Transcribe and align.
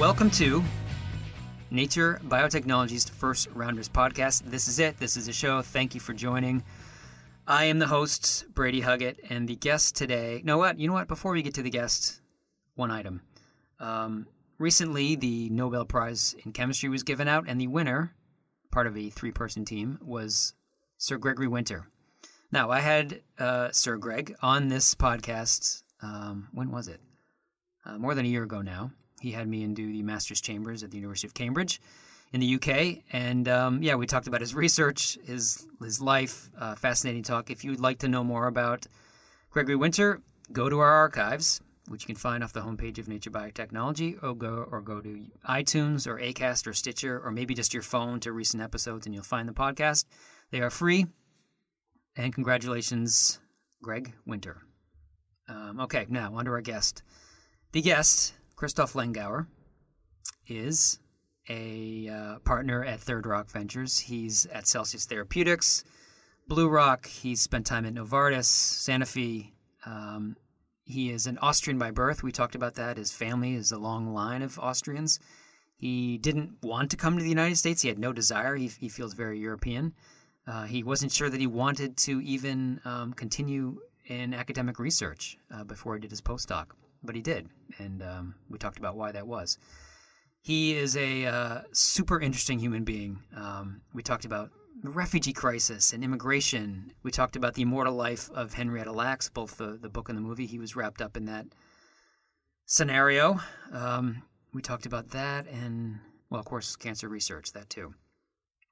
Welcome 0.00 0.30
to 0.30 0.64
Nature 1.70 2.22
Biotechnology's 2.24 3.10
First 3.10 3.48
Rounders 3.52 3.90
podcast. 3.90 4.44
This 4.46 4.66
is 4.66 4.78
it. 4.78 4.98
This 4.98 5.18
is 5.18 5.26
the 5.26 5.32
show. 5.34 5.60
Thank 5.60 5.94
you 5.94 6.00
for 6.00 6.14
joining. 6.14 6.64
I 7.46 7.64
am 7.64 7.78
the 7.78 7.86
host, 7.86 8.46
Brady 8.54 8.80
Huggett, 8.80 9.16
and 9.28 9.46
the 9.46 9.56
guest 9.56 9.94
today. 9.94 10.40
No, 10.42 10.56
what? 10.56 10.78
You 10.78 10.88
know 10.88 10.94
what? 10.94 11.06
Before 11.06 11.32
we 11.32 11.42
get 11.42 11.52
to 11.56 11.62
the 11.62 11.68
guest, 11.68 12.22
one 12.76 12.90
item. 12.90 13.20
Um, 13.78 14.26
recently, 14.58 15.16
the 15.16 15.50
Nobel 15.50 15.84
Prize 15.84 16.34
in 16.46 16.52
Chemistry 16.52 16.88
was 16.88 17.02
given 17.02 17.28
out, 17.28 17.44
and 17.46 17.60
the 17.60 17.66
winner, 17.66 18.14
part 18.70 18.86
of 18.86 18.96
a 18.96 19.10
three 19.10 19.32
person 19.32 19.66
team, 19.66 19.98
was 20.02 20.54
Sir 20.96 21.18
Gregory 21.18 21.46
Winter. 21.46 21.90
Now, 22.50 22.70
I 22.70 22.80
had 22.80 23.20
uh, 23.38 23.70
Sir 23.72 23.98
Greg 23.98 24.34
on 24.40 24.68
this 24.68 24.94
podcast. 24.94 25.82
Um, 26.00 26.48
when 26.52 26.70
was 26.70 26.88
it? 26.88 27.02
Uh, 27.84 27.98
more 27.98 28.14
than 28.14 28.24
a 28.24 28.30
year 28.30 28.44
ago 28.44 28.62
now. 28.62 28.92
He 29.20 29.32
had 29.32 29.48
me 29.48 29.62
in 29.62 29.74
do 29.74 29.92
the 29.92 30.02
master's 30.02 30.40
chambers 30.40 30.82
at 30.82 30.90
the 30.90 30.96
University 30.96 31.26
of 31.26 31.34
Cambridge 31.34 31.80
in 32.32 32.40
the 32.40 32.54
UK, 32.54 33.02
and 33.12 33.48
um, 33.48 33.82
yeah, 33.82 33.94
we 33.94 34.06
talked 34.06 34.26
about 34.26 34.40
his 34.40 34.54
research, 34.54 35.18
his 35.24 35.66
his 35.82 36.00
life. 36.00 36.48
Uh, 36.58 36.74
fascinating 36.74 37.22
talk. 37.22 37.50
If 37.50 37.64
you'd 37.64 37.80
like 37.80 37.98
to 37.98 38.08
know 38.08 38.24
more 38.24 38.46
about 38.46 38.86
Gregory 39.50 39.76
Winter, 39.76 40.20
go 40.52 40.68
to 40.68 40.78
our 40.78 40.90
archives, 40.90 41.60
which 41.88 42.04
you 42.04 42.06
can 42.06 42.16
find 42.16 42.42
off 42.42 42.52
the 42.52 42.60
homepage 42.60 42.98
of 42.98 43.08
Nature 43.08 43.30
Biotechnology, 43.30 44.22
or 44.22 44.34
go 44.34 44.66
or 44.70 44.80
go 44.80 45.00
to 45.00 45.26
iTunes 45.48 46.06
or 46.06 46.18
Acast 46.18 46.66
or 46.66 46.72
Stitcher, 46.72 47.20
or 47.24 47.30
maybe 47.30 47.52
just 47.52 47.74
your 47.74 47.82
phone 47.82 48.20
to 48.20 48.32
recent 48.32 48.62
episodes, 48.62 49.06
and 49.06 49.14
you'll 49.14 49.24
find 49.24 49.48
the 49.48 49.52
podcast. 49.52 50.04
They 50.50 50.60
are 50.60 50.70
free. 50.70 51.06
And 52.16 52.34
congratulations, 52.34 53.38
Greg 53.82 54.14
Winter. 54.26 54.62
Um, 55.48 55.80
okay, 55.80 56.06
now 56.08 56.34
on 56.34 56.44
to 56.44 56.50
our 56.52 56.60
guest. 56.60 57.02
The 57.72 57.82
guest, 57.82 58.34
Christoph 58.60 58.92
Lengauer 58.92 59.46
is 60.46 60.98
a 61.48 62.10
uh, 62.10 62.38
partner 62.40 62.84
at 62.84 63.00
Third 63.00 63.24
Rock 63.24 63.48
Ventures. 63.48 63.98
He's 63.98 64.44
at 64.52 64.68
Celsius 64.68 65.06
Therapeutics, 65.06 65.82
Blue 66.46 66.68
Rock. 66.68 67.06
He's 67.06 67.40
spent 67.40 67.64
time 67.64 67.86
at 67.86 67.94
Novartis, 67.94 68.44
Sanofi. 68.44 69.52
Um, 69.86 70.36
he 70.84 71.08
is 71.08 71.26
an 71.26 71.38
Austrian 71.38 71.78
by 71.78 71.90
birth. 71.90 72.22
We 72.22 72.32
talked 72.32 72.54
about 72.54 72.74
that. 72.74 72.98
His 72.98 73.10
family 73.10 73.54
is 73.54 73.72
a 73.72 73.78
long 73.78 74.12
line 74.12 74.42
of 74.42 74.58
Austrians. 74.58 75.20
He 75.78 76.18
didn't 76.18 76.62
want 76.62 76.90
to 76.90 76.98
come 76.98 77.16
to 77.16 77.22
the 77.22 77.30
United 77.30 77.56
States. 77.56 77.80
He 77.80 77.88
had 77.88 77.98
no 77.98 78.12
desire. 78.12 78.56
He, 78.56 78.66
he 78.66 78.90
feels 78.90 79.14
very 79.14 79.40
European. 79.40 79.94
Uh, 80.46 80.64
he 80.64 80.82
wasn't 80.82 81.12
sure 81.12 81.30
that 81.30 81.40
he 81.40 81.46
wanted 81.46 81.96
to 81.96 82.20
even 82.20 82.78
um, 82.84 83.14
continue 83.14 83.80
in 84.08 84.34
academic 84.34 84.78
research 84.78 85.38
uh, 85.50 85.64
before 85.64 85.94
he 85.94 86.00
did 86.00 86.10
his 86.10 86.20
postdoc, 86.20 86.66
but 87.02 87.14
he 87.14 87.22
did, 87.22 87.48
and 87.78 88.02
um, 88.02 88.34
we 88.48 88.58
talked 88.58 88.78
about 88.78 88.96
why 88.96 89.12
that 89.12 89.26
was. 89.26 89.58
He 90.42 90.74
is 90.74 90.96
a 90.96 91.26
uh, 91.26 91.60
super 91.72 92.20
interesting 92.20 92.58
human 92.58 92.84
being. 92.84 93.22
Um, 93.36 93.82
we 93.92 94.02
talked 94.02 94.24
about 94.24 94.50
the 94.82 94.90
refugee 94.90 95.32
crisis 95.32 95.92
and 95.92 96.02
immigration. 96.02 96.92
We 97.02 97.10
talked 97.10 97.36
about 97.36 97.54
the 97.54 97.62
immortal 97.62 97.94
life 97.94 98.30
of 98.30 98.54
Henrietta 98.54 98.92
Lacks, 98.92 99.28
both 99.28 99.58
the, 99.58 99.78
the 99.80 99.90
book 99.90 100.08
and 100.08 100.16
the 100.16 100.22
movie. 100.22 100.46
He 100.46 100.58
was 100.58 100.76
wrapped 100.76 101.02
up 101.02 101.16
in 101.16 101.26
that 101.26 101.46
scenario. 102.64 103.40
Um, 103.72 104.22
we 104.54 104.62
talked 104.62 104.86
about 104.86 105.10
that 105.10 105.46
and, 105.48 105.98
well, 106.30 106.40
of 106.40 106.46
course, 106.46 106.76
cancer 106.76 107.08
research, 107.08 107.52
that 107.52 107.68
too. 107.68 107.94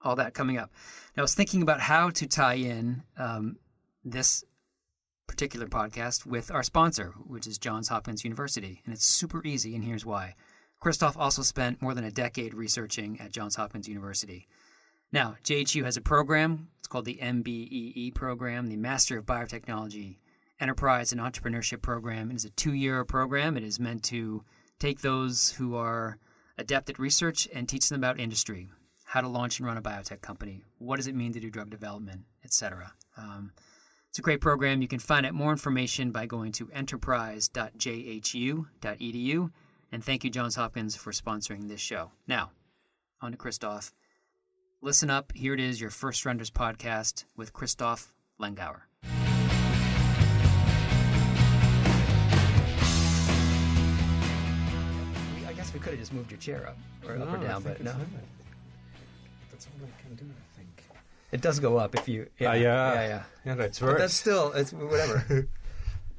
All 0.03 0.16
that 0.16 0.33
coming 0.33 0.56
up. 0.56 0.71
Now, 1.16 1.22
I 1.22 1.25
was 1.25 1.34
thinking 1.34 1.62
about 1.62 1.81
how 1.81 2.10
to 2.10 2.27
tie 2.27 2.55
in 2.55 3.03
um, 3.19 3.56
this 4.05 4.45
particular 5.28 5.66
podcast 5.66 6.27
with 6.27 6.50
our 6.50 6.65
sponsor, 6.65 7.12
which 7.27 7.47
is 7.47 7.59
Johns 7.59 7.89
Hopkins 7.89 8.25
University. 8.25 8.83
And 8.84 8.93
it's 8.93 9.05
super 9.05 9.47
easy, 9.47 9.77
and 9.77 9.84
here's 9.84 10.05
why. 10.05 10.34
Christoph 10.81 11.16
also 11.16 11.43
spent 11.43 11.81
more 11.81 11.94
than 11.94 12.05
a 12.05 12.11
decade 12.11 12.55
researching 12.55 13.21
at 13.21 13.31
Johns 13.31 13.55
Hopkins 13.55 13.89
University. 13.89 14.49
Now, 15.12 15.37
JHU 15.44 15.84
has 15.84 15.97
a 15.97 16.00
program. 16.00 16.69
It's 16.78 16.89
called 16.89 17.05
the 17.05 17.19
MBEE 17.22 18.15
program, 18.15 18.66
the 18.66 18.77
Master 18.77 19.19
of 19.19 19.27
Biotechnology 19.27 20.16
Enterprise 20.61 21.12
and 21.12 21.21
Entrepreneurship 21.21 21.83
program. 21.83 22.31
It 22.31 22.37
is 22.37 22.45
a 22.45 22.50
two 22.50 22.75
year 22.75 23.05
program. 23.05 23.56
It 23.56 23.62
is 23.62 23.78
meant 23.78 24.03
to 24.05 24.43
take 24.78 25.00
those 25.00 25.50
who 25.50 25.77
are 25.77 26.19
adept 26.56 26.91
at 26.91 26.99
research 26.99 27.49
and 27.55 27.69
teach 27.69 27.89
them 27.89 28.00
about 28.00 28.19
industry, 28.19 28.69
how 29.05 29.21
to 29.21 29.28
launch 29.28 29.59
and 29.59 29.66
run 29.66 29.77
a 29.77 29.83
biotech 29.83 30.21
company, 30.21 30.62
what 30.78 30.97
does 30.97 31.06
it 31.06 31.15
mean 31.15 31.33
to 31.33 31.41
do 31.41 31.50
drug 31.50 31.71
development, 31.71 32.22
etc. 32.45 32.93
Um, 33.16 33.53
it's 34.11 34.19
a 34.19 34.23
great 34.23 34.41
program. 34.41 34.83
You 34.83 34.89
can 34.89 34.99
find 34.99 35.25
out 35.27 35.35
more 35.35 35.53
information 35.53 36.11
by 36.11 36.27
going 36.27 36.51
to 36.53 36.71
enterprise.jhu.edu. 36.73 39.51
And 39.91 40.05
thank 40.05 40.25
you, 40.25 40.31
Johns 40.31 40.57
Hopkins, 40.57 40.97
for 40.97 41.13
sponsoring 41.13 41.69
this 41.69 41.81
show. 41.81 42.11
Now, 42.27 42.51
on 43.21 43.33
to 43.33 43.39
Christoph. 43.39 43.93
Listen 44.81 45.11
up. 45.11 45.33
Here 45.35 45.55
it 45.55 45.61
is, 45.61 45.81
your 45.81 45.91
First 45.91 46.25
Rounders 46.25 46.51
podcast 46.51 47.25
with 47.37 47.53
Christoph 47.53 48.13
Lengauer. 48.41 48.81
I 55.47 55.53
guess 55.55 55.73
we 55.75 55.81
could 55.81 55.91
have 55.91 55.99
just 55.99 56.13
moved 56.13 56.31
your 56.31 56.39
chair 56.39 56.69
up 56.69 56.77
or 57.07 57.17
up 57.21 57.33
or 57.33 57.39
down, 57.39 57.63
but 57.63 57.83
no. 57.83 57.95
That's 59.51 59.67
all 59.67 59.87
I 59.87 60.03
can 60.03 60.15
do, 60.15 60.25
I 60.25 60.27
think. 60.27 60.35
It 61.31 61.41
does 61.43 61.61
go 61.61 61.77
up 61.77 61.94
if 61.94 62.09
you. 62.09 62.28
Yeah, 62.39 62.50
Ah, 62.50 62.53
yeah. 62.55 62.93
yeah, 62.94 63.09
yeah. 63.09 63.22
Yeah, 63.44 63.55
that's 63.55 63.78
But 63.81 63.99
that's 63.99 64.15
still, 64.15 64.53
it's 64.53 64.72
whatever. 64.72 65.47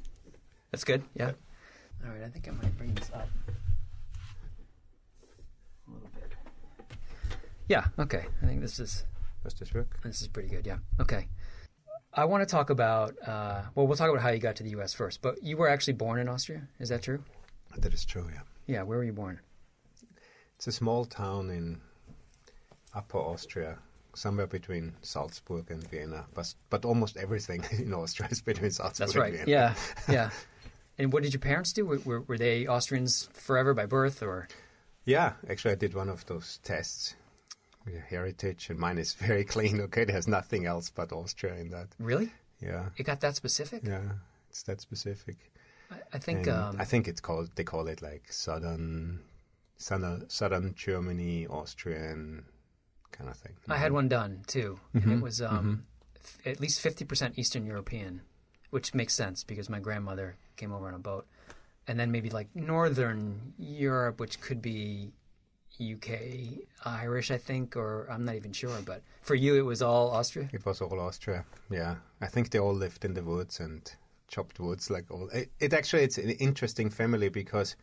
that's 0.70 0.84
good. 0.84 1.02
Yeah. 1.14 1.32
All 2.04 2.12
right. 2.12 2.22
I 2.24 2.28
think 2.28 2.46
I 2.48 2.52
might 2.52 2.76
bring 2.78 2.94
this 2.94 3.10
up 3.12 3.28
a 5.88 5.90
little 5.92 6.08
bit. 6.14 6.32
Yeah. 7.68 7.86
Okay. 7.98 8.24
I 8.42 8.46
think 8.46 8.60
this 8.60 8.78
is 8.78 9.04
Does 9.42 9.54
this 9.54 9.74
work? 9.74 9.98
this 10.04 10.20
is 10.22 10.28
pretty 10.28 10.48
good. 10.48 10.64
Yeah. 10.66 10.78
Okay. 11.00 11.26
I 12.14 12.24
want 12.24 12.42
to 12.42 12.46
talk 12.46 12.70
about. 12.70 13.14
Uh, 13.26 13.62
well, 13.74 13.86
we'll 13.86 13.96
talk 13.96 14.10
about 14.10 14.22
how 14.22 14.30
you 14.30 14.38
got 14.38 14.56
to 14.56 14.62
the 14.62 14.70
U.S. 14.70 14.94
first. 14.94 15.22
But 15.22 15.42
you 15.42 15.56
were 15.56 15.68
actually 15.68 15.94
born 15.94 16.18
in 16.20 16.28
Austria. 16.28 16.62
Is 16.78 16.88
that 16.88 17.02
true? 17.02 17.22
That 17.78 17.92
is 17.94 18.04
true, 18.04 18.26
yeah. 18.32 18.40
Yeah. 18.66 18.82
Where 18.82 18.98
were 18.98 19.04
you 19.04 19.12
born? 19.12 19.40
It's 20.56 20.66
a 20.66 20.72
small 20.72 21.04
town 21.04 21.50
in 21.50 21.80
Upper 22.94 23.18
Austria, 23.18 23.78
somewhere 24.14 24.46
between 24.46 24.94
Salzburg 25.02 25.70
and 25.70 25.86
Vienna. 25.88 26.26
But, 26.34 26.54
but 26.68 26.84
almost 26.84 27.16
everything 27.16 27.64
in 27.78 27.92
Austria 27.94 28.28
is 28.30 28.40
between 28.40 28.70
Salzburg 28.70 28.98
That's 28.98 29.14
and 29.14 29.22
right. 29.22 29.32
Vienna. 29.32 29.50
Yeah. 29.50 29.74
Yeah. 30.08 30.30
and 30.98 31.12
what 31.12 31.22
did 31.22 31.32
your 31.32 31.40
parents 31.40 31.72
do? 31.72 31.86
Were, 31.86 32.20
were, 32.20 32.38
they 32.38 32.66
Austrians 32.66 33.28
forever 33.32 33.74
by 33.74 33.86
birth, 33.86 34.22
or? 34.22 34.48
Yeah, 35.04 35.34
actually, 35.48 35.72
I 35.72 35.76
did 35.76 35.94
one 35.94 36.08
of 36.08 36.26
those 36.26 36.58
tests. 36.62 37.14
Yeah, 37.90 38.00
heritage, 38.08 38.68
and 38.70 38.78
mine 38.78 38.98
is 38.98 39.14
very 39.28 39.44
clean. 39.44 39.80
Okay, 39.80 40.04
there's 40.04 40.28
nothing 40.28 40.66
else 40.66 40.90
but 40.90 41.12
Austria 41.12 41.54
in 41.56 41.70
that. 41.70 41.88
Really? 41.98 42.32
Yeah, 42.60 42.90
It 42.98 43.04
got 43.04 43.20
that 43.20 43.36
specific? 43.36 43.82
yeah, 43.84 44.02
it's 44.50 44.62
that 44.64 44.80
specific. 44.82 45.36
I, 45.90 45.96
I 46.12 46.18
think. 46.18 46.46
Um, 46.46 46.76
I 46.78 46.84
think 46.84 47.08
it's 47.08 47.20
called. 47.20 47.50
They 47.54 47.64
call 47.64 47.88
it 47.88 48.02
like 48.02 48.30
southern 48.30 49.20
southern, 49.80 50.28
southern 50.28 50.74
Germany, 50.74 51.46
Austrian 51.48 52.44
kind 53.12 53.30
of 53.30 53.36
thing. 53.36 53.52
I 53.68 53.76
had 53.76 53.92
one 53.92 54.08
done 54.08 54.42
too, 54.46 54.78
and 54.94 55.12
it 55.12 55.20
was 55.20 55.40
um, 55.42 55.84
f- 56.16 56.38
at 56.46 56.60
least 56.60 56.80
fifty 56.80 57.04
percent 57.04 57.38
Eastern 57.38 57.66
European, 57.66 58.22
which 58.70 58.94
makes 58.94 59.14
sense 59.14 59.44
because 59.44 59.68
my 59.68 59.80
grandmother 59.80 60.36
came 60.56 60.72
over 60.72 60.88
on 60.88 60.94
a 60.94 60.98
boat, 60.98 61.26
and 61.86 61.98
then 61.98 62.10
maybe 62.10 62.30
like 62.30 62.48
Northern 62.54 63.54
Europe, 63.58 64.20
which 64.20 64.40
could 64.40 64.62
be 64.62 65.12
UK 65.80 66.10
Irish, 66.84 67.30
I 67.30 67.38
think, 67.38 67.76
or 67.76 68.06
I'm 68.10 68.24
not 68.24 68.34
even 68.34 68.52
sure. 68.52 68.78
But 68.84 69.02
for 69.22 69.34
you, 69.34 69.56
it 69.56 69.64
was 69.64 69.80
all 69.82 70.10
Austria. 70.10 70.48
It 70.52 70.66
was 70.66 70.80
all 70.80 70.98
Austria. 71.00 71.44
Yeah, 71.70 71.96
I 72.20 72.26
think 72.26 72.50
they 72.50 72.58
all 72.58 72.74
lived 72.74 73.04
in 73.04 73.14
the 73.14 73.22
woods 73.22 73.60
and 73.60 73.90
chopped 74.28 74.60
woods 74.60 74.90
like 74.90 75.10
all. 75.10 75.28
It, 75.30 75.50
it 75.58 75.72
actually 75.72 76.02
it's 76.02 76.18
an 76.18 76.30
interesting 76.30 76.90
family 76.90 77.28
because 77.28 77.76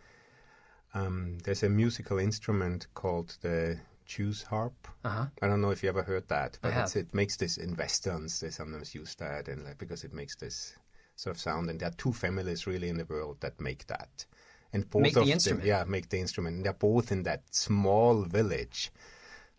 um, 0.94 1.40
there's 1.44 1.64
a 1.64 1.70
musical 1.70 2.20
instrument 2.20 2.88
called 2.94 3.38
the 3.42 3.80
Jew's 4.08 4.44
harp. 4.44 4.88
Uh-huh. 5.04 5.26
I 5.42 5.48
don't 5.48 5.62
know 5.62 5.72
if 5.72 5.84
you 5.84 5.90
ever 5.90 6.04
heard 6.04 6.28
that, 6.30 6.58
but 6.62 6.74
it's, 6.74 6.96
it 6.96 7.14
makes 7.14 7.36
this 7.38 7.58
in 7.58 7.76
westerns. 7.76 8.40
They 8.40 8.50
sometimes 8.50 8.96
use 8.96 9.14
that, 9.16 9.48
and 9.48 9.66
like, 9.66 9.78
because 9.78 10.04
it 10.04 10.14
makes 10.14 10.36
this 10.36 10.76
sort 11.16 11.36
of 11.36 11.42
sound. 11.42 11.70
And 11.70 11.80
there 11.80 11.90
are 11.90 11.98
two 11.98 12.14
families 12.14 12.66
really 12.66 12.90
in 12.90 12.98
the 12.98 13.06
world 13.06 13.38
that 13.42 13.60
make 13.60 13.86
that, 13.88 14.26
and 14.72 14.90
both 14.90 15.02
Make 15.02 15.14
the 15.14 15.22
of 15.22 15.44
them, 15.44 15.62
yeah, 15.64 15.84
make 15.86 16.10
the 16.10 16.20
instrument. 16.20 16.56
And 16.56 16.66
they're 16.66 16.74
both 16.74 17.12
in 17.12 17.24
that 17.24 17.44
small 17.52 18.24
village, 18.24 18.92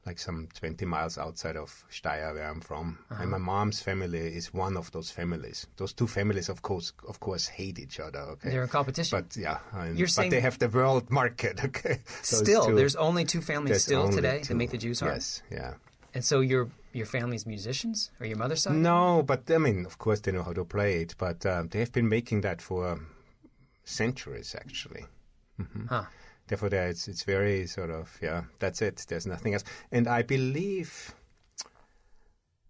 like 0.09 0.19
some 0.19 0.49
20 0.59 0.87
miles 0.87 1.19
outside 1.19 1.57
of 1.57 1.85
Steyr, 1.91 2.33
where 2.35 2.49
I'm 2.51 2.61
from. 2.61 2.99
Uh-huh. 3.11 3.23
And 3.23 3.31
my 3.31 3.39
mom's 3.39 3.81
family 3.81 4.19
is 4.41 4.55
one 4.55 4.77
of 4.77 4.91
those 4.93 5.11
families. 5.11 5.67
Those 5.77 5.93
two 5.93 6.07
families, 6.07 6.49
of 6.49 6.63
course, 6.63 6.93
of 7.07 7.21
course, 7.21 7.47
hate 7.59 7.79
each 7.79 8.01
other. 8.01 8.21
Okay, 8.33 8.51
They're 8.51 8.63
in 8.63 8.69
competition. 8.69 9.19
but 9.21 9.37
yeah, 9.37 9.59
and, 9.73 9.99
You're 9.99 10.07
but 10.09 10.13
saying- 10.13 10.31
they 10.31 10.41
have 10.41 10.59
the 10.59 10.69
world 10.69 11.11
market. 11.11 11.61
Okay, 11.69 11.97
Those 12.31 12.41
Still, 12.45 12.65
two. 12.67 12.75
there's 12.75 12.97
only 12.97 13.25
two 13.25 13.43
families 13.43 13.83
still 13.83 14.09
today 14.11 14.39
two. 14.41 14.49
that 14.49 14.55
make 14.63 14.71
the 14.71 14.79
Jews 14.79 15.01
harp. 15.01 15.15
Yes, 15.15 15.43
yeah. 15.51 15.75
And 16.15 16.25
so 16.25 16.41
your 16.41 16.65
your 16.99 17.07
family's 17.07 17.45
musicians 17.47 18.11
or 18.19 18.27
your 18.27 18.39
mother's 18.39 18.63
side? 18.63 18.75
No, 18.75 19.23
but 19.23 19.43
I 19.51 19.59
mean, 19.59 19.85
of 19.91 19.99
course, 19.99 20.21
they 20.21 20.33
know 20.33 20.43
how 20.43 20.55
to 20.55 20.65
play 20.65 21.03
it, 21.03 21.15
but 21.19 21.45
um, 21.53 21.69
they 21.69 21.81
have 21.81 21.93
been 21.93 22.09
making 22.09 22.41
that 22.43 22.63
for 22.63 22.99
centuries, 23.85 24.55
actually. 24.63 25.05
Huh. 25.89 26.05
Therefore, 26.49 26.69
there 26.71 26.89
it's 26.89 27.07
it's 27.09 27.23
very 27.23 27.67
sort 27.67 27.91
of 27.91 28.19
yeah. 28.23 28.43
That's 28.59 28.83
it. 28.83 29.05
There's 29.09 29.27
nothing 29.27 29.55
else. 29.55 29.65
And 29.93 30.09
I 30.09 30.23
believe 30.23 31.15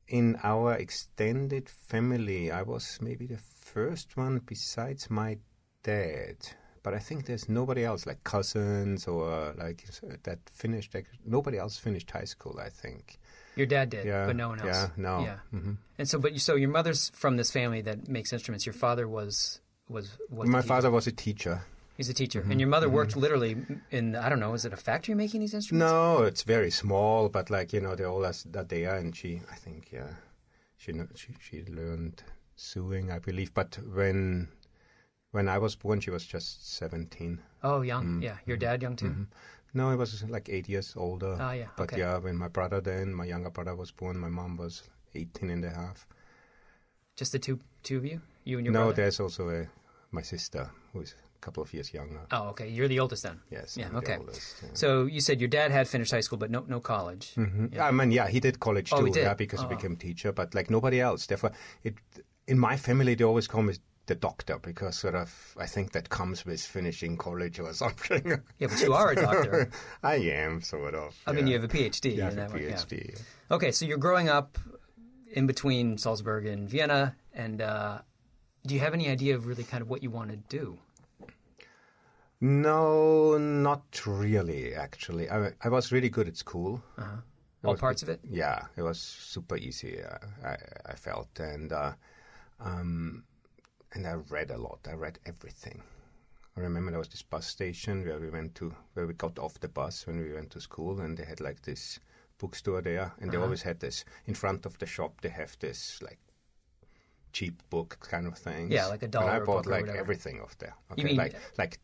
in 0.08 0.38
our 0.42 0.72
extended 0.74 1.68
family, 1.68 2.50
I 2.50 2.62
was 2.62 2.98
maybe 3.00 3.26
the 3.26 3.36
first 3.38 4.16
one 4.16 4.40
besides 4.44 5.10
my 5.10 5.38
dad. 5.82 6.36
But 6.82 6.94
I 6.94 6.98
think 7.00 7.26
there's 7.26 7.48
nobody 7.48 7.84
else, 7.84 8.06
like 8.06 8.24
cousins 8.24 9.06
or 9.06 9.52
like 9.58 9.84
that 10.22 10.38
finished. 10.50 10.94
Like, 10.94 11.06
nobody 11.26 11.58
else 11.58 11.76
finished 11.76 12.10
high 12.10 12.24
school. 12.24 12.58
I 12.64 12.70
think. 12.70 13.18
Your 13.56 13.66
dad 13.66 13.90
did, 13.90 14.06
Yeah, 14.06 14.26
but 14.26 14.36
no 14.36 14.48
one 14.50 14.60
else. 14.60 14.68
yeah, 14.68 14.88
no. 14.96 15.20
Yeah. 15.20 15.38
Mhm. 15.52 15.76
And 15.98 16.08
so, 16.08 16.18
but 16.20 16.32
you, 16.32 16.38
so 16.38 16.54
your 16.54 16.70
mother's 16.70 17.10
from 17.10 17.36
this 17.36 17.50
family 17.50 17.82
that 17.82 18.08
makes 18.08 18.32
instruments. 18.32 18.64
Your 18.64 18.72
father 18.72 19.06
was 19.08 19.60
was 19.88 20.16
was 20.30 20.48
My 20.48 20.62
father 20.62 20.90
was 20.90 21.06
a 21.06 21.12
teacher. 21.12 21.62
He's 21.98 22.08
a 22.08 22.14
teacher, 22.14 22.40
Mm-hmm. 22.40 22.50
and 22.52 22.60
your 22.60 22.70
mother 22.70 22.88
worked 22.88 23.16
literally 23.16 23.56
in 23.90 24.14
I 24.16 24.28
don't 24.30 24.40
know, 24.40 24.54
is 24.54 24.64
it 24.64 24.72
a 24.72 24.76
factory 24.76 25.14
making 25.14 25.40
these 25.40 25.52
instruments? 25.52 25.92
No, 25.92 26.22
it's 26.22 26.44
very 26.44 26.70
small, 26.70 27.28
but 27.28 27.50
like 27.50 27.72
you 27.74 27.80
know, 27.82 27.94
they're 27.96 28.08
all 28.14 28.24
as 28.24 28.44
that 28.52 28.68
they 28.68 28.86
are, 28.86 28.96
and 28.96 29.14
she, 29.14 29.42
I 29.52 29.56
think, 29.56 29.90
yeah, 29.92 30.10
she 30.76 30.92
she 31.16 31.34
she 31.40 31.64
learned 31.66 32.22
sewing, 32.54 33.10
I 33.10 33.18
believe. 33.18 33.52
But 33.52 33.78
when 33.94 34.48
when 35.32 35.48
I 35.48 35.58
was 35.58 35.76
born, 35.76 36.00
she 36.00 36.10
was 36.10 36.24
just 36.24 36.48
seventeen. 36.78 37.40
Oh, 37.62 37.82
young. 37.82 38.04
Mm-hmm. 38.04 38.22
Yeah, 38.22 38.36
your 38.46 38.56
dad 38.56 38.80
young 38.82 38.96
too. 38.96 39.26
No, 39.74 39.90
he 39.90 39.96
was 39.96 40.22
like 40.30 40.48
eight 40.48 40.68
years 40.68 40.94
older. 40.96 41.36
Ah, 41.40 41.52
yeah, 41.52 41.66
But 41.76 41.92
okay. 41.92 41.98
yeah, 42.00 42.16
when 42.18 42.36
my 42.38 42.48
brother 42.48 42.80
then, 42.80 43.12
my 43.12 43.26
younger 43.26 43.50
brother 43.50 43.74
was 43.76 43.90
born, 43.92 44.16
my 44.18 44.30
mom 44.30 44.56
was 44.56 44.82
18 45.14 45.50
and 45.50 45.64
a 45.64 45.70
half. 45.70 46.06
Just 47.16 47.32
the 47.32 47.38
two 47.38 47.58
two 47.82 47.98
of 47.98 48.04
you, 48.04 48.20
you 48.44 48.56
and 48.58 48.64
your 48.66 48.72
no, 48.72 48.78
brother. 48.86 49.02
there's 49.02 49.20
also 49.20 49.50
a, 49.50 49.66
my 50.10 50.22
sister 50.22 50.70
who's 50.92 51.14
a 51.40 51.44
couple 51.44 51.62
of 51.62 51.72
years 51.72 51.92
younger. 51.94 52.20
Oh, 52.30 52.48
okay. 52.48 52.68
You're 52.68 52.88
the 52.88 53.00
oldest 53.00 53.22
then. 53.22 53.40
Yes, 53.50 53.76
Yeah. 53.76 53.88
I'm 53.88 53.96
okay. 53.96 54.16
oldest, 54.18 54.62
yeah. 54.62 54.68
So 54.74 55.06
you 55.06 55.20
said 55.20 55.40
your 55.40 55.48
dad 55.48 55.70
had 55.70 55.86
finished 55.88 56.10
high 56.12 56.20
school, 56.22 56.38
but 56.38 56.50
no 56.50 56.64
no 56.68 56.80
college. 56.80 57.34
Yeah. 57.72 57.86
I 57.88 57.90
mean, 57.92 58.10
yeah, 58.12 58.28
he 58.28 58.40
did 58.40 58.58
college 58.60 58.92
Oh, 58.92 59.00
too, 59.04 59.12
did? 59.12 59.22
yeah, 59.22 59.34
because 59.34 59.60
Oh. 59.60 59.68
he 59.68 59.74
became 59.74 59.96
teacher, 59.96 60.32
but 60.32 60.54
like 60.54 60.70
nobody 60.70 61.00
else. 61.00 61.26
Therefore, 61.26 61.52
it 61.84 61.94
in 62.46 62.58
my 62.58 62.76
family 62.76 63.14
they 63.14 63.24
always 63.24 63.46
call 63.46 63.62
me 63.62 63.74
the 64.06 64.14
doctor 64.14 64.58
because 64.58 64.96
sort 64.98 65.14
of 65.14 65.54
I 65.58 65.66
think 65.66 65.92
that 65.92 66.08
comes 66.08 66.46
with 66.46 66.60
finishing 66.62 67.16
college 67.18 67.60
or 67.60 67.72
something. 67.84 68.24
Yeah, 68.58 68.68
but 68.70 68.80
you 68.80 68.94
are 68.94 69.10
a 69.12 69.14
doctor. 69.14 69.70
I 70.02 70.16
am 70.44 70.62
sort 70.62 70.94
of. 70.94 71.14
I 71.26 71.32
mean, 71.32 71.46
you 71.46 71.54
have 71.60 71.64
a 71.64 71.68
PhD. 71.68 72.16
Yeah, 72.16 72.24
have 72.24 72.32
a 72.32 72.36
that 72.36 72.50
one, 72.50 72.62
yeah. 72.62 72.70
PhD. 72.76 73.20
Okay, 73.50 73.70
so 73.72 73.84
you're 73.86 73.98
growing 74.08 74.28
up 74.28 74.58
in 75.32 75.46
between 75.46 75.98
Salzburg 75.98 76.46
and 76.46 76.68
Vienna, 76.70 77.14
and 77.34 77.60
uh, 77.60 77.98
do 78.66 78.74
you 78.74 78.80
have 78.80 78.94
any 78.94 79.08
idea 79.10 79.34
of 79.36 79.46
really 79.46 79.64
kind 79.64 79.82
of 79.82 79.88
what 79.90 80.02
you 80.02 80.10
want 80.10 80.30
to 80.30 80.36
do? 80.58 80.78
No, 82.40 83.36
not 83.36 84.06
really. 84.06 84.74
Actually, 84.74 85.28
I 85.28 85.52
I 85.60 85.68
was 85.68 85.90
really 85.92 86.08
good 86.08 86.28
at 86.28 86.36
school. 86.36 86.82
All 87.64 87.76
parts 87.76 88.02
of 88.04 88.08
it? 88.08 88.20
Yeah, 88.22 88.66
it 88.76 88.82
was 88.82 89.00
super 89.00 89.56
easy. 89.56 90.02
Uh, 90.02 90.18
I 90.46 90.56
I 90.86 90.94
felt 90.94 91.40
and 91.40 91.72
uh, 91.72 91.92
um, 92.60 93.24
and 93.92 94.06
I 94.06 94.14
read 94.30 94.50
a 94.50 94.56
lot. 94.56 94.86
I 94.88 94.92
read 94.94 95.18
everything. 95.26 95.82
I 96.56 96.60
remember 96.60 96.90
there 96.90 96.98
was 97.00 97.08
this 97.08 97.22
bus 97.22 97.46
station 97.46 98.04
where 98.04 98.20
we 98.20 98.30
went 98.30 98.54
to 98.56 98.72
where 98.94 99.06
we 99.06 99.14
got 99.14 99.38
off 99.38 99.58
the 99.60 99.68
bus 99.68 100.06
when 100.06 100.18
we 100.20 100.32
went 100.32 100.50
to 100.50 100.60
school, 100.60 101.00
and 101.00 101.16
they 101.18 101.24
had 101.24 101.40
like 101.40 101.62
this 101.62 101.98
bookstore 102.38 102.82
there, 102.82 103.12
and 103.20 103.30
they 103.32 103.36
Uh-huh. 103.36 103.44
always 103.46 103.62
had 103.62 103.80
this 103.80 104.04
in 104.26 104.34
front 104.34 104.64
of 104.66 104.78
the 104.78 104.86
shop. 104.86 105.20
They 105.22 105.30
have 105.30 105.56
this 105.58 106.00
like 106.02 106.18
cheap 107.32 107.62
book 107.70 107.98
kind 108.00 108.26
of 108.28 108.38
thing. 108.38 108.70
Yeah, 108.70 108.86
like 108.86 109.02
a 109.02 109.08
dollar 109.08 109.30
And 109.30 109.42
I 109.42 109.44
bought 109.44 109.66
like 109.66 109.88
everything 109.88 110.40
off 110.40 110.56
there. 110.58 110.74
Okay, 110.92 111.02
mean- 111.02 111.16
like 111.16 111.34
like. 111.58 111.78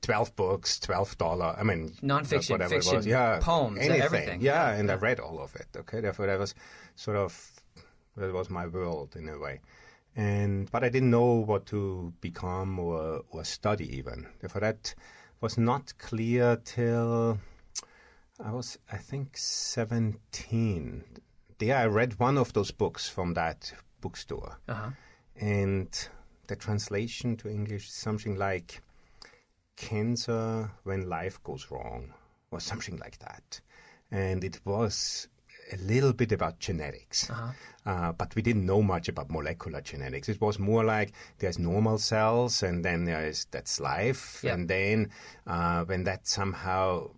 Twelve 0.00 0.34
books, 0.36 0.78
twelve 0.80 1.16
dollar. 1.18 1.54
I 1.58 1.62
mean, 1.62 1.90
Nonfiction, 2.02 2.50
whatever 2.50 2.74
it 2.74 2.76
was. 2.78 2.90
fiction, 2.90 3.10
yeah, 3.10 3.40
poems, 3.42 3.78
anything. 3.78 4.02
everything. 4.02 4.40
Yeah, 4.40 4.70
and 4.70 4.90
I 4.90 4.94
read 4.94 5.20
all 5.20 5.40
of 5.40 5.54
it. 5.56 5.66
Okay, 5.76 6.00
therefore 6.00 6.26
that 6.26 6.38
was 6.38 6.54
sort 6.94 7.16
of 7.16 7.60
that 8.16 8.32
was 8.32 8.48
my 8.50 8.66
world 8.66 9.14
in 9.16 9.28
a 9.28 9.38
way. 9.38 9.60
And 10.16 10.70
but 10.70 10.82
I 10.84 10.88
didn't 10.88 11.10
know 11.10 11.34
what 11.34 11.66
to 11.66 12.12
become 12.20 12.78
or 12.78 13.22
or 13.30 13.44
study 13.44 13.96
even. 13.96 14.26
Therefore 14.40 14.60
that 14.62 14.94
was 15.40 15.56
not 15.58 15.96
clear 15.98 16.56
till 16.64 17.38
I 18.42 18.50
was 18.52 18.78
I 18.90 18.96
think 18.98 19.36
seventeen. 19.36 21.04
There 21.58 21.76
I 21.76 21.86
read 21.86 22.18
one 22.20 22.38
of 22.38 22.52
those 22.52 22.70
books 22.70 23.08
from 23.08 23.34
that 23.34 23.72
bookstore, 24.00 24.58
Uh-huh. 24.68 24.90
and 25.36 26.08
the 26.46 26.56
translation 26.56 27.36
to 27.38 27.48
English 27.48 27.88
is 27.88 27.94
something 27.94 28.36
like 28.36 28.80
cancer 29.78 30.70
when 30.84 31.08
life 31.08 31.42
goes 31.44 31.70
wrong, 31.70 32.12
or 32.50 32.60
something 32.60 32.96
like 32.98 33.18
that. 33.20 33.60
And 34.10 34.42
it 34.44 34.60
was 34.64 35.28
a 35.72 35.76
little 35.76 36.12
bit 36.14 36.32
about 36.32 36.58
genetics, 36.58 37.30
uh 37.30 38.12
but 38.20 38.34
we 38.34 38.40
didn't 38.42 38.64
know 38.64 38.82
much 38.82 39.06
about 39.08 39.30
molecular 39.30 39.80
genetics. 39.82 40.28
It 40.28 40.40
was 40.40 40.58
more 40.58 40.82
like 40.84 41.12
there's 41.40 41.58
normal 41.58 41.98
cells, 41.98 42.62
and 42.62 42.84
then 42.86 43.04
there 43.04 43.24
is 43.26 43.46
that's 43.50 43.78
life, 43.78 44.40
Yeah. 44.42 44.54
and 44.54 44.68
then 44.68 45.10
uh, 45.46 45.84
when 45.84 46.04
that 46.04 46.26
somehow 46.26 47.10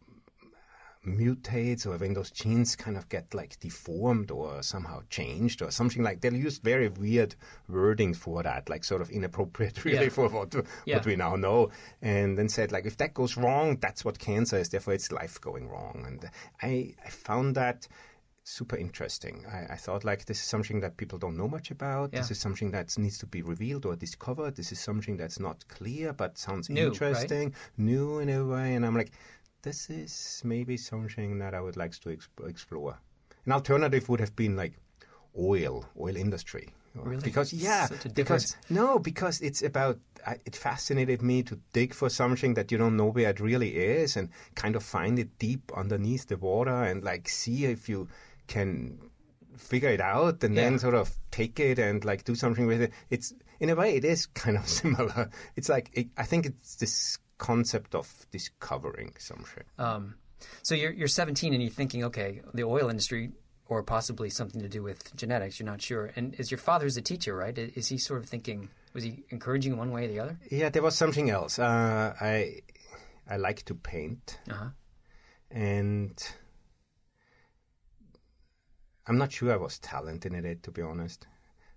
mutates 1.06 1.86
or 1.86 1.96
when 1.96 2.12
those 2.12 2.30
genes 2.30 2.76
kind 2.76 2.96
of 2.96 3.08
get 3.08 3.32
like 3.32 3.58
deformed 3.60 4.30
or 4.30 4.62
somehow 4.62 5.00
changed 5.08 5.62
or 5.62 5.70
something 5.70 6.02
like 6.02 6.20
they'll 6.20 6.34
use 6.34 6.58
very 6.58 6.88
weird 6.88 7.34
wording 7.68 8.12
for 8.12 8.42
that 8.42 8.68
like 8.68 8.84
sort 8.84 9.00
of 9.00 9.10
inappropriate 9.10 9.82
really 9.84 10.04
Yeah. 10.04 10.08
for 10.10 10.28
what 10.28 10.54
Yeah. 10.84 10.96
what 10.96 11.06
we 11.06 11.16
now 11.16 11.36
know. 11.36 11.70
And 12.02 12.36
then 12.36 12.48
said 12.48 12.70
like 12.70 12.84
if 12.84 12.96
that 12.98 13.14
goes 13.14 13.36
wrong 13.36 13.78
that's 13.80 14.04
what 14.04 14.18
cancer 14.18 14.58
is 14.58 14.68
therefore 14.68 14.94
it's 14.94 15.10
life 15.10 15.40
going 15.40 15.68
wrong. 15.68 16.04
And 16.06 16.30
i 16.62 16.94
i 17.04 17.08
found 17.08 17.54
that 17.54 17.88
super 18.42 18.76
interesting. 18.76 19.44
I, 19.50 19.74
I 19.74 19.76
thought 19.76 20.02
like 20.04 20.24
this 20.24 20.38
is 20.38 20.44
something 20.44 20.80
that 20.80 20.96
people 20.96 21.18
don't 21.18 21.36
know 21.36 21.46
much 21.48 21.70
about. 21.70 22.10
This 22.10 22.30
is 22.30 22.38
something 22.40 22.72
that 22.72 22.96
needs 22.98 23.18
to 23.18 23.26
be 23.26 23.42
revealed 23.42 23.86
or 23.86 23.94
discovered. 23.96 24.56
This 24.56 24.72
is 24.72 24.80
something 24.80 25.16
that's 25.16 25.38
not 25.38 25.66
clear 25.68 26.12
but 26.12 26.36
sounds 26.36 26.68
New, 26.68 26.82
right? 26.82 26.86
interesting 26.92 27.54
new 27.78 28.18
in 28.18 28.28
a 28.28 28.44
way. 28.44 28.74
And 28.74 28.84
i'm 28.84 28.96
like 28.96 29.12
this 29.62 29.90
is 29.90 30.42
maybe 30.44 30.76
something 30.76 31.38
that 31.38 31.54
I 31.54 31.60
would 31.60 31.76
like 31.76 31.92
to 32.00 32.08
exp- 32.10 32.48
explore. 32.48 32.98
An 33.46 33.52
alternative 33.52 34.08
would 34.08 34.20
have 34.20 34.34
been 34.36 34.56
like 34.56 34.74
oil, 35.38 35.84
oil 35.98 36.16
industry. 36.16 36.70
Really? 36.94 37.22
Because 37.22 37.52
yeah, 37.52 37.86
because 38.14 38.56
no, 38.68 38.98
because 38.98 39.40
it's 39.40 39.62
about. 39.62 39.98
I 40.26 40.38
it 40.44 40.56
fascinated 40.56 41.22
me 41.22 41.42
to 41.44 41.58
dig 41.72 41.94
for 41.94 42.10
something 42.10 42.54
that 42.54 42.72
you 42.72 42.78
don't 42.78 42.96
know 42.96 43.06
where 43.10 43.30
it 43.30 43.38
really 43.38 43.76
is, 43.76 44.16
and 44.16 44.28
kind 44.56 44.74
of 44.74 44.82
find 44.82 45.16
it 45.18 45.38
deep 45.38 45.70
underneath 45.76 46.26
the 46.26 46.36
water, 46.36 46.82
and 46.82 47.04
like 47.04 47.28
see 47.28 47.64
if 47.66 47.88
you 47.88 48.08
can 48.48 48.98
figure 49.56 49.90
it 49.90 50.00
out, 50.00 50.42
and 50.42 50.54
Yeah. 50.56 50.62
then 50.64 50.78
sort 50.80 50.94
of 50.96 51.16
take 51.30 51.60
it 51.60 51.78
and 51.78 52.04
like 52.04 52.24
do 52.24 52.34
something 52.34 52.66
with 52.66 52.82
it. 52.82 52.92
It's 53.08 53.32
in 53.60 53.70
a 53.70 53.76
way, 53.76 53.94
it 53.94 54.04
is 54.04 54.26
kind 54.26 54.56
of 54.56 54.66
similar. 54.80 55.30
It's 55.54 55.68
like 55.68 55.90
it, 55.92 56.08
I 56.18 56.24
think 56.24 56.44
it's 56.46 56.74
this 56.74 57.18
concept 57.48 57.94
of 57.94 58.06
discovering 58.30 59.12
something. 59.18 59.64
Um, 59.78 60.14
so 60.62 60.74
you're 60.74 60.92
you're 60.92 61.08
17 61.08 61.52
and 61.54 61.62
you're 61.62 61.72
thinking, 61.80 62.04
okay, 62.04 62.40
the 62.54 62.64
oil 62.64 62.88
industry 62.90 63.32
or 63.68 63.82
possibly 63.82 64.28
something 64.30 64.60
to 64.62 64.68
do 64.68 64.82
with 64.82 65.14
genetics. 65.16 65.58
You're 65.60 65.70
not 65.72 65.80
sure. 65.82 66.10
And 66.16 66.34
is 66.40 66.50
your 66.50 66.58
father's 66.58 66.96
a 66.96 67.02
teacher, 67.02 67.34
right? 67.36 67.56
Is 67.58 67.88
he 67.88 67.98
sort 67.98 68.20
of 68.22 68.28
thinking? 68.28 68.68
Was 68.94 69.04
he 69.04 69.22
encouraging 69.30 69.76
one 69.76 69.90
way 69.92 70.04
or 70.04 70.08
the 70.08 70.20
other? 70.20 70.38
Yeah, 70.50 70.70
there 70.70 70.82
was 70.82 70.96
something 70.96 71.30
else. 71.30 71.58
Uh, 71.58 72.14
I 72.20 72.62
I 73.28 73.36
like 73.48 73.62
to 73.66 73.74
paint, 73.74 74.38
Uh 74.50 74.54
huh. 74.54 74.68
and 75.50 76.18
I'm 79.06 79.18
not 79.18 79.32
sure 79.32 79.52
I 79.52 79.56
was 79.56 79.78
talented 79.78 80.32
in 80.34 80.44
it, 80.44 80.62
to 80.64 80.70
be 80.70 80.82
honest, 80.82 81.26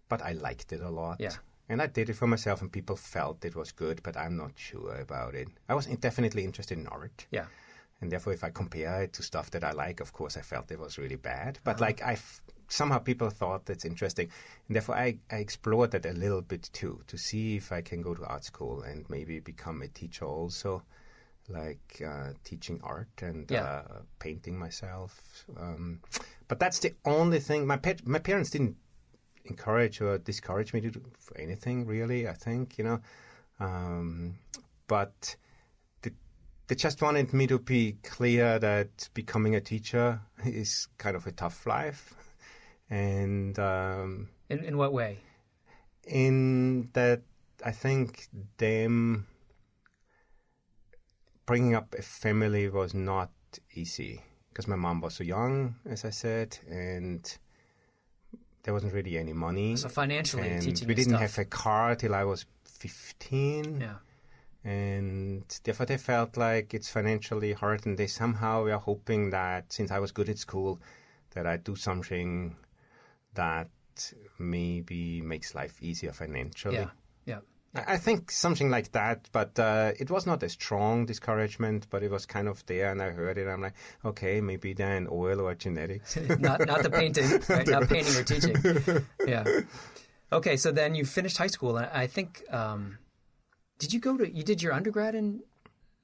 but 0.10 0.22
I 0.22 0.34
liked 0.34 0.74
it 0.74 0.82
a 0.82 0.90
lot. 0.90 1.18
Yeah. 1.20 1.36
And 1.70 1.82
I 1.82 1.88
did 1.88 2.10
it 2.10 2.14
for 2.16 2.28
myself, 2.28 2.62
and 2.62 2.72
people 2.72 2.96
felt 2.96 3.46
it 3.46 3.56
was 3.56 3.72
good, 3.72 4.02
but 4.04 4.18
I'm 4.18 4.36
not 4.36 4.52
sure 4.56 4.96
about 4.96 5.34
it. 5.34 5.48
I 5.70 5.74
was 5.76 5.86
definitely 5.86 6.44
interested 6.44 6.78
in 6.78 6.88
art. 6.88 7.26
Yeah. 7.32 7.46
And 8.02 8.12
therefore, 8.12 8.34
if 8.34 8.44
I 8.44 8.50
compare 8.50 9.04
it 9.04 9.14
to 9.14 9.24
stuff 9.24 9.50
that 9.52 9.64
I 9.64 9.72
like, 9.72 10.02
of 10.02 10.12
course, 10.12 10.36
I 10.36 10.42
felt 10.42 10.72
it 10.72 10.80
was 10.80 10.98
really 10.98 11.16
bad. 11.16 11.60
But 11.64 11.76
Uh-huh. 11.76 11.86
like, 11.86 12.02
I 12.04 12.14
f- 12.14 12.42
somehow 12.68 13.00
people 13.00 13.30
thought 13.30 13.66
that's 13.66 13.86
interesting, 13.86 14.30
and 14.68 14.76
therefore 14.76 14.96
I, 14.96 15.20
I 15.32 15.38
explored 15.38 15.92
that 15.92 16.06
a 16.06 16.12
little 16.12 16.42
bit 16.42 16.70
too 16.74 17.02
to 17.08 17.18
see 17.18 17.56
if 17.56 17.72
I 17.72 17.82
can 17.82 18.02
go 18.02 18.14
to 18.14 18.26
art 18.26 18.44
school 18.44 18.82
and 18.82 19.10
maybe 19.10 19.40
become 19.40 19.82
a 19.82 19.88
teacher 19.88 20.26
also, 20.26 20.84
like 21.48 22.02
uh, 22.06 22.32
teaching 22.44 22.82
art 22.84 23.22
and 23.22 23.50
Yeah. 23.50 23.64
uh, 23.64 24.02
painting 24.20 24.60
myself. 24.60 25.46
Um, 25.58 26.02
but 26.50 26.60
that's 26.60 26.80
the 26.80 26.94
only 27.06 27.40
thing. 27.40 27.66
My 27.66 27.78
pet, 27.78 28.06
my 28.06 28.20
parents 28.20 28.50
didn't 28.50 28.76
encourage 29.46 30.02
or 30.02 30.18
discourage 30.18 30.74
me 30.74 30.82
to 30.82 30.90
do 30.92 31.02
anything 31.38 31.86
really. 31.86 32.28
I 32.28 32.34
think 32.34 32.78
you 32.78 32.84
know, 32.84 33.00
um, 33.60 34.36
but 34.88 35.36
they, 36.02 36.12
they 36.68 36.76
just 36.76 37.02
wanted 37.02 37.34
me 37.34 37.48
to 37.48 37.60
be 37.60 37.98
clear 38.04 38.60
that 38.60 39.10
becoming 39.14 39.56
a 39.56 39.62
teacher 39.62 40.22
is 40.46 40.88
kind 40.98 41.16
of 41.16 41.28
a 41.28 41.32
tough 41.32 41.66
life, 41.66 42.14
and 42.90 43.58
um, 43.60 44.30
In 44.50 44.64
in 44.64 44.78
what 44.78 44.94
way? 44.94 45.20
in 46.06 46.90
that 46.94 47.22
I 47.66 47.72
think 47.72 48.28
them 48.58 49.28
bringing 51.46 51.76
up 51.76 51.96
a 51.98 52.02
family 52.02 52.70
was 52.70 52.94
not 52.94 53.32
easy 53.74 54.22
because 54.50 54.68
my 54.68 54.76
mom 54.76 55.02
was 55.02 55.16
so 55.16 55.24
young, 55.24 55.76
as 55.86 56.06
I 56.06 56.10
said, 56.12 56.58
and 56.70 57.38
there 58.64 58.74
wasn't 58.74 58.94
really 58.94 59.18
any 59.18 59.34
money. 59.34 59.76
So 59.76 59.90
financially, 59.90 60.50
and 60.50 60.62
teaching 60.62 60.88
we 60.88 60.96
didn't 60.96 61.14
tough. 61.14 61.22
have 61.22 61.38
a 61.40 61.46
car 61.46 61.96
till 61.96 62.16
I 62.16 62.24
was 62.24 62.46
fifteen 62.66 63.82
Yeah. 63.82 63.96
and 64.64 65.44
therefore 65.64 65.86
they 65.86 65.98
felt 65.98 66.38
like 66.38 66.74
it's 66.74 66.90
financially 66.90 67.54
hard 67.54 67.86
and 67.86 67.98
they 67.98 68.08
somehow 68.08 68.64
were 68.64 68.78
hoping 68.78 69.30
that 69.32 69.72
since 69.72 69.92
I 69.92 70.00
was 70.00 70.12
good 70.12 70.30
at 70.30 70.38
school 70.38 70.82
that 71.32 71.46
I'd 71.48 71.64
do 71.64 71.76
something 71.76 72.56
that 73.36 73.70
maybe 74.40 75.22
makes 75.22 75.56
life 75.56 75.82
easier 75.82 76.12
financially. 76.12 76.76
Yeah. 76.76 76.90
Yeah. 77.26 77.40
I 77.76 77.98
think 77.98 78.30
something 78.30 78.70
like 78.70 78.92
that, 78.92 79.30
but 79.32 79.58
uh, 79.58 79.94
it 80.00 80.12
was 80.12 80.28
not 80.28 80.44
a 80.44 80.50
strong 80.50 81.08
discouragement, 81.08 81.88
but 81.90 82.04
it 82.04 82.12
was 82.12 82.26
kind 82.28 82.48
of 82.48 82.64
there, 82.68 82.92
and 82.92 83.02
I 83.02 83.10
heard 83.10 83.40
it. 83.40 83.48
I'm 83.48 83.62
like, 83.62 83.74
okay, 84.06 84.42
maybe 84.42 84.74
then 84.74 85.08
oil 85.12 85.42
or 85.42 85.56
genetics. 85.56 86.16
not 86.40 86.68
not 86.68 86.84
the 86.84 86.92
painting, 86.92 87.42
right? 87.50 87.68
not 87.68 87.90
painting 87.90 88.16
or 88.16 88.24
teaching. 88.24 89.06
Yeah. 89.28 89.62
Okay, 90.32 90.58
so 90.58 90.72
then 90.72 90.94
you 90.94 91.06
finished 91.06 91.38
high 91.38 91.48
school, 91.48 91.78
and 91.78 91.88
I 91.92 92.06
think 92.06 92.44
um, 92.52 93.00
did 93.80 93.92
you 93.92 94.00
go 94.00 94.18
to 94.18 94.30
you 94.30 94.44
did 94.44 94.62
your 94.62 94.74
undergrad 94.74 95.16
in 95.16 95.42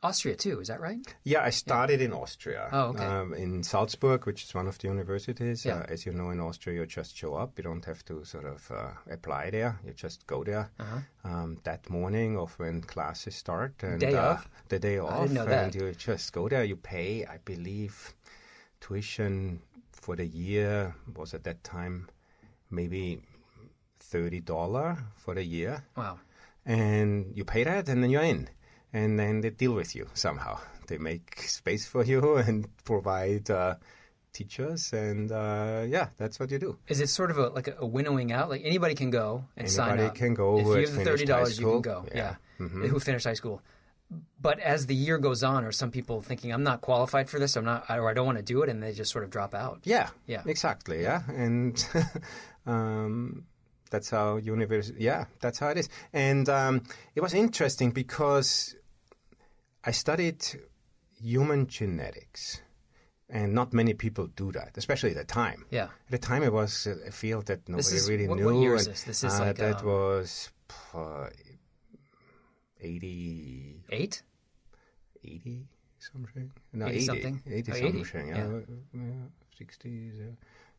Austria 0.01 0.35
too? 0.35 0.61
Is 0.61 0.69
that 0.69 0.79
right? 0.79 0.99
Yeah, 1.25 1.43
I 1.43 1.49
started 1.49 2.01
in 2.01 2.13
Austria. 2.13 2.69
Oh, 2.71 2.81
okay. 2.91 3.03
Um, 3.03 3.33
in 3.33 3.63
Salzburg, 3.63 4.25
which 4.25 4.43
is 4.45 4.53
one 4.53 4.65
of 4.67 4.77
the 4.77 4.87
universities. 4.87 5.65
Yeah. 5.65 5.79
Uh, 5.79 5.85
as 5.89 6.05
you 6.05 6.13
know, 6.13 6.29
in 6.29 6.39
Austria, 6.39 6.79
you 6.79 6.85
just 6.85 7.17
show 7.17 7.35
up. 7.35 7.57
You 7.57 7.63
don't 7.65 7.83
have 7.83 8.05
to 8.05 8.23
sort 8.23 8.45
of 8.45 8.71
uh, 8.71 8.91
apply 9.11 9.49
there. 9.49 9.77
You 9.85 9.91
just 9.93 10.25
go 10.25 10.43
there 10.45 10.71
Uh-huh. 10.79 10.99
um, 11.25 11.57
that 11.63 11.89
morning 11.89 12.37
of 12.37 12.53
when 12.59 12.81
classes 12.81 13.35
start. 13.35 13.73
And, 13.83 13.99
Day 13.99 14.13
uh, 14.15 14.33
of? 14.35 14.49
The 14.69 14.79
day 14.79 14.99
off. 14.99 15.11
I 15.11 15.21
didn't 15.23 15.33
know 15.33 15.41
and 15.41 15.51
that. 15.73 15.75
you 15.75 15.91
just 15.93 16.31
go 16.31 16.47
there. 16.47 16.63
You 16.63 16.77
pay, 16.77 17.25
I 17.25 17.37
believe, 17.43 18.13
tuition 18.79 19.59
for 19.91 20.15
the 20.15 20.25
year 20.25 20.95
was 21.13 21.33
at 21.33 21.43
that 21.43 21.61
time 21.65 22.07
maybe 22.71 23.19
$30 24.01 24.97
for 25.17 25.35
the 25.35 25.43
year 25.43 25.83
Wow. 25.97 26.19
and 26.65 27.31
you 27.35 27.43
pay 27.43 27.63
that, 27.65 27.89
and 27.89 28.01
then 28.01 28.09
you're 28.09 28.21
in. 28.23 28.47
And 28.93 29.19
then 29.19 29.41
they 29.41 29.51
deal 29.51 29.73
with 29.73 29.95
you 29.95 30.07
somehow. 30.13 30.59
They 30.87 30.97
make 30.97 31.41
space 31.43 31.85
for 31.85 32.03
you 32.03 32.37
and 32.47 32.67
provide 32.83 33.49
uh, 33.49 33.75
teachers, 34.33 34.91
and 34.93 35.31
uh, 35.31 35.83
yeah, 35.87 36.07
that's 36.17 36.39
what 36.39 36.49
you 36.51 36.57
do. 36.59 36.77
Is 36.87 36.99
it 36.99 37.09
sort 37.09 37.29
of 37.31 37.37
a 37.37 37.49
like 37.49 37.67
a, 37.79 37.85
winnowing 37.85 38.31
out? 38.31 38.49
Like 38.49 38.61
anybody 38.65 38.95
can 38.95 39.11
go 39.11 39.45
and 39.55 39.69
sign 39.69 39.89
Anybody 39.99 40.07
up. 40.09 40.15
can 40.15 40.33
go 40.33 40.59
If 40.59 40.65
you 40.65 40.73
have 40.73 40.93
the 40.95 41.03
thirty 41.03 41.25
dollars, 41.25 41.59
you 41.59 41.67
can 41.67 41.81
go. 41.81 42.05
Yeah. 42.13 42.35
Mm-hmm. 42.59 42.85
Who 42.87 42.99
finished 42.99 43.25
high 43.25 43.33
school? 43.35 43.61
But 44.41 44.59
as 44.59 44.87
the 44.87 44.95
year 44.95 45.19
goes 45.19 45.43
on, 45.43 45.63
are 45.63 45.71
some 45.71 45.91
people 45.91 46.21
thinking 46.21 46.51
I'm 46.51 46.63
not 46.63 46.81
qualified 46.81 47.29
for 47.29 47.37
this? 47.37 47.55
I'm 47.55 47.65
not, 47.65 47.85
or 47.89 48.09
I 48.09 48.13
don't 48.15 48.25
want 48.25 48.39
to 48.39 48.43
do 48.43 48.63
it, 48.63 48.69
and 48.69 48.81
they 48.81 48.91
just 48.91 49.11
sort 49.11 49.23
of 49.23 49.29
drop 49.29 49.53
out. 49.53 49.81
Yeah, 49.83 50.09
Yeah. 50.25 50.41
exactly. 50.47 51.03
Yeah, 51.03 51.21
and 51.29 51.77
um, 52.65 53.45
that's 53.91 54.09
how 54.09 54.37
university. 54.37 55.03
Yeah, 55.03 55.25
that's 55.41 55.59
how 55.59 55.69
it 55.69 55.77
is. 55.77 55.89
And 56.11 56.49
um, 56.49 56.83
it 57.13 57.21
was 57.21 57.35
interesting 57.35 57.91
because 57.91 58.75
I 59.83 59.91
studied 59.91 60.43
human 61.21 61.67
genetics, 61.67 62.61
and 63.29 63.53
not 63.53 63.73
many 63.73 63.93
people 63.93 64.27
do 64.27 64.51
that, 64.51 64.71
especially 64.77 65.11
at 65.11 65.17
the 65.17 65.23
time. 65.25 65.65
Yeah. 65.71 65.83
At 66.05 66.11
the 66.11 66.17
time, 66.17 66.43
it 66.43 66.51
was 66.53 66.87
a 66.87 67.11
field 67.11 67.45
that 67.47 67.67
nobody 67.69 67.95
is- 67.95 68.09
really 68.09 68.27
what- 68.27 68.37
knew. 68.39 68.45
what 68.45 68.55
year 68.61 68.75
is 68.75 68.85
this? 68.87 69.03
This 69.03 69.23
is 69.23 69.39
uh, 69.39 69.45
like, 69.45 69.55
that 69.57 69.79
um, 69.81 69.85
was 69.87 70.49
uh, 70.93 71.27
80, 72.81 73.83
Eight. 73.91 74.21
80 75.23 75.65
something. 75.99 76.51
No, 76.73 76.85
80 76.87 76.95
80 76.97 77.05
something? 77.05 77.41
80 77.45 77.71
Oh, 77.71 77.75
80, 77.75 78.03
something. 78.03 78.27
Yeah. 78.29 78.37
yeah. 78.37 78.59
yeah. 78.93 79.65
60s. 79.65 80.17
Yeah. 80.17 80.25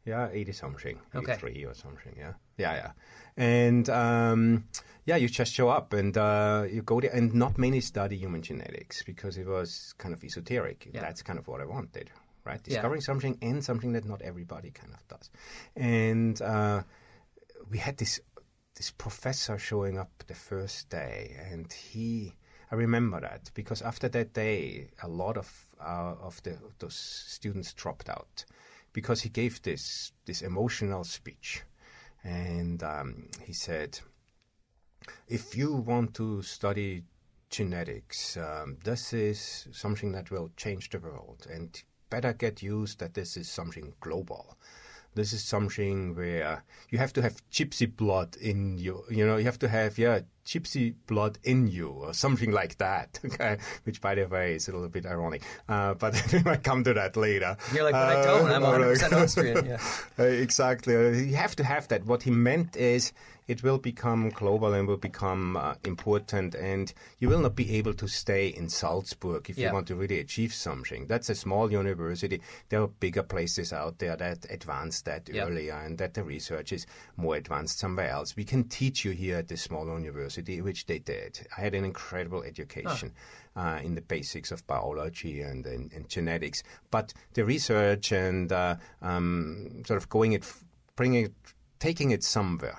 Yeah, 0.06 0.28
80 0.32 0.52
something. 0.52 0.98
Okay. 1.14 1.32
83 1.34 1.64
or 1.66 1.74
something. 1.74 2.14
Yeah. 2.16 2.32
Yeah, 2.56 2.74
yeah. 2.74 2.90
And 3.36 3.88
um, 3.90 4.64
yeah, 5.10 5.16
you 5.16 5.28
just 5.28 5.52
show 5.52 5.68
up 5.68 5.92
and 5.92 6.16
uh, 6.16 6.64
you 6.70 6.82
go 6.82 7.00
there. 7.00 7.10
And 7.10 7.34
not 7.34 7.58
many 7.58 7.80
study 7.80 8.16
human 8.16 8.42
genetics 8.42 9.02
because 9.02 9.36
it 9.36 9.46
was 9.46 9.92
kind 9.98 10.14
of 10.14 10.22
esoteric. 10.22 10.88
Yeah. 10.94 11.00
That's 11.00 11.20
kind 11.22 11.36
of 11.36 11.48
what 11.48 11.60
I 11.60 11.64
wanted, 11.64 12.12
right? 12.44 12.60
Yeah. 12.64 12.74
Discovering 12.74 13.00
something 13.00 13.36
and 13.42 13.64
something 13.64 13.92
that 13.94 14.04
not 14.04 14.22
everybody 14.22 14.70
kind 14.70 14.92
of 14.94 15.02
does. 15.08 15.28
And 15.74 16.40
uh, 16.40 16.82
we 17.68 17.78
had 17.78 17.96
this 17.96 18.20
this 18.76 18.92
professor 18.92 19.58
showing 19.58 19.98
up 19.98 20.12
the 20.28 20.34
first 20.34 20.88
day, 20.90 21.36
and 21.50 21.72
he. 21.72 22.36
I 22.72 22.76
remember 22.76 23.20
that 23.20 23.50
because 23.52 23.82
after 23.82 24.08
that 24.10 24.32
day, 24.32 24.90
a 25.02 25.08
lot 25.08 25.36
of 25.36 25.50
uh, 25.80 26.14
of 26.22 26.40
the 26.44 26.56
those 26.78 26.94
students 26.94 27.72
dropped 27.72 28.08
out 28.08 28.44
because 28.92 29.22
he 29.22 29.28
gave 29.28 29.60
this 29.62 30.12
this 30.24 30.40
emotional 30.40 31.02
speech, 31.02 31.64
and 32.22 32.80
um, 32.84 33.26
he 33.44 33.52
said, 33.52 33.98
"If 35.28 35.56
you 35.56 35.72
want 35.74 36.14
to 36.14 36.42
study 36.42 37.04
genetics, 37.48 38.36
um, 38.36 38.78
this 38.84 39.12
is 39.12 39.68
something 39.72 40.12
that 40.12 40.30
will 40.30 40.50
change 40.56 40.90
the 40.90 40.98
world, 40.98 41.46
and 41.50 41.82
better 42.10 42.32
get 42.32 42.62
used 42.62 42.98
that 43.00 43.14
this 43.14 43.36
is 43.36 43.50
something 43.50 43.94
global." 44.00 44.56
this 45.14 45.32
is 45.32 45.42
something 45.42 46.14
where 46.14 46.62
you 46.88 46.98
have 46.98 47.12
to 47.12 47.22
have 47.22 47.42
gypsy 47.50 47.94
blood 47.94 48.36
in 48.36 48.78
you. 48.78 49.04
You 49.10 49.26
know, 49.26 49.36
you 49.36 49.44
have 49.44 49.58
to 49.60 49.68
have 49.68 49.98
yeah 49.98 50.20
gypsy 50.50 50.94
blood 51.06 51.38
in 51.44 51.68
you 51.68 51.88
or 51.88 52.12
something 52.14 52.50
like 52.50 52.76
that. 52.78 53.18
Okay, 53.30 53.58
which 53.84 54.00
by 54.00 54.14
the 54.16 54.24
way 54.26 54.54
is 54.54 54.68
a 54.68 54.72
little 54.72 54.88
bit 54.88 55.06
ironic, 55.06 55.42
uh, 55.68 55.94
but 55.94 56.12
we 56.32 56.42
might 56.42 56.64
come 56.64 56.82
to 56.84 56.92
that 56.94 57.16
later. 57.16 57.56
You're 57.72 57.84
like, 57.84 57.92
but 57.92 58.16
I 58.16 58.24
don't. 58.24 58.50
I'm 58.50 58.62
Uh, 58.64 58.70
100 58.70 58.88
percent 58.92 59.12
Austrian. 59.22 59.66
Yeah. 59.66 59.78
uh, 60.18 60.24
exactly. 60.46 60.94
Uh, 60.96 61.10
You 61.30 61.36
have 61.36 61.54
to 61.56 61.64
have 61.64 61.86
that. 61.88 62.04
What 62.06 62.22
he 62.24 62.30
meant 62.30 62.76
is 62.76 63.12
it 63.46 63.62
will 63.64 63.78
become 63.78 64.30
global 64.30 64.72
and 64.74 64.86
will 64.86 64.96
become 65.10 65.56
uh, 65.56 65.74
important, 65.84 66.54
and 66.54 66.92
you 67.20 67.28
will 67.28 67.40
not 67.40 67.56
be 67.56 67.66
able 67.78 67.94
to 67.94 68.06
stay 68.06 68.46
in 68.60 68.68
Salzburg 68.68 69.50
if 69.50 69.56
Yeah. 69.58 69.68
you 69.68 69.74
want 69.74 69.88
to 69.88 69.96
really 69.96 70.20
achieve 70.20 70.52
something. 70.54 71.06
That's 71.08 71.28
a 71.30 71.34
small 71.34 71.66
university. 71.72 72.40
There 72.68 72.80
are 72.82 72.90
bigger 73.06 73.24
places 73.24 73.72
out 73.72 73.98
there 73.98 74.16
that 74.16 74.46
advance 74.50 75.02
that 75.02 75.28
Yeah. 75.28 75.46
earlier 75.46 75.74
and 75.84 75.98
that 75.98 76.14
the 76.14 76.22
research 76.22 76.72
is 76.72 76.86
more 77.16 77.34
advanced 77.42 77.78
somewhere 77.80 78.10
else. 78.10 78.36
We 78.36 78.44
can 78.44 78.62
teach 78.68 79.04
you 79.04 79.12
here 79.22 79.38
at 79.38 79.48
this 79.48 79.62
small 79.62 79.86
university, 79.86 80.39
which 80.40 80.86
they 80.86 80.98
did. 80.98 81.46
I 81.56 81.60
had 81.60 81.74
an 81.74 81.84
incredible 81.84 82.42
education 82.42 83.12
uh, 83.56 83.80
in 83.82 83.94
the 83.94 84.00
basics 84.00 84.50
of 84.52 84.66
biology 84.66 85.40
and, 85.42 85.66
and, 85.66 85.92
and 85.92 86.08
genetics, 86.08 86.62
but 86.90 87.12
the 87.34 87.44
research 87.44 88.12
and 88.12 88.52
uh, 88.52 88.76
um, 89.02 89.82
sort 89.86 89.98
of 89.98 90.08
going 90.08 90.32
it, 90.32 90.44
bringing 90.96 91.26
it, 91.26 91.34
taking 91.78 92.10
it 92.10 92.22
somewhere 92.24 92.78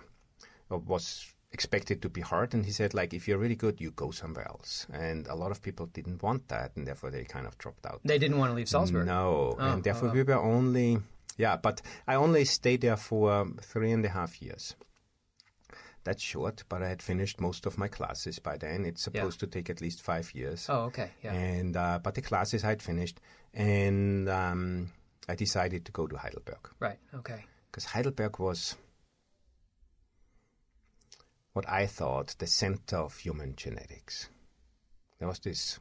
uh, 0.72 0.78
was 0.78 1.28
expected 1.52 2.02
to 2.02 2.10
be 2.10 2.22
hard. 2.22 2.54
And 2.54 2.66
he 2.66 2.72
said, 2.72 2.94
like, 2.94 3.14
if 3.14 3.28
you're 3.28 3.38
really 3.38 3.56
good, 3.56 3.82
you 3.82 3.92
go 3.92 4.12
somewhere 4.12 4.48
else. 4.48 4.88
And 4.92 5.28
a 5.28 5.36
lot 5.36 5.52
of 5.52 5.62
people 5.62 5.88
didn't 5.88 6.24
want 6.24 6.48
that, 6.48 6.72
and 6.76 6.88
therefore 6.88 7.12
they 7.12 7.24
kind 7.26 7.46
of 7.46 7.58
dropped 7.58 7.86
out. 7.86 8.02
They 8.06 8.18
didn't 8.18 8.38
want 8.38 8.52
to 8.52 8.56
leave 8.56 8.70
Salzburg. 8.70 9.06
No, 9.06 9.58
Oh, 9.60 9.74
and 9.74 9.84
therefore 9.84 10.10
oh, 10.10 10.14
we 10.14 10.24
were 10.24 10.36
only, 10.42 11.00
yeah, 11.38 11.58
but 11.58 11.82
I 12.08 12.16
only 12.16 12.46
stayed 12.46 12.82
there 12.82 12.98
for 12.98 13.32
um, 13.34 13.60
three 13.62 13.92
and 13.92 14.06
a 14.06 14.10
half 14.10 14.42
years. 14.42 14.76
That's 16.04 16.24
short, 16.24 16.64
but 16.68 16.82
I 16.82 16.90
had 16.90 17.02
finished 17.02 17.40
most 17.40 17.66
of 17.68 17.78
my 17.78 17.88
classes 17.88 18.40
by 18.40 18.58
then. 18.58 18.86
It's 18.86 19.02
Yeah. 19.08 19.22
supposed 19.22 19.40
to 19.42 19.48
take 19.48 19.70
at 19.70 19.82
least 19.82 20.02
five 20.02 20.34
years. 20.34 20.66
Oh, 20.68 20.86
okay. 20.86 21.12
Yeah. 21.24 21.34
And 21.34 21.78
uh, 21.78 22.00
but 22.02 22.16
the 22.16 22.22
classes 22.24 22.64
I 22.64 22.70
had 22.70 22.82
finished, 22.82 23.20
and 23.54 24.28
um, 24.30 24.92
I 25.30 25.36
decided 25.36 25.86
to 25.86 25.92
go 25.92 26.08
to 26.08 26.18
Heidelberg 26.18 26.70
right. 26.80 26.98
Okay. 27.14 27.46
because 27.70 27.86
Heidelberg 27.86 28.40
was 28.40 28.76
what 31.54 31.70
I 31.70 31.86
thought 31.86 32.36
the 32.40 32.48
center 32.48 32.98
of 32.98 33.18
human 33.18 33.56
genetics. 33.56 34.30
There 35.20 35.28
was 35.28 35.40
this 35.40 35.80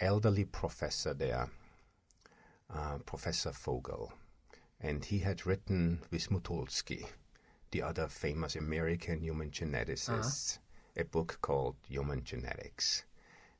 elderly 0.00 0.44
professor 0.44 1.14
there, 1.14 1.48
uh, 2.74 2.98
Professor 3.06 3.52
Vogel, 3.52 4.12
and 4.80 5.04
he 5.04 5.20
had 5.20 5.46
written 5.46 6.00
with 6.10 6.28
Motulsky, 6.30 7.06
the 7.74 7.82
other 7.82 8.06
famous 8.06 8.54
American 8.54 9.20
human 9.20 9.50
geneticist, 9.50 10.58
a 10.96 11.02
book 11.02 11.38
called 11.42 11.74
Human 11.88 12.22
Genetics. 12.22 13.02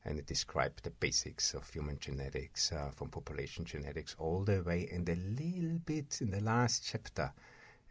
And 0.04 0.20
it 0.20 0.26
described 0.26 0.84
the 0.84 0.90
basics 0.90 1.52
of 1.52 1.68
human 1.68 1.98
genetics, 1.98 2.70
uh, 2.70 2.90
from 2.94 3.08
population 3.08 3.64
genetics 3.64 4.14
all 4.16 4.44
the 4.44 4.62
way, 4.62 4.88
and 4.92 5.08
a 5.08 5.16
little 5.16 5.78
bit 5.84 6.20
in 6.20 6.30
the 6.30 6.40
last 6.40 6.86
chapter 6.86 7.32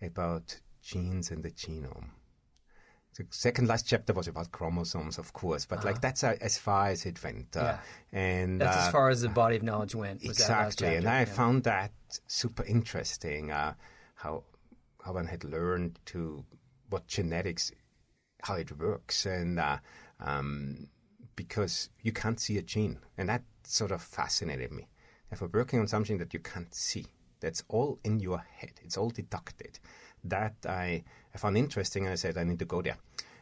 about 0.02 0.62
genes 0.82 1.30
and 1.30 1.44
the 1.44 1.52
genome. 1.52 2.12
The 3.18 3.26
second 3.30 3.68
last 3.68 3.86
chapter 3.86 4.14
was 4.14 4.30
about 4.30 4.54
chromosomes, 4.54 5.18
of 5.18 5.34
course, 5.34 5.66
but 5.66 5.84
like 5.84 6.00
that's 6.00 6.24
uh, 6.24 6.38
as 6.40 6.58
far 6.58 6.88
as 6.88 7.06
it 7.06 7.22
went. 7.22 7.58
Uh, 7.58 7.64
Yeah. 7.64 7.80
And 8.14 8.62
That's 8.62 8.78
uh, 8.78 8.80
as 8.80 8.92
far 8.92 9.10
as 9.10 9.22
the 9.22 9.30
body 9.30 9.58
of 9.58 9.64
knowledge 9.64 9.94
went. 9.94 10.26
Was 10.26 10.38
that 10.38 10.50
last 10.50 10.82
exactly, 10.82 10.96
and. 10.96 11.08
I 11.08 11.20
Yeah. 11.20 11.26
found 11.26 11.64
that 11.66 11.92
super 12.28 12.64
interesting. 12.64 13.52
Uh, 13.52 13.74
how 14.16 14.44
how 15.04 15.14
one 15.14 15.28
had 15.28 15.44
learned 15.44 16.00
to 16.08 16.46
what 16.90 17.08
genetics, 17.08 17.72
how 18.44 18.56
it 18.56 18.78
works, 18.78 19.26
and 19.26 19.60
uh, 19.60 19.78
um, 20.20 20.88
because 21.36 21.90
you 22.02 22.12
can't 22.12 22.40
see 22.40 22.58
a 22.58 22.62
gene, 22.62 23.00
and 23.18 23.30
that 23.30 23.44
sort 23.64 23.92
of 23.92 24.02
fascinated 24.02 24.72
me. 24.72 24.88
Therefore, 25.30 25.50
working 25.54 25.80
on 25.80 25.88
something 25.88 26.18
that 26.20 26.34
you 26.34 26.40
can't 26.40 26.74
see, 26.74 27.06
that's 27.40 27.64
all 27.68 28.00
in 28.04 28.20
your 28.20 28.38
head, 28.40 28.74
it's 28.84 28.98
all 28.98 29.10
deducted. 29.10 29.80
That 30.24 30.56
I, 30.68 31.04
I 31.34 31.38
found 31.38 31.58
interesting, 31.58 32.04
and 32.06 32.14
I 32.14 32.16
said 32.16 32.38
I 32.38 32.44
need 32.44 32.60
to 32.60 32.66
go 32.66 32.82
there, 32.82 32.98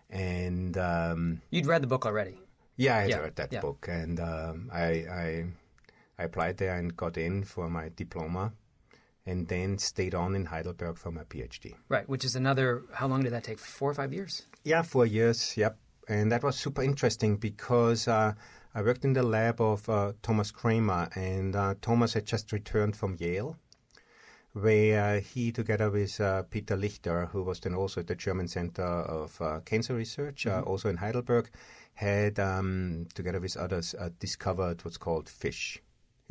and. 0.10 0.77
Um, 0.77 1.41
You'd 1.51 1.65
read 1.68 1.84
the 1.84 1.88
book 1.88 2.06
already. 2.06 2.39
yeah, 2.77 2.98
I 2.98 3.06
Yeah, 3.06 3.20
read 3.20 3.36
that 3.36 3.51
yeah. 3.51 3.60
book, 3.62 3.88
and 3.89 4.20
um, 4.20 4.70
I, 4.74 4.86
I 5.22 5.46
I 6.18 6.24
applied 6.24 6.58
there 6.58 6.75
and 6.75 6.96
got 6.96 7.18
in 7.18 7.44
for 7.44 7.70
my 7.70 7.89
diploma, 7.96 8.53
and 9.25 9.47
then 9.47 9.77
stayed 9.77 10.15
on 10.15 10.35
in 10.35 10.45
Heidelberg 10.45 10.97
for 10.97 11.11
my 11.11 11.23
PhD. 11.23 11.75
Right. 11.89 12.07
Which 12.07 12.25
is 12.25 12.35
another. 12.35 12.83
How 12.93 13.07
long 13.07 13.23
did 13.23 13.33
that 13.33 13.43
take? 13.43 13.59
Four 13.59 13.91
or 13.91 13.93
five 13.93 14.13
years. 14.13 14.43
Yeah, 14.63 14.81
four 14.81 15.05
years. 15.05 15.55
Yep, 15.57 15.77
and 16.07 16.31
that 16.31 16.43
was 16.43 16.57
super 16.57 16.83
interesting 16.83 17.37
because 17.37 18.07
uh, 18.07 18.33
I 18.73 18.81
worked 18.81 19.03
in 19.03 19.13
the 19.13 19.23
lab 19.23 19.59
of 19.59 19.87
uh, 19.89 20.13
Thomas 20.21 20.51
Cremer, 20.51 21.09
and 21.15 21.55
uh, 21.55 21.75
Thomas 21.81 22.13
had 22.13 22.25
just 22.25 22.51
returned 22.51 22.95
from 22.95 23.17
Yale, 23.19 23.57
where 24.53 25.19
he, 25.19 25.51
together 25.51 25.89
with 25.89 26.19
uh, 26.19 26.43
Peter 26.43 26.77
Lichter, 26.77 27.29
who 27.29 27.43
was 27.43 27.59
then 27.59 27.73
also 27.73 28.01
at 28.01 28.07
the 28.07 28.15
German 28.15 28.47
Center 28.47 28.83
of 28.83 29.41
uh, 29.41 29.59
Cancer 29.65 29.95
Research, 29.95 30.47
uh, 30.47 30.61
also 30.61 30.89
in 30.89 30.97
Heidelberg, 30.97 31.49
had, 31.95 32.39
um, 32.39 33.07
together 33.13 33.39
with 33.39 33.57
others, 33.57 33.93
uh, 33.99 34.09
discovered 34.19 34.83
what's 34.83 34.97
called 34.97 35.29
FISH. 35.29 35.81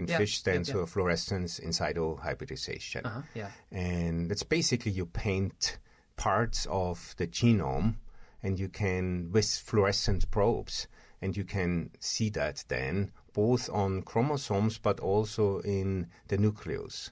And 0.00 0.08
Yeah, 0.08 0.16
FISH 0.16 0.38
stands 0.38 0.68
yeah, 0.70 0.76
yeah. 0.76 0.80
for 0.80 0.86
fluorescence 0.86 1.58
in 1.58 1.74
situ 1.74 2.16
hybridization. 2.16 3.04
Uh-huh, 3.04 3.20
yeah. 3.34 3.50
And 3.70 4.32
it's 4.32 4.42
basically 4.42 4.92
you 4.92 5.04
paint 5.04 5.76
parts 6.16 6.66
of 6.70 7.14
the 7.18 7.26
genome 7.26 7.96
and 8.42 8.58
you 8.58 8.70
can, 8.70 9.30
with 9.30 9.44
fluorescent 9.44 10.30
probes, 10.30 10.88
and 11.20 11.36
you 11.36 11.44
can 11.44 11.90
see 12.00 12.30
that 12.30 12.64
then 12.68 13.12
both 13.34 13.68
on 13.68 14.00
chromosomes 14.00 14.78
but 14.78 15.00
also 15.00 15.58
in 15.60 16.06
the 16.28 16.38
nucleus. 16.38 17.10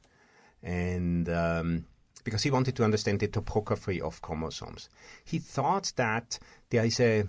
And 0.62 1.28
um, 1.28 1.84
because 2.24 2.42
he 2.42 2.50
wanted 2.50 2.74
to 2.76 2.84
understand 2.84 3.20
the 3.20 3.28
topography 3.28 4.00
of 4.00 4.22
chromosomes, 4.22 4.88
he 5.26 5.38
thought 5.38 5.92
that 5.96 6.38
there 6.70 6.86
is 6.86 6.98
a 7.00 7.28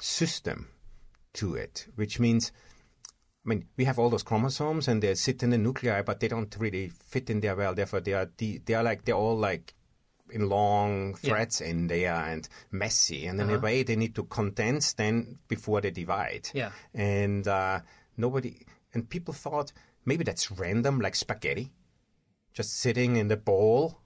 system 0.00 0.68
to 1.34 1.54
it, 1.56 1.88
which 1.94 2.18
means 2.18 2.52
I 3.44 3.48
mean, 3.48 3.66
we 3.76 3.84
have 3.84 3.98
all 3.98 4.08
those 4.10 4.22
chromosomes 4.22 4.88
and 4.88 5.02
they 5.02 5.14
sit 5.14 5.42
in 5.42 5.50
the 5.50 5.58
nuclei, 5.58 6.00
but 6.02 6.20
they 6.20 6.28
don't 6.28 6.54
really 6.58 6.88
fit 6.88 7.28
in 7.28 7.40
there 7.40 7.54
well. 7.56 7.74
Therefore, 7.74 8.00
they 8.00 8.14
are 8.14 8.26
de- 8.26 8.58
they 8.64 8.74
are 8.74 8.82
like 8.82 9.04
they're 9.04 9.14
all 9.14 9.36
like 9.36 9.74
in 10.30 10.48
long 10.48 11.10
Yeah. 11.22 11.30
threads 11.30 11.60
in 11.60 11.86
there 11.88 12.14
and 12.14 12.48
messy. 12.70 13.26
And 13.26 13.38
in 13.40 13.50
a 13.50 13.58
way, 13.58 13.82
they 13.82 13.96
need 13.96 14.14
to 14.14 14.24
condense 14.24 14.94
then 14.94 15.38
before 15.48 15.82
they 15.82 15.90
divide. 15.90 16.48
Yeah. 16.54 16.70
And 16.94 17.46
uh, 17.46 17.80
nobody 18.16 18.64
and 18.94 19.08
people 19.10 19.34
thought 19.34 19.72
maybe 20.06 20.24
that's 20.24 20.50
random, 20.50 21.00
like 21.00 21.14
spaghetti, 21.14 21.72
just 22.54 22.72
sitting 22.78 23.16
in 23.16 23.28
the 23.28 23.36
bowl. 23.36 24.00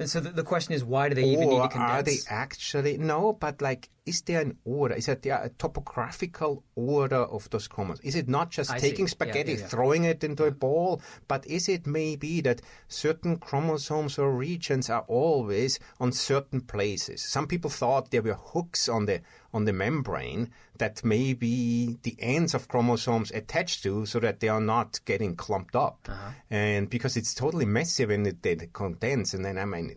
And 0.00 0.08
so 0.08 0.20
the, 0.20 0.30
the 0.30 0.44
question 0.44 0.74
is, 0.74 0.84
why 0.84 1.08
do 1.08 1.16
they 1.16 1.24
even 1.24 1.48
need 1.48 1.56
Or 1.58 1.62
to 1.66 1.68
condense? 1.68 1.90
are 1.98 2.02
they 2.04 2.18
actually 2.28 2.98
no? 2.98 3.32
But 3.32 3.60
like, 3.60 3.88
is 4.06 4.22
there 4.22 4.40
an 4.40 4.56
order? 4.64 4.94
Is 4.94 5.06
there 5.06 5.16
a 5.42 5.48
topographical 5.58 6.62
order 6.76 7.16
of 7.16 7.50
those 7.50 7.66
chromosomes? 7.66 8.06
Is 8.06 8.14
it 8.14 8.28
not 8.28 8.50
just 8.50 8.70
I 8.70 8.78
taking 8.78 9.06
Yeah, 9.06 9.10
spaghetti, 9.10 9.52
yeah, 9.54 9.58
yeah. 9.58 9.66
throwing 9.66 10.04
it 10.04 10.22
into 10.22 10.44
a 10.44 10.50
bowl, 10.52 11.02
but 11.26 11.44
is 11.46 11.68
it 11.68 11.86
maybe 11.86 12.40
that 12.42 12.62
certain 12.86 13.38
chromosomes 13.38 14.18
or 14.18 14.32
regions 14.32 14.88
are 14.88 15.04
always 15.08 15.80
on 16.00 16.12
certain 16.12 16.60
places? 16.60 17.20
Some 17.22 17.46
people 17.48 17.68
thought 17.70 18.10
there 18.10 18.22
were 18.22 18.34
hooks 18.38 18.88
on 18.88 19.06
the 19.06 19.20
on 19.52 19.64
the 19.64 19.72
membrane 19.72 20.50
that 20.78 21.04
maybe 21.04 21.98
the 22.02 22.16
ends 22.18 22.54
of 22.54 22.68
chromosomes 22.68 23.30
attached 23.32 23.82
to, 23.82 24.04
so 24.06 24.20
that 24.20 24.40
they 24.40 24.48
are 24.48 24.60
not 24.60 25.00
getting 25.04 25.34
clumped 25.36 25.74
up, 25.74 26.06
Uh-huh. 26.08 26.30
and 26.50 26.90
because 26.90 27.16
it's 27.16 27.34
totally 27.34 27.64
messy 27.64 28.04
when 28.06 28.26
it, 28.26 28.42
they 28.42 28.56
condense, 28.72 29.34
and 29.34 29.44
then 29.44 29.58
I 29.58 29.64
mean. 29.64 29.94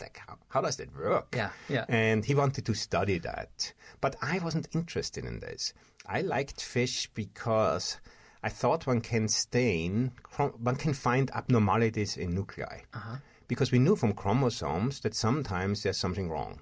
Like 0.00 0.18
how, 0.26 0.36
how 0.48 0.60
does 0.60 0.76
that 0.78 0.92
work? 0.94 1.28
Yeah, 1.36 1.50
yeah. 1.68 1.84
And 1.88 2.24
he 2.24 2.34
wanted 2.34 2.66
to 2.66 2.74
study 2.74 3.18
that. 3.20 3.72
But 4.00 4.16
I 4.20 4.40
wasn't 4.40 4.68
interested 4.74 5.24
in 5.24 5.38
this. 5.38 5.72
I 6.04 6.20
liked 6.20 6.60
fish 6.60 7.08
because 7.14 7.98
I 8.42 8.48
thought 8.48 8.88
one 8.88 9.00
can 9.00 9.28
stain, 9.28 10.10
one 10.58 10.74
can 10.76 10.94
find 10.94 11.30
abnormalities 11.30 12.16
in 12.16 12.34
nuclei. 12.34 12.80
Uh-huh. 12.92 13.16
Because 13.46 13.70
we 13.70 13.78
knew 13.78 13.94
from 13.94 14.14
chromosomes 14.14 14.98
that 15.00 15.14
sometimes 15.14 15.84
there's 15.84 15.96
something 15.96 16.28
wrong. 16.28 16.60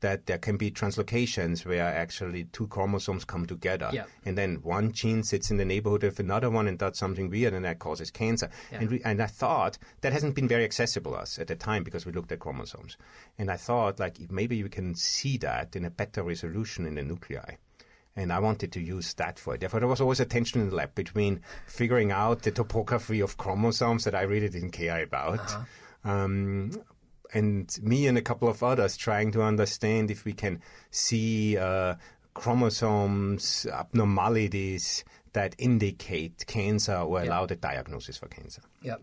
That 0.00 0.26
there 0.26 0.38
can 0.38 0.56
be 0.58 0.70
translocations 0.70 1.64
where 1.64 1.82
actually 1.82 2.44
two 2.52 2.66
chromosomes 2.66 3.24
come 3.24 3.46
together. 3.46 3.90
Yeah. 3.92 4.04
And 4.26 4.36
then 4.36 4.56
one 4.56 4.92
gene 4.92 5.22
sits 5.22 5.50
in 5.50 5.56
the 5.56 5.64
neighborhood 5.64 6.04
of 6.04 6.20
another 6.20 6.50
one 6.50 6.68
and 6.68 6.78
does 6.78 6.98
something 6.98 7.30
weird 7.30 7.54
and 7.54 7.64
that 7.64 7.78
causes 7.78 8.10
cancer. 8.10 8.50
And, 8.70 8.90
we, 8.90 9.02
and 9.04 9.22
I 9.22 9.26
thought 9.26 9.78
that 10.02 10.12
hasn't 10.12 10.34
been 10.34 10.48
very 10.48 10.64
accessible 10.64 11.12
to 11.12 11.18
us 11.18 11.38
at 11.38 11.46
the 11.46 11.56
time 11.56 11.82
because 11.82 12.04
we 12.04 12.12
looked 12.12 12.30
at 12.30 12.40
chromosomes. 12.40 12.98
And 13.38 13.50
I 13.50 13.56
thought 13.56 13.98
like 13.98 14.30
maybe 14.30 14.62
we 14.62 14.68
can 14.68 14.94
see 14.94 15.38
that 15.38 15.74
in 15.74 15.84
a 15.84 15.90
better 15.90 16.22
resolution 16.22 16.84
in 16.84 16.96
the 16.96 17.02
nuclei. 17.02 17.56
And 18.14 18.32
I 18.32 18.38
wanted 18.38 18.72
to 18.72 18.80
use 18.80 19.12
that 19.14 19.38
for 19.38 19.54
it. 19.54 19.60
Therefore, 19.60 19.80
there 19.80 19.88
was 19.88 20.00
always 20.00 20.20
a 20.20 20.24
tension 20.24 20.60
in 20.62 20.70
the 20.70 20.74
lab 20.74 20.94
between 20.94 21.40
figuring 21.66 22.10
out 22.12 22.42
the 22.42 22.50
topography 22.50 23.20
of 23.20 23.36
chromosomes 23.36 24.04
that 24.04 24.14
I 24.14 24.22
really 24.22 24.48
didn't 24.48 24.70
care 24.70 25.02
about. 25.02 25.40
Um, 26.02 26.70
and 27.34 27.76
me 27.82 28.06
and 28.06 28.16
a 28.18 28.22
couple 28.22 28.48
of 28.48 28.62
others 28.62 28.96
trying 28.96 29.32
to 29.32 29.42
understand 29.42 30.10
if 30.10 30.24
we 30.24 30.32
can 30.32 30.60
see 30.90 31.56
uh, 31.58 31.94
chromosomes 32.34 33.66
abnormalities 33.72 35.04
that 35.32 35.54
indicate 35.58 36.46
cancer 36.46 36.94
or 36.96 37.20
Yeah. 37.22 37.28
allow 37.30 37.46
the 37.46 37.56
diagnosis 37.56 38.16
for 38.16 38.28
cancer. 38.28 38.62
Yep. 38.82 39.02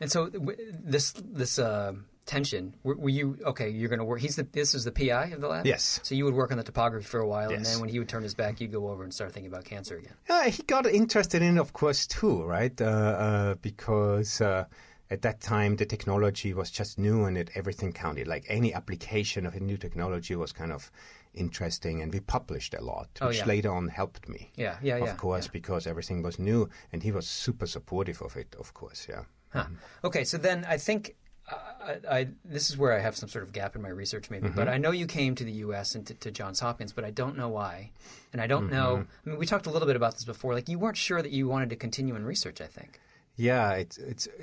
And 0.00 0.10
so 0.10 0.28
w- 0.30 0.56
this 0.72 1.12
this 1.12 1.58
uh, 1.58 1.92
tension, 2.26 2.74
were, 2.84 2.96
were 2.96 3.10
you 3.10 3.36
okay? 3.44 3.68
You're 3.68 3.88
going 3.90 3.98
to 3.98 4.04
work. 4.04 4.20
He's 4.20 4.36
the 4.36 4.44
this 4.44 4.74
is 4.74 4.84
the 4.84 4.92
PI 4.92 5.26
of 5.34 5.40
the 5.40 5.48
lab. 5.48 5.66
Yes. 5.66 6.00
So 6.02 6.14
you 6.14 6.24
would 6.24 6.34
work 6.34 6.50
on 6.50 6.56
the 6.58 6.64
topography 6.64 7.04
for 7.06 7.20
a 7.20 7.28
while, 7.28 7.50
and 7.52 7.64
then 7.66 7.80
when 7.80 7.90
he 7.90 7.98
would 7.98 8.08
turn 8.08 8.22
his 8.22 8.34
back, 8.34 8.60
you'd 8.60 8.72
go 8.72 8.88
over 8.88 9.02
and 9.04 9.12
start 9.12 9.32
thinking 9.32 9.52
about 9.52 9.64
cancer 9.64 9.96
again. 9.98 10.14
Uh, 10.28 10.44
he 10.50 10.62
got 10.62 10.86
interested 10.86 11.42
in, 11.42 11.58
of 11.58 11.72
course, 11.74 12.06
too, 12.06 12.42
right? 12.44 12.80
Uh, 12.80 12.84
uh, 12.84 13.54
because 13.56 14.40
uh, 14.40 14.64
at 15.10 15.22
that 15.22 15.40
time 15.40 15.76
the 15.76 15.86
technology 15.86 16.54
was 16.54 16.70
just 16.70 16.98
new 16.98 17.24
and 17.24 17.36
it, 17.36 17.50
everything 17.54 17.92
counted. 17.92 18.26
Like 18.28 18.44
any 18.48 18.72
application 18.72 19.46
of 19.46 19.54
a 19.54 19.60
new 19.60 19.76
technology 19.76 20.36
was 20.36 20.52
kind 20.52 20.72
of 20.72 20.90
interesting, 21.34 22.00
and 22.02 22.12
we 22.12 22.20
published 22.20 22.74
a 22.74 22.82
lot, 22.82 23.08
Oh, 23.20 23.28
which 23.28 23.38
yeah. 23.38 23.46
later 23.46 23.72
on 23.72 23.88
helped 23.88 24.28
me. 24.28 24.50
Yeah, 24.56 24.76
yeah, 24.82 24.96
yeah, 24.96 25.04
Of 25.04 25.16
course, 25.16 25.46
yeah. 25.46 25.52
because 25.52 25.86
everything 25.86 26.22
was 26.22 26.38
new, 26.38 26.68
and 26.92 27.02
he 27.02 27.12
was 27.12 27.26
super 27.28 27.66
supportive 27.66 28.20
of 28.22 28.36
it. 28.36 28.54
Of 28.58 28.74
course, 28.74 29.06
yeah. 29.08 29.24
Huh. 29.52 29.64
Mm-hmm. 29.64 29.74
Okay, 30.06 30.24
so 30.24 30.38
then 30.38 30.64
I 30.68 30.76
think 30.76 31.16
uh, 31.50 31.56
I, 31.80 32.18
I, 32.18 32.28
this 32.44 32.70
is 32.70 32.78
where 32.78 32.92
I 32.92 33.00
have 33.00 33.16
some 33.16 33.28
sort 33.28 33.44
of 33.44 33.52
gap 33.52 33.74
in 33.76 33.82
my 33.82 33.88
research, 33.88 34.30
maybe. 34.30 34.48
But 34.48 34.66
mm-hmm. 34.66 34.74
I 34.74 34.78
know 34.78 34.90
you 34.92 35.06
came 35.06 35.34
to 35.36 35.44
the 35.44 35.52
U.S. 35.52 35.94
and 35.94 36.06
to, 36.06 36.14
to 36.14 36.30
Johns 36.30 36.60
Hopkins, 36.60 36.92
but 36.92 37.04
I 37.04 37.10
don't 37.10 37.36
know 37.36 37.48
why, 37.48 37.90
and 38.32 38.40
I 38.40 38.46
don't 38.46 38.70
know. 38.70 38.96
Mm-hmm. 38.96 39.28
I 39.28 39.30
mean, 39.30 39.38
we 39.38 39.46
talked 39.46 39.66
a 39.66 39.70
little 39.70 39.86
bit 39.86 39.96
about 39.96 40.14
this 40.14 40.24
before. 40.24 40.54
Like, 40.54 40.68
you 40.68 40.78
weren't 40.78 40.96
sure 40.96 41.22
that 41.22 41.32
you 41.32 41.48
wanted 41.48 41.70
to 41.70 41.76
continue 41.76 42.14
in 42.16 42.24
research. 42.24 42.60
I 42.60 42.66
think 42.66 43.00
Yeah, 43.36 43.72
it's 43.72 43.98
it's 43.98 44.26
uh, 44.28 44.42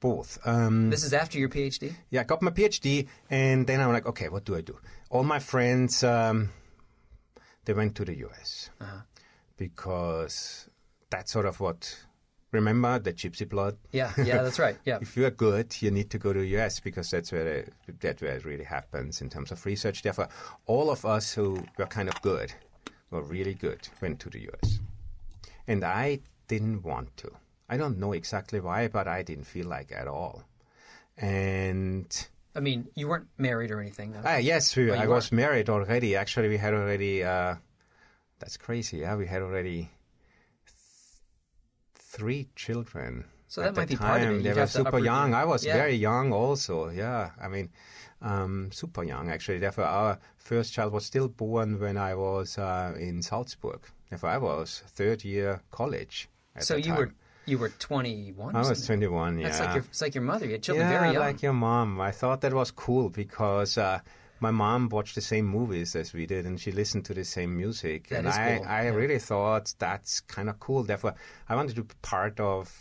both. 0.00 0.38
Um, 0.44 0.90
this 0.90 1.04
is 1.04 1.12
after 1.12 1.38
your 1.38 1.48
PhD. 1.48 1.92
yeah, 2.10 2.20
I 2.22 2.24
got 2.24 2.42
my 2.42 2.50
PhD, 2.50 3.06
and 3.28 3.66
then 3.66 3.80
I'm 3.80 3.92
like, 3.92 4.06
okay, 4.06 4.28
what 4.28 4.44
do 4.44 4.56
I 4.56 4.62
do? 4.62 4.78
All 5.10 5.22
my 5.24 5.38
friends, 5.38 6.02
um, 6.02 6.50
they 7.64 7.72
went 7.74 7.94
to 7.96 8.04
the 8.04 8.16
US 8.26 8.70
because 9.56 10.68
that's 11.10 11.32
sort 11.32 11.46
of 11.46 11.60
what. 11.60 12.04
Remember 12.52 12.98
the 12.98 13.12
gypsy 13.12 13.48
blood? 13.48 13.76
Yeah, 13.92 14.12
yeah, 14.18 14.42
that's 14.42 14.58
right. 14.58 14.76
Yeah, 14.84 14.98
If 15.02 15.16
you 15.16 15.24
are 15.24 15.30
good, 15.30 15.80
you 15.80 15.92
need 15.92 16.10
to 16.10 16.18
go 16.18 16.32
to 16.32 16.40
the 16.40 16.58
US 16.58 16.80
because 16.80 17.08
that's 17.08 17.30
where 17.30 17.46
it, 17.46 17.72
that's 18.00 18.20
where 18.22 18.34
it 18.34 18.44
really 18.44 18.64
happens 18.64 19.20
in 19.20 19.30
terms 19.30 19.52
of 19.52 19.64
research. 19.64 20.02
Therefore, 20.02 20.28
all 20.66 20.90
of 20.90 21.04
us 21.04 21.32
who 21.34 21.62
were 21.78 21.86
kind 21.86 22.08
of 22.08 22.20
good, 22.22 22.52
were 23.12 23.22
really 23.22 23.54
good, 23.54 23.86
went 24.02 24.18
to 24.20 24.30
the 24.30 24.48
US, 24.48 24.80
and 25.68 25.84
I 25.84 26.20
didn't 26.48 26.82
want 26.82 27.16
to. 27.18 27.30
I 27.72 27.76
don't 27.76 27.98
know 27.98 28.12
exactly 28.12 28.58
why, 28.60 28.88
but 28.88 29.06
I 29.06 29.22
didn't 29.22 29.44
feel 29.44 29.66
like 29.68 29.92
at 29.92 30.08
all. 30.08 30.42
And 31.16 32.10
I 32.56 32.60
mean, 32.60 32.88
you 32.96 33.06
weren't 33.08 33.28
married 33.38 33.70
or 33.70 33.80
anything. 33.80 34.14
ah, 34.24 34.36
yes, 34.38 34.74
we, 34.76 34.90
I 34.90 35.06
was 35.06 35.30
married 35.30 35.68
already. 35.70 36.16
Actually, 36.16 36.48
we 36.48 36.56
had 36.58 36.74
already. 36.74 37.22
Uh, 37.22 37.54
that's 38.40 38.56
crazy. 38.56 38.98
Yeah, 38.98 39.14
we 39.16 39.26
had 39.26 39.40
already 39.42 39.88
th- 40.66 40.74
three 41.94 42.48
children. 42.56 43.24
So 43.48 43.62
at 43.62 43.74
that 43.74 43.80
might 43.80 43.88
the 43.88 43.94
be 43.94 43.98
part 43.98 44.22
of 44.22 44.26
time. 44.28 44.40
it. 44.40 44.42
They 44.42 44.52
were 44.60 44.66
super 44.66 44.98
young. 44.98 45.30
your- 45.30 45.38
I 45.38 45.44
was 45.44 45.64
Yeah. 45.64 45.74
very 45.74 45.94
young 45.94 46.32
also. 46.32 46.88
Yeah, 46.88 47.30
I 47.40 47.48
mean, 47.48 47.70
um, 48.22 48.70
super 48.72 49.04
young 49.04 49.28
actually. 49.30 49.58
Therefore, 49.58 49.84
our 49.84 50.18
first 50.36 50.72
child 50.72 50.92
was 50.92 51.04
still 51.06 51.28
born 51.28 51.78
when 51.80 51.96
I 51.96 52.14
was 52.14 52.58
uh, 52.58 52.94
in 52.98 53.22
Salzburg. 53.22 53.80
Therefore, 54.08 54.30
I 54.30 54.38
was 54.38 54.82
third 54.88 55.24
year 55.24 55.62
college. 55.70 56.28
At 56.56 56.64
so 56.64 56.76
you 56.76 56.84
time. 56.84 56.96
were 56.96 57.14
you 57.46 57.58
were 57.58 57.70
21. 57.70 58.54
I 58.54 58.60
was 58.60 58.86
21. 58.86 59.38
Yeah, 59.38 59.48
That's 59.48 59.60
like 59.60 59.74
your 59.74 59.84
it's 59.88 60.00
like 60.02 60.14
your 60.14 60.24
mother. 60.24 60.46
You 60.46 60.52
had 60.52 60.62
children 60.62 60.88
yeah, 60.90 60.98
very 61.00 61.12
young. 61.14 61.22
like 61.22 61.42
your 61.42 61.52
mom. 61.52 62.00
I 62.00 62.10
thought 62.12 62.40
that 62.42 62.52
was 62.52 62.70
cool 62.70 63.08
because 63.08 63.76
uh, 63.78 64.00
my 64.40 64.50
mom 64.50 64.88
watched 64.88 65.14
the 65.14 65.20
same 65.20 65.46
movies 65.46 65.94
as 65.96 66.12
we 66.12 66.26
did, 66.26 66.46
and 66.46 66.60
she 66.60 66.70
listened 66.72 67.04
to 67.06 67.14
the 67.14 67.24
same 67.24 67.56
music. 67.56 68.08
That 68.08 68.20
and 68.20 68.28
I, 68.28 68.56
cool, 68.58 68.66
I 68.66 68.82
yeah. 68.84 68.90
really 68.90 69.18
thought 69.18 69.74
that's 69.78 70.20
kind 70.20 70.48
of 70.48 70.58
cool. 70.60 70.82
Therefore, 70.84 71.14
I 71.48 71.56
wanted 71.56 71.76
to 71.76 71.84
be 71.84 71.94
part 72.02 72.38
of 72.40 72.72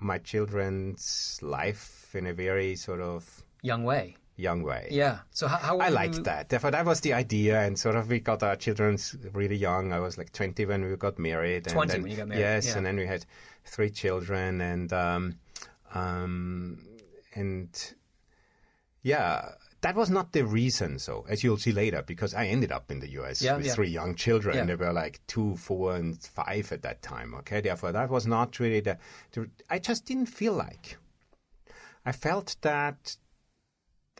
my 0.00 0.18
children's 0.18 1.38
life 1.42 2.14
in 2.14 2.26
a 2.26 2.32
very 2.32 2.76
sort 2.76 3.00
of 3.00 3.44
young 3.62 3.84
way. 3.84 4.16
young 4.36 4.62
way. 4.62 4.88
Yeah. 4.90 5.18
So 5.30 5.46
how, 5.48 5.58
how 5.58 5.78
I 5.78 5.90
liked 5.90 6.16
you- 6.16 6.22
that. 6.22 6.48
Therefore, 6.48 6.70
that 6.70 6.84
was 6.86 7.00
the 7.00 7.12
idea, 7.12 7.60
and 7.60 7.78
sort 7.78 7.96
of 7.96 8.08
we 8.08 8.20
got 8.20 8.42
our 8.42 8.56
children 8.56 8.96
really 9.32 9.56
young. 9.56 9.92
I 9.92 9.98
was 10.00 10.16
like 10.16 10.32
20 10.32 10.64
when 10.66 10.88
we 10.88 10.96
got 10.96 11.18
married. 11.18 11.66
and 11.66 11.74
20 11.74 11.92
then- 11.92 12.02
when 12.02 12.10
you 12.10 12.16
got 12.16 12.28
married, 12.28 12.40
Yes, 12.40 12.66
yeah. 12.68 12.76
and 12.78 12.86
then 12.86 12.96
we 12.96 13.06
had 13.06 13.26
three 13.70 13.90
children, 13.90 14.60
and 14.60 14.92
um, 14.92 15.36
um, 15.94 16.84
and 17.34 17.94
yeah, 19.02 19.52
that 19.80 19.94
was 19.94 20.10
not 20.10 20.32
the 20.32 20.44
reason. 20.44 20.98
So, 20.98 21.24
as 21.28 21.42
you'll 21.42 21.56
see 21.56 21.72
later, 21.72 22.02
because 22.06 22.34
I 22.34 22.46
ended 22.46 22.72
up 22.72 22.90
in 22.90 23.00
the 23.00 23.10
U.S. 23.20 23.40
Yeah, 23.42 23.56
with 23.56 23.66
yeah. 23.66 23.74
three 23.74 23.88
young 23.90 24.14
children. 24.14 24.56
Yeah. 24.56 24.64
They 24.64 24.74
were 24.74 24.92
like 24.92 25.20
two, 25.26 25.56
four, 25.56 25.96
and 25.96 26.20
five 26.22 26.72
at 26.72 26.82
that 26.82 27.00
time. 27.02 27.34
Okay, 27.36 27.60
therefore, 27.60 27.92
that 27.92 28.10
was 28.10 28.26
not 28.26 28.58
really 28.58 28.80
the. 28.80 28.98
the 29.32 29.48
I 29.68 29.78
just 29.78 30.04
didn't 30.04 30.26
feel 30.26 30.52
like. 30.52 30.98
I 32.04 32.12
felt 32.12 32.56
that 32.62 33.16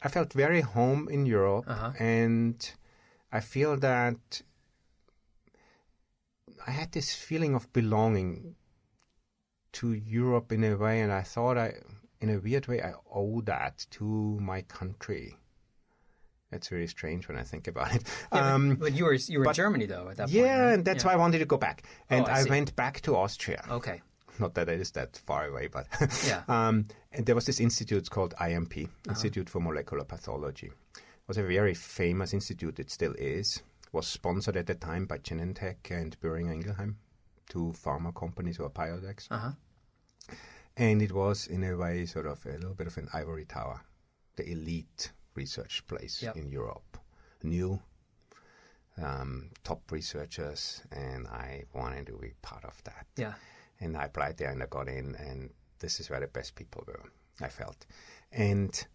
I 0.02 0.08
felt 0.08 0.32
very 0.32 0.60
home 0.62 1.08
in 1.10 1.26
Europe, 1.26 1.64
Uh-huh. 1.68 1.92
and 1.98 2.72
I 3.32 3.40
feel 3.40 3.76
that 3.78 4.42
I 6.66 6.70
had 6.72 6.92
this 6.92 7.14
feeling 7.14 7.54
of 7.54 7.72
belonging 7.72 8.56
to 9.72 9.92
Europe 9.92 10.52
in 10.52 10.64
a 10.64 10.76
way, 10.76 11.00
and 11.00 11.12
I 11.12 11.22
thought 11.22 11.56
I, 11.58 11.74
in 12.20 12.30
a 12.30 12.38
weird 12.38 12.66
way, 12.66 12.82
I 12.82 12.92
owe 13.12 13.40
that 13.42 13.86
to 13.92 14.04
my 14.04 14.62
country. 14.62 15.36
That's 16.50 16.68
very 16.68 16.88
strange 16.88 17.28
when 17.28 17.36
I 17.38 17.44
think 17.44 17.68
about 17.68 17.94
it. 17.94 18.02
Yeah, 18.04 18.26
but- 18.30 18.42
Um, 18.42 18.74
but, 18.76 18.92
you 18.92 19.04
were 19.04 19.14
you 19.14 19.38
were 19.38 19.46
in 19.46 19.52
Germany 19.54 19.86
though 19.86 20.08
at 20.08 20.16
that 20.16 20.24
point. 20.24 20.32
yeah, 20.32 20.58
right? 20.60 20.72
and 20.74 20.84
that's 20.84 21.04
Yeah. 21.04 21.08
why 21.08 21.14
I 21.14 21.16
wanted 21.16 21.38
to 21.38 21.44
go 21.46 21.56
back, 21.58 21.84
and 22.08 22.26
Oh, 22.26 22.30
I 22.30 22.40
I, 22.40 22.44
went 22.44 22.74
back 22.74 23.00
to 23.02 23.14
Austria. 23.16 23.64
Okay. 23.70 24.02
Not 24.40 24.54
that 24.54 24.68
it 24.68 24.80
is 24.80 24.90
that 24.92 25.16
far 25.16 25.46
away, 25.46 25.68
but 25.68 25.86
Yeah. 26.26 26.42
um, 26.48 26.88
and 27.12 27.26
there 27.26 27.34
was 27.36 27.46
this 27.46 27.60
institute 27.60 28.10
called 28.10 28.34
IMP, 28.40 28.84
Uh-huh. 28.86 29.10
Institute 29.10 29.48
for 29.48 29.60
Molecular 29.60 30.04
Pathology. 30.04 30.66
It 30.96 31.28
was 31.28 31.38
a 31.38 31.42
very 31.44 31.74
famous 31.74 32.34
institute. 32.34 32.80
It 32.80 32.90
still 32.90 33.14
is. 33.16 33.62
Was 33.92 34.06
sponsored 34.08 34.56
at 34.56 34.66
the 34.66 34.74
time 34.74 35.06
by 35.06 35.18
Genentech 35.18 35.90
and 35.90 36.18
Boehringer 36.20 36.52
Ingelheim, 36.54 36.96
two 37.50 37.74
pharma 37.76 38.14
companies 38.14 38.58
or 38.58 38.70
biotechs. 38.70 39.26
Uh-huh. 39.30 39.50
And 40.76 41.02
it 41.02 41.12
was, 41.12 41.46
in 41.46 41.62
a 41.64 41.76
way, 41.76 42.06
sort 42.06 42.26
of 42.26 42.46
a 42.46 42.52
little 42.52 42.74
bit 42.74 42.86
of 42.86 42.96
an 42.96 43.08
ivory 43.12 43.44
tower, 43.44 43.82
the 44.36 44.50
elite 44.50 45.12
research 45.34 45.86
place 45.86 46.22
Yep. 46.22 46.36
in 46.36 46.48
Europe. 46.50 46.96
New, 47.42 47.82
um, 48.96 49.50
top 49.64 49.90
researchers, 49.90 50.82
and 50.92 51.26
I 51.26 51.64
wanted 51.74 52.06
to 52.06 52.18
be 52.18 52.32
part 52.40 52.64
of 52.64 52.82
that. 52.84 53.06
Yeah. 53.16 53.34
And 53.80 53.96
I 53.96 54.04
applied 54.04 54.36
there 54.38 54.50
and 54.50 54.62
I 54.62 54.66
got 54.66 54.88
in, 54.88 55.14
and 55.16 55.50
this 55.80 56.00
is 56.00 56.08
where 56.08 56.20
the 56.20 56.28
best 56.28 56.54
people 56.54 56.84
were, 56.86 57.10
I 57.40 57.48
felt. 57.48 57.86
And 58.30 58.86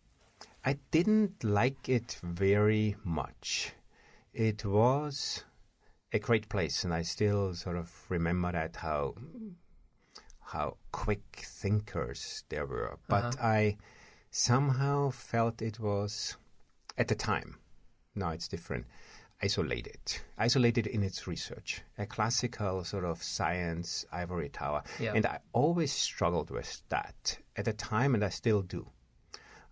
I 0.63 0.77
didn't 0.91 1.43
like 1.43 1.89
it 1.89 2.19
very 2.23 2.95
much. 3.03 3.73
It 4.33 4.63
was 4.65 5.43
a 6.15 6.19
great 6.19 6.47
place, 6.49 6.83
and 6.85 6.93
I 6.93 7.01
still 7.03 7.53
sort 7.53 7.77
of 7.77 7.91
remember 8.09 8.51
that 8.51 8.77
how 8.77 9.15
how 10.53 10.77
quick 10.91 11.43
thinkers 11.43 12.43
there 12.49 12.65
were. 12.65 12.97
But 13.07 13.39
I 13.41 13.77
somehow 14.31 15.09
felt 15.09 15.61
it 15.61 15.79
was 15.79 16.37
at 16.97 17.07
the 17.07 17.15
time. 17.15 17.57
Now 18.15 18.29
it's 18.29 18.47
different. 18.47 18.85
Isolated, 19.43 19.99
isolated 20.37 20.87
in 20.87 21.03
its 21.03 21.27
research, 21.27 21.81
a 21.97 22.05
classical 22.05 22.85
sort 22.85 23.03
of 23.03 23.21
science 23.21 24.05
ivory 24.11 24.47
tower, 24.49 24.81
Yeah. 24.99 25.13
and 25.13 25.25
I 25.25 25.39
always 25.51 25.91
struggled 25.91 26.49
with 26.49 26.81
that 26.87 27.39
at 27.57 27.65
the 27.65 27.73
time, 27.73 28.15
and 28.15 28.23
I 28.23 28.29
still 28.29 28.61
do. 28.61 28.87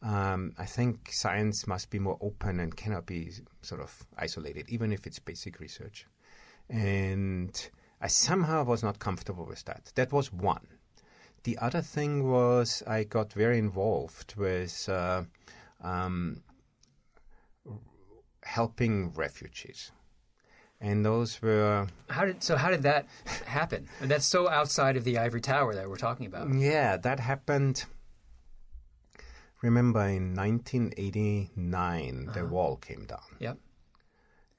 Um, 0.02 0.54
I 0.58 0.66
think 0.66 1.14
science 1.14 1.66
must 1.66 1.90
be 1.90 1.98
more 1.98 2.18
open 2.20 2.60
and 2.60 2.76
cannot 2.76 3.06
be 3.06 3.32
sort 3.62 3.80
of 3.80 4.06
isolated, 4.18 4.66
even 4.68 4.92
if 4.92 5.08
it's 5.08 5.20
basic 5.20 5.62
research. 5.62 6.06
And 6.70 7.70
I 8.02 8.08
somehow 8.08 8.64
was 8.64 8.84
not 8.84 9.00
comfortable 9.00 9.46
with 9.46 9.64
that. 9.66 9.92
That 9.96 10.12
was 10.12 10.32
one. 10.34 10.68
The 11.44 11.58
other 11.58 11.82
thing 11.82 12.30
was 12.30 12.82
I 12.88 13.04
got 13.04 13.34
very 13.34 13.58
involved 13.58 14.36
with 14.36 14.88
uh, 14.90 15.24
um, 15.82 16.42
helping 18.44 19.12
refugees. 19.14 19.92
And 20.80 21.06
those 21.06 21.42
were, 21.42 21.88
How 22.10 22.26
did 22.26 22.44
so? 22.44 22.58
How 22.58 22.70
did 22.70 22.84
that 22.84 23.08
happen? 23.46 23.88
And 24.02 24.12
that's 24.12 24.26
so 24.26 24.50
outside 24.50 24.98
of 24.98 25.04
the 25.06 25.18
ivory 25.18 25.42
tower 25.42 25.74
that 25.76 25.90
we're 25.90 25.96
talking 25.96 26.26
about. 26.26 26.54
yeah, 26.54 26.98
that 26.98 27.20
happened. 27.22 27.86
Remember 29.62 30.06
in 30.06 30.36
1989, 30.36 32.32
the 32.34 32.46
wall 32.46 32.76
came 32.76 33.06
down. 33.06 33.38
Yep. 33.40 33.58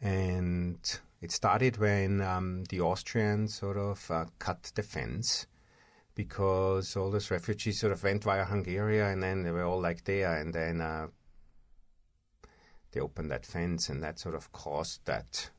And 0.00 0.98
it 1.24 1.32
started 1.32 1.78
when 1.78 2.20
um, 2.20 2.64
the 2.68 2.80
Austrians 2.80 3.54
sort 3.54 3.76
of 3.78 4.10
uh, 4.10 4.26
cut 4.38 4.70
the 4.74 4.82
fence 4.82 5.46
because 6.14 6.96
all 6.96 7.10
those 7.10 7.30
refugees 7.30 7.80
sort 7.80 7.92
of 7.92 8.02
went 8.04 8.22
via 8.24 8.44
Hungary 8.44 9.00
and 9.00 9.22
then 9.22 9.42
they 9.42 9.50
were 9.50 9.64
all 9.64 9.80
like 9.80 10.04
there 10.04 10.37
and 10.40 10.52
then 10.54 10.80
uh, 10.80 11.06
they 12.92 13.00
opened 13.00 13.30
that 13.30 13.44
fence 13.46 13.88
and 13.88 14.02
that 14.02 14.18
sort 14.18 14.34
of 14.34 14.52
caused 14.52 15.04
that 15.06 15.50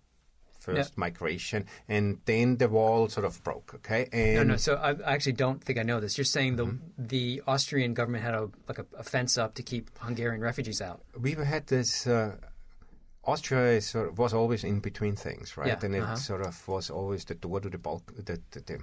first 0.59 0.91
Yeah. 0.93 0.99
migration 1.05 1.65
and 1.87 2.19
then 2.25 2.57
the 2.57 2.67
wall 2.69 3.09
sort 3.09 3.25
of 3.25 3.43
broke 3.43 3.73
okay 3.75 4.07
and 4.13 4.35
No, 4.35 4.43
no. 4.43 4.57
So 4.57 4.75
I, 4.75 4.91
I 4.91 5.13
actually 5.13 5.33
don't 5.33 5.63
think 5.63 5.77
I 5.77 5.83
know 5.83 5.99
this. 5.99 6.17
You're 6.17 6.25
saying 6.25 6.55
the 6.55 6.65
Mm-hmm. 6.65 7.07
the 7.07 7.41
Austrian 7.47 7.93
government 7.93 8.23
had 8.23 8.33
a 8.33 8.49
like 8.67 8.79
a, 8.79 8.85
a 8.97 9.03
fence 9.03 9.37
up 9.37 9.53
to 9.55 9.63
keep 9.63 9.89
Hungarian 9.99 10.41
refugees 10.41 10.81
out. 10.81 11.01
we 11.19 11.31
had 11.33 11.67
this. 11.67 12.07
Uh, 12.07 12.37
Austria 13.25 13.77
is 13.77 13.87
sort 13.87 14.09
of, 14.09 14.17
was 14.17 14.33
always 14.33 14.63
in 14.63 14.79
between 14.79 15.15
things, 15.15 15.57
right? 15.57 15.67
Yeah, 15.67 15.79
and 15.85 15.95
it 15.95 16.03
uh-huh. 16.03 16.15
sort 16.15 16.41
of 16.45 16.67
was 16.67 16.89
always 16.89 17.25
the 17.25 17.35
door 17.35 17.59
to 17.59 17.69
the 17.69 17.77
bulk, 17.77 18.13
the, 18.15 18.39
the, 18.51 18.59
the 18.61 18.79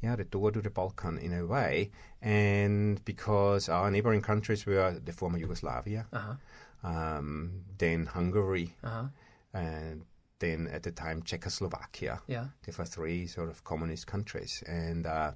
yeah, 0.00 0.16
the 0.16 0.24
door 0.24 0.50
to 0.50 0.60
the 0.60 0.70
Balkan 0.70 1.18
in 1.18 1.32
a 1.32 1.46
way. 1.46 1.90
And 2.20 3.04
because 3.04 3.68
our 3.68 3.90
neighboring 3.90 4.20
countries 4.22 4.66
were 4.66 4.98
the 5.04 5.12
former 5.12 5.38
Yugoslavia, 5.38 6.06
Uh-huh. 6.12 6.34
um, 6.82 7.62
then 7.78 8.06
Hungary, 8.06 8.74
Uh-huh. 8.82 9.06
and 9.54 10.04
then 10.40 10.66
at 10.68 10.82
the 10.82 10.90
time 10.90 11.22
Czechoslovakia. 11.22 12.20
Yeah. 12.26 12.46
They 12.64 12.72
were 12.76 12.84
three 12.84 13.26
sort 13.28 13.48
of 13.48 13.62
communist 13.62 14.06
countries, 14.08 14.64
and 14.66 15.06
uh, 15.06 15.32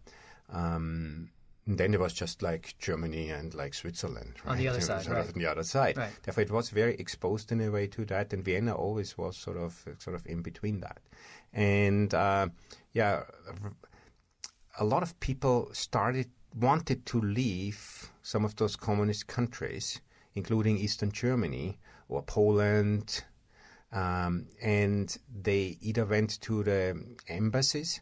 um, 0.48 1.28
And 1.66 1.78
then 1.78 1.94
it 1.94 2.00
was 2.00 2.12
just 2.12 2.42
like 2.42 2.76
Germany 2.78 3.30
and 3.30 3.52
like 3.52 3.74
Switzerland. 3.74 4.34
Right? 4.44 4.52
On 4.52 4.58
the 4.58 4.68
other 4.68 4.80
side, 4.80 5.02
sort 5.02 5.18
of 5.18 5.26
right. 5.26 5.34
on 5.34 5.40
the 5.40 5.50
other 5.50 5.64
side. 5.64 5.96
Right. 5.96 6.12
Therefore, 6.22 6.44
it 6.44 6.50
was 6.50 6.70
very 6.70 6.94
exposed 6.94 7.50
in 7.50 7.60
a 7.60 7.70
way 7.70 7.88
to 7.88 8.04
that, 8.04 8.32
and 8.32 8.44
Vienna 8.44 8.74
always 8.74 9.18
was 9.18 9.36
sort 9.36 9.56
of 9.56 9.84
sort 9.98 10.14
of 10.14 10.24
in 10.26 10.42
between 10.42 10.80
that. 10.80 11.00
And 11.52 12.14
uh, 12.14 12.48
yeah, 12.92 13.24
a 14.78 14.84
lot 14.84 15.02
of 15.02 15.18
people 15.18 15.70
started 15.72 16.30
wanted 16.54 17.04
to 17.06 17.20
leave 17.20 18.12
some 18.22 18.44
of 18.44 18.56
those 18.56 18.76
communist 18.76 19.26
countries, 19.26 20.00
including 20.34 20.78
Eastern 20.78 21.12
Germany 21.12 21.78
or 22.08 22.22
Poland, 22.22 23.24
um, 23.92 24.46
and 24.62 25.16
they 25.42 25.78
either 25.80 26.04
went 26.04 26.40
to 26.42 26.62
the 26.62 27.16
embassies 27.28 28.00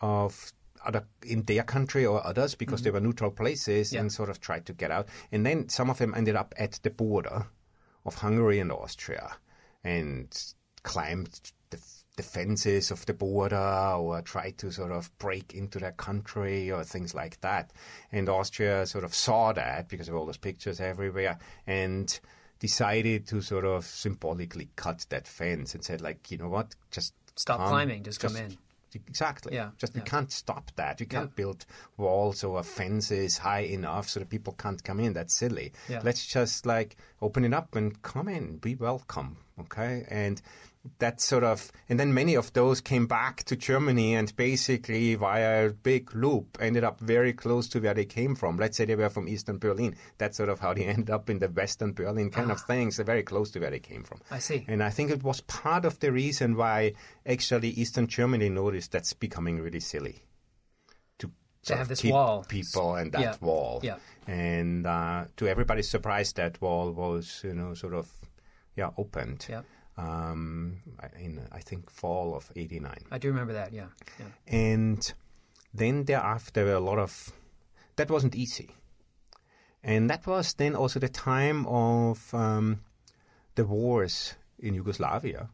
of 0.00 0.52
other 0.84 1.04
in 1.24 1.42
their 1.44 1.62
country 1.62 2.04
or 2.04 2.24
others 2.26 2.54
because 2.54 2.82
they 2.82 2.90
mm-hmm. 2.90 2.96
were 2.96 3.00
neutral 3.00 3.30
places 3.30 3.92
Yeah. 3.92 4.00
and 4.00 4.12
sort 4.12 4.30
of 4.30 4.40
tried 4.40 4.66
to 4.66 4.72
get 4.72 4.90
out. 4.90 5.08
And 5.30 5.44
then 5.46 5.68
some 5.68 5.90
of 5.90 5.98
them 5.98 6.14
ended 6.14 6.36
up 6.36 6.54
at 6.58 6.80
the 6.82 6.90
border 6.90 7.46
of 8.04 8.16
Hungary 8.16 8.58
and 8.58 8.72
Austria 8.72 9.36
and 9.84 10.54
climbed 10.82 11.52
the, 11.70 11.80
the 12.16 12.22
fences 12.22 12.90
of 12.90 13.06
the 13.06 13.14
border 13.14 13.56
or 13.96 14.20
tried 14.22 14.58
to 14.58 14.72
sort 14.72 14.92
of 14.92 15.16
break 15.18 15.54
into 15.54 15.78
their 15.78 15.92
country 15.92 16.70
or 16.70 16.84
things 16.84 17.14
like 17.14 17.40
that. 17.40 17.72
And 18.10 18.28
Austria 18.28 18.86
sort 18.86 19.04
of 19.04 19.14
saw 19.14 19.52
that 19.52 19.88
because 19.88 20.08
of 20.08 20.14
all 20.14 20.26
those 20.26 20.36
pictures 20.36 20.80
everywhere 20.80 21.38
and 21.66 22.18
decided 22.58 23.26
to 23.26 23.42
sort 23.42 23.64
of 23.64 23.84
symbolically 23.84 24.70
cut 24.76 25.06
that 25.08 25.26
fence 25.26 25.74
and 25.74 25.84
said 25.84 26.00
like, 26.00 26.30
you 26.30 26.38
know 26.38 26.48
what, 26.48 26.74
just 26.90 27.14
Stop 27.36 27.66
climbing, 27.68 28.02
just 28.02 28.20
come 28.20 28.36
in. 28.36 28.56
Exactly. 28.94 29.54
Yeah, 29.54 29.70
Just 29.78 29.94
yeah. 29.94 30.02
we 30.02 30.08
can't 30.08 30.30
stop 30.32 30.70
that. 30.76 31.00
We 31.00 31.06
can't 31.06 31.30
Yeah. 31.30 31.36
build 31.36 31.66
walls 31.96 32.44
or 32.44 32.62
fences 32.62 33.38
high 33.38 33.60
enough 33.60 34.08
so 34.08 34.20
that 34.20 34.28
people 34.28 34.52
can't 34.54 34.82
come 34.82 35.00
in. 35.00 35.12
That's 35.12 35.34
silly. 35.34 35.72
Yeah. 35.88 36.00
Let's 36.04 36.26
just 36.26 36.66
like 36.66 36.96
open 37.20 37.44
it 37.44 37.54
up 37.54 37.74
and 37.76 38.00
come 38.02 38.28
in. 38.28 38.58
Be 38.58 38.74
welcome. 38.74 39.36
Okay. 39.60 40.04
And 40.08 40.40
that 40.98 41.20
sort 41.20 41.44
of, 41.44 41.70
and 41.88 41.98
then 42.00 42.12
many 42.12 42.34
of 42.34 42.52
those 42.54 42.80
came 42.80 43.06
back 43.06 43.44
to 43.44 43.54
Germany 43.54 44.14
and 44.16 44.34
basically 44.36 45.14
via 45.14 45.66
a 45.68 45.70
big 45.70 46.12
loop 46.14 46.58
ended 46.60 46.82
up 46.82 46.98
very 46.98 47.32
close 47.32 47.68
to 47.68 47.78
where 47.80 47.94
they 47.94 48.04
came 48.04 48.34
from. 48.34 48.56
Let's 48.56 48.76
say 48.78 48.84
they 48.84 48.96
were 48.96 49.08
from 49.08 49.28
Eastern 49.28 49.58
Berlin. 49.58 49.94
That's 50.18 50.36
sort 50.36 50.48
of 50.48 50.58
how 50.58 50.74
they 50.74 50.84
ended 50.86 51.10
up 51.10 51.30
in 51.30 51.38
the 51.38 51.48
Western 51.48 51.92
Berlin 51.92 52.30
kind 52.30 52.50
of 52.50 52.60
things. 52.62 52.96
They're 52.96 53.04
very 53.06 53.22
close 53.22 53.50
to 53.52 53.60
where 53.60 53.70
they 53.70 53.78
came 53.78 54.02
from. 54.02 54.20
Ah. 54.30 54.36
I 54.36 54.38
see. 54.40 54.64
And 54.66 54.82
I 54.82 54.90
think 54.90 55.10
it 55.12 55.22
was 55.22 55.40
part 55.42 55.84
of 55.84 56.00
the 56.00 56.10
reason 56.10 56.56
why 56.56 56.94
actually 57.24 57.68
Eastern 57.70 58.08
Germany 58.08 58.48
noticed 58.48 58.90
that's 58.90 59.12
becoming 59.12 59.60
really 59.60 59.80
silly. 59.80 60.24
To, 61.18 61.76
have 61.76 61.86
this 61.86 62.00
keep 62.00 62.10
wall. 62.12 62.44
people 62.48 62.96
and 62.96 63.12
that 63.12 63.20
Yeah. 63.20 63.34
wall. 63.40 63.78
Yeah. 63.84 63.98
And 64.26 64.84
uh, 64.84 65.26
to 65.36 65.46
everybody's 65.46 65.88
surprise, 65.88 66.32
that 66.32 66.60
wall 66.60 66.90
was, 66.90 67.42
you 67.44 67.54
know, 67.54 67.74
sort 67.74 67.94
of, 67.94 68.10
yeah, 68.74 68.90
opened. 68.98 69.46
Yeah. 69.48 69.62
Um, 69.96 70.78
in 71.18 71.40
I 71.52 71.60
think 71.60 71.90
fall 71.90 72.34
of 72.34 72.50
'89. 72.56 72.94
I 73.10 73.18
do 73.18 73.28
remember 73.28 73.52
that. 73.52 73.72
Yeah. 73.72 73.88
yeah. 74.18 74.26
And 74.46 75.12
then 75.74 76.04
thereafter, 76.04 76.72
a 76.72 76.80
lot 76.80 76.98
of. 76.98 77.32
That 77.96 78.10
wasn't 78.10 78.34
easy. 78.34 78.74
And 79.84 80.08
that 80.08 80.26
was 80.26 80.54
then 80.54 80.74
also 80.74 81.00
the 81.00 81.08
time 81.08 81.66
of 81.66 82.32
um, 82.34 82.80
the 83.54 83.64
wars 83.64 84.34
in 84.58 84.74
Yugoslavia. 84.74 85.48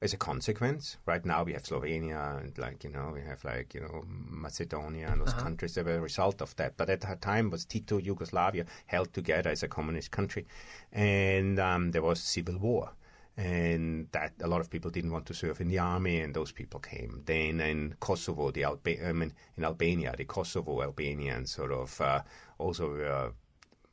As 0.00 0.12
a 0.12 0.16
consequence, 0.16 0.96
right 1.06 1.24
now 1.24 1.42
we 1.42 1.54
have 1.54 1.64
Slovenia 1.64 2.40
and 2.40 2.56
like 2.56 2.84
you 2.84 2.90
know 2.90 3.10
we 3.12 3.20
have 3.22 3.42
like 3.42 3.74
you 3.74 3.80
know 3.80 4.04
Macedonia 4.06 5.08
and 5.10 5.20
those 5.20 5.34
countries 5.34 5.74
that 5.74 5.86
were 5.86 5.96
a 5.96 6.00
result 6.00 6.40
of 6.40 6.54
that. 6.54 6.76
But 6.76 6.88
at 6.88 7.00
that 7.00 7.20
time 7.20 7.50
was 7.50 7.64
Tito 7.64 7.98
Yugoslavia 7.98 8.64
held 8.86 9.12
together 9.12 9.50
as 9.50 9.64
a 9.64 9.68
communist 9.68 10.12
country, 10.12 10.46
and 10.92 11.58
um, 11.58 11.90
there 11.90 12.02
was 12.02 12.20
civil 12.20 12.58
war 12.58 12.92
and 13.38 14.08
that 14.10 14.32
a 14.42 14.48
lot 14.48 14.60
of 14.60 14.68
people 14.68 14.90
didn't 14.90 15.12
want 15.12 15.24
to 15.26 15.32
serve 15.32 15.60
in 15.60 15.68
the 15.68 15.78
army, 15.78 16.20
and 16.20 16.34
those 16.34 16.50
people 16.50 16.80
came. 16.80 17.22
Then 17.24 17.60
in 17.60 17.94
Kosovo, 18.00 18.50
the 18.50 18.64
Alba- 18.64 19.08
I 19.08 19.12
mean, 19.12 19.32
in 19.56 19.64
Albania, 19.64 20.12
the 20.18 20.24
Kosovo 20.24 20.82
Albanians 20.82 21.52
sort 21.52 21.70
of 21.70 22.00
uh, 22.00 22.22
also 22.58 22.90
were 22.90 23.32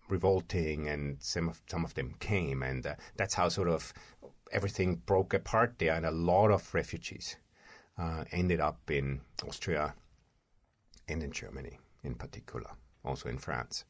revolting, 0.10 0.88
and 0.90 1.22
some 1.22 1.48
of 1.48 1.62
some 1.68 1.86
of 1.86 1.94
them 1.94 2.16
came, 2.20 2.64
and 2.64 2.88
uh, 2.88 2.96
that's 3.18 3.36
how 3.36 3.48
sort 3.48 3.68
of 3.68 3.94
everything 4.52 4.96
broke 5.06 5.36
apart 5.36 5.76
there, 5.78 5.94
and 5.94 6.08
a 6.08 6.12
lot 6.12 6.50
of 6.50 6.74
refugees 6.74 7.38
uh, 8.00 8.24
ended 8.32 8.60
up 8.60 8.90
in 8.90 9.22
Austria 9.48 9.94
and 11.08 11.22
in 11.22 11.32
Germany, 11.32 11.78
in 12.04 12.16
particular, 12.16 12.72
also 13.04 13.30
in 13.30 13.38
France, 13.38 13.86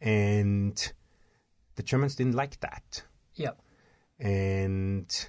and 0.00 0.92
the 1.76 1.82
Germans 1.82 2.14
didn't 2.14 2.36
like 2.36 2.58
that 2.60 3.02
Yeah. 3.34 3.52
And 4.18 5.28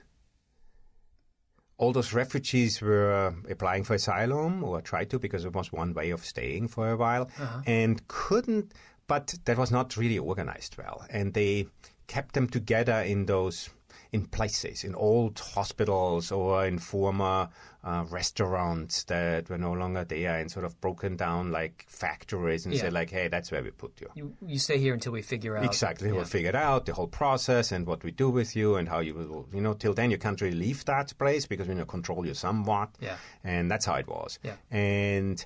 all 1.78 1.94
those 1.94 2.12
refugees 2.12 2.82
were 2.82 3.14
uh, 3.14 3.52
applying 3.52 3.84
for 3.84 3.94
asylum 3.94 4.64
or 4.64 4.82
tried 4.82 5.10
to 5.10 5.20
because 5.20 5.46
it 5.46 5.54
was 5.54 5.72
one 5.72 5.94
way 5.94 6.10
of 6.10 6.26
staying 6.26 6.68
for 6.68 6.90
a 6.90 6.98
while 6.98 7.30
uh-huh. 7.40 7.62
and 7.66 8.06
couldn't 8.08 8.74
but 9.10 9.34
that 9.46 9.58
was 9.58 9.72
not 9.72 9.98
really 9.98 10.20
organized 10.20 10.78
well. 10.78 11.06
And 11.10 11.34
they 11.34 11.68
kept 12.08 12.36
them 12.36 12.48
together 12.48 13.02
in 13.02 13.26
those 13.26 13.70
in 14.12 14.26
places 14.26 14.84
in 14.84 14.96
old 14.96 15.38
hospitals 15.40 16.32
or 16.32 16.66
in 16.66 16.80
former 16.80 17.48
uh, 17.84 18.04
restaurants 18.10 19.04
that 19.04 19.48
were 19.50 19.58
no 19.58 19.72
longer 19.72 20.04
there 20.04 20.38
and 20.40 20.50
sort 20.52 20.66
of 20.66 20.80
broken 20.82 21.16
down 21.16 21.52
like 21.52 21.86
factories 21.88 22.66
and 22.66 22.74
Yeah. 22.74 22.82
said 22.82 22.94
like 22.94 23.12
hey 23.12 23.28
that's 23.28 23.52
where 23.52 23.62
we 23.64 23.70
put 23.72 24.02
you 24.02 24.08
You 24.16 24.36
you 24.42 24.58
stay 24.60 24.80
here 24.80 24.94
until 24.96 25.12
we 25.14 25.22
figure 25.22 25.56
out 25.58 25.64
Exactly. 25.64 26.08
Yeah. 26.08 26.16
We'll 26.16 26.26
figure 26.26 26.50
it 26.50 26.56
out, 26.56 26.86
the 26.88 26.94
whole 26.94 27.08
process 27.08 27.72
and 27.72 27.86
what 27.86 28.04
we 28.04 28.12
do 28.12 28.30
with 28.32 28.56
you 28.56 28.76
and 28.78 28.90
how 28.90 29.00
you 29.00 29.14
will, 29.14 29.48
you 29.54 29.62
know, 29.62 29.74
till 29.74 29.94
then 29.94 30.10
you 30.12 30.18
can't 30.18 30.42
really 30.42 30.58
leave 30.58 30.86
that 30.86 31.16
place 31.18 31.46
because 31.46 31.68
we 31.68 31.74
you 31.74 31.80
know, 31.80 31.86
control 31.86 32.26
you 32.26 32.34
somewhat. 32.34 32.90
Yeah. 33.00 33.18
And 33.44 33.70
that's 33.70 33.86
how 33.86 33.96
it 33.96 34.08
was. 34.08 34.40
Yeah. 34.44 34.56
And 34.72 35.46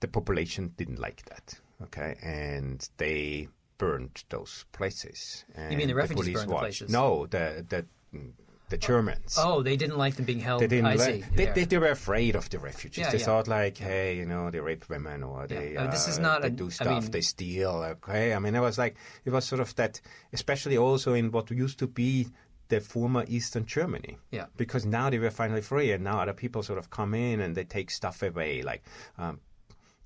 the 0.00 0.08
population 0.08 0.72
didn't 0.76 0.98
like 0.98 1.22
that. 1.26 1.54
Okay. 1.84 2.16
And 2.22 2.88
they 2.96 3.48
burned 3.82 4.24
those 4.28 4.64
places. 4.72 5.44
And 5.56 5.76
mean 5.76 5.88
the 5.88 5.94
refugees 5.94 6.22
police 6.24 6.38
burned 6.38 6.50
the 6.50 6.56
places? 6.64 6.90
No, 6.92 7.26
the, 7.26 7.44
the, 7.68 7.80
the 8.68 8.78
Germans. 8.78 9.34
Oh, 9.36 9.62
they 9.62 9.76
didn't 9.76 9.98
like 9.98 10.14
them 10.16 10.24
being 10.24 10.38
held. 10.48 10.60
They 10.62 10.68
didn't. 10.68 10.86
I 10.86 10.96
see. 10.96 11.24
They, 11.34 11.44
Yeah. 11.46 11.52
they, 11.52 11.64
they 11.64 11.78
were 11.78 11.90
afraid 11.90 12.36
of 12.36 12.48
the 12.48 12.58
refugees. 12.60 12.98
Yeah, 13.04 13.10
they 13.10 13.18
yeah. 13.18 13.24
thought 13.24 13.48
like, 13.48 13.76
hey, 13.78 14.16
you 14.16 14.26
know, 14.32 14.50
they 14.52 14.60
rape 14.60 14.88
women 14.88 15.22
or 15.24 15.46
they, 15.48 15.76
Uh, 15.76 15.88
this 15.90 16.06
is 16.06 16.18
uh, 16.18 16.22
not 16.28 16.42
they 16.42 16.48
a- 16.48 16.62
do 16.62 16.66
I 16.66 16.70
stuff, 16.70 17.02
mean- 17.02 17.10
they 17.10 17.20
steal. 17.22 17.74
Okay, 17.94 18.32
I 18.34 18.38
mean, 18.38 18.54
it 18.54 18.60
was 18.60 18.78
like 18.78 18.94
it 19.24 19.30
was 19.30 19.44
sort 19.44 19.60
of 19.60 19.74
that, 19.74 20.00
especially 20.32 20.78
also 20.78 21.12
in 21.14 21.32
what 21.32 21.50
used 21.50 21.78
to 21.80 21.86
be 21.88 22.28
the 22.68 22.80
former 22.80 23.24
Eastern 23.28 23.66
Germany. 23.66 24.16
Yeah. 24.30 24.46
Because 24.56 24.86
now 24.86 25.10
they 25.10 25.18
were 25.18 25.30
finally 25.42 25.60
free, 25.60 25.90
and 25.92 26.04
now 26.04 26.20
other 26.20 26.32
people 26.34 26.62
sort 26.62 26.78
of 26.78 26.88
come 26.88 27.12
in 27.14 27.40
and 27.40 27.54
they 27.56 27.64
take 27.64 27.90
stuff 27.90 28.22
away, 28.22 28.62
like. 28.62 28.82
Um, 29.18 29.40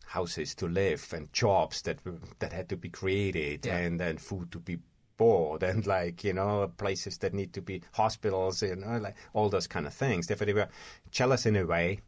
houses 0.06 0.54
to 0.54 0.66
live 0.68 1.12
and 1.12 1.32
jobs 1.32 1.82
that 1.82 1.98
that 2.38 2.52
had 2.52 2.68
to 2.68 2.76
be 2.76 2.88
created 2.88 3.66
Yeah. 3.66 3.76
and 3.78 4.00
then 4.00 4.18
food 4.18 4.50
to 4.52 4.58
be 4.60 4.78
bought 5.16 5.62
and 5.62 5.86
like 5.86 6.22
you 6.24 6.32
know 6.34 6.70
places 6.76 7.18
that 7.18 7.32
need 7.34 7.52
to 7.54 7.62
be 7.62 7.82
hospitals 7.92 8.62
you 8.62 8.76
know 8.76 8.98
like 8.98 9.16
all 9.32 9.48
those 9.48 9.66
kind 9.66 9.86
of 9.86 9.94
things 9.94 10.26
therefore 10.26 10.46
they 10.46 10.52
were 10.52 10.68
jealous 11.10 11.46
in 11.46 11.56
a 11.56 11.64
way 11.64 12.00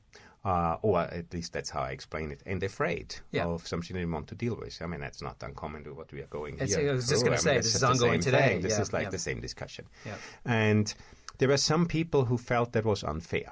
uh, 0.44 0.76
or 0.82 1.00
at 1.00 1.32
least 1.34 1.52
that's 1.52 1.68
how 1.70 1.80
I 1.80 1.90
explain 1.90 2.30
it, 2.30 2.42
and 2.46 2.62
afraid 2.62 3.16
Yeah. 3.32 3.46
of 3.46 3.66
something 3.66 3.96
they 3.96 4.04
want 4.06 4.28
to 4.28 4.36
deal 4.36 4.54
with. 4.54 4.80
I 4.80 4.86
mean, 4.86 5.00
that's 5.00 5.20
not 5.20 5.42
uncommon 5.42 5.82
to 5.84 5.92
what 5.92 6.12
we 6.12 6.20
are 6.20 6.28
going 6.28 6.54
It's- 6.54 6.74
here. 6.76 6.90
I 6.90 6.92
was 6.94 7.08
just 7.08 7.22
through. 7.22 7.30
gonna 7.30 7.36
I 7.36 7.40
say, 7.40 7.50
mean, 7.54 7.58
this 7.62 7.74
is 7.74 7.82
ongoing 7.82 8.20
today. 8.20 8.48
thing. 8.50 8.60
This 8.60 8.74
Yeah, 8.74 8.82
is 8.82 8.92
like 8.92 9.02
yeah. 9.02 9.10
the 9.10 9.18
same 9.18 9.40
discussion. 9.40 9.86
And 10.44 10.94
there 11.38 11.48
were 11.48 11.56
some 11.58 11.86
people 11.86 12.26
who 12.26 12.38
felt 12.38 12.72
that 12.72 12.84
was 12.84 13.02
unfair 13.02 13.50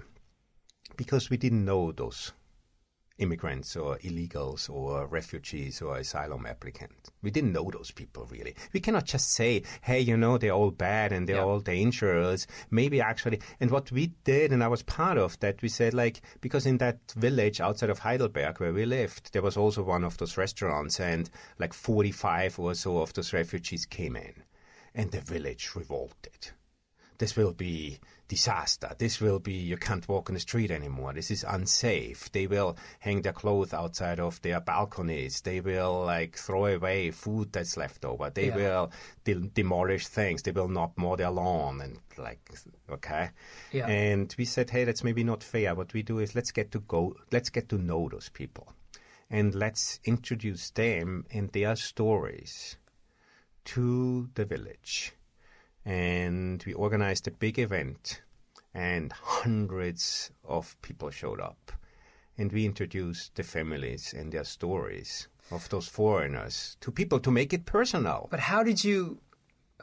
because 0.97 1.29
we 1.29 1.37
didn't 1.37 1.65
know 1.65 1.91
those 1.93 2.33
immigrants 3.19 3.77
or 3.77 3.99
illegals 3.99 4.69
or 4.69 5.07
refugees 5.07 5.81
or 5.81 5.97
asylum 5.97 6.47
applicants. 6.47 7.11
We 7.23 7.31
didn't 7.31 7.53
know 7.53 7.71
those 7.73 7.91
people 7.91 8.27
really. 8.31 8.55
We 8.73 8.81
cannot 8.81 9.07
just 9.07 9.31
say, 9.33 9.63
hey, 9.83 10.01
you 10.01 10.17
know, 10.17 10.39
they're 10.39 10.51
all 10.53 10.71
bad 10.71 11.13
and 11.13 11.29
they're 11.29 11.37
Yeah. 11.37 11.45
all 11.45 11.61
dangerous. 11.61 12.47
Maybe 12.71 13.01
actually, 13.01 13.41
and 13.61 13.71
what 13.71 13.91
we 13.91 14.09
did, 14.25 14.53
and 14.53 14.63
I 14.63 14.69
was 14.69 14.83
part 14.83 15.19
of 15.19 15.39
that, 15.41 15.63
we 15.63 15.69
said 15.69 15.95
like, 15.95 16.21
because 16.41 16.67
in 16.67 16.79
that 16.79 16.99
village 17.17 17.61
outside 17.61 17.91
of 17.91 18.01
Heidelberg 18.01 18.61
where 18.61 18.73
we 18.73 18.85
lived, 18.85 19.33
there 19.33 19.43
was 19.43 19.57
also 19.57 19.83
one 19.83 20.05
of 20.05 20.17
those 20.19 20.37
restaurants 20.37 21.01
and 21.01 21.31
like 21.59 21.73
45 21.73 22.59
or 22.59 22.75
so 22.75 22.99
of 22.99 23.13
those 23.15 23.33
refugees 23.33 23.87
came 23.87 24.17
in 24.17 24.43
and 24.95 25.11
the 25.11 25.21
village 25.21 25.71
revolted 25.75 26.51
this 27.19 27.35
will 27.35 27.53
be 27.55 27.99
disaster. 28.29 28.95
This 28.99 29.21
will 29.21 29.39
be 29.39 29.53
you 29.53 29.77
can't 29.77 30.09
walk 30.09 30.29
on 30.31 30.35
the 30.35 30.41
street 30.41 30.71
anymore. 30.71 31.13
This 31.13 31.31
is 31.31 31.45
unsafe. 31.45 32.31
They 32.33 32.47
will 32.47 32.77
hang 33.01 33.23
their 33.23 33.33
clothes 33.33 33.73
outside 33.73 34.19
of 34.21 34.41
their 34.43 34.61
balconies. 34.61 35.41
They 35.43 35.61
will 35.61 36.05
like 36.05 36.37
throw 36.37 36.67
away 36.67 37.11
food 37.13 37.53
that's 37.53 37.77
left 37.77 38.05
over. 38.05 38.31
They 38.31 38.49
Yeah. 38.49 38.57
will 38.57 38.93
de- 39.25 39.49
demolish 39.49 40.07
things. 40.09 40.43
They 40.43 40.53
will 40.53 40.69
not 40.69 40.97
mow 40.99 41.17
their 41.17 41.31
lawn 41.31 41.81
and 41.81 41.99
like 42.19 42.41
okay. 42.91 43.31
Yeah. 43.73 43.87
And 43.87 44.35
we 44.39 44.45
said, 44.45 44.71
hey, 44.71 44.85
that's 44.85 45.05
maybe 45.05 45.23
not 45.25 45.43
fair. 45.45 45.75
What 45.75 45.93
we 45.93 46.03
do 46.03 46.19
is 46.19 46.35
let's 46.35 46.51
get 46.53 46.71
to 46.73 46.81
go. 46.81 47.15
Let's 47.31 47.51
get 47.51 47.69
to 47.69 47.79
know 47.79 48.09
those 48.11 48.29
people. 48.29 48.73
and 49.29 49.57
let's 49.57 49.99
introduce 50.05 50.71
them 50.71 51.25
and 51.33 51.51
their 51.51 51.75
stories 51.75 52.77
to 53.65 54.29
the 54.37 54.45
village. 54.45 55.13
And 55.87 56.63
we 56.67 56.73
organized 56.73 57.29
a 57.29 57.31
big 57.31 57.61
event, 57.61 58.21
and 58.75 59.13
hundreds 59.13 60.33
of 60.45 60.77
people 60.83 61.11
showed 61.11 61.41
up. 61.41 61.71
And 62.37 62.53
we 62.53 62.67
introduced 62.67 63.37
the 63.37 63.45
families 63.45 64.13
and 64.13 64.33
their 64.33 64.45
stories 64.45 65.29
of 65.53 65.69
those 65.69 65.87
foreigners 65.87 66.77
to 66.81 66.91
people 66.91 67.21
to 67.21 67.31
make 67.31 67.53
it 67.53 67.65
personal. 67.65 68.27
But 68.31 68.41
how 68.41 68.65
did 68.65 68.83
you? 68.85 69.21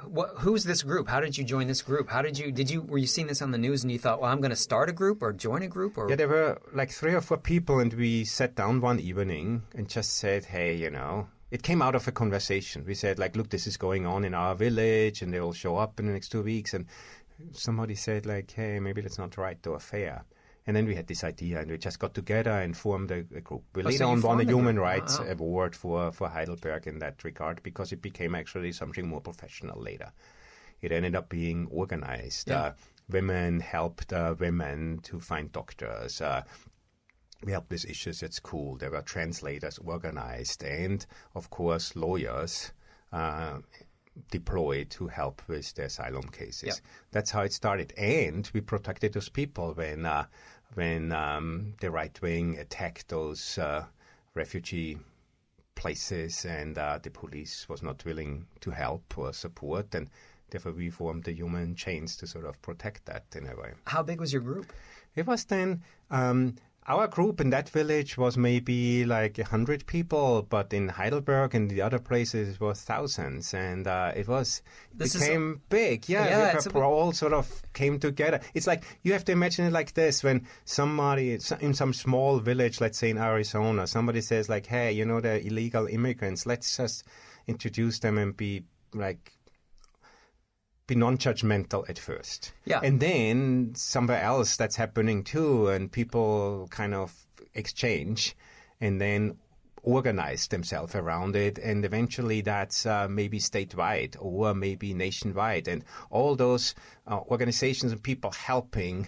What, 0.06 0.32
who's 0.40 0.66
this 0.66 0.84
group? 0.84 1.08
How 1.08 1.22
did 1.22 1.38
you 1.38 1.44
join 1.46 1.68
this 1.68 1.82
group? 1.82 2.10
How 2.10 2.22
did 2.22 2.38
you? 2.38 2.52
Did 2.52 2.70
you? 2.70 2.82
Were 2.82 2.98
you 2.98 3.08
seeing 3.08 3.28
this 3.28 3.42
on 3.42 3.52
the 3.52 3.58
news 3.58 3.84
and 3.84 3.92
you 3.92 3.98
thought, 3.98 4.20
well, 4.20 4.30
I'm 4.30 4.42
going 4.42 4.50
to 4.52 4.56
start 4.58 4.90
a 4.90 4.92
group 4.92 5.22
or 5.24 5.32
join 5.32 5.62
a 5.64 5.68
group? 5.68 5.98
Or 5.98 6.10
Yeah, 6.10 6.18
there 6.18 6.28
were 6.28 6.60
like 6.74 6.92
three 6.92 7.14
or 7.14 7.22
four 7.22 7.38
people, 7.38 7.80
and 7.80 7.94
we 7.94 8.26
sat 8.26 8.56
down 8.56 8.82
one 8.82 9.00
evening 9.00 9.64
and 9.74 9.88
just 9.88 10.18
said, 10.18 10.46
hey, 10.46 10.76
you 10.76 10.90
know, 10.90 11.30
it 11.56 11.62
came 11.62 11.82
out 11.86 11.96
of 11.96 12.08
a 12.08 12.12
conversation. 12.12 12.84
We 12.86 12.96
said, 12.96 13.20
like, 13.20 13.36
look, 13.38 13.50
this 13.50 13.68
is 13.68 13.78
going 13.78 14.06
on 14.14 14.26
in 14.26 14.34
our 14.34 14.56
village, 14.56 15.22
and 15.22 15.32
they 15.32 15.40
will 15.40 15.54
show 15.54 15.76
up 15.78 16.00
in 16.00 16.08
the 16.08 16.14
next 16.14 16.30
two 16.30 16.42
weeks. 16.42 16.74
And 16.74 16.86
somebody 17.52 17.96
said, 17.96 18.26
like, 18.26 18.50
hey, 18.52 18.80
maybe 18.80 19.02
let's 19.02 19.20
not 19.20 19.38
write 19.38 19.62
to 19.64 19.72
a 19.74 19.80
fair. 19.80 20.26
And 20.66 20.76
then 20.76 20.86
we 20.88 20.96
had 20.96 21.08
this 21.08 21.24
idea, 21.24 21.60
and 21.60 21.70
we 21.70 21.78
just 21.78 22.00
got 22.00 22.14
together 22.14 22.52
and 22.52 22.76
formed 22.76 23.12
a, 23.12 23.20
a 23.36 23.42
group. 23.42 23.64
We 23.76 23.84
Oh, 23.84 23.86
later 23.86 23.98
so 24.00 24.10
on 24.10 24.22
won 24.22 24.40
a 24.40 24.44
a 24.44 24.46
human 24.46 24.76
group. 24.76 24.86
rights 24.86 25.20
Wow. 25.20 25.26
award 25.30 25.76
for, 25.76 26.12
for 26.12 26.30
Heidelberg 26.30 26.88
in 26.88 27.00
that 27.00 27.24
regard 27.24 27.62
because 27.64 27.92
it 27.92 28.02
became 28.02 28.34
actually 28.34 28.72
something 28.72 29.08
more 29.08 29.22
professional 29.22 29.80
later. 29.80 30.12
It 30.82 30.92
ended 30.92 31.16
up 31.16 31.30
being 31.30 31.68
organized. 31.70 32.50
Yeah. 32.50 32.62
Uh, 32.62 32.72
women 33.10 33.60
helped 33.60 34.12
uh, 34.14 34.36
women 34.40 35.00
to 35.04 35.20
find 35.20 35.52
doctors. 35.52 36.20
Uh, 36.22 36.44
we 37.46 37.52
helped 37.52 37.72
with 37.72 37.86
issues 37.86 38.24
at 38.24 38.34
school. 38.34 38.78
There 38.78 38.92
were 38.92 39.02
translators 39.02 39.80
organized, 39.80 40.64
and 40.64 41.06
of 41.36 41.50
course, 41.50 41.96
lawyers 41.96 42.72
uh, 43.12 43.60
deployed 44.32 44.90
to 44.92 45.08
help 45.08 45.42
with 45.48 45.74
the 45.74 45.86
asylum 45.86 46.30
cases. 46.30 46.68
Yeah. 46.68 46.90
That's 47.12 47.32
how 47.32 47.42
it 47.42 47.54
started, 47.54 47.94
and 47.98 48.50
we 48.54 48.62
protected 48.62 49.14
those 49.14 49.30
people 49.30 49.74
when 49.74 50.06
uh, 50.06 50.26
when 50.76 51.12
um, 51.12 51.74
the 51.82 51.92
right 51.92 52.20
wing 52.22 52.58
attacked 52.58 53.10
those 53.10 53.58
uh, 53.58 53.86
refugee 54.34 54.98
places, 55.76 56.46
and 56.46 56.78
uh, 56.78 57.00
the 57.02 57.12
police 57.12 57.68
was 57.68 57.82
not 57.82 58.06
willing 58.06 58.46
to 58.62 58.72
help 58.72 59.18
or 59.18 59.34
support, 59.34 59.94
and 59.96 60.10
therefore 60.50 60.72
we 60.72 60.90
formed 60.90 61.24
the 61.24 61.34
human 61.34 61.76
chains 61.76 62.16
to 62.18 62.28
sort 62.28 62.46
of 62.46 62.62
protect 62.62 63.06
that 63.06 63.26
in 63.36 63.48
a 63.48 63.56
way. 63.56 63.74
how 63.86 64.04
big 64.04 64.20
was 64.20 64.32
your 64.32 64.42
group? 64.42 64.72
It 65.16 65.28
was 65.28 65.46
then 65.46 65.84
um, 66.10 66.56
our 66.88 67.08
group 67.08 67.40
in 67.40 67.50
that 67.52 67.70
village 67.70 68.18
was 68.18 68.38
maybe 68.38 69.06
like 69.06 69.38
a 69.40 69.46
hundred 69.46 69.86
people, 69.86 70.42
but 70.42 70.74
in 70.74 70.90
Heidelberg 70.90 71.56
and 71.56 71.70
the 71.72 71.82
other 71.82 72.00
places 72.00 72.56
it 72.56 72.60
was 72.60 72.82
thousands, 72.82 73.54
and 73.54 73.88
uh, 73.88 74.12
it 74.16 74.28
was 74.28 74.62
This 74.94 75.16
is- 75.16 75.22
became 75.22 75.62
big. 75.70 76.10
Yeah, 76.10 76.26
Yeah, 76.26 76.60
we 76.64 76.70
a- 76.72 76.74
were 76.74 76.84
all 76.86 77.12
sort 77.14 77.34
of 77.34 77.64
came 77.74 78.00
together. 78.00 78.42
It's 78.54 78.68
like 78.68 78.84
you 79.04 79.14
have 79.14 79.24
to 79.26 79.32
imagine 79.32 79.66
it 79.66 79.72
like 79.74 79.94
this: 79.94 80.24
when 80.24 80.46
somebody 80.66 81.40
in 81.62 81.74
some 81.74 81.94
small 81.94 82.40
village, 82.40 82.82
let's 82.82 82.98
say 82.98 83.10
in 83.12 83.18
Arizona, 83.18 83.88
somebody 83.88 84.22
says 84.22 84.50
like, 84.50 84.66
"Hey, 84.68 84.92
you 84.92 85.06
know 85.06 85.22
the 85.22 85.46
illegal 85.46 85.88
immigrants? 85.88 86.46
Let's 86.46 86.76
just 86.78 87.04
introduce 87.48 88.00
them 88.00 88.18
and 88.18 88.36
be 88.36 88.64
like." 88.94 89.32
Be 90.88 90.96
non-judgmental 90.96 91.90
at 91.90 91.98
first. 91.98 92.54
Yeah. 92.66 92.82
And 92.84 93.00
then 93.00 93.74
somewhere 93.76 94.22
else 94.22 94.58
that's 94.58 94.76
happening 94.76 95.24
too, 95.24 95.68
and 95.68 95.92
people 95.92 96.68
kind 96.72 96.94
of 96.94 97.26
exchange 97.54 98.36
and 98.82 99.00
then 99.00 99.38
organize 99.84 100.48
themselves 100.48 100.96
around 100.96 101.36
it. 101.36 101.58
And 101.58 101.86
eventually 101.86 102.42
that's 102.42 102.86
uh, 102.86 103.08
maybe 103.10 103.40
statewide 103.40 104.16
or 104.20 104.54
maybe 104.54 104.94
nationwide. 104.94 105.68
And 105.68 105.84
all 106.10 106.36
those 106.36 106.76
uh, 107.08 107.20
organizations 107.28 107.92
and 107.92 108.02
people 108.02 108.32
helping 108.32 109.08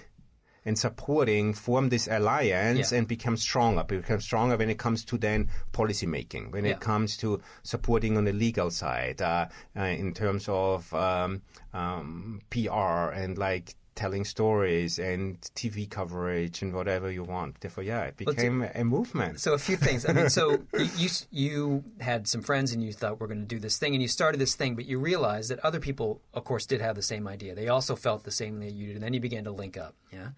and 0.65 0.77
supporting 0.79 1.53
form 1.53 1.89
this 1.89 2.07
alliance 2.07 2.91
Yeah. 2.91 2.97
and 2.97 3.07
become 3.07 3.37
stronger. 3.37 3.83
Become 3.83 4.19
stronger 4.21 4.57
when 4.57 4.69
it 4.69 4.79
comes 4.79 5.05
to 5.05 5.17
then 5.17 5.49
policy 5.71 6.07
making, 6.07 6.51
when 6.51 6.65
Yeah. 6.65 6.71
it 6.71 6.79
comes 6.79 7.17
to 7.17 7.39
supporting 7.63 8.17
on 8.17 8.25
the 8.25 8.33
legal 8.33 8.71
side, 8.71 9.21
uh, 9.21 9.47
uh, 9.77 9.81
in 9.83 10.13
terms 10.13 10.47
of 10.49 10.91
um, 10.93 11.41
um, 11.73 12.41
PR 12.49 13.11
and 13.13 13.37
like 13.37 13.75
telling 13.95 14.25
stories 14.25 14.99
and 14.99 15.39
TV 15.55 15.89
coverage 15.89 16.61
and 16.61 16.73
whatever 16.73 17.09
you 17.09 17.23
want. 17.23 17.61
Therefore, 17.61 17.81
yeah, 17.85 18.03
it 18.03 18.17
became 18.17 18.61
a 18.75 18.83
movement. 18.83 19.39
So 19.39 19.53
a 19.53 19.57
few 19.57 19.77
things. 19.77 20.05
I 20.05 20.11
mean, 20.11 20.29
so 20.29 20.51
you 20.77 20.87
you, 20.97 21.09
you 21.31 21.83
had 22.01 22.27
some 22.27 22.41
friends 22.41 22.73
and 22.73 22.83
you 22.83 22.91
thought 22.91 23.21
we're 23.21 23.27
going 23.27 23.39
to 23.39 23.45
do 23.45 23.57
this 23.59 23.77
thing, 23.77 23.93
and 23.93 24.01
you 24.01 24.09
started 24.09 24.39
this 24.41 24.53
thing, 24.55 24.75
but 24.75 24.85
you 24.85 24.99
realized 24.99 25.49
that 25.49 25.59
other 25.59 25.79
people, 25.79 26.19
of 26.33 26.43
course, 26.43 26.65
did 26.65 26.81
have 26.81 26.95
the 26.97 27.01
same 27.01 27.25
idea. 27.25 27.55
They 27.55 27.69
also 27.69 27.95
felt 27.95 28.25
the 28.25 28.31
same 28.31 28.59
that 28.59 28.71
you 28.73 28.87
did, 28.87 28.95
and 28.95 29.03
then 29.03 29.13
you 29.13 29.21
began 29.21 29.45
to 29.45 29.51
link 29.51 29.77
up. 29.77 29.95
Yeah. 30.11 30.29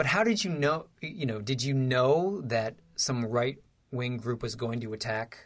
But 0.00 0.06
how 0.06 0.24
did 0.24 0.42
you 0.42 0.50
know? 0.50 0.86
You 1.02 1.26
know, 1.26 1.42
did 1.42 1.62
you 1.62 1.74
know 1.74 2.40
that 2.46 2.76
some 2.96 3.22
right 3.26 3.58
wing 3.90 4.16
group 4.16 4.42
was 4.42 4.54
going 4.54 4.80
to 4.80 4.94
attack 4.94 5.36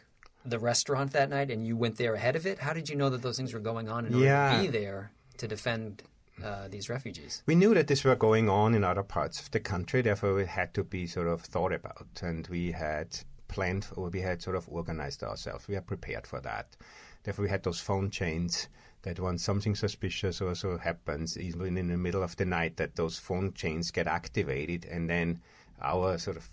the 0.45 0.59
restaurant 0.59 1.11
that 1.11 1.29
night, 1.29 1.51
and 1.51 1.67
you 1.67 1.75
went 1.75 1.97
there 1.97 2.13
ahead 2.13 2.37
of 2.37 2.45
it? 2.45 2.59
How 2.59 2.71
did 2.71 2.87
you 2.87 2.95
know 2.95 3.09
that 3.09 3.21
those 3.21 3.35
things 3.35 3.53
were 3.53 3.59
going 3.59 3.89
on 3.89 4.05
in 4.05 4.13
order 4.13 4.25
Yeah. 4.25 4.55
to 4.55 4.61
be 4.61 4.67
there 4.69 5.11
to 5.39 5.45
defend 5.49 6.03
uh, 6.41 6.69
these 6.69 6.87
refugees? 6.89 7.43
We 7.45 7.55
knew 7.55 7.73
that 7.73 7.87
this 7.87 8.05
were 8.05 8.15
going 8.15 8.47
on 8.47 8.73
in 8.73 8.85
other 8.85 9.03
parts 9.03 9.41
of 9.41 9.51
the 9.51 9.59
country, 9.59 10.01
therefore 10.01 10.39
it 10.39 10.47
had 10.47 10.73
to 10.75 10.85
be 10.85 11.05
sort 11.05 11.27
of 11.27 11.41
thought 11.41 11.73
about, 11.73 12.07
and 12.21 12.47
we 12.47 12.71
had 12.71 13.07
planned, 13.55 13.87
or 13.95 14.09
we 14.09 14.21
had 14.21 14.41
sort 14.41 14.57
of 14.57 14.67
organized 14.69 15.23
ourselves. 15.23 15.67
We 15.67 15.77
are 15.77 15.81
prepared 15.81 16.27
for 16.27 16.41
that. 16.41 16.75
Therefore, 17.23 17.43
we 17.43 17.49
had 17.49 17.63
those 17.63 17.79
phone 17.79 18.11
chains 18.11 18.67
that 19.03 19.19
when 19.19 19.37
something 19.37 19.75
suspicious 19.75 20.41
also 20.41 20.77
happens, 20.77 21.37
even 21.37 21.77
in 21.77 21.87
the 21.87 21.97
middle 21.97 22.21
of 22.21 22.35
the 22.35 22.45
night, 22.45 22.75
that 22.77 22.95
those 22.95 23.17
phone 23.17 23.53
chains 23.53 23.91
get 23.91 24.07
activated, 24.07 24.85
and 24.85 25.09
then 25.09 25.41
our 25.81 26.17
sort 26.17 26.37
of 26.37 26.47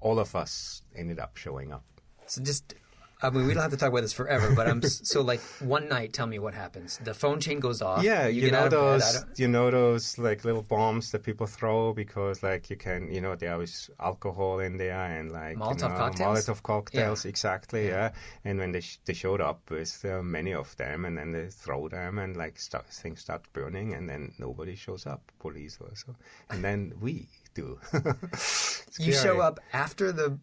all 0.00 0.18
of 0.18 0.34
us 0.34 0.82
ended 0.94 1.18
up 1.18 1.36
showing 1.36 1.72
up. 1.72 1.84
So 2.26 2.42
just, 2.42 2.74
I 3.22 3.30
mean, 3.30 3.46
we 3.46 3.54
don't 3.54 3.62
have 3.62 3.70
to 3.70 3.78
talk 3.78 3.88
about 3.88 4.02
this 4.02 4.12
forever, 4.12 4.54
but 4.54 4.68
I'm 4.68 4.82
so 4.82 5.22
like 5.22 5.40
one 5.60 5.88
night. 5.88 6.12
Tell 6.12 6.26
me 6.26 6.38
what 6.38 6.52
happens. 6.52 6.98
The 7.02 7.14
phone 7.14 7.40
chain 7.40 7.60
goes 7.60 7.80
off. 7.80 8.02
Yeah, 8.02 8.26
you, 8.26 8.42
get 8.42 8.52
know 8.52 8.62
bed, 8.64 8.72
those. 8.72 9.24
You 9.36 9.48
know 9.48 9.70
those 9.70 10.18
like 10.18 10.44
little 10.44 10.62
bombs 10.62 11.12
that 11.12 11.22
people 11.22 11.46
throw 11.46 11.94
because 11.94 12.42
like 12.42 12.68
you 12.68 12.76
can, 12.76 13.10
you 13.10 13.22
know, 13.22 13.34
there 13.34 13.60
is 13.62 13.90
alcohol 14.00 14.60
in 14.60 14.76
there 14.76 15.00
and 15.00 15.32
like 15.32 15.56
Molotov 15.56 15.82
you 15.82 15.88
know, 15.88 15.96
cocktails? 15.96 16.46
Molotov 16.46 16.62
cocktails, 16.62 17.24
exactly. 17.24 17.88
Yeah. 17.88 18.12
and 18.44 18.58
when 18.58 18.72
they 18.72 18.80
sh- 18.80 18.98
they 19.06 19.14
showed 19.14 19.40
up 19.40 19.70
with 19.70 20.04
uh, 20.04 20.20
many 20.22 20.52
of 20.52 20.76
them, 20.76 21.06
and 21.06 21.16
then 21.16 21.32
they 21.32 21.48
throw 21.48 21.88
them, 21.88 22.18
and 22.18 22.36
like 22.36 22.58
start, 22.58 22.86
things 22.86 23.20
start 23.20 23.42
burning, 23.54 23.94
and 23.94 24.08
then 24.08 24.32
nobody 24.38 24.74
shows 24.74 25.06
up, 25.06 25.22
police 25.38 25.78
or 25.80 25.90
so, 25.94 26.14
and 26.50 26.62
then 26.62 26.92
we 27.00 27.28
do. 27.54 27.78
You 28.98 29.12
show 29.12 29.40
up 29.40 29.60
after 29.72 30.12
the. 30.12 30.38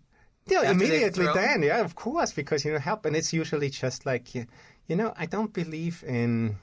Yeah, 0.45 0.59
After 0.59 0.71
immediately 0.71 1.27
then, 1.33 1.63
yeah, 1.63 1.79
of 1.79 1.95
course, 1.95 2.33
because 2.33 2.65
you 2.65 2.73
know 2.73 2.79
help, 2.79 3.05
and 3.05 3.15
it's 3.15 3.31
usually 3.31 3.69
just 3.69 4.05
like 4.05 4.35
you, 4.35 4.45
you 4.87 4.95
know, 4.95 5.13
I 5.17 5.25
don't 5.25 5.53
believe 5.53 6.03
in, 6.05 6.57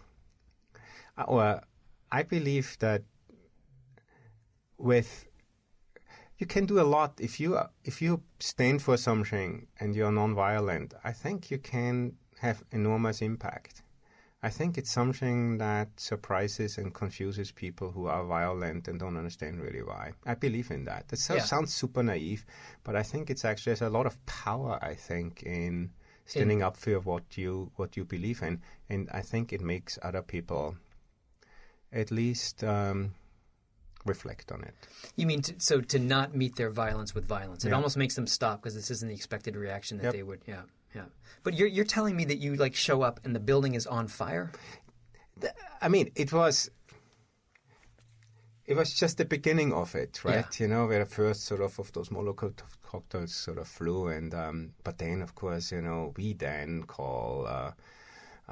uh, 1.16 1.22
or 1.22 1.62
I 2.12 2.22
believe 2.22 2.76
that 2.80 3.02
with 4.76 5.26
you 6.38 6.46
can 6.46 6.66
do 6.66 6.80
a 6.80 6.82
lot 6.82 7.20
if 7.20 7.38
you 7.38 7.58
if 7.84 8.00
you 8.02 8.22
stand 8.38 8.82
for 8.82 8.96
something 8.96 9.66
and 9.78 9.94
you're 9.94 10.12
non-violent. 10.12 10.94
I 11.04 11.12
think 11.12 11.50
you 11.50 11.58
can 11.58 12.16
have 12.40 12.64
enormous 12.72 13.22
impact. 13.22 13.79
I 14.42 14.48
think 14.48 14.78
it's 14.78 14.90
something 14.90 15.58
that 15.58 15.88
surprises 16.00 16.78
and 16.78 16.94
confuses 16.94 17.52
people 17.52 17.90
who 17.90 18.06
are 18.06 18.24
violent 18.24 18.88
and 18.88 18.98
don't 18.98 19.16
understand 19.18 19.60
really 19.60 19.82
why. 19.82 20.12
I 20.24 20.34
believe 20.34 20.70
in 20.70 20.84
that. 20.86 21.08
That 21.08 21.18
so- 21.18 21.34
Yeah. 21.34 21.44
sounds 21.44 21.74
super 21.74 22.02
naive, 22.02 22.46
but 22.82 22.96
I 22.96 23.02
think 23.02 23.28
it's 23.28 23.44
actually 23.44 23.72
there's 23.72 23.82
a 23.82 23.90
lot 23.90 24.06
of 24.06 24.24
power. 24.26 24.78
I 24.82 24.94
think 24.94 25.42
in 25.42 25.90
standing 26.24 26.62
up 26.62 26.76
for 26.76 27.00
what 27.00 27.36
you 27.36 27.70
what 27.76 27.96
you 27.98 28.04
believe 28.04 28.42
in, 28.42 28.62
and 28.88 29.08
I 29.12 29.20
think 29.20 29.52
it 29.52 29.60
makes 29.60 29.98
other 30.02 30.22
people 30.22 30.76
at 31.92 32.10
least 32.10 32.62
um, 32.64 33.14
reflect 34.06 34.50
on 34.52 34.62
it. 34.64 34.74
You 35.16 35.26
mean 35.26 35.42
to, 35.42 35.54
so 35.58 35.80
to 35.82 35.98
not 35.98 36.34
meet 36.34 36.56
their 36.56 36.70
violence 36.70 37.14
with 37.14 37.26
violence? 37.26 37.64
It 37.64 37.70
Yeah. 37.70 37.74
almost 37.74 37.96
makes 37.96 38.14
them 38.14 38.26
stop 38.26 38.62
because 38.62 38.74
this 38.74 38.90
isn't 38.90 39.08
the 39.08 39.14
expected 39.14 39.54
reaction 39.56 39.98
that 39.98 40.04
Yep. 40.04 40.12
they 40.14 40.22
would. 40.22 40.42
Yeah, 40.46 40.62
yeah. 40.94 41.04
But 41.42 41.54
you're 41.54 41.68
you're 41.68 41.84
telling 41.84 42.16
me 42.16 42.24
that 42.26 42.38
you 42.38 42.56
like 42.56 42.74
show 42.74 43.02
up 43.02 43.20
and 43.24 43.34
the 43.34 43.40
building 43.40 43.74
is 43.74 43.86
on 43.86 44.08
fire? 44.08 44.52
I 45.80 45.88
mean, 45.88 46.10
it 46.16 46.32
was 46.32 46.70
it 48.66 48.76
was 48.76 48.92
just 48.94 49.18
the 49.18 49.24
beginning 49.24 49.72
of 49.72 49.94
it, 49.94 50.24
right? 50.24 50.60
You 50.60 50.68
know, 50.68 50.86
where 50.86 51.00
the 51.00 51.10
first 51.10 51.44
sort 51.44 51.60
of 51.60 51.78
of 51.78 51.92
those 51.92 52.10
Molotov 52.10 52.52
cocktails 52.82 53.34
sort 53.34 53.58
of 53.58 53.66
flew, 53.66 54.08
and 54.08 54.32
um, 54.34 54.72
but 54.84 54.98
then 54.98 55.22
of 55.22 55.34
course, 55.34 55.72
you 55.72 55.82
know, 55.82 56.12
we 56.16 56.34
then 56.34 56.84
call. 56.84 57.46
Uh, 57.46 57.72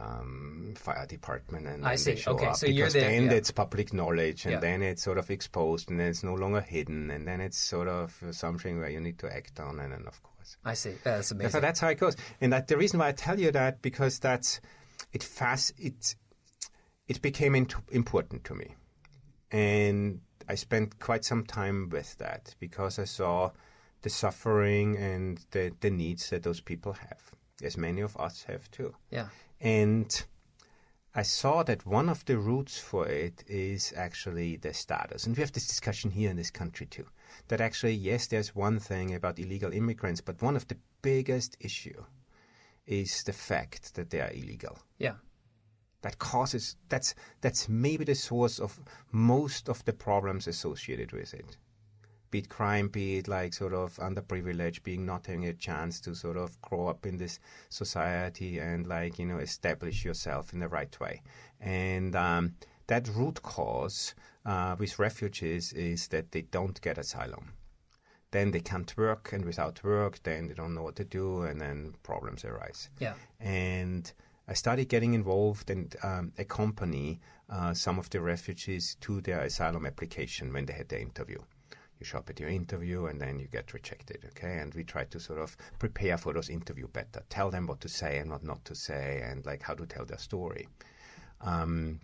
um, 0.01 0.75
fire 0.77 1.07
department, 1.07 1.67
and 1.67 1.85
I 1.85 1.97
see. 1.97 2.13
they 2.13 2.21
show 2.21 2.35
Okay, 2.35 2.47
up 2.47 2.55
so 2.55 2.67
you're 2.67 2.87
because 2.87 2.93
the- 2.93 3.01
then 3.01 3.25
yeah. 3.25 3.33
it's 3.33 3.51
public 3.51 3.93
knowledge, 3.93 4.45
and 4.45 4.53
Yeah. 4.53 4.61
then 4.61 4.81
it's 4.81 5.03
sort 5.03 5.19
of 5.19 5.29
exposed, 5.29 5.91
and 5.91 5.99
then 5.99 6.07
it's 6.07 6.23
no 6.23 6.35
longer 6.35 6.61
hidden, 6.61 7.11
and 7.11 7.27
then 7.27 7.41
it's 7.41 7.59
sort 7.59 7.89
of 7.89 8.17
something 8.31 8.79
where 8.79 8.91
you 8.91 9.01
need 9.01 9.19
to 9.19 9.27
act 9.35 9.59
on, 9.59 9.81
and 9.81 9.93
then 9.93 10.07
of 10.07 10.23
course. 10.23 10.38
I 10.65 10.75
see. 10.75 10.95
That's 11.03 11.31
amazing. 11.31 11.51
So 11.53 11.61
that's 11.61 11.81
how 11.81 11.89
it 11.89 11.99
goes, 11.99 12.17
and 12.41 12.53
that 12.53 12.69
the 12.69 12.77
reason 12.77 12.99
why 13.01 13.09
I 13.09 13.13
tell 13.13 13.39
you 13.39 13.51
that 13.53 13.83
because 13.83 14.19
that's 14.19 14.61
it 15.13 15.23
fast 15.23 15.73
it 15.79 16.17
it 17.07 17.23
became 17.23 17.55
into, 17.55 17.79
important 17.91 18.45
to 18.45 18.55
me, 18.55 18.75
and 19.51 20.21
I 20.49 20.55
spent 20.55 20.99
quite 20.99 21.25
some 21.25 21.45
time 21.45 21.89
with 21.91 22.17
that 22.19 22.55
because 22.59 22.99
I 22.99 23.05
saw 23.05 23.51
the 24.03 24.11
suffering 24.11 24.97
and 24.97 25.45
the 25.51 25.73
the 25.81 25.91
needs 25.91 26.31
that 26.31 26.43
those 26.43 26.61
people 26.61 26.95
have, 26.95 27.33
as 27.63 27.77
many 27.77 28.01
of 28.01 28.17
us 28.17 28.45
have 28.45 28.71
too, 28.71 28.95
yeah. 29.11 29.29
and. 29.61 30.25
I 31.15 31.23
saw 31.23 31.65
that 31.65 31.85
one 31.85 32.09
of 32.09 32.25
the 32.27 32.39
roots 32.39 32.79
for 32.79 33.09
it 33.09 33.43
is 33.49 33.93
actually 33.97 34.57
the 34.57 34.73
status. 34.73 35.27
And 35.27 35.37
we 35.37 35.41
have 35.41 35.51
this 35.51 35.67
discussion 35.67 36.11
here 36.13 36.31
in 36.31 36.37
this 36.37 36.51
country 36.51 36.87
too. 36.87 37.07
That 37.47 37.61
actually, 37.61 37.95
yes, 37.95 38.27
there's 38.27 38.55
one 38.55 38.79
thing 38.79 39.15
about 39.15 39.39
illegal 39.39 39.73
immigrants, 39.73 40.21
but 40.21 40.43
one 40.43 40.57
of 40.57 40.69
the 40.69 40.77
biggest 41.03 41.57
issue 41.61 42.05
is 42.87 43.23
the 43.25 43.33
fact 43.33 43.95
that 43.95 44.11
they 44.11 44.21
are 44.21 44.33
illegal. 44.33 44.79
Yeah. 44.99 45.15
That 46.03 46.19
causes 46.19 46.77
that's 46.89 47.15
that's 47.41 47.69
maybe 47.69 48.05
the 48.05 48.15
source 48.15 48.59
of 48.59 48.81
most 49.13 49.69
of 49.69 49.85
the 49.85 49.93
problems 49.93 50.47
associated 50.47 51.13
with 51.13 51.35
it. 51.35 51.57
Be 52.31 52.41
it 52.41 52.49
crime, 52.49 52.89
be 52.89 53.19
it 53.19 53.29
like 53.29 53.55
sort 53.55 53.73
of 53.73 53.97
underprivileged, 53.97 54.83
being 54.83 55.07
not 55.07 55.27
having 55.27 55.47
a 55.47 55.55
chance 55.55 55.99
to 56.01 56.15
sort 56.15 56.37
of 56.37 56.61
grow 56.61 56.89
up 56.89 57.07
in 57.07 57.17
this 57.17 57.41
society 57.69 58.59
and 58.59 58.87
like 58.87 59.19
you 59.19 59.27
know 59.27 59.39
establish 59.39 60.05
yourself 60.05 60.53
in 60.53 60.61
the 60.61 60.69
right 60.69 60.99
way. 61.01 61.23
And 61.61 62.15
um, 62.15 62.55
that 62.87 63.09
root 63.09 63.43
cause 63.43 64.15
uh, 64.49 64.75
with 64.79 64.99
refugees 64.99 65.73
is 65.73 66.09
that 66.09 66.33
they 66.33 66.43
don't 66.43 66.81
get 66.81 66.99
asylum 66.99 67.53
then 68.31 68.51
they 68.51 68.61
can't 68.61 68.97
work, 68.97 69.33
and 69.33 69.45
without 69.45 69.83
work, 69.83 70.23
then 70.23 70.49
they 70.49 70.55
don't 70.55 70.75
know 70.75 70.83
what 70.83 70.97
to 70.97 71.05
do, 71.05 71.43
and 71.43 71.61
then 71.61 71.95
problems 72.03 72.45
arise. 72.45 72.91
Yeah. 72.99 73.15
And 73.41 74.13
I 74.47 74.55
started 74.55 74.89
getting 74.89 75.15
involved 75.15 75.71
and 75.71 75.95
um, 76.03 76.33
accompany 76.39 77.21
uh, 77.49 77.73
some 77.73 77.99
of 77.99 78.11
the 78.11 78.21
refugees 78.21 78.97
to 79.01 79.21
their 79.21 79.41
asylum 79.41 79.87
application 79.87 80.53
when 80.53 80.67
they 80.67 80.75
had 80.75 80.89
their 80.89 81.01
interview. 81.01 81.39
You 81.99 82.05
show 82.05 82.19
up 82.19 82.31
at 82.31 82.39
your 82.39 82.51
interview 82.51 83.07
and 83.07 83.21
then 83.21 83.41
you 83.41 83.49
get 83.49 83.75
rejected, 83.75 84.25
okay? 84.29 84.59
And 84.59 84.73
we 84.75 84.85
try 84.85 85.05
to 85.05 85.19
sort 85.19 85.41
of 85.41 85.57
prepare 85.79 86.17
for 86.17 86.33
those 86.33 86.49
interview 86.49 86.87
better, 86.87 87.25
tell 87.29 87.51
them 87.51 87.67
what 87.67 87.81
to 87.81 87.89
say 87.89 88.19
and 88.19 88.31
what 88.31 88.45
not 88.45 88.65
to 88.67 88.75
say, 88.75 89.21
and 89.25 89.45
like 89.45 89.63
how 89.63 89.75
to 89.75 89.87
tell 89.87 90.05
their 90.05 90.19
story. 90.19 90.69
Um, 91.41 92.01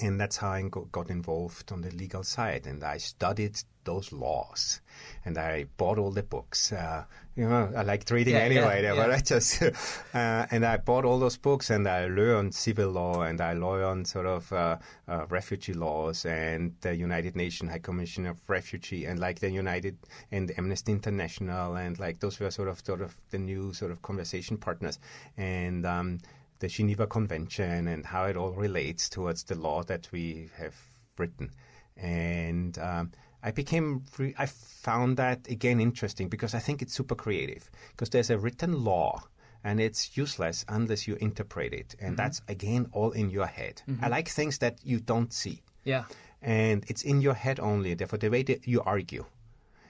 and 0.00 0.20
that's 0.20 0.38
how 0.38 0.50
I 0.50 0.62
got 0.68 1.10
involved 1.10 1.70
on 1.72 1.82
the 1.82 1.90
legal 1.90 2.22
side. 2.22 2.66
And 2.66 2.82
I 2.82 2.98
studied 2.98 3.58
those 3.84 4.12
laws, 4.12 4.80
and 5.24 5.36
I 5.36 5.64
bought 5.76 5.98
all 5.98 6.12
the 6.12 6.22
books. 6.22 6.72
Uh, 6.72 7.04
you 7.34 7.48
know, 7.48 7.72
I 7.76 7.82
liked 7.82 8.10
reading 8.10 8.34
Yeah, 8.34 8.40
anyway. 8.42 8.82
yeah, 8.84 8.94
but 8.94 9.08
yeah. 9.08 9.16
I 9.16 9.20
just 9.20 9.62
uh, 10.14 10.46
and 10.50 10.64
I 10.64 10.76
bought 10.76 11.04
all 11.04 11.18
those 11.18 11.36
books, 11.36 11.68
and 11.68 11.86
I 11.88 12.06
learned 12.06 12.54
civil 12.54 12.90
law, 12.90 13.22
and 13.22 13.40
I 13.40 13.54
learned 13.54 14.06
sort 14.06 14.26
of 14.26 14.52
uh, 14.52 14.78
uh, 15.08 15.26
refugee 15.28 15.74
laws, 15.74 16.24
and 16.24 16.74
the 16.80 16.94
United 16.94 17.34
Nations 17.36 17.70
High 17.70 17.78
Commission 17.80 18.26
of 18.26 18.40
Refugee, 18.48 19.04
and 19.04 19.18
like 19.18 19.40
the 19.40 19.50
United 19.50 19.98
and 20.30 20.52
Amnesty 20.56 20.92
International, 20.92 21.74
and 21.74 21.98
like 21.98 22.20
those 22.20 22.38
were 22.38 22.50
sort 22.50 22.68
of 22.68 22.82
sort 22.84 23.00
of 23.02 23.16
the 23.30 23.38
new 23.38 23.72
sort 23.72 23.90
of 23.90 24.00
conversation 24.02 24.56
partners, 24.56 24.98
and. 25.36 25.84
Um, 25.84 26.18
the 26.62 26.68
Geneva 26.68 27.06
Convention 27.06 27.86
and 27.88 28.06
how 28.06 28.24
it 28.24 28.36
all 28.36 28.52
relates 28.52 29.08
towards 29.10 29.44
the 29.44 29.54
law 29.54 29.82
that 29.84 30.08
we 30.12 30.48
have 30.56 30.74
written. 31.18 31.50
And 31.96 32.78
um, 32.78 33.12
I 33.42 33.50
became, 33.50 34.04
re- 34.18 34.34
I 34.38 34.46
found 34.46 35.16
that 35.18 35.46
again 35.48 35.80
interesting 35.80 36.28
because 36.28 36.54
I 36.54 36.58
think 36.60 36.80
it's 36.82 36.94
super 36.94 37.14
creative 37.14 37.70
because 37.90 38.10
there's 38.10 38.30
a 38.30 38.38
written 38.38 38.84
law 38.84 39.22
and 39.64 39.78
it's 39.80 40.16
useless 40.16 40.64
unless 40.68 41.06
you 41.06 41.16
interpret 41.20 41.72
it. 41.72 41.94
And 42.00 42.16
that's 42.16 42.40
again 42.48 42.86
all 42.92 43.10
in 43.12 43.30
your 43.30 43.46
head. 43.46 43.82
I 44.00 44.08
like 44.08 44.28
things 44.28 44.58
that 44.58 44.78
you 44.82 44.98
don't 45.00 45.32
see 45.32 45.62
Yeah. 45.84 46.04
and 46.40 46.84
it's 46.88 47.02
in 47.02 47.20
your 47.20 47.34
head 47.34 47.60
only. 47.60 47.94
Therefore, 47.94 48.18
the 48.18 48.30
way 48.30 48.42
that 48.44 48.66
you 48.66 48.80
argue 48.82 49.24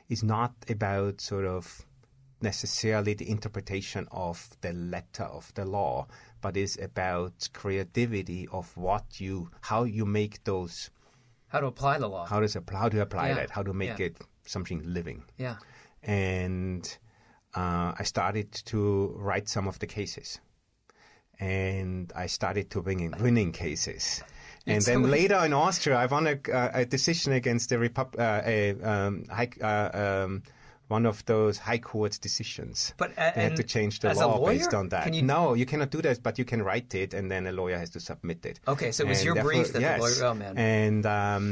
is 0.09 0.23
not 0.23 0.53
about 0.69 1.21
sort 1.21 1.47
of 1.47 1.85
necessarily 2.43 3.15
the 3.15 3.31
interpretation 3.31 4.07
of 4.11 4.51
the 4.63 4.73
letter 4.73 5.25
of 5.25 5.55
the 5.55 5.65
law, 5.65 6.07
but 6.43 6.57
it's 6.57 6.77
about 6.79 7.49
creativity 7.55 8.47
of 8.53 8.77
what 8.77 9.21
you, 9.21 9.49
how 9.63 9.85
you 9.85 10.05
make 10.05 10.45
those, 10.45 10.91
How 11.49 11.61
to 11.61 11.67
apply 11.67 11.99
the 11.99 12.09
law. 12.09 12.27
how 12.27 12.41
does 12.41 12.55
how 12.71 12.89
to 12.91 13.01
apply 13.01 13.29
Yeah, 13.29 13.35
that, 13.35 13.51
how 13.51 13.63
to 13.63 13.73
make 13.73 13.99
yeah. 13.99 14.07
it 14.09 14.17
something 14.45 14.83
living. 14.85 15.25
yeah. 15.39 15.57
And 16.03 16.85
uh, 17.55 17.93
I 17.99 18.03
started 18.05 18.51
to 18.67 19.15
write 19.17 19.49
some 19.49 19.67
of 19.69 19.79
the 19.79 19.87
cases, 19.87 20.41
and 21.39 22.13
I 22.15 22.27
started 22.27 22.71
to 22.71 22.83
bring 22.83 23.01
in 23.01 23.13
winning 23.21 23.53
cases. 23.53 24.23
And 24.67 24.77
It's 24.79 24.87
then 24.87 25.03
so- 25.05 25.09
later 25.11 25.37
in 25.45 25.53
Austria, 25.53 25.97
I 25.97 26.07
won 26.07 26.27
a, 26.27 26.39
uh, 26.53 26.71
a 26.75 26.85
decision 26.85 27.33
against 27.33 27.71
the 27.71 27.79
Repub- 27.79 28.17
uh, 28.19 28.43
a, 28.45 28.81
um, 28.83 29.25
high, 29.31 29.51
uh, 29.61 30.25
um, 30.25 30.43
one 30.97 31.07
of 31.13 31.25
those 31.25 31.55
high 31.69 31.79
court 31.93 32.19
decisions. 32.21 32.93
But, 33.03 33.11
uh, 33.19 33.33
they 33.35 33.43
had 33.49 33.57
to 33.57 33.67
change 33.75 33.95
the 34.01 34.13
law 34.15 34.37
lawyer? 34.37 34.53
based 34.59 34.75
on 34.75 34.87
that. 34.91 35.13
You- 35.15 35.23
No, 35.35 35.55
you 35.61 35.67
cannot 35.67 35.91
do 35.97 36.01
that, 36.07 36.23
but 36.23 36.35
you 36.41 36.45
can 36.53 36.61
write 36.69 36.95
it, 36.95 37.11
and 37.15 37.31
then 37.33 37.47
a 37.47 37.53
lawyer 37.61 37.79
has 37.83 37.91
to 37.97 38.01
submit 38.01 38.41
it. 38.51 38.61
Okay, 38.75 38.91
so 38.93 39.05
it 39.05 39.09
was 39.09 39.19
And 39.21 39.27
your 39.29 39.37
brief 39.49 39.67
that 39.69 39.73
the 39.75 39.81
yes. 39.81 40.01
lawyer- 40.01 40.25
oh, 40.31 40.35
man. 40.35 40.55
And 40.59 41.03
um, 41.07 41.47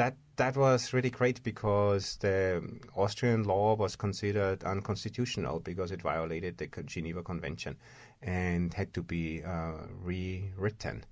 that 0.00 0.14
that 0.36 0.56
was 0.56 0.92
really 0.94 1.10
great 1.10 1.38
because 1.42 2.16
the 2.26 2.62
Austrian 2.96 3.44
law 3.44 3.76
was 3.76 3.92
considered 3.96 4.58
unconstitutional 4.64 5.60
because 5.60 5.92
it 5.92 6.00
violated 6.02 6.52
the 6.58 6.66
Geneva 6.94 7.22
Convention 7.22 7.76
and 8.22 8.74
had 8.74 8.90
to 8.94 9.02
be 9.02 9.42
uh, 9.44 9.72
rewritten. 10.02 11.04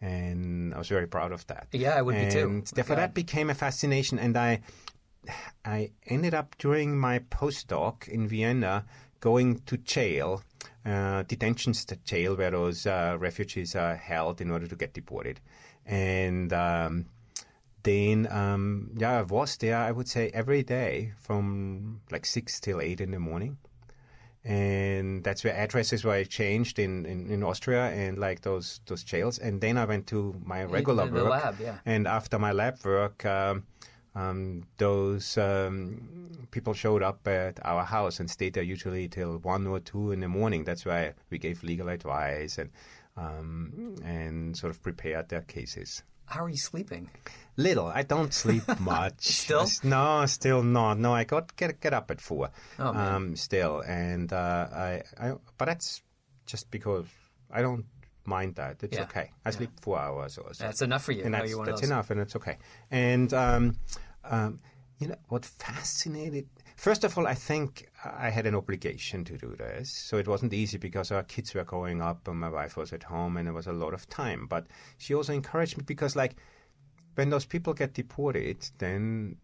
And 0.00 0.74
I 0.74 0.78
was 0.78 0.88
very 0.88 1.08
proud 1.08 1.32
of 1.32 1.42
that. 1.48 1.66
Yeah, 1.72 1.94
I 1.98 2.02
would 2.02 2.14
be 2.14 2.30
too. 2.30 2.46
And 2.46 2.66
therefore, 2.66 2.96
God. 2.96 3.02
that 3.02 3.14
became 3.14 3.50
a 3.50 3.54
fascination. 3.54 4.18
And 4.18 4.36
I, 4.36 4.60
I 5.64 5.90
ended 6.06 6.34
up 6.34 6.56
during 6.58 6.98
my 6.98 7.18
postdoc 7.18 8.08
in 8.08 8.28
Vienna 8.28 8.84
going 9.20 9.60
to 9.66 9.76
jail, 9.76 10.42
uh, 10.84 11.22
detention 11.22 11.74
jail, 12.04 12.36
where 12.36 12.50
those 12.50 12.86
uh, 12.86 13.16
refugees 13.18 13.74
are 13.74 13.96
held 13.96 14.40
in 14.40 14.50
order 14.50 14.66
to 14.66 14.76
get 14.76 14.94
deported. 14.94 15.40
And 15.84 16.52
um, 16.52 17.06
then, 17.82 18.28
um, 18.30 18.90
yeah, 18.96 19.18
I 19.18 19.22
was 19.22 19.56
there, 19.56 19.76
I 19.76 19.92
would 19.92 20.08
say, 20.08 20.30
every 20.34 20.62
day 20.62 21.12
from 21.16 22.00
like 22.10 22.26
6 22.26 22.60
till 22.60 22.80
8 22.80 23.00
in 23.00 23.10
the 23.12 23.18
morning. 23.18 23.58
And 24.44 25.24
that's 25.24 25.44
where 25.44 25.54
addresses 25.54 26.04
were 26.04 26.24
changed 26.24 26.78
in, 26.78 27.04
in, 27.04 27.28
in 27.30 27.42
Austria 27.42 27.90
and 27.90 28.16
like 28.18 28.42
those 28.42 28.80
those 28.86 29.04
jails. 29.04 29.38
And 29.38 29.60
then 29.60 29.76
I 29.76 29.84
went 29.84 30.06
to 30.08 30.40
my 30.44 30.64
regular 30.64 31.06
the 31.06 31.24
work. 31.24 31.30
lab, 31.30 31.60
yeah. 31.60 31.78
And 31.84 32.06
after 32.06 32.38
my 32.38 32.52
lab 32.52 32.78
work, 32.84 33.26
um, 33.26 33.64
um, 34.18 34.64
those 34.78 35.38
um, 35.38 36.46
people 36.50 36.74
showed 36.74 37.02
up 37.02 37.26
at 37.28 37.58
our 37.64 37.84
house 37.84 38.20
and 38.20 38.28
stayed 38.30 38.54
there 38.54 38.62
usually 38.64 39.08
till 39.08 39.38
one 39.38 39.66
or 39.66 39.80
two 39.80 40.12
in 40.12 40.20
the 40.20 40.28
morning. 40.28 40.64
That's 40.64 40.84
why 40.84 41.14
we 41.30 41.38
gave 41.38 41.62
legal 41.62 41.88
advice 41.88 42.58
and 42.58 42.70
um, 43.16 43.96
and 44.04 44.56
sort 44.56 44.70
of 44.70 44.82
prepared 44.82 45.28
their 45.28 45.42
cases. 45.42 46.02
How 46.26 46.44
are 46.44 46.48
you 46.50 46.58
sleeping? 46.58 47.10
Little. 47.56 47.86
I 47.86 48.02
don't 48.02 48.32
sleep 48.34 48.62
much. 48.80 49.24
Still? 49.26 49.66
No, 49.82 50.26
still 50.26 50.62
not. 50.62 50.98
No, 50.98 51.14
I 51.14 51.24
got 51.24 51.56
get 51.56 51.80
get 51.80 51.94
up 51.94 52.10
at 52.10 52.20
four. 52.20 52.50
Oh. 52.78 52.88
Um, 52.94 53.34
still, 53.36 53.80
and 53.80 54.32
uh, 54.32 54.68
I, 54.72 55.02
I, 55.18 55.32
but 55.56 55.64
that's 55.66 56.02
just 56.46 56.70
because 56.70 57.06
I 57.50 57.62
don't 57.62 57.86
mind 58.24 58.56
that. 58.56 58.82
It's 58.82 58.96
Yeah. 58.96 59.04
okay. 59.04 59.30
I 59.44 59.50
sleep 59.50 59.70
four 59.80 59.98
hours 59.98 60.38
or 60.38 60.52
so. 60.52 60.64
That's 60.64 60.82
enough 60.82 61.04
for 61.04 61.12
you. 61.12 61.24
And 61.24 61.32
that's, 61.34 61.54
one 61.54 61.66
of 61.68 61.74
that's 61.74 61.86
enough, 61.86 62.10
and 62.10 62.20
it's 62.20 62.36
okay. 62.36 62.58
And 62.90 63.32
um, 63.32 63.76
um, 64.28 64.60
you 64.98 65.08
know 65.08 65.16
what 65.28 65.44
fascinated? 65.44 66.48
First 66.76 67.04
of 67.04 67.16
all, 67.18 67.26
I 67.26 67.34
think 67.34 67.88
I 68.04 68.30
had 68.30 68.46
an 68.46 68.54
obligation 68.54 69.24
to 69.24 69.36
do 69.36 69.56
this, 69.56 69.90
so 69.90 70.16
it 70.16 70.28
wasn't 70.28 70.54
easy 70.54 70.78
because 70.78 71.10
our 71.10 71.22
kids 71.22 71.54
were 71.54 71.64
growing 71.64 72.00
up 72.00 72.28
and 72.28 72.38
my 72.38 72.48
wife 72.48 72.76
was 72.76 72.92
at 72.92 73.04
home, 73.04 73.36
and 73.36 73.46
there 73.46 73.54
was 73.54 73.66
a 73.66 73.72
lot 73.72 73.94
of 73.94 74.08
time. 74.08 74.46
But 74.48 74.66
she 74.96 75.14
also 75.14 75.32
encouraged 75.32 75.76
me 75.76 75.84
because, 75.86 76.14
like, 76.14 76.36
when 77.14 77.30
those 77.30 77.46
people 77.46 77.74
get 77.74 77.94
deported, 77.94 78.68
then 78.78 79.36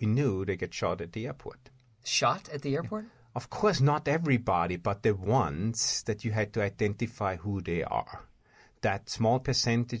we 0.00 0.06
knew 0.06 0.44
they 0.44 0.56
get 0.56 0.74
shot 0.74 1.00
at 1.00 1.12
the 1.12 1.26
airport. 1.26 1.70
Shot 2.04 2.48
at 2.52 2.62
the 2.62 2.74
airport? 2.74 3.06
Of 3.34 3.50
course, 3.50 3.80
not 3.80 4.08
everybody, 4.08 4.76
but 4.76 5.02
the 5.02 5.14
ones 5.14 6.02
that 6.06 6.24
you 6.24 6.32
had 6.32 6.52
to 6.54 6.62
identify 6.62 7.36
who 7.36 7.60
they 7.60 7.82
are. 7.84 8.24
That 8.80 9.10
small 9.10 9.40
percentage. 9.40 10.00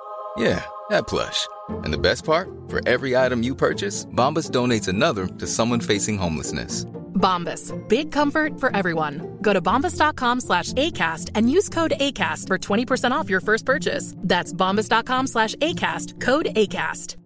Yeah, 0.37 0.63
that 0.89 1.07
plush. 1.07 1.47
And 1.69 1.93
the 1.93 1.97
best 1.97 2.25
part, 2.25 2.49
for 2.67 2.81
every 2.87 3.15
item 3.15 3.43
you 3.43 3.55
purchase, 3.55 4.05
Bombas 4.05 4.49
donates 4.49 4.87
another 4.87 5.27
to 5.27 5.47
someone 5.47 5.79
facing 5.79 6.17
homelessness. 6.17 6.85
Bombas, 7.15 7.71
big 7.87 8.11
comfort 8.11 8.59
for 8.59 8.75
everyone. 8.75 9.37
Go 9.41 9.53
to 9.53 9.61
bombas.com 9.61 10.39
slash 10.39 10.73
ACAST 10.73 11.29
and 11.35 11.51
use 11.51 11.69
code 11.69 11.93
ACAST 11.99 12.47
for 12.47 12.57
20% 12.57 13.11
off 13.11 13.29
your 13.29 13.41
first 13.41 13.65
purchase. 13.65 14.15
That's 14.17 14.51
bombas.com 14.53 15.27
slash 15.27 15.55
ACAST, 15.55 16.19
code 16.19 16.47
ACAST. 16.55 17.17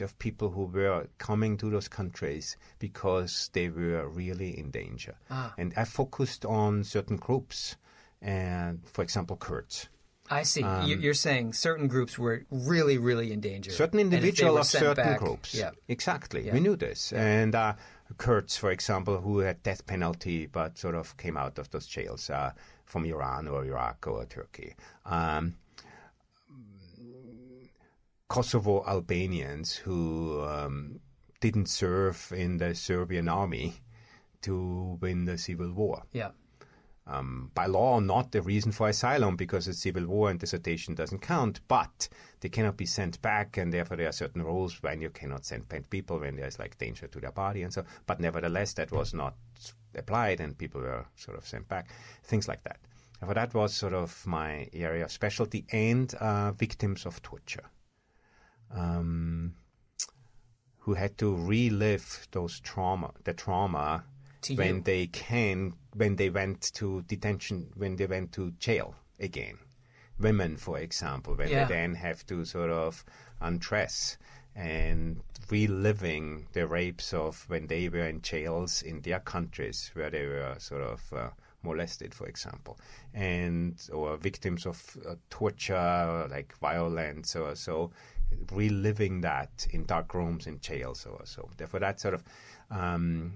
Of 0.00 0.18
people 0.18 0.50
who 0.50 0.66
were 0.66 1.08
coming 1.18 1.56
to 1.56 1.70
those 1.70 1.88
countries 1.88 2.56
because 2.78 3.50
they 3.52 3.68
were 3.68 4.06
really 4.06 4.56
in 4.56 4.70
danger. 4.70 5.16
Ah. 5.28 5.54
And 5.58 5.72
I 5.76 5.84
focused 5.84 6.44
on 6.44 6.84
certain 6.84 7.16
groups, 7.16 7.74
and 8.22 8.86
for 8.86 9.02
example, 9.02 9.36
Kurds. 9.36 9.88
I 10.30 10.42
see. 10.42 10.62
Um, 10.62 10.86
You- 10.88 10.98
You're 10.98 11.14
saying 11.14 11.54
certain 11.54 11.88
groups 11.88 12.18
were 12.18 12.44
really, 12.50 12.98
really 12.98 13.32
in 13.32 13.40
danger. 13.40 13.70
certain 13.70 14.00
And 14.00 14.06
if 14.08 14.10
they 14.20 14.28
individual 14.28 14.58
of 14.58 14.66
certain 14.66 14.94
back- 15.04 15.18
groups. 15.18 15.54
Yeah. 15.54 15.70
Exactly. 15.88 16.46
Yeah. 16.46 16.52
We 16.54 16.60
knew 16.60 16.76
this. 16.76 17.12
And 17.12 17.54
uh, 17.54 17.74
Kurds, 18.16 18.56
for 18.56 18.70
example, 18.70 19.20
who 19.20 19.38
had 19.40 19.62
death 19.62 19.86
penalty 19.86 20.46
but 20.46 20.78
sort 20.78 20.94
of 20.94 21.16
came 21.16 21.36
out 21.36 21.58
of 21.58 21.70
those 21.70 21.86
jails 21.86 22.30
uh, 22.30 22.52
from 22.84 23.04
Iran 23.04 23.48
or 23.48 23.64
Iraq 23.64 24.06
or 24.06 24.24
Turkey. 24.26 24.74
Um, 25.04 25.54
Kosovo 28.28 28.84
Albanians 28.86 29.76
who 29.76 30.42
um, 30.44 31.00
didn't 31.40 31.68
serve 31.68 32.32
in 32.36 32.58
the 32.58 32.74
Serbian 32.74 33.28
army 33.28 33.74
to 34.42 34.98
win 35.00 35.24
the 35.24 35.38
civil 35.38 35.72
war 35.72 36.02
Yeah. 36.12 36.30
Um, 37.08 37.50
by 37.54 37.66
law 37.66 37.98
not 38.00 38.32
the 38.32 38.42
reason 38.42 38.70
for 38.70 38.88
asylum 38.88 39.34
because 39.36 39.66
it's 39.66 39.82
civil 39.82 40.06
war 40.06 40.30
and 40.30 40.38
dissertation 40.38 40.94
doesn't 40.94 41.20
count, 41.22 41.60
but 41.66 42.08
they 42.40 42.48
cannot 42.50 42.76
be 42.76 42.86
sent 42.86 43.20
back, 43.22 43.56
and 43.56 43.72
therefore 43.72 43.96
there 43.96 44.08
are 44.08 44.12
certain 44.12 44.42
rules 44.42 44.82
when 44.82 45.00
you 45.00 45.10
cannot 45.10 45.44
send 45.46 45.68
back 45.68 45.88
people 45.88 46.18
when 46.20 46.36
there's 46.36 46.58
like 46.58 46.76
danger 46.78 47.06
to 47.08 47.18
their 47.20 47.32
body 47.32 47.62
and 47.62 47.72
so. 47.72 47.84
But 48.06 48.20
nevertheless, 48.20 48.74
that 48.74 48.92
was 48.92 49.14
not 49.14 49.34
applied, 49.94 50.40
and 50.40 50.56
people 50.56 50.82
were 50.82 51.06
sort 51.16 51.38
of 51.38 51.46
sent 51.46 51.66
back. 51.68 51.88
Things 52.22 52.46
like 52.46 52.62
that. 52.64 52.78
Therefore, 53.18 53.34
that 53.34 53.54
was 53.54 53.74
sort 53.74 53.94
of 53.94 54.26
my 54.26 54.68
area 54.72 55.04
of 55.04 55.10
specialty, 55.10 55.64
and 55.72 56.12
uh, 56.14 56.52
victims 56.52 57.06
of 57.06 57.22
torture. 57.22 57.70
Um, 58.70 59.54
who 60.80 60.94
had 60.94 61.18
to 61.18 61.34
relive 61.34 62.28
those 62.32 62.60
trauma, 62.60 63.12
the 63.24 63.32
trauma 63.32 64.04
To 64.42 64.54
when 64.54 64.76
you. 64.76 64.82
they 64.82 65.06
can, 65.06 65.74
when 65.98 66.16
they 66.16 66.30
went 66.30 66.72
to 66.74 67.02
detention, 67.02 67.70
when 67.76 67.96
they 67.96 68.06
went 68.06 68.32
to 68.32 68.52
jail 68.52 68.94
again. 69.20 69.58
Women, 70.18 70.56
for 70.56 70.78
example, 70.78 71.34
when 71.34 71.48
Yeah. 71.48 71.64
they 71.66 71.74
then 71.74 71.94
have 71.96 72.24
to 72.26 72.44
sort 72.44 72.70
of 72.70 73.04
undress 73.40 74.16
and 74.54 75.20
reliving 75.50 76.48
the 76.52 76.66
rapes 76.66 77.12
of 77.14 77.48
when 77.48 77.66
they 77.68 77.88
were 77.88 78.06
in 78.08 78.20
jails 78.22 78.82
in 78.82 79.00
their 79.02 79.20
countries 79.20 79.90
where 79.94 80.10
they 80.10 80.26
were 80.26 80.56
sort 80.58 80.82
of 80.82 81.12
uh, 81.12 81.30
molested, 81.62 82.14
for 82.14 82.26
example, 82.26 82.78
and 83.14 83.88
or 83.92 84.16
victims 84.16 84.66
of 84.66 84.96
uh, 85.08 85.14
torture, 85.30 86.26
like 86.30 86.56
violence 86.58 87.36
or 87.36 87.54
so, 87.54 87.90
reliving 88.52 89.20
that 89.20 89.66
in 89.70 89.84
dark 89.84 90.14
rooms 90.14 90.46
in 90.46 90.60
jails 90.60 91.06
or 91.06 91.20
so. 91.24 91.48
Therefore, 91.56 91.80
that 91.80 92.00
sort 92.00 92.14
of, 92.14 92.24
um, 92.70 93.34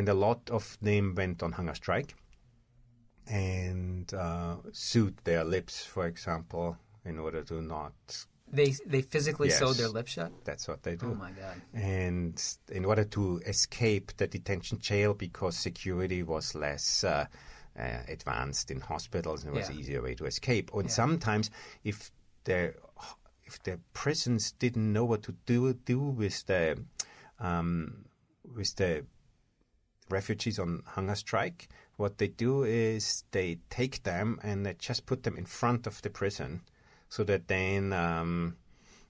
and 0.00 0.08
a 0.08 0.14
lot 0.14 0.48
of 0.50 0.78
them 0.80 1.14
went 1.14 1.42
on 1.42 1.52
hunger 1.52 1.74
strike 1.74 2.14
and 3.26 4.12
uh, 4.14 4.56
sewed 4.72 5.16
their 5.24 5.44
lips, 5.44 5.84
for 5.84 6.06
example, 6.06 6.78
in 7.04 7.18
order 7.18 7.42
to 7.44 7.60
not 7.60 7.92
They 8.52 8.70
they 8.92 9.02
physically 9.02 9.48
Yes. 9.48 9.58
sewed 9.58 9.76
their 9.76 9.92
lips 9.98 10.12
shut. 10.12 10.32
that's 10.44 10.66
what 10.66 10.82
they 10.82 10.96
do. 10.96 11.10
Oh 11.10 11.14
my 11.26 11.32
god. 11.42 11.56
And 11.74 12.34
in 12.78 12.84
order 12.84 13.04
to 13.16 13.40
escape 13.46 14.06
the 14.16 14.26
detention 14.26 14.78
jail, 14.78 15.12
because 15.14 15.54
security 15.56 16.22
was 16.22 16.54
less 16.54 17.04
uh, 17.04 17.26
uh, 17.78 18.02
advanced 18.16 18.70
in 18.70 18.80
hospitals, 18.80 19.44
it 19.44 19.52
was 19.52 19.68
Yeah. 19.68 19.74
an 19.74 19.80
easier 19.80 20.02
way 20.02 20.14
to 20.14 20.24
escape. 20.24 20.66
And 20.74 20.88
Yeah. 20.88 20.94
sometimes, 21.02 21.50
if 21.84 22.10
the 22.44 22.74
if 23.44 23.62
the 23.62 23.78
prisons 23.92 24.52
didn't 24.62 24.92
know 24.96 25.04
what 25.10 25.22
to 25.28 25.32
do 25.46 25.74
do 25.74 26.00
with 26.22 26.46
the 26.46 26.64
um, 27.38 28.06
with 28.56 28.74
the 28.76 29.04
refugees 30.10 30.58
on 30.58 30.82
hunger 30.86 31.14
strike, 31.14 31.68
what 31.96 32.18
they 32.18 32.28
do 32.28 32.64
is 32.64 33.24
they 33.30 33.58
take 33.68 34.02
them 34.02 34.38
and 34.42 34.64
they 34.64 34.74
just 34.74 35.06
put 35.06 35.22
them 35.22 35.36
in 35.36 35.44
front 35.44 35.86
of 35.86 36.02
the 36.02 36.10
prison 36.10 36.62
so 37.08 37.24
that 37.24 37.48
then 37.48 37.92
um, 37.92 38.56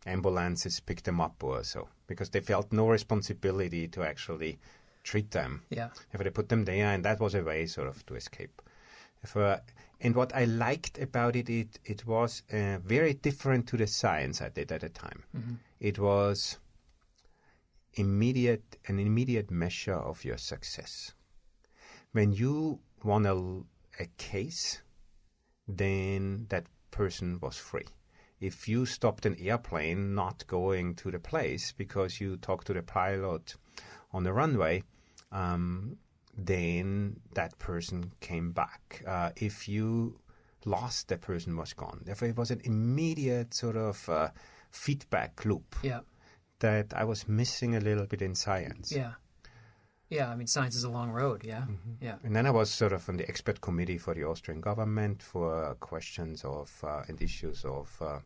ambulances 0.07 0.81
pick 0.81 1.03
them 1.03 1.21
up 1.21 1.43
or 1.43 1.63
so 1.63 1.89
because 2.07 2.31
they 2.31 2.41
felt 2.41 2.73
no 2.73 2.89
responsibility 2.89 3.87
to 3.89 4.03
actually 4.03 4.59
treat 5.05 5.31
them. 5.31 5.63
Yeah. 5.71 5.91
If 6.13 6.23
they 6.23 6.31
put 6.31 6.49
them 6.49 6.65
there, 6.65 6.87
and 6.87 7.05
that 7.05 7.21
was 7.21 7.35
a 7.35 7.43
way 7.43 7.67
sort 7.67 7.89
of 7.89 8.05
to 8.07 8.15
escape. 8.17 8.61
If, 9.23 9.37
uh, 9.37 9.59
and 10.01 10.15
what 10.15 10.35
I 10.35 10.45
liked 10.45 10.99
about 10.99 11.37
it, 11.37 11.49
it, 11.51 11.79
it 11.85 12.07
was 12.07 12.43
uh, 12.53 12.79
very 12.79 13.15
different 13.15 13.67
to 13.69 13.77
the 13.77 13.87
science 13.87 14.41
I 14.41 14.49
did 14.49 14.73
at 14.73 14.81
the 14.81 14.89
time. 14.89 15.25
It 15.79 15.99
was 15.99 16.59
immediate 17.95 18.79
an 18.87 18.99
immediate 18.99 19.51
measure 19.51 19.95
of 19.95 20.25
your 20.25 20.39
success. 20.39 21.13
When 22.13 22.33
you 22.33 22.81
won 23.05 23.27
a, 23.27 23.35
a 24.03 24.07
case, 24.19 24.83
then 25.67 26.47
that 26.49 26.67
person 26.91 27.39
was 27.41 27.57
free. 27.57 27.87
If 28.41 28.69
you 28.69 28.87
stopped 28.87 29.27
an 29.27 29.37
airplane 29.39 30.15
not 30.15 30.47
going 30.47 30.95
to 30.97 31.11
the 31.11 31.19
place 31.19 31.73
because 31.73 32.21
you 32.21 32.37
talked 32.37 32.67
to 32.69 32.75
the 32.75 32.83
pilot 32.83 33.55
on 34.13 34.25
the 34.25 34.33
runway, 34.33 34.83
um, 35.31 35.99
then 36.37 37.21
that 37.35 37.59
person 37.59 38.13
came 38.21 38.53
back. 38.53 39.03
Uh, 39.07 39.31
if 39.37 39.69
you 39.69 40.19
lost, 40.65 41.09
that 41.09 41.21
person 41.21 41.57
was 41.57 41.75
gone. 41.75 42.01
Therefore, 42.05 42.29
it 42.29 42.37
was 42.37 42.51
an 42.51 42.61
immediate 42.65 43.53
sort 43.53 43.77
of 43.77 44.09
uh, 44.09 44.29
feedback 44.71 45.45
loop 45.45 45.77
Yeah. 45.83 46.01
That 46.61 46.95
I 46.95 47.05
was 47.05 47.29
missing 47.29 47.75
a 47.75 47.81
little 47.81 48.07
bit 48.07 48.23
in 48.23 48.35
science. 48.35 48.93
Yeah. 48.93 49.13
Yeah. 50.09 50.31
I 50.31 50.37
mean, 50.37 50.47
science 50.47 50.75
is 50.75 50.85
a 50.85 50.91
long 50.91 51.11
road. 51.11 51.43
Yeah. 51.45 51.63
Mm-hmm. 51.63 51.93
Yeah. 52.01 52.17
And 52.25 52.35
then 52.35 52.47
I 52.47 52.51
was 52.51 52.71
sort 52.71 52.93
of 52.93 53.09
on 53.09 53.17
the 53.17 53.29
expert 53.29 53.61
committee 53.61 53.99
for 53.99 54.15
the 54.15 54.25
Austrian 54.25 54.61
government 54.61 55.23
for 55.23 55.75
questions 55.81 56.45
of 56.45 56.73
uh, 56.83 57.03
and 57.09 57.21
issues 57.21 57.65
of 57.65 57.97
uh, 58.01 58.21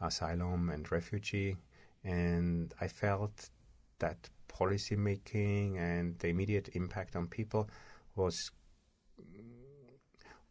asylum 0.00 0.70
and 0.70 0.90
refugee, 0.90 1.56
and 2.02 2.74
I 2.80 2.88
felt 2.88 3.50
that 3.98 4.28
policy 4.48 4.96
making 4.96 5.78
and 5.78 6.18
the 6.18 6.28
immediate 6.28 6.68
impact 6.74 7.16
on 7.16 7.26
people 7.26 7.68
was 8.14 8.50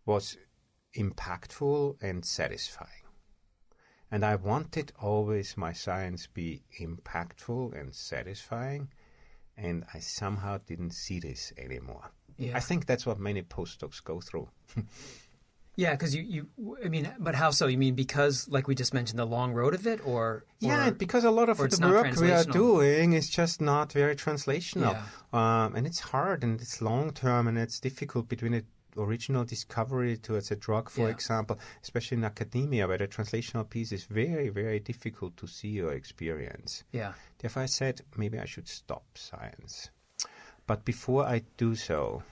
was 0.05 0.37
impactful 0.95 2.01
and 2.01 2.25
satisfying. 2.25 3.02
And 4.13 4.23
I 4.23 4.35
wanted 4.35 4.91
always 5.01 5.57
my 5.57 5.73
science 5.73 6.27
be 6.27 6.61
impactful 6.79 7.73
and 7.73 7.95
satisfying, 7.95 8.89
and 9.57 9.85
I 9.91 10.01
somehow 10.01 10.59
didn't 10.67 10.91
see 10.91 11.19
this 11.19 11.51
anymore. 11.57 12.11
Yeah. 12.37 12.55
I 12.55 12.59
think 12.59 12.85
that's 12.85 13.07
what 13.07 13.17
many 13.19 13.41
postdocs 13.41 14.03
go 14.03 14.21
through. 14.21 14.49
Yeah, 15.75 15.93
because 15.93 16.15
you, 16.15 16.21
you, 16.21 16.77
I 16.85 16.87
mean, 16.87 17.11
but 17.17 17.33
how 17.33 17.49
so? 17.49 17.65
You 17.65 17.79
mean 17.79 17.95
because, 17.95 18.47
like 18.47 18.67
we 18.67 18.75
just 18.75 18.93
mentioned, 18.93 19.17
the 19.17 19.25
long 19.25 19.53
road 19.53 19.73
of 19.73 19.87
it, 19.87 20.05
or 20.05 20.45
Yeah, 20.59 20.91
because 20.91 21.23
a 21.23 21.31
lot 21.31 21.49
of 21.49 21.57
the 21.57 21.87
work 21.87 22.15
we 22.17 22.29
are 22.31 22.43
doing 22.43 23.13
is 23.13 23.27
just 23.27 23.59
not 23.59 23.91
very 23.91 24.15
translational. 24.15 24.93
Yeah. 24.93 25.65
Um, 25.65 25.75
and 25.75 25.87
it's 25.87 25.99
hard 25.99 26.43
and 26.43 26.61
it's 26.61 26.79
long 26.79 27.11
term 27.11 27.47
and 27.47 27.57
it's 27.57 27.79
difficult 27.79 28.29
between 28.29 28.53
a 28.53 28.61
original 28.97 29.43
discovery 29.45 30.17
towards 30.17 30.51
a 30.51 30.55
drug, 30.55 30.89
for 30.89 31.01
Yeah. 31.07 31.13
example, 31.15 31.59
especially 31.81 32.17
in 32.17 32.23
academia 32.23 32.87
where 32.87 32.97
the 32.97 33.07
translational 33.07 33.69
piece 33.69 33.91
is 33.91 34.05
very, 34.05 34.49
very 34.49 34.79
difficult 34.79 35.35
to 35.37 35.47
see 35.47 35.81
or 35.81 35.93
experience. 35.93 36.83
Yeah. 36.91 37.13
Therefore, 37.39 37.63
I 37.63 37.67
said 37.67 38.01
maybe 38.17 38.39
I 38.39 38.45
should 38.45 38.67
stop 38.67 39.17
science. 39.17 39.89
But 40.65 40.85
before 40.85 41.25
I 41.25 41.43
do 41.57 41.75
so, 41.75 42.23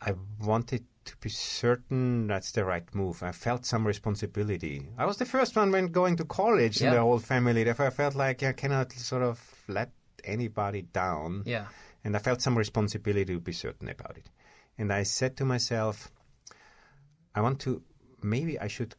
I 0.00 0.14
wanted 0.40 0.84
to 1.06 1.16
be 1.20 1.28
certain 1.28 2.26
that's 2.26 2.52
the 2.52 2.64
right 2.64 2.94
move. 2.94 3.22
I 3.22 3.32
felt 3.32 3.64
some 3.64 3.86
responsibility. 3.86 4.88
I 4.96 5.06
was 5.06 5.16
the 5.16 5.24
first 5.24 5.56
one 5.56 5.70
when 5.72 5.88
going 5.88 6.16
to 6.16 6.24
college 6.24 6.82
in 6.82 6.90
the 6.92 7.00
whole 7.00 7.18
family. 7.18 7.64
Therefore, 7.64 7.86
I 7.86 7.90
felt 7.90 8.14
like 8.14 8.42
I 8.42 8.52
cannot 8.52 8.92
sort 8.92 9.22
of 9.22 9.40
let 9.68 9.90
anybody 10.24 10.82
down. 10.82 11.42
Yeah. 11.46 11.66
And 12.04 12.16
I 12.16 12.20
felt 12.20 12.42
some 12.42 12.56
responsibility 12.56 13.34
to 13.34 13.40
be 13.40 13.52
certain 13.52 13.88
about 13.88 14.16
it. 14.16 14.30
And 14.76 14.92
I 14.92 15.02
said 15.02 15.36
to 15.38 15.44
myself, 15.44 16.10
I 17.34 17.40
want 17.40 17.60
to 17.60 17.82
maybe 18.22 18.58
I 18.58 18.68
should 18.68 18.94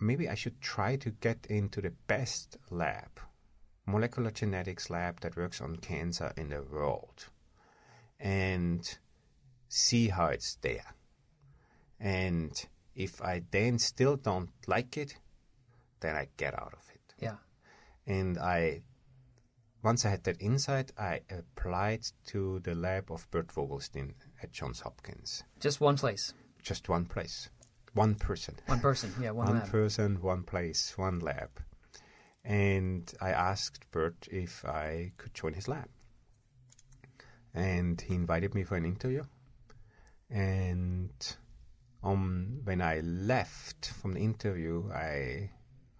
maybe 0.00 0.28
I 0.28 0.34
should 0.34 0.60
try 0.60 0.96
to 0.96 1.10
get 1.10 1.46
into 1.48 1.80
the 1.80 1.92
best 2.06 2.56
lab, 2.70 3.20
molecular 3.86 4.30
genetics 4.30 4.90
lab 4.90 5.20
that 5.20 5.36
works 5.36 5.60
on 5.60 5.76
cancer 5.76 6.32
in 6.36 6.50
the 6.50 6.62
world, 6.62 7.26
and 8.20 8.98
see 9.68 10.08
how 10.08 10.26
it's 10.26 10.56
there. 10.56 10.94
And 12.00 12.52
if 12.94 13.20
I 13.22 13.42
then 13.50 13.78
still 13.78 14.16
don't 14.16 14.50
like 14.66 14.96
it, 14.96 15.16
then 16.00 16.14
I 16.14 16.28
get 16.36 16.54
out 16.54 16.74
of 16.74 16.84
it. 16.94 17.14
Yeah. 17.18 17.36
And 18.06 18.38
I, 18.38 18.82
once 19.82 20.04
I 20.04 20.10
had 20.10 20.24
that 20.24 20.40
insight, 20.40 20.92
I 20.98 21.20
applied 21.30 22.02
to 22.26 22.60
the 22.60 22.74
lab 22.74 23.10
of 23.10 23.30
Bert 23.30 23.48
Vogelstein 23.48 24.14
at 24.42 24.52
Johns 24.52 24.80
Hopkins. 24.80 25.44
Just 25.60 25.80
one 25.80 25.96
place, 25.96 26.34
Just 26.62 26.88
one 26.88 27.06
place, 27.06 27.48
one 27.94 28.14
person. 28.14 28.56
one 28.66 28.80
person. 28.80 29.12
Yeah, 29.20 29.30
one, 29.30 29.46
one 29.58 29.60
person, 29.68 30.20
one 30.20 30.42
place, 30.42 30.96
one 30.96 31.20
lab. 31.20 31.50
And 32.44 33.12
I 33.20 33.30
asked 33.30 33.90
Bert 33.90 34.26
if 34.30 34.64
I 34.64 35.12
could 35.16 35.34
join 35.34 35.52
his 35.54 35.68
lab. 35.68 35.88
And 37.54 38.00
he 38.00 38.14
invited 38.14 38.54
me 38.54 38.64
for 38.64 38.76
an 38.76 38.84
interview. 38.84 39.24
And 40.30 41.10
um, 42.02 42.60
when 42.64 42.80
I 42.80 43.00
left 43.00 43.86
from 44.00 44.14
the 44.14 44.20
interview, 44.20 44.90
I 44.92 45.50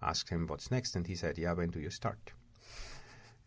asked 0.01 0.29
him 0.29 0.47
what's 0.47 0.71
next, 0.71 0.95
and 0.95 1.07
he 1.07 1.15
said, 1.15 1.37
"Yeah, 1.37 1.53
when 1.53 1.69
do 1.69 1.79
you 1.79 1.89
start?" 1.89 2.31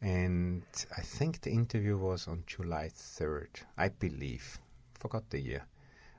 And 0.03 0.65
I 0.99 1.01
think 1.03 1.41
the 1.43 1.51
interview 1.53 1.97
was 1.97 2.27
on 2.27 2.43
July 2.47 2.89
third, 2.93 3.51
I 3.79 3.89
believe. 3.89 4.59
Forgot 4.95 5.31
the 5.31 5.41
year. 5.41 5.63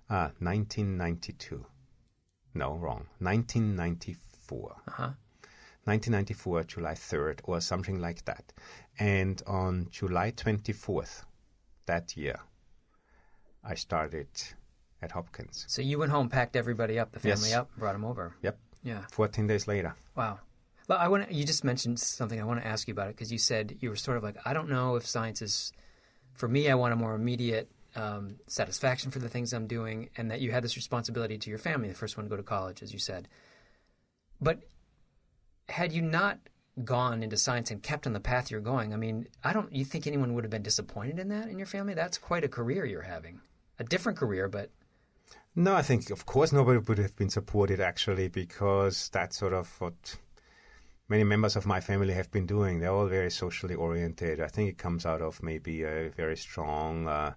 Ah, 0.09 0.31
1992. 0.39 1.65
No, 2.53 2.75
wrong. 2.75 3.07
1994. 3.19 4.75
Uh-huh. 4.87 5.09
1994, 5.85 6.63
July 6.63 6.93
3rd, 6.93 7.39
or 7.43 7.59
something 7.59 7.99
like 7.99 8.23
that. 8.23 8.53
And 8.99 9.41
on 9.45 9.87
July 9.91 10.31
24th 10.31 11.23
that 11.87 12.15
year, 12.15 12.39
I 13.65 13.75
started 13.75 14.29
at 15.01 15.11
Hopkins. 15.11 15.65
So 15.67 15.81
you 15.81 15.99
went 15.99 16.11
home, 16.11 16.29
packed 16.29 16.55
everybody 16.55 16.97
up, 16.97 17.11
the 17.11 17.19
family 17.19 17.49
Yes. 17.49 17.57
up, 17.57 17.69
brought 17.77 17.93
them 17.93 18.05
over. 18.05 18.33
Yep. 18.41 18.57
Yeah. 18.83 19.05
14 19.11 19.47
days 19.47 19.67
later. 19.67 19.93
Wow. 20.15 20.39
Well, 20.87 20.97
I 20.99 21.07
want 21.07 21.31
you 21.31 21.45
just 21.45 21.63
mentioned 21.63 21.99
something. 21.99 22.39
I 22.39 22.43
want 22.43 22.61
to 22.61 22.67
ask 22.67 22.87
you 22.87 22.91
about 22.93 23.07
it 23.07 23.15
because 23.15 23.31
you 23.31 23.37
said 23.37 23.77
you 23.79 23.89
were 23.89 23.95
sort 23.95 24.17
of 24.17 24.23
like, 24.23 24.35
I 24.45 24.53
don't 24.53 24.69
know 24.69 24.95
if 24.95 25.05
science 25.05 25.41
is 25.41 25.71
for 26.33 26.47
me. 26.47 26.69
I 26.69 26.75
want 26.75 26.93
a 26.93 26.97
more 26.97 27.15
immediate 27.15 27.69
um, 27.95 28.35
satisfaction 28.47 29.11
for 29.11 29.19
the 29.19 29.29
things 29.29 29.53
I'm 29.53 29.67
doing, 29.67 30.09
and 30.17 30.29
that 30.31 30.41
you 30.41 30.51
had 30.51 30.63
this 30.63 30.75
responsibility 30.75 31.37
to 31.37 31.49
your 31.49 31.59
family, 31.59 31.87
the 31.87 31.93
first 31.93 32.17
one 32.17 32.25
to 32.25 32.29
go 32.29 32.37
to 32.37 32.43
college, 32.43 32.81
as 32.81 32.91
you 32.91 32.99
said. 32.99 33.27
But 34.41 34.59
had 35.69 35.93
you 35.93 36.01
not 36.01 36.39
gone 36.83 37.21
into 37.21 37.37
science 37.37 37.69
and 37.69 37.83
kept 37.83 38.07
on 38.07 38.13
the 38.13 38.19
path 38.19 38.49
you're 38.49 38.59
going, 38.59 38.93
I 38.93 38.97
mean, 38.97 39.27
I 39.43 39.53
don't. 39.53 39.73
You 39.73 39.85
think 39.85 40.05
anyone 40.05 40.33
would 40.33 40.43
have 40.43 40.51
been 40.51 40.63
disappointed 40.63 41.19
in 41.19 41.29
that 41.29 41.47
in 41.47 41.57
your 41.57 41.67
family? 41.67 41.93
That's 41.93 42.17
quite 42.17 42.43
a 42.43 42.49
career 42.49 42.83
you're 42.85 43.03
having, 43.03 43.39
a 43.79 43.83
different 43.83 44.17
career, 44.17 44.49
but 44.49 44.69
No, 45.55 45.75
I 45.75 45.83
think, 45.83 46.09
of 46.09 46.25
course, 46.25 46.51
nobody 46.51 46.79
would 46.79 46.97
have 46.97 47.15
been 47.15 47.29
supported 47.29 47.79
actually 47.79 48.27
because 48.27 49.09
that's 49.09 49.37
sort 49.37 49.53
of 49.53 49.79
what 49.79 50.17
many 51.09 51.23
members 51.23 51.55
of 51.55 51.65
my 51.65 51.79
family 51.79 52.13
have 52.13 52.31
been 52.31 52.45
doing. 52.45 52.79
They're 52.79 52.91
all 52.91 53.07
very 53.07 53.31
socially 53.31 53.75
oriented. 53.75 54.39
I 54.39 54.47
think 54.47 54.69
it 54.69 54.77
comes 54.77 55.05
out 55.05 55.21
of 55.21 55.43
maybe 55.43 55.83
a 55.83 56.09
very 56.09 56.37
strong 56.37 57.07
uh, 57.07 57.33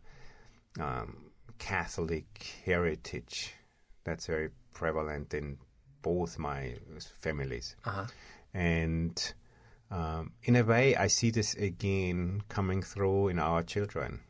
um, 0.80 1.30
Catholic 1.58 2.54
heritage 2.64 3.54
that's 4.04 4.26
very 4.26 4.50
prevalent 4.72 5.34
in 5.34 5.58
both 6.02 6.38
my 6.38 6.76
families. 7.18 7.76
uh-huh. 7.84 8.06
And 8.54 9.34
um, 9.90 10.32
in 10.44 10.56
a 10.56 10.62
way, 10.64 10.96
I 10.96 11.08
see 11.08 11.30
this 11.30 11.54
again 11.54 12.42
coming 12.48 12.82
through 12.82 13.28
in 13.28 13.38
our 13.38 13.62
children 13.62 14.20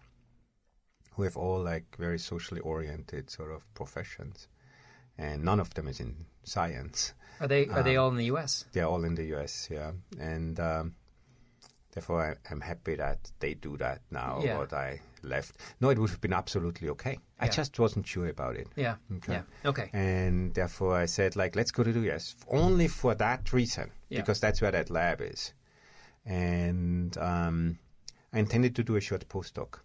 who 1.12 1.22
have 1.22 1.36
all 1.36 1.62
like 1.62 1.96
very 1.98 2.18
socially 2.18 2.60
oriented 2.60 3.30
sort 3.30 3.52
of 3.52 3.72
professions. 3.74 4.48
And 5.18 5.44
none 5.44 5.60
of 5.60 5.72
them 5.74 5.88
is 5.88 6.00
in 6.00 6.26
science. 6.44 7.14
Are 7.40 7.48
they 7.48 7.66
are 7.68 7.82
they 7.82 7.96
Um, 7.96 8.02
all 8.04 8.10
in 8.10 8.16
the 8.16 8.24
U.S.? 8.26 8.64
They're 8.72 8.86
all 8.86 9.04
in 9.04 9.14
the 9.14 9.24
US, 9.36 9.68
yeah. 9.70 9.92
And 10.18 10.58
um, 10.60 10.94
therefore, 11.92 12.22
I, 12.32 12.52
I'm 12.52 12.60
happy 12.60 12.94
that 12.96 13.30
they 13.40 13.54
do 13.54 13.76
that 13.78 14.02
now, 14.10 14.40
Yeah. 14.42 14.58
what 14.58 14.72
I 14.72 15.00
left. 15.22 15.56
No, 15.80 15.90
it 15.90 15.98
would 15.98 16.10
have 16.10 16.20
been 16.20 16.32
absolutely 16.32 16.88
okay. 16.90 17.18
I 17.40 17.48
just 17.48 17.78
wasn't 17.78 18.06
sure 18.06 18.28
about 18.28 18.56
it. 18.56 18.68
Yeah. 18.76 18.96
Okay. 19.16 19.32
Yeah. 19.32 19.42
Okay. 19.70 19.90
And 19.92 20.54
therefore, 20.54 20.96
I 20.96 21.06
said, 21.06 21.36
like, 21.36 21.56
let's 21.56 21.70
go 21.70 21.82
to 21.82 21.92
the 21.92 22.10
US 22.12 22.34
only 22.48 22.88
for 22.88 23.14
that 23.16 23.52
reason, 23.52 23.90
Yeah. 24.08 24.20
because 24.20 24.40
that's 24.40 24.60
where 24.62 24.70
that 24.72 24.88
lab 24.90 25.20
is. 25.20 25.52
And 26.24 27.16
um, 27.18 27.78
I 28.32 28.38
intended 28.38 28.74
to 28.76 28.82
do 28.82 28.96
a 28.96 29.00
short 29.00 29.28
postdoc, 29.28 29.80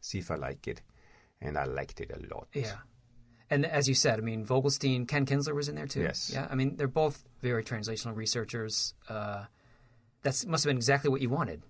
see 0.00 0.18
if 0.18 0.30
I 0.30 0.36
like 0.36 0.66
it. 0.68 0.82
And 1.40 1.56
I 1.56 1.64
liked 1.64 2.00
it 2.00 2.10
a 2.10 2.34
lot. 2.34 2.48
Yeah. 2.52 2.76
And 3.50 3.66
as 3.66 3.88
you 3.88 3.94
said, 3.94 4.18
I 4.18 4.22
mean, 4.22 4.46
Vogelstein, 4.46 5.08
Ken 5.08 5.26
Kinzler 5.26 5.54
was 5.54 5.68
in 5.68 5.74
there 5.74 5.86
too. 5.86 6.02
Yes. 6.02 6.30
Yeah. 6.32 6.46
I 6.48 6.54
mean, 6.54 6.76
they're 6.76 6.86
both 6.86 7.24
very 7.42 7.64
translational 7.64 8.14
researchers. 8.14 8.94
Uh, 9.08 9.44
that 10.22 10.44
must 10.46 10.64
have 10.64 10.70
been 10.70 10.76
exactly 10.76 11.10
what 11.10 11.20
you 11.20 11.30
wanted. 11.30 11.62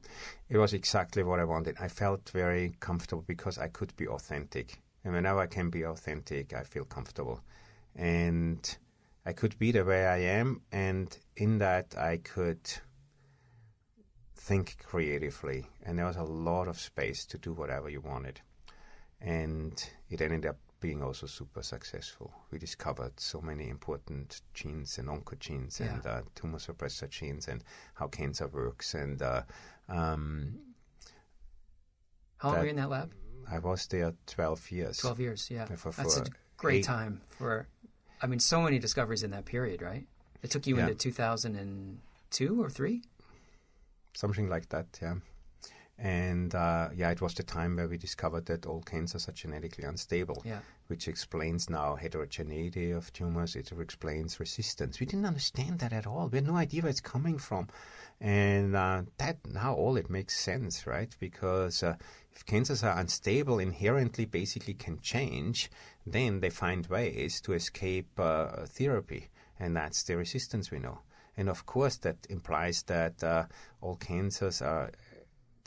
It 0.48 0.58
was 0.58 0.74
exactly 0.74 1.22
what 1.22 1.40
I 1.40 1.44
wanted. 1.44 1.76
I 1.80 1.88
felt 1.88 2.28
very 2.30 2.74
comfortable 2.80 3.24
because 3.26 3.58
I 3.58 3.68
could 3.68 3.96
be 3.96 4.06
authentic. 4.06 4.78
And 5.04 5.14
whenever 5.14 5.40
I 5.40 5.46
can 5.46 5.70
be 5.70 5.84
authentic, 5.84 6.52
I 6.52 6.64
feel 6.64 6.84
comfortable. 6.84 7.40
And 7.96 8.76
I 9.24 9.32
could 9.32 9.58
be 9.58 9.72
the 9.72 9.84
way 9.84 10.06
I 10.06 10.18
am. 10.18 10.60
And 10.72 11.16
in 11.36 11.58
that, 11.58 11.94
I 11.96 12.18
could 12.18 12.60
think 14.36 14.76
creatively. 14.84 15.66
And 15.84 15.98
there 15.98 16.06
was 16.06 16.16
a 16.16 16.24
lot 16.24 16.68
of 16.68 16.78
space 16.78 17.24
to 17.26 17.38
do 17.38 17.52
whatever 17.52 17.88
you 17.88 18.00
wanted. 18.00 18.40
And 19.20 19.82
it 20.10 20.20
ended 20.20 20.44
up 20.46 20.58
being 20.80 21.02
also 21.02 21.26
super 21.26 21.62
successful. 21.62 22.32
We 22.50 22.58
discovered 22.58 23.20
so 23.20 23.40
many 23.40 23.68
important 23.68 24.40
genes 24.54 24.98
and 24.98 25.08
oncogenes 25.08 25.78
Yeah. 25.78 25.94
and 25.94 26.06
uh, 26.06 26.22
tumor 26.34 26.58
suppressor 26.58 27.08
genes 27.08 27.48
and 27.48 27.62
how 27.94 28.08
cancer 28.08 28.48
works. 28.48 28.94
And 28.94 29.20
uh, 29.22 29.42
um, 29.88 30.58
How 32.38 32.48
long 32.48 32.58
were 32.58 32.64
you 32.64 32.70
in 32.70 32.76
that 32.76 32.88
lab? 32.90 33.12
I 33.50 33.58
was 33.58 33.86
there 33.86 34.14
12 34.26 34.70
years. 34.70 34.96
12 34.98 35.20
years, 35.20 35.50
yeah. 35.50 35.66
For- 35.66 35.90
That's 35.92 36.16
for 36.18 36.22
a 36.24 36.26
great 36.56 36.78
eight- 36.78 36.84
time 36.84 37.20
for, 37.28 37.66
I 38.22 38.26
mean, 38.26 38.40
so 38.40 38.62
many 38.62 38.78
discoveries 38.78 39.22
in 39.22 39.30
that 39.32 39.44
period, 39.44 39.82
right? 39.82 40.06
It 40.42 40.50
took 40.50 40.66
you 40.66 40.76
Yeah. 40.76 40.84
into 40.88 40.94
2002 40.94 42.62
or 42.62 42.70
3? 42.70 43.02
Something 44.14 44.48
like 44.48 44.68
that, 44.70 44.98
yeah. 45.02 45.16
And 46.02 46.54
uh, 46.54 46.88
yeah, 46.94 47.10
it 47.10 47.20
was 47.20 47.34
the 47.34 47.42
time 47.42 47.76
where 47.76 47.86
we 47.86 47.98
discovered 47.98 48.46
that 48.46 48.64
all 48.64 48.80
cancers 48.80 49.28
are 49.28 49.32
genetically 49.32 49.84
unstable, 49.84 50.42
Yeah. 50.46 50.60
which 50.86 51.06
explains 51.08 51.68
now 51.68 51.96
heterogeneity 51.96 52.90
of 52.90 53.12
tumors. 53.12 53.54
It 53.54 53.70
explains 53.78 54.40
resistance. 54.40 54.98
We 54.98 55.04
didn't 55.04 55.26
understand 55.26 55.78
that 55.80 55.92
at 55.92 56.06
all. 56.06 56.28
We 56.28 56.38
had 56.38 56.46
no 56.46 56.56
idea 56.56 56.80
where 56.82 56.90
it's 56.90 57.02
coming 57.02 57.36
from. 57.38 57.68
And 58.18 58.74
uh, 58.74 59.02
that 59.18 59.38
now 59.46 59.74
all 59.74 59.96
it 59.98 60.08
makes 60.08 60.38
sense, 60.38 60.86
right? 60.86 61.14
Because 61.20 61.82
uh, 61.82 61.96
if 62.32 62.46
cancers 62.46 62.82
are 62.82 62.98
unstable, 62.98 63.58
inherently 63.58 64.24
basically 64.24 64.74
can 64.74 65.00
change, 65.00 65.70
then 66.06 66.40
they 66.40 66.50
find 66.50 66.86
ways 66.86 67.42
to 67.42 67.52
escape 67.52 68.18
uh, 68.18 68.64
therapy. 68.66 69.28
And 69.58 69.76
that's 69.76 70.02
the 70.04 70.16
resistance 70.16 70.70
we 70.70 70.78
know. 70.78 71.00
And 71.36 71.48
of 71.48 71.64
course, 71.66 71.96
that 71.98 72.26
implies 72.28 72.82
that 72.84 73.22
uh, 73.22 73.44
all 73.80 73.96
cancers 73.96 74.60
are, 74.62 74.90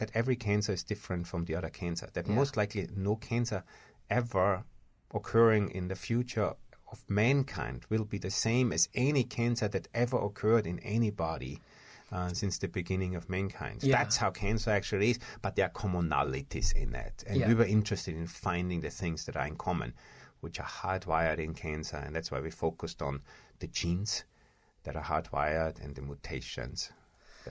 that 0.04 0.12
every 0.14 0.36
cancer 0.36 0.74
is 0.74 0.84
different 0.84 1.26
from 1.28 1.46
the 1.46 1.56
other 1.56 1.70
cancer. 1.70 2.10
That 2.14 2.28
Yeah. 2.28 2.36
most 2.36 2.58
likely 2.58 2.90
no 2.96 3.16
cancer 3.16 3.64
ever 4.10 4.66
occurring 5.14 5.70
in 5.70 5.88
the 5.88 5.96
future 5.96 6.56
of 6.92 7.04
mankind 7.08 7.86
will 7.90 8.04
be 8.04 8.18
the 8.18 8.30
same 8.30 8.74
as 8.74 8.90
any 8.94 9.24
cancer 9.24 9.68
that 9.70 9.88
ever 9.94 10.18
occurred 10.18 10.68
in 10.68 10.80
anybody. 10.80 11.62
Uh, 12.12 12.32
since 12.32 12.60
the 12.60 12.68
beginning 12.68 13.16
of 13.16 13.28
mankind. 13.28 13.82
Yeah. 13.82 13.98
That's 13.98 14.18
how 14.18 14.30
cancer 14.30 14.70
actually 14.70 15.10
is, 15.12 15.20
but 15.42 15.56
there 15.56 15.66
are 15.66 15.72
commonalities 15.72 16.72
in 16.76 16.94
it. 16.94 17.24
And 17.26 17.40
Yeah. 17.40 17.48
we 17.48 17.56
were 17.56 17.66
interested 17.66 18.14
in 18.16 18.28
finding 18.28 18.82
the 18.82 18.92
things 18.92 19.26
that 19.26 19.36
are 19.36 19.48
in 19.48 19.56
common, 19.56 19.96
which 20.42 20.60
are 20.60 20.68
hardwired 20.68 21.40
in 21.40 21.56
cancer. 21.56 21.98
And 21.98 22.16
that's 22.16 22.30
why 22.30 22.40
we 22.40 22.52
focused 22.52 23.02
on 23.02 23.24
the 23.58 23.66
genes 23.66 24.26
that 24.84 24.96
are 24.96 25.06
hardwired 25.06 25.80
and 25.84 25.96
the 25.96 26.04
mutations. 26.04 26.92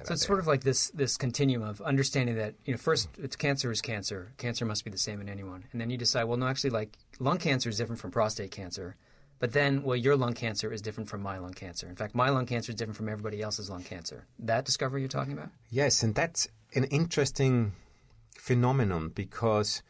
So 0.04 0.14
it's 0.14 0.26
sort 0.26 0.38
of 0.38 0.46
like 0.46 0.62
this 0.64 0.88
this 0.90 1.16
continuum 1.16 1.68
of 1.68 1.80
understanding 1.82 2.36
that 2.36 2.54
you 2.64 2.72
know 2.72 2.78
first 2.78 3.08
it's 3.18 3.36
cancer 3.36 3.70
is 3.70 3.80
cancer. 3.80 4.32
Cancer 4.38 4.64
must 4.64 4.84
be 4.84 4.90
the 4.90 4.98
same 4.98 5.20
in 5.20 5.28
anyone, 5.28 5.64
and 5.72 5.80
then 5.80 5.90
you 5.90 5.96
decide 5.98 6.24
well 6.24 6.38
no 6.38 6.46
actually 6.46 6.70
like 6.70 6.96
lung 7.18 7.38
cancer 7.38 7.68
is 7.68 7.76
different 7.76 8.00
from 8.00 8.10
prostate 8.10 8.50
cancer, 8.50 8.96
but 9.38 9.52
then 9.52 9.82
well 9.82 9.96
your 9.96 10.16
lung 10.16 10.32
cancer 10.34 10.72
is 10.72 10.80
different 10.82 11.10
from 11.10 11.22
my 11.22 11.38
lung 11.38 11.52
cancer. 11.52 11.86
In 11.88 11.96
fact, 11.96 12.14
my 12.14 12.30
lung 12.30 12.46
cancer 12.46 12.70
is 12.72 12.76
different 12.76 12.96
from 12.96 13.08
everybody 13.08 13.42
else's 13.42 13.68
lung 13.68 13.82
cancer. 13.82 14.26
That 14.38 14.64
discovery 14.64 15.00
you're 15.02 15.08
talking 15.08 15.34
about? 15.34 15.50
Yes, 15.70 16.02
and 16.02 16.14
that's 16.14 16.48
an 16.74 16.84
interesting 16.84 17.72
phenomenon 18.38 19.10
because, 19.14 19.82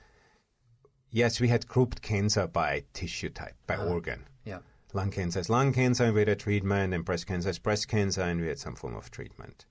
yes, 1.10 1.40
we 1.40 1.48
had 1.48 1.66
grouped 1.68 2.02
cancer 2.02 2.46
by 2.46 2.84
tissue 2.92 3.30
type, 3.30 3.54
by 3.66 3.76
Uh-huh. 3.76 3.86
organ. 3.88 4.26
Yeah. 4.44 4.58
Lung 4.92 5.10
cancer 5.10 5.40
is 5.40 5.48
lung 5.48 5.72
cancer, 5.72 6.04
and 6.04 6.14
we 6.14 6.20
had 6.20 6.28
a 6.28 6.36
treatment, 6.36 6.92
and 6.92 7.04
breast 7.04 7.26
cancer 7.26 7.48
is 7.48 7.58
breast 7.58 7.88
cancer, 7.88 8.22
and 8.22 8.40
we 8.40 8.48
had 8.48 8.58
some 8.58 8.74
form 8.74 8.94
of 8.94 9.10
treatment. 9.10 9.64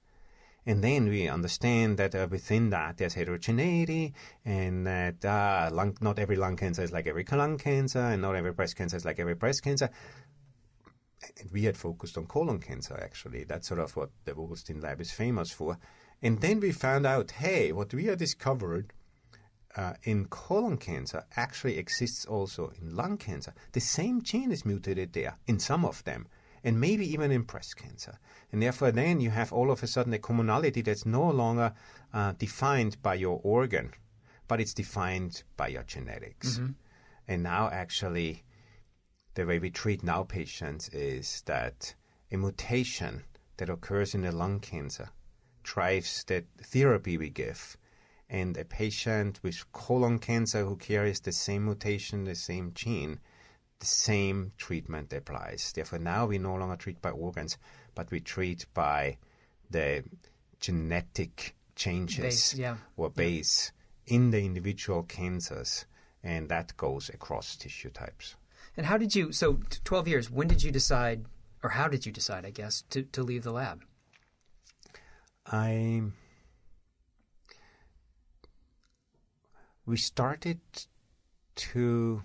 And 0.65 0.83
then 0.83 1.09
we 1.09 1.27
understand 1.27 1.97
that 1.97 2.13
uh, 2.13 2.27
within 2.29 2.69
that 2.69 2.97
there's 2.97 3.15
heterogeneity, 3.15 4.13
and 4.45 4.85
that 4.85 5.25
uh, 5.25 5.69
lung, 5.71 5.97
not 6.01 6.19
every 6.19 6.35
lung 6.35 6.55
cancer 6.55 6.83
is 6.83 6.91
like 6.91 7.07
every 7.07 7.25
lung 7.31 7.57
cancer, 7.57 7.99
and 7.99 8.21
not 8.21 8.35
every 8.35 8.51
breast 8.51 8.75
cancer 8.75 8.97
is 8.97 9.05
like 9.05 9.19
every 9.19 9.33
breast 9.33 9.63
cancer. 9.63 9.89
We 11.51 11.63
had 11.63 11.77
focused 11.77 12.17
on 12.17 12.27
colon 12.27 12.59
cancer, 12.59 12.99
actually. 13.01 13.43
That's 13.43 13.67
sort 13.67 13.79
of 13.79 13.95
what 13.95 14.09
the 14.25 14.33
Vogelstein 14.33 14.81
lab 14.81 15.01
is 15.01 15.11
famous 15.11 15.51
for. 15.51 15.77
And 16.21 16.41
then 16.41 16.59
we 16.59 16.71
found 16.71 17.05
out, 17.05 17.31
hey, 17.31 17.71
what 17.71 17.93
we 17.93 18.05
had 18.05 18.19
discovered 18.19 18.93
uh, 19.75 19.93
in 20.03 20.25
colon 20.25 20.77
cancer 20.77 21.25
actually 21.35 21.77
exists 21.77 22.25
also 22.25 22.71
in 22.79 22.95
lung 22.95 23.17
cancer. 23.17 23.53
The 23.71 23.79
same 23.79 24.21
gene 24.21 24.51
is 24.51 24.65
mutated 24.65 25.13
there 25.13 25.37
in 25.47 25.59
some 25.59 25.85
of 25.85 26.03
them, 26.03 26.27
and 26.63 26.79
maybe 26.79 27.11
even 27.11 27.31
in 27.31 27.41
breast 27.41 27.75
cancer. 27.77 28.19
And 28.51 28.61
therefore, 28.61 28.91
then 28.91 29.19
you 29.19 29.29
have 29.31 29.51
all 29.51 29.71
of 29.71 29.83
a 29.83 29.87
sudden 29.87 30.13
a 30.13 30.19
commonality 30.19 30.81
that's 30.81 31.05
no 31.05 31.29
longer 31.29 31.73
uh, 32.13 32.33
defined 32.37 33.01
by 33.01 33.15
your 33.15 33.39
organ, 33.43 33.93
but 34.47 34.59
it's 34.61 34.73
defined 34.73 35.43
by 35.57 35.69
your 35.69 35.83
genetics. 35.83 36.57
And 37.27 37.43
now, 37.43 37.69
actually, 37.71 38.43
the 39.35 39.45
way 39.45 39.59
we 39.59 39.69
treat 39.69 40.03
now 40.03 40.23
patients 40.23 40.89
is 40.89 41.43
that 41.45 41.95
a 42.31 42.37
mutation 42.37 43.23
that 43.57 43.69
occurs 43.69 44.13
in 44.13 44.21
the 44.21 44.31
lung 44.31 44.59
cancer 44.59 45.09
drives 45.63 46.23
the 46.25 46.43
therapy 46.61 47.17
we 47.17 47.29
give. 47.29 47.77
And 48.29 48.55
a 48.57 48.63
patient 48.63 49.39
with 49.43 49.71
colon 49.73 50.17
cancer 50.17 50.63
who 50.63 50.77
carries 50.77 51.19
the 51.19 51.33
same 51.33 51.65
mutation, 51.65 52.23
the 52.23 52.35
same 52.35 52.71
gene, 52.73 53.19
the 53.81 53.85
same 53.85 54.53
treatment 54.57 55.11
applies. 55.11 55.73
Therefore, 55.75 55.99
now 55.99 56.25
we 56.25 56.37
no 56.37 56.55
longer 56.55 56.77
treat 56.77 57.01
by 57.01 57.09
organs, 57.09 57.57
but 57.93 58.09
we 58.09 58.21
treat 58.21 58.65
by 58.73 59.17
the 59.69 60.03
genetic 60.59 61.55
changes 61.75 62.21
Base, 62.21 62.55
yeah. 62.55 62.77
or 62.95 63.09
base 63.09 63.71
in 64.07 64.31
the 64.31 64.45
individual 64.45 65.03
cancers, 65.03 65.85
and 66.23 66.47
that 66.49 66.77
goes 66.77 67.09
across 67.09 67.55
tissue 67.55 67.89
types. 67.89 68.35
And 68.77 68.85
how 68.85 68.97
did 68.97 69.15
you? 69.15 69.31
So 69.33 69.59
twelve 69.83 70.07
years. 70.07 70.31
When 70.31 70.47
did 70.47 70.63
you 70.63 70.71
decide, 70.71 71.25
or 71.63 71.71
how 71.71 71.87
did 71.87 72.05
you 72.05 72.11
decide? 72.11 72.45
I 72.45 72.51
guess 72.51 72.83
to 72.91 73.03
to 73.03 73.23
leave 73.23 73.43
the 73.43 73.51
lab. 73.51 73.83
I 75.45 76.03
we 79.85 79.97
started 79.97 80.59
to 81.55 82.23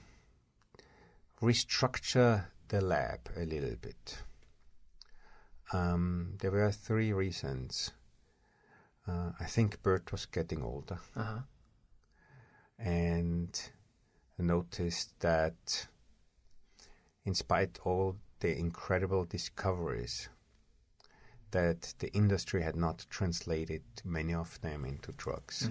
restructure 1.47 2.47
the 2.69 2.81
lab 2.81 3.21
a 3.37 3.45
little 3.45 3.77
bit. 3.81 4.23
Um, 5.73 6.35
there 6.41 6.51
were 6.51 6.73
three 6.73 7.13
reasons. 7.13 7.93
Uh, 9.07 9.31
I 9.39 9.45
think 9.45 9.83
Bert 9.83 10.11
was 10.13 10.27
getting 10.27 10.63
older, 10.63 10.99
Uh-huh. 11.15 11.43
and 12.79 13.71
noticed 14.39 15.19
that, 15.21 15.89
in 17.25 17.35
spite 17.35 17.79
all 17.85 18.17
the 18.41 18.57
incredible 18.59 19.25
discoveries, 19.25 20.29
that 21.53 21.95
the 22.01 22.13
industry 22.13 22.63
had 22.63 22.77
not 22.77 23.07
translated 23.09 23.83
many 24.05 24.35
of 24.35 24.61
them 24.61 24.85
into 24.85 25.13
drugs, 25.13 25.71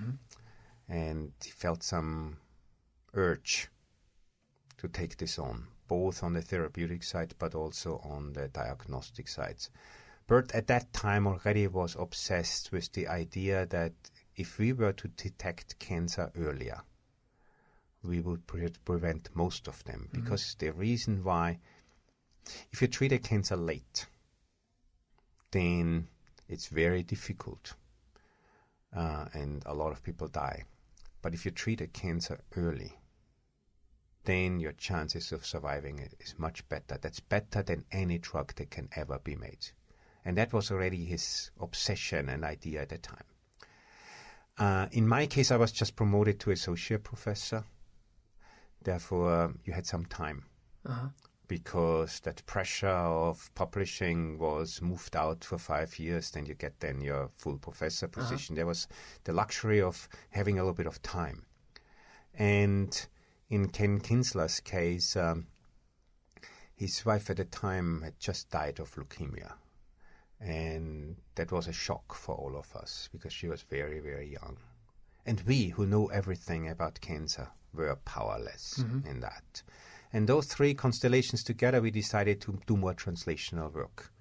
and 0.88 1.34
he 1.43 1.51
felt 1.51 1.84
some 1.84 2.38
urge 3.13 3.69
to 4.78 4.88
take 4.88 5.17
this 5.17 5.39
on, 5.39 5.67
both 5.88 6.23
on 6.23 6.34
the 6.34 6.41
therapeutic 6.41 7.03
side 7.03 7.34
but 7.39 7.55
also 7.55 8.01
on 8.03 8.34
the 8.34 8.47
diagnostic 8.47 9.28
sides. 9.28 9.69
Bert 10.28 10.51
at 10.53 10.67
that 10.67 10.91
time 10.91 11.28
already 11.28 11.67
was 11.67 11.95
obsessed 11.99 12.71
with 12.71 12.91
the 12.93 13.07
idea 13.07 13.65
that 13.67 13.93
if 14.36 14.57
we 14.57 14.73
were 14.73 14.93
to 14.93 15.07
detect 15.07 15.78
cancer 15.80 16.32
earlier, 16.36 16.82
we 18.03 18.19
would 18.19 18.47
pre- 18.47 18.69
prevent 18.84 19.30
most 19.36 19.67
of 19.67 19.84
them. 19.84 20.09
Because 20.11 20.55
the 20.57 20.71
reason 20.71 21.23
why, 21.23 21.59
if 22.71 22.82
you 22.82 22.88
treat 22.88 23.11
a 23.11 23.19
cancer 23.19 23.55
late, 23.55 24.07
then 25.51 26.07
it's 26.49 26.67
very 26.67 27.03
difficult 27.03 27.73
uh, 28.95 29.26
and 29.34 29.63
a 29.65 29.73
lot 29.73 29.91
of 29.91 30.03
people 30.03 30.28
die. 30.28 30.63
But 31.21 31.34
if 31.34 31.45
you 31.45 31.51
treat 31.51 31.82
a 31.82 31.88
cancer 31.88 32.39
early, 32.55 32.93
then 34.26 34.59
your 34.59 34.73
chances 34.73 35.32
of 35.32 35.45
surviving 35.45 35.99
it 35.99 36.13
is 36.19 36.36
much 36.38 36.67
better. 36.69 36.97
That's 37.01 37.19
better 37.19 37.63
than 37.63 37.86
any 37.91 38.17
drug 38.17 38.53
that 38.55 38.71
can 38.71 38.89
ever 38.95 39.19
be 39.19 39.36
made. 39.36 39.67
And 40.23 40.38
that 40.38 40.53
was 40.53 40.71
already 40.71 41.05
his 41.05 41.51
obsession 41.59 42.30
and 42.30 42.43
idea 42.43 42.82
at 42.82 42.89
the 42.89 42.97
time. 42.97 43.23
Uh, 44.57 44.88
in 44.91 45.07
my 45.07 45.28
case, 45.28 45.51
I 45.51 45.57
was 45.57 45.71
just 45.71 45.95
promoted 45.95 46.39
to 46.41 46.51
associate 46.51 47.03
professor. 47.03 47.63
Therefore, 48.82 49.53
you 49.63 49.73
had 49.73 49.86
some 49.86 50.05
time 50.05 50.45
Uh-huh. 50.86 51.09
because 51.47 52.19
that 52.21 52.45
pressure 52.45 52.88
of 52.88 53.53
publishing 53.55 54.38
was 54.39 54.82
moved 54.82 55.15
out 55.15 55.43
for 55.43 55.57
five 55.57 55.99
years. 55.99 56.32
Then 56.32 56.45
you 56.45 56.53
get 56.55 56.80
then 56.80 57.01
your 57.01 57.30
full 57.36 57.57
professor 57.57 58.07
position. 58.07 58.55
There 58.55 58.65
was 58.65 58.88
the 59.26 59.34
luxury 59.34 59.82
of 59.82 60.07
having 60.30 60.57
a 60.57 60.61
little 60.63 60.73
bit 60.76 60.88
of 60.88 61.01
time. 61.01 61.45
And 62.34 63.07
in 63.49 63.69
Ken 63.69 63.99
Kinzler's 63.99 64.59
case, 64.59 65.15
um, 65.15 65.47
his 66.75 67.05
wife 67.05 67.29
at 67.29 67.37
the 67.37 67.45
time 67.45 68.01
had 68.01 68.19
just 68.19 68.49
died 68.49 68.79
of 68.79 68.93
leukemia. 68.95 69.53
And 70.39 71.15
that 71.35 71.51
was 71.51 71.67
a 71.67 71.73
shock 71.73 72.13
for 72.13 72.35
all 72.35 72.57
of 72.57 72.75
us 72.75 73.09
because 73.11 73.31
she 73.31 73.47
was 73.47 73.61
very, 73.61 73.99
very 73.99 74.31
young. 74.31 74.57
And 75.25 75.41
we, 75.47 75.69
who 75.69 75.85
know 75.85 76.07
everything 76.07 76.69
about 76.69 77.01
cancer, 77.01 77.47
were 77.73 77.95
powerless 78.05 78.83
in 79.09 79.19
that. 79.21 79.63
And 80.13 80.27
those 80.27 80.45
three 80.45 80.73
constellations 80.73 81.43
together, 81.43 81.81
we 81.81 81.91
decided 81.91 82.41
to 82.41 82.59
do 82.67 82.77
more 82.77 82.93
translational 82.93 83.73
work. 83.73 84.11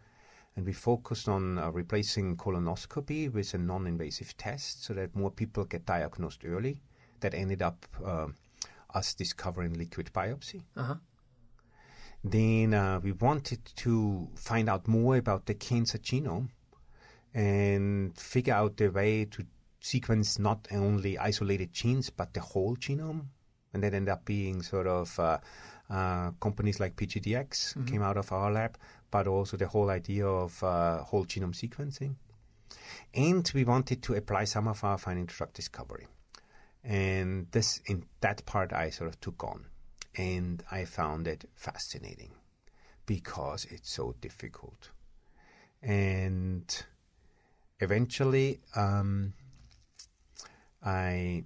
And 0.56 0.64
we 0.64 0.72
focused 0.72 1.28
on 1.28 1.58
uh, 1.58 1.70
replacing 1.70 2.36
colonoscopy 2.36 3.32
with 3.32 3.54
a 3.54 3.58
non 3.58 3.86
invasive 3.86 4.36
test 4.36 4.84
so 4.84 4.94
that 4.94 5.16
more 5.16 5.30
people 5.30 5.64
get 5.64 5.84
diagnosed 5.84 6.44
early. 6.44 6.80
That 7.20 7.34
ended 7.34 7.62
up 7.62 7.86
uh, 8.04 8.28
us 8.94 9.14
discovering 9.14 9.74
liquid 9.74 10.10
biopsy. 10.14 10.62
Uh-huh. 10.76 10.96
Then 12.22 12.72
uh, 12.72 13.00
we 13.02 13.12
wanted 13.12 13.64
to 13.76 14.28
find 14.34 14.68
out 14.68 14.88
more 14.88 15.16
about 15.16 15.44
the 15.44 15.54
cancer 15.54 15.98
genome 15.98 16.48
and 17.34 18.16
figure 18.18 18.54
out 18.54 18.76
the 18.78 18.88
way 18.88 19.26
to 19.26 19.44
sequence 19.80 20.38
not 20.38 20.66
only 20.70 21.18
isolated 21.18 21.72
genes 21.74 22.08
but 22.08 22.32
the 22.32 22.40
whole 22.40 22.76
genome. 22.76 23.26
And 23.74 23.82
that 23.82 23.92
ended 23.92 24.08
up 24.08 24.24
being 24.24 24.62
sort 24.62 24.86
of 24.86 25.18
uh, 25.18 25.38
uh, 25.90 26.30
companies 26.40 26.80
like 26.80 26.96
PGDX 26.96 27.86
came 27.90 28.02
out 28.02 28.16
of 28.16 28.30
our 28.32 28.50
lab, 28.50 28.78
but 29.10 29.26
also 29.26 29.56
the 29.56 29.66
whole 29.66 29.90
idea 29.90 30.26
of 30.26 30.62
uh, 30.62 31.02
whole 31.02 31.26
genome 31.26 31.52
sequencing. 31.52 32.14
And 33.12 33.50
we 33.54 33.64
wanted 33.64 34.02
to 34.04 34.14
apply 34.14 34.44
some 34.44 34.68
of 34.68 34.82
our 34.84 34.96
findings 34.96 35.32
to 35.32 35.36
drug 35.38 35.52
discovery. 35.52 36.06
And 36.84 37.46
this, 37.50 37.80
in 37.86 38.04
that 38.20 38.44
part, 38.44 38.72
I 38.72 38.90
sort 38.90 39.08
of 39.08 39.20
took 39.20 39.42
on. 39.42 39.66
And 40.16 40.62
I 40.70 40.84
found 40.84 41.26
it 41.26 41.48
fascinating 41.56 42.32
because 43.06 43.66
it's 43.70 43.90
so 43.90 44.14
difficult. 44.20 44.90
And 45.82 46.84
eventually, 47.80 48.60
um, 48.76 49.32
I 50.82 51.44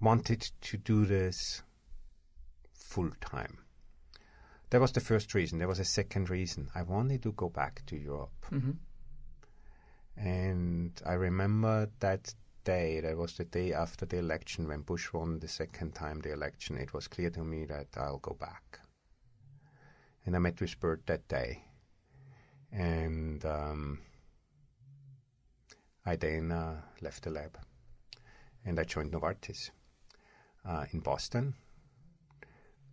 wanted 0.00 0.50
to 0.60 0.76
do 0.76 1.06
this 1.06 1.62
full 2.72 3.10
time. 3.20 3.58
That 4.70 4.80
was 4.80 4.92
the 4.92 5.00
first 5.00 5.34
reason. 5.34 5.58
There 5.58 5.68
was 5.68 5.80
a 5.80 5.84
second 5.84 6.30
reason. 6.30 6.68
I 6.74 6.82
wanted 6.82 7.22
to 7.22 7.32
go 7.32 7.48
back 7.48 7.82
to 7.86 7.96
Europe. 7.96 8.46
Mm-hmm. 8.50 8.70
And 10.16 11.00
I 11.06 11.14
remember 11.14 11.88
that 12.00 12.34
day, 12.70 13.00
that 13.00 13.16
was 13.16 13.32
the 13.36 13.44
day 13.44 13.72
after 13.72 14.06
the 14.06 14.18
election 14.18 14.68
when 14.68 14.82
Bush 14.82 15.12
won 15.12 15.40
the 15.40 15.48
second 15.48 15.94
time 15.94 16.20
the 16.20 16.32
election. 16.32 16.76
It 16.76 16.94
was 16.94 17.08
clear 17.08 17.30
to 17.30 17.42
me 17.42 17.64
that 17.64 17.88
I'll 17.96 18.18
go 18.18 18.36
back. 18.38 18.78
And 20.24 20.36
I 20.36 20.38
met 20.38 20.60
with 20.60 20.78
Bert 20.78 21.02
that 21.06 21.26
day. 21.26 21.64
And 22.70 23.44
um, 23.44 23.98
I 26.06 26.14
then 26.16 26.52
uh, 26.52 26.80
left 27.00 27.24
the 27.24 27.30
lab 27.30 27.58
and 28.64 28.78
I 28.78 28.84
joined 28.84 29.12
Novartis 29.12 29.70
uh, 30.64 30.84
in 30.92 31.00
Boston 31.00 31.54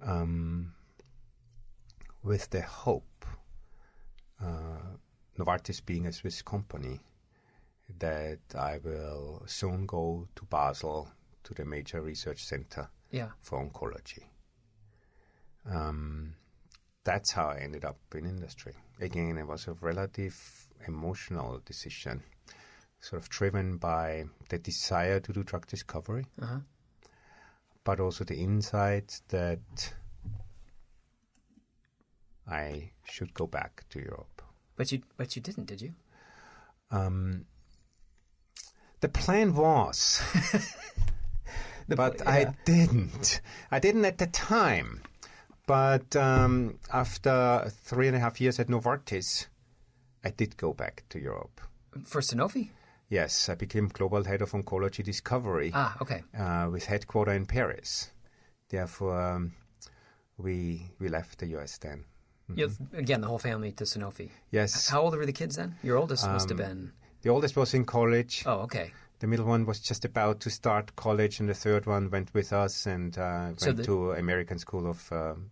um, 0.01 0.73
with 2.23 2.49
the 2.49 2.61
hope, 2.61 3.25
uh, 4.41 4.97
Novartis 5.37 5.85
being 5.85 6.07
a 6.07 6.13
Swiss 6.13 6.41
company, 6.41 6.99
that 7.99 8.39
I 8.55 8.79
will 8.83 9.43
soon 9.47 9.85
go 9.85 10.27
to 10.35 10.45
Basel 10.45 11.11
to 11.43 11.53
the 11.53 11.65
major 11.65 12.01
research 12.01 12.43
center 12.43 12.89
Yeah. 13.11 13.31
for 13.39 13.63
oncology. 13.65 14.23
Um, 15.65 16.35
that's 17.03 17.31
how 17.31 17.49
I 17.49 17.59
ended 17.59 17.85
up 17.85 17.97
in 18.13 18.25
industry. 18.25 18.75
Again, 18.99 19.37
it 19.37 19.47
was 19.47 19.67
a 19.67 19.73
relative 19.73 20.67
emotional 20.87 21.59
decision, 21.65 22.23
sort 22.99 23.21
of 23.21 23.29
driven 23.29 23.77
by 23.77 24.25
the 24.49 24.57
desire 24.59 25.19
to 25.21 25.33
do 25.33 25.43
drug 25.43 25.65
discovery, 25.67 26.25
Uh-huh. 26.41 26.59
but 27.83 27.99
also 27.99 28.23
the 28.23 28.35
insight 28.37 29.21
that 29.29 29.93
I 32.47 32.91
should 33.05 33.33
go 33.33 33.47
back 33.47 33.85
to 33.89 33.99
Europe. 33.99 34.41
But 34.75 34.91
you 34.91 35.01
but 35.17 35.35
you 35.35 35.41
didn't, 35.41 35.65
did 35.65 35.81
you? 35.81 35.93
Um, 36.91 37.45
the 39.01 39.09
plan 39.09 39.53
was, 39.55 40.21
but 41.87 42.17
pl- 42.19 42.27
I 42.29 42.53
didn't. 42.65 43.41
I 43.71 43.79
didn't 43.79 44.05
at 44.05 44.17
the 44.17 44.27
time. 44.27 45.01
But 45.65 46.15
um, 46.15 46.79
after 46.93 47.69
three 47.83 48.07
and 48.07 48.15
a 48.15 48.19
half 48.19 48.39
years 48.39 48.57
at 48.59 48.67
Novartis, 48.67 49.47
I 50.23 50.29
did 50.29 50.55
go 50.57 50.73
back 50.73 51.03
to 51.09 51.19
Europe. 51.19 51.59
For 52.05 52.21
Sanofi? 52.21 52.69
Yes, 53.09 53.49
I 53.49 53.55
became 53.55 53.87
global 53.89 54.23
head 54.23 54.41
of 54.41 54.51
oncology 54.51 55.03
discovery 55.03 55.71
Ah, 55.73 55.95
okay. 56.01 56.23
uh, 56.37 56.69
with 56.71 56.85
headquarter 56.85 57.31
in 57.33 57.45
Paris. 57.45 58.11
Therefore, 58.69 59.19
um, 59.21 59.53
we 60.37 60.91
we 60.99 61.09
left 61.09 61.39
the 61.39 61.47
US 61.57 61.77
then. 61.77 62.05
You, 62.55 62.71
again, 62.93 63.19
the 63.21 63.27
whole 63.27 63.39
family 63.39 63.73
to 63.73 63.83
Sanofi. 63.83 64.29
Yes. 64.51 64.87
How 64.89 65.01
old 65.01 65.15
were 65.17 65.25
the 65.25 65.33
kids 65.33 65.57
then? 65.57 65.75
Your 65.83 65.97
oldest 65.97 66.25
must 66.27 66.47
have 66.49 66.59
Um, 66.61 66.65
been. 66.65 66.91
The 67.21 67.29
oldest 67.29 67.55
was 67.55 67.73
in 67.73 67.85
college. 67.85 68.43
Oh, 68.45 68.59
okay. 68.61 68.91
The 69.19 69.27
middle 69.27 69.45
one 69.45 69.65
was 69.65 69.79
just 69.79 70.05
about 70.05 70.39
to 70.41 70.49
start 70.49 70.95
college, 70.95 71.39
and 71.39 71.49
the 71.49 71.55
third 71.55 71.85
one 71.87 72.09
went 72.11 72.33
with 72.33 72.53
us 72.53 72.85
and 72.85 73.17
uh, 73.17 73.45
went 73.47 73.61
So 73.61 73.71
the- 73.71 73.83
to 73.83 74.11
American 74.11 74.59
School 74.59 74.87
of 74.87 75.11
um, 75.11 75.49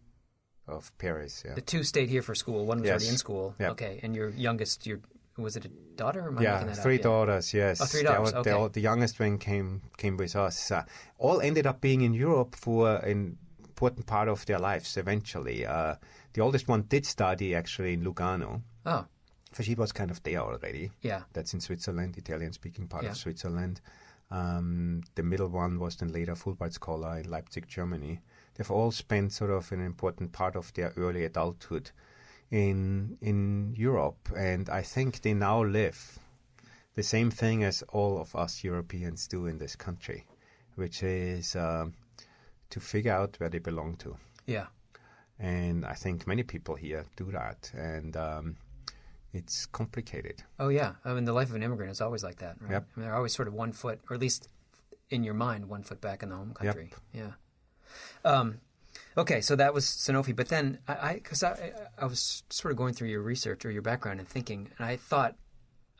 of 0.67 0.91
Paris. 0.97 1.43
Yeah, 1.45 1.55
The 1.55 1.61
two 1.61 1.83
stayed 1.83 2.09
here 2.09 2.21
for 2.21 2.35
school. 2.35 2.65
One 2.65 2.81
was 2.81 2.89
already 2.89 3.07
in 3.07 3.17
school. 3.17 3.55
Yeah. 3.59 3.71
Okay. 3.71 3.99
And 4.03 4.15
your 4.15 4.29
youngest, 4.29 4.85
your 4.87 4.99
was 5.37 5.55
it 5.55 5.65
a 5.65 5.69
daughter? 5.95 6.21
Or 6.25 6.29
am 6.29 6.37
I 6.39 6.41
yeah, 6.43 6.73
three 6.73 6.95
up? 6.97 7.03
Daughters. 7.03 7.53
Yes, 7.53 7.81
Oh, 7.81 7.85
three 7.85 8.01
The 8.03 8.09
daughters, 8.09 8.31
The, 8.31 8.39
okay. 8.57 8.71
the 8.73 8.81
youngest 8.81 9.19
one 9.19 9.37
came 9.37 9.81
came 9.97 10.17
with 10.17 10.35
us. 10.35 10.71
Uh, 10.71 10.83
all 11.17 11.41
ended 11.41 11.65
up 11.67 11.81
being 11.81 12.01
in 12.01 12.13
Europe 12.13 12.55
for 12.55 12.95
an 12.97 13.37
important 13.59 14.05
part 14.05 14.27
of 14.27 14.45
their 14.45 14.59
lives. 14.59 14.95
Eventually, 14.97 15.65
uh, 15.65 15.95
the 16.33 16.41
oldest 16.41 16.67
one 16.67 16.83
did 16.83 17.05
study 17.05 17.53
actually 17.55 17.93
in 17.93 18.03
Lugano. 18.03 18.61
Oh, 18.85 19.05
She 19.61 19.75
was 19.75 19.91
kind 19.91 20.11
of 20.11 20.21
there 20.23 20.39
already. 20.41 20.91
Yeah. 21.01 21.23
That's 21.33 21.53
in 21.53 21.61
Switzerland, 21.61 22.17
Italian-speaking 22.17 22.87
part 22.87 23.03
Yeah. 23.03 23.11
of 23.11 23.17
Switzerland. 23.17 23.81
Um, 24.31 25.01
the 25.15 25.23
middle 25.23 25.47
one 25.47 25.79
was 25.79 25.95
then 25.97 26.11
later 26.11 26.33
Fulbright 26.35 26.73
scholar 26.73 27.19
in 27.19 27.29
Leipzig, 27.29 27.67
Germany. 27.67 28.19
They've 28.55 28.71
all 28.71 28.91
spent 28.91 29.33
sort 29.33 29.51
of 29.51 29.71
an 29.71 29.81
important 29.81 30.31
part 30.31 30.55
of 30.55 30.73
their 30.73 30.91
early 30.97 31.23
adulthood 31.25 31.91
in 32.51 33.17
in 33.21 33.73
Europe, 33.77 34.29
and 34.35 34.69
I 34.69 34.81
think 34.81 35.21
they 35.21 35.33
now 35.33 35.63
live 35.63 36.19
the 36.95 37.03
same 37.03 37.29
thing 37.31 37.63
as 37.63 37.83
all 37.89 38.17
of 38.19 38.35
us 38.35 38.63
Europeans 38.63 39.27
do 39.27 39.45
in 39.47 39.57
this 39.57 39.75
country, 39.75 40.25
which 40.75 41.03
is 41.03 41.55
um, 41.55 41.93
to 42.69 42.79
figure 42.79 43.13
out 43.13 43.35
where 43.39 43.49
they 43.49 43.59
belong 43.59 43.95
to. 43.97 44.17
yeah. 44.47 44.67
And 45.37 45.85
I 45.85 45.95
think 45.95 46.25
many 46.27 46.43
people 46.43 46.75
here 46.75 47.05
do 47.17 47.29
that, 47.31 47.71
and 47.75 48.15
um, 48.15 48.55
it's 49.35 49.65
complicated. 49.65 50.43
Oh, 50.59 50.69
yeah. 50.69 50.93
I 51.03 51.13
mean, 51.13 51.25
the 51.25 51.33
life 51.33 51.49
of 51.49 51.55
an 51.55 51.63
immigrant 51.63 51.91
is 51.91 52.01
always 52.01 52.23
like 52.23 52.37
that, 52.37 52.55
right? 52.61 52.71
Yep. 52.71 52.87
I 52.95 52.99
mean, 52.99 53.05
they're 53.05 53.15
always 53.15 53.35
sort 53.35 53.47
of 53.47 53.53
one 53.53 53.73
foot, 53.73 53.99
or 54.09 54.15
at 54.15 54.21
least 54.21 54.47
in 55.09 55.23
your 55.23 55.33
mind, 55.33 55.67
one 55.67 55.83
foot 55.83 56.01
back 56.01 56.23
in 56.23 56.29
the 56.29 56.35
home 56.35 56.53
country. 56.53 56.91
Yeah. 57.13 57.31
Um, 58.23 58.61
okay, 59.17 59.41
so 59.41 59.55
that 59.55 59.73
was 59.73 59.85
Sanofi. 59.85 60.35
But 60.35 60.49
then, 60.49 60.79
I 60.87 61.13
because 61.13 61.43
I, 61.43 61.51
I, 61.51 61.71
I 62.03 62.05
was 62.05 62.43
sort 62.49 62.71
of 62.71 62.77
going 62.77 62.93
through 62.93 63.09
your 63.09 63.21
research 63.21 63.65
or 63.65 63.71
your 63.71 63.81
background 63.81 64.19
and 64.19 64.27
thinking, 64.27 64.69
and 64.77 64.87
I 64.87 64.95
thought 64.95 65.35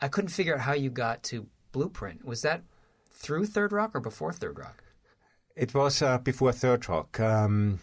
I 0.02 0.08
couldn't 0.08 0.30
figure 0.30 0.56
out 0.56 0.62
how 0.62 0.74
you 0.74 0.90
got 0.90 1.24
to 1.24 1.48
Blueprint. 1.72 2.26
Was 2.26 2.42
that 2.42 2.64
through 3.12 3.46
Third 3.48 3.72
Rock 3.72 3.92
or 3.94 4.00
before 4.00 4.34
Third 4.34 4.58
Rock? 4.58 4.84
It 5.56 5.74
was 5.74 6.02
uh, 6.02 6.18
before 6.18 6.52
Third 6.52 6.88
Rock. 6.90 7.20
Um, 7.20 7.80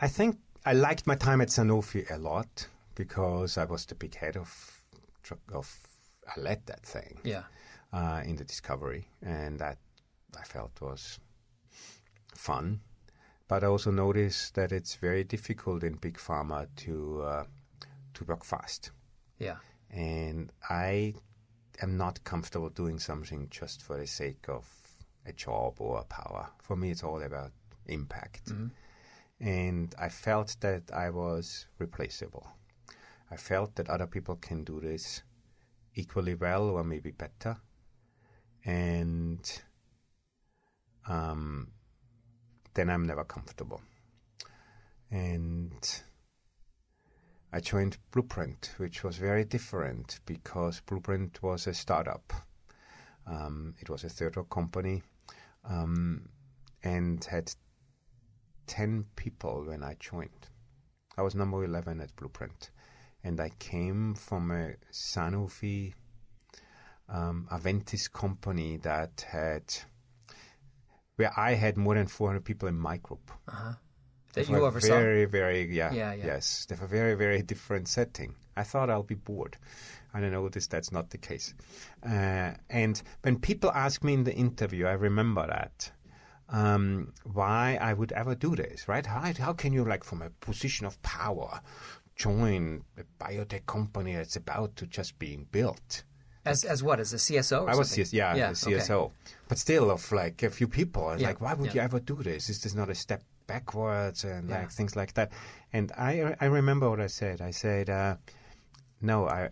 I 0.00 0.08
think 0.08 0.38
I 0.64 0.72
liked 0.72 1.06
my 1.06 1.14
time 1.14 1.40
at 1.40 1.48
Sanofi 1.48 2.10
a 2.10 2.18
lot 2.18 2.68
because 2.98 3.56
I 3.56 3.64
was 3.64 3.86
the 3.86 3.94
big 3.94 4.14
head 4.16 4.36
of 4.36 4.82
of 5.54 5.66
I 6.36 6.40
led 6.40 6.66
that 6.66 6.84
thing 6.86 7.20
Yeah. 7.24 7.44
uh, 7.92 8.22
in 8.24 8.36
the 8.36 8.44
discovery, 8.44 9.08
and 9.22 9.58
that 9.60 9.78
I 10.40 10.44
felt 10.44 10.80
was 10.80 11.20
fun. 12.34 12.80
But 13.48 13.62
I 13.64 13.66
also 13.66 13.90
noticed 13.90 14.54
that 14.54 14.72
it's 14.72 14.96
very 14.96 15.24
difficult 15.24 15.82
in 15.84 15.94
big 15.94 16.18
pharma 16.18 16.66
to 16.84 17.22
uh, 17.22 17.44
to 18.14 18.24
work 18.24 18.44
fast, 18.44 18.90
Yeah. 19.38 19.56
and 19.90 20.52
I 20.68 21.14
am 21.82 21.96
not 21.96 22.24
comfortable 22.24 22.68
doing 22.70 22.98
something 23.00 23.48
just 23.60 23.82
for 23.82 23.96
the 23.96 24.06
sake 24.06 24.48
of 24.48 24.64
a 25.26 25.32
job 25.32 25.80
or 25.80 25.98
a 26.00 26.04
power. 26.04 26.48
For 26.62 26.76
me, 26.76 26.90
it's 26.90 27.04
all 27.04 27.22
about 27.22 27.52
impact. 27.86 28.52
And 29.40 29.94
I 30.06 30.08
felt 30.08 30.56
that 30.60 30.90
I 30.92 31.10
was 31.10 31.66
replaceable. 31.78 32.46
I 33.30 33.36
felt 33.36 33.74
that 33.76 33.90
other 33.90 34.06
people 34.06 34.36
can 34.36 34.64
do 34.64 34.80
this 34.80 35.22
equally 35.94 36.34
well 36.34 36.70
or 36.70 36.84
maybe 36.84 37.10
better. 37.10 37.56
And 38.64 39.40
um, 41.06 41.68
then 42.74 42.90
I'm 42.90 43.06
never 43.06 43.24
comfortable. 43.24 43.80
And 45.10 46.02
I 47.52 47.60
joined 47.60 47.96
Blueprint, 48.10 48.74
which 48.76 49.02
was 49.02 49.16
very 49.16 49.44
different 49.44 50.20
because 50.26 50.80
Blueprint 50.80 51.42
was 51.42 51.66
a 51.66 51.74
startup. 51.74 52.32
Um, 53.26 53.74
it 53.80 53.88
was 53.88 54.04
a 54.04 54.08
third 54.08 54.36
rock 54.36 54.50
company 54.50 55.02
um, 55.64 56.28
and 56.82 57.24
had 57.24 57.52
10 58.66 59.06
people 59.16 59.64
when 59.66 59.82
I 59.82 59.96
joined. 59.98 60.48
I 61.16 61.22
was 61.22 61.34
number 61.34 61.64
11 61.64 62.00
at 62.00 62.14
Blueprint. 62.16 62.70
And 63.24 63.40
I 63.40 63.50
came 63.58 64.14
from 64.14 64.50
a 64.50 64.74
Sanofi 64.92 65.94
um, 67.08 67.48
Aventis 67.50 68.10
company 68.12 68.76
that 68.78 69.26
had, 69.28 69.64
where 71.16 71.32
I 71.36 71.54
had 71.54 71.76
more 71.76 71.94
than 71.94 72.06
400 72.06 72.44
people 72.44 72.68
in 72.68 72.76
my 72.76 72.98
group. 72.98 73.30
Uh-huh. 73.48 73.72
They 74.34 74.42
That 74.42 74.50
you 74.50 74.56
were 74.56 74.66
oversaw. 74.66 74.88
Very, 74.88 75.24
very, 75.24 75.74
yeah, 75.74 75.92
Yeah, 75.92 76.12
yeah. 76.12 76.26
Yes, 76.26 76.66
they 76.66 76.76
have 76.76 76.84
a 76.84 76.88
very, 76.88 77.14
very 77.14 77.42
different 77.42 77.88
setting. 77.88 78.34
I 78.56 78.62
thought 78.62 78.90
I'll 78.90 79.02
be 79.02 79.14
bored. 79.14 79.56
And 80.14 80.24
I 80.24 80.30
noticed 80.30 80.70
that's 80.70 80.92
not 80.92 81.10
the 81.10 81.18
case. 81.18 81.54
Uh, 82.04 82.52
and 82.70 83.00
when 83.22 83.38
people 83.38 83.70
ask 83.70 84.02
me 84.02 84.14
in 84.14 84.24
the 84.24 84.34
interview, 84.34 84.86
I 84.86 84.92
remember 84.92 85.46
that. 85.46 85.92
Um, 86.50 87.12
why 87.24 87.78
I 87.80 87.92
would 87.92 88.12
ever 88.12 88.34
do 88.34 88.56
this, 88.56 88.88
right? 88.88 89.04
How, 89.04 89.32
how 89.38 89.52
can 89.52 89.74
you, 89.74 89.84
like, 89.84 90.02
from 90.02 90.22
a 90.22 90.30
position 90.30 90.86
of 90.86 91.00
power, 91.02 91.60
join 92.18 92.84
a 92.98 93.04
biotech 93.24 93.64
company 93.66 94.14
that's 94.14 94.36
about 94.36 94.76
to 94.76 94.86
just 94.86 95.18
being 95.18 95.46
built? 95.50 96.02
As 96.44 96.64
as 96.64 96.82
what? 96.82 96.98
As 97.00 97.12
a 97.12 97.16
CSO? 97.16 97.68
I 97.68 97.74
was? 97.76 97.90
CS, 97.90 98.12
yeah, 98.12 98.34
yeah 98.34 98.50
a 98.50 98.52
CSO, 98.52 99.12
but 99.48 99.58
still 99.58 99.90
of 99.90 100.12
like 100.12 100.42
a 100.42 100.50
few 100.50 100.68
people. 100.68 101.10
And 101.10 101.20
Yeah, 101.20 101.28
Like, 101.28 101.40
why 101.40 101.54
would 101.54 101.66
yeah. 101.68 101.74
you 101.74 101.80
ever 101.80 102.00
do 102.00 102.16
this? 102.22 102.48
Is 102.48 102.60
this 102.62 102.74
not 102.74 102.88
a 102.90 102.94
step 102.94 103.22
backwards 103.46 104.24
and 104.24 104.48
Yeah. 104.48 104.58
like 104.60 104.70
things 104.70 104.96
like 104.96 105.12
that? 105.14 105.30
And 105.72 105.92
I 105.92 106.36
I 106.40 106.46
remember 106.46 106.88
what 106.90 107.00
I 107.00 107.08
said. 107.08 107.40
I 107.40 107.50
said, 107.52 107.88
uh, 107.90 108.16
no, 109.00 109.28
I 109.28 109.50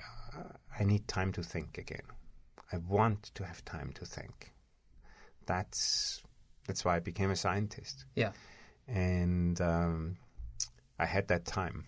I 0.78 0.84
need 0.84 1.06
time 1.08 1.32
to 1.32 1.42
think 1.42 1.78
again. 1.78 2.06
I 2.72 2.78
want 2.78 3.22
to 3.34 3.44
have 3.44 3.64
time 3.64 3.92
to 3.94 4.04
think. 4.06 4.52
That's 5.46 6.22
that's 6.66 6.84
why 6.84 6.96
I 6.96 7.00
became 7.00 7.30
a 7.30 7.36
scientist. 7.36 8.04
Yeah. 8.14 8.32
and 8.88 9.60
um, 9.60 10.16
I 10.98 11.06
had 11.06 11.26
that 11.28 11.44
time. 11.44 11.84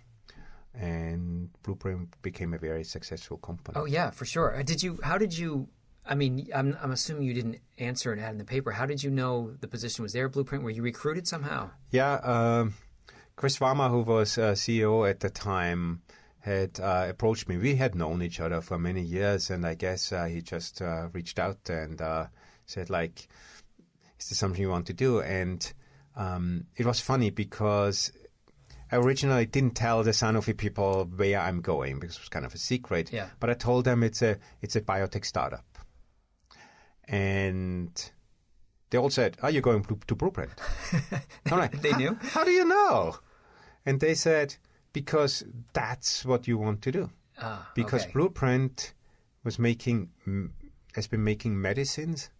And 0.81 1.51
Blueprint 1.65 2.23
became 2.23 2.55
a 2.55 2.59
very 2.59 2.85
successful 2.85 3.37
company. 3.37 3.77
Oh 3.77 3.85
yeah, 3.85 4.11
for 4.11 4.25
sure. 4.25 4.57
Uh, 4.57 4.63
Did 4.63 4.83
you? 4.83 5.01
How 5.03 5.19
did 5.19 5.37
you? 5.37 5.69
I 6.07 6.15
mean, 6.15 6.49
I'm, 6.55 6.79
I'm 6.81 6.93
assuming 6.93 7.25
you 7.25 7.35
didn't 7.35 7.59
answer 7.77 8.13
an 8.13 8.21
ad 8.21 8.31
in 8.33 8.39
the 8.39 8.45
paper. 8.45 8.71
How 8.71 8.87
did 8.87 9.03
you 9.03 9.11
know 9.11 9.53
the 9.61 9.69
position 9.69 10.03
was 10.05 10.13
there? 10.15 10.27
at 10.27 10.33
Blueprint? 10.33 10.65
Were 10.65 10.71
you 10.71 10.83
recruited 10.83 11.27
somehow? 11.29 11.71
Yeah, 11.91 12.15
um, 12.15 12.75
Chris 13.37 13.59
Varma, 13.59 13.91
who 13.91 14.01
was 14.03 14.39
uh, 14.39 14.53
CEO 14.53 15.09
at 15.09 15.21
the 15.21 15.29
time, 15.29 16.01
had 16.41 16.81
uh, 16.81 17.07
approached 17.11 17.49
me. 17.49 17.59
We 17.59 17.75
had 17.77 17.95
known 17.95 18.23
each 18.23 18.41
other 18.41 18.61
for 18.61 18.79
many 18.79 19.03
years, 19.03 19.51
and 19.51 19.67
I 19.67 19.75
guess 19.75 20.13
uh, 20.13 20.27
he 20.27 20.41
just 20.41 20.81
uh, 20.81 21.09
reached 21.13 21.39
out 21.39 21.69
and 21.69 22.01
uh, 22.01 22.27
said, 22.65 22.89
like, 22.89 23.29
"Is 24.19 24.29
this 24.29 24.39
something 24.39 24.61
you 24.61 24.71
want 24.71 24.87
to 24.87 24.95
do?" 24.95 25.21
And 25.21 25.71
um, 26.17 26.65
it 26.77 26.87
was 26.87 27.01
funny 27.01 27.31
because 27.31 28.13
I 28.91 28.97
originally 28.97 29.47
didn't 29.47 29.75
tell 29.75 30.03
the 30.03 30.13
Sanofi 30.13 30.57
people 30.57 31.05
where 31.17 31.39
I'm 31.41 31.61
going 31.61 31.99
because 32.01 32.17
it 32.17 32.21
was 32.23 32.29
kind 32.29 32.47
of 32.47 32.55
a 32.55 32.59
secret. 32.59 33.13
Yeah. 33.13 33.29
But 33.41 33.51
I 33.51 33.55
told 33.55 33.85
them 33.85 34.03
it's 34.03 34.23
a 34.23 34.39
it's 34.63 34.77
a 34.77 34.81
biotech 34.81 35.25
startup, 35.25 35.79
and 37.07 38.11
they 38.91 38.99
all 38.99 39.11
said, 39.11 39.37
"Are 39.43 39.51
you 39.51 39.61
going 39.61 39.85
to 39.85 40.15
Blueprint?" 40.15 40.53
I'm 41.51 41.59
like, 41.59 41.81
They 41.83 41.91
"How- 41.93 41.99
knew? 41.99 42.19
How 42.21 42.45
do 42.45 42.51
you 42.51 42.65
know? 42.65 43.17
And 43.85 44.01
they 44.01 44.15
said, 44.15 44.57
"Because 44.93 45.45
that's 45.73 46.25
what 46.25 46.47
you 46.49 46.59
want 46.59 46.83
to 46.83 46.93
do." 46.93 47.11
Ah, 47.41 47.71
because 47.75 48.03
okay. 48.03 48.13
Blueprint 48.13 48.95
was 49.45 49.59
making 49.59 50.11
has 50.95 51.07
been 51.07 51.23
making 51.25 51.61
medicines 51.61 52.31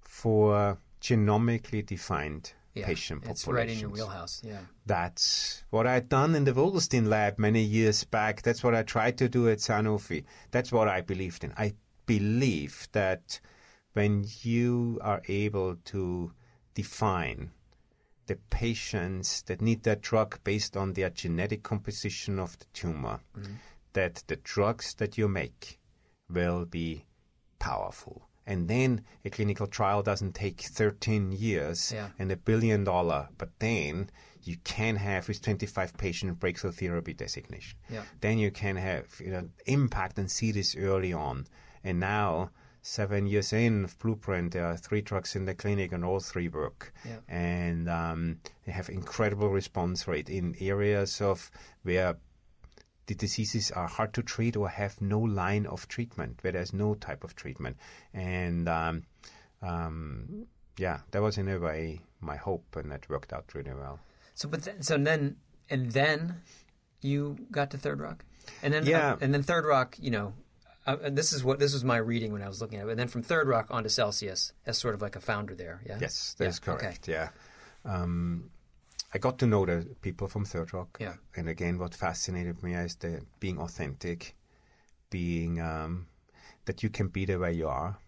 for 0.00 0.78
genomically 1.00 1.84
defined 1.86 2.52
Yeah, 2.74 2.86
patient 2.86 3.24
it's 3.26 3.46
right 3.48 3.68
in 3.68 3.80
your 3.80 3.90
wheelhouse. 3.90 4.42
Yeah. 4.44 4.60
That's 4.86 5.64
what 5.70 5.86
I'd 5.88 6.08
done 6.08 6.36
in 6.36 6.44
the 6.44 6.52
Vogelstein 6.52 7.08
lab 7.08 7.38
many 7.38 7.62
years 7.62 8.04
back. 8.04 8.42
That's 8.42 8.62
what 8.62 8.76
I 8.76 8.84
tried 8.84 9.18
to 9.18 9.28
do 9.28 9.48
at 9.48 9.58
Sanofi. 9.58 10.24
That's 10.52 10.70
what 10.70 10.86
I 10.86 11.00
believed 11.00 11.42
in. 11.42 11.52
I 11.56 11.74
believe 12.06 12.86
that 12.92 13.40
when 13.92 14.24
you 14.42 14.98
are 15.02 15.22
able 15.26 15.76
to 15.86 16.32
define 16.74 17.50
the 18.26 18.36
patients 18.50 19.42
that 19.42 19.60
need 19.60 19.82
that 19.82 20.00
drug 20.00 20.38
based 20.44 20.76
on 20.76 20.92
their 20.92 21.10
genetic 21.10 21.64
composition 21.64 22.38
of 22.38 22.56
the 22.60 22.66
tumor, 22.72 23.18
mm-hmm. 23.36 23.54
that 23.94 24.22
the 24.28 24.36
drugs 24.36 24.94
that 24.94 25.18
you 25.18 25.26
make 25.26 25.80
will 26.28 26.64
be 26.64 27.06
powerful. 27.58 28.29
And 28.46 28.68
then 28.68 29.04
a 29.24 29.30
clinical 29.30 29.66
trial 29.66 30.02
doesn't 30.02 30.34
take 30.34 30.60
13 30.62 31.32
years 31.32 31.92
Yeah. 31.92 32.08
and 32.18 32.32
a 32.32 32.36
billion 32.36 32.84
dollar, 32.84 33.28
but 33.38 33.50
then 33.58 34.10
you 34.42 34.56
can 34.64 34.96
have 34.96 35.28
with 35.28 35.42
25 35.42 35.96
patient 35.98 36.40
breakthrough 36.40 36.72
therapy 36.72 37.12
designation. 37.12 37.78
Yeah. 37.88 38.02
Then 38.20 38.38
you 38.38 38.50
can 38.50 38.76
have 38.76 39.06
you 39.20 39.30
know, 39.30 39.50
impact 39.66 40.18
and 40.18 40.30
see 40.30 40.50
this 40.52 40.74
early 40.74 41.12
on. 41.12 41.46
And 41.84 42.00
now, 42.00 42.50
seven 42.82 43.26
years 43.26 43.52
in 43.52 43.84
of 43.84 43.98
Blueprint, 43.98 44.52
there 44.52 44.64
are 44.64 44.76
three 44.76 45.02
drugs 45.02 45.36
in 45.36 45.44
the 45.44 45.54
clinic 45.54 45.92
and 45.92 46.02
all 46.04 46.20
three 46.20 46.48
work. 46.48 46.92
Yeah. 47.04 47.18
And 47.28 47.88
um, 47.88 48.38
they 48.64 48.72
have 48.72 48.88
incredible 48.88 49.50
response 49.50 50.08
rate 50.08 50.30
in 50.30 50.56
areas 50.58 51.20
of 51.20 51.50
where 51.82 52.16
the 53.06 53.14
diseases 53.14 53.70
are 53.70 53.88
hard 53.88 54.14
to 54.14 54.22
treat 54.22 54.56
or 54.56 54.68
have 54.68 55.00
no 55.00 55.18
line 55.18 55.66
of 55.66 55.88
treatment, 55.88 56.38
where 56.42 56.52
there's 56.52 56.72
no 56.72 56.94
type 56.94 57.24
of 57.24 57.34
treatment. 57.34 57.76
And 58.14 58.68
um, 58.68 59.02
um, 59.62 60.46
yeah, 60.76 61.00
that 61.10 61.22
was 61.22 61.38
in 61.38 61.48
a 61.48 61.58
way 61.58 62.00
my 62.20 62.36
hope, 62.36 62.76
and 62.76 62.90
that 62.92 63.08
worked 63.08 63.32
out 63.32 63.52
really 63.54 63.72
well. 63.72 63.98
So, 64.34 64.48
but 64.48 64.62
then, 64.62 64.82
so 64.82 64.96
then, 64.96 65.36
and 65.68 65.90
then 65.92 66.36
you 67.02 67.36
got 67.50 67.70
to 67.72 67.78
Third 67.78 68.00
Rock, 68.00 68.24
and 68.62 68.72
then 68.72 68.86
Yeah. 68.86 69.16
and 69.20 69.32
then 69.34 69.42
Third 69.42 69.64
Rock, 69.64 69.96
you 69.98 70.10
know, 70.10 70.32
uh, 70.86 70.96
and 71.02 71.16
this 71.18 71.32
is 71.32 71.44
what 71.44 71.58
this 71.58 71.72
was 71.74 71.84
my 71.84 71.96
reading 71.96 72.32
when 72.32 72.42
I 72.42 72.48
was 72.48 72.60
looking 72.60 72.78
at 72.78 72.86
it. 72.86 72.90
And 72.90 72.98
then 72.98 73.08
from 73.08 73.22
Third 73.22 73.48
Rock 73.48 73.66
onto 73.70 73.88
Celsius 73.88 74.52
as 74.66 74.78
sort 74.78 74.94
of 74.94 75.02
like 75.02 75.16
a 75.16 75.20
founder 75.20 75.54
there. 75.54 75.80
Yeah. 75.86 75.98
Yes, 76.00 76.34
that's 76.38 76.60
Yeah, 76.64 76.72
okay. 76.74 76.82
correct. 76.84 77.08
Yeah. 77.08 77.28
Um, 77.84 78.50
I 79.12 79.18
got 79.18 79.38
to 79.38 79.46
know 79.46 79.66
the 79.66 79.86
people 80.02 80.28
from 80.28 80.44
Third 80.44 80.72
Rock. 80.72 80.98
Yeah. 81.00 81.14
And 81.36 81.48
again, 81.48 81.78
what 81.78 81.94
fascinated 81.94 82.62
me 82.62 82.74
is 82.74 82.94
the 82.96 83.22
being 83.40 83.58
authentic, 83.58 84.36
being 85.10 85.60
um, 85.60 86.06
that 86.66 86.82
you 86.82 86.90
can 86.90 87.08
be 87.08 87.24
the 87.24 87.38
way 87.38 87.52
you 87.52 87.68
are, 87.68 87.98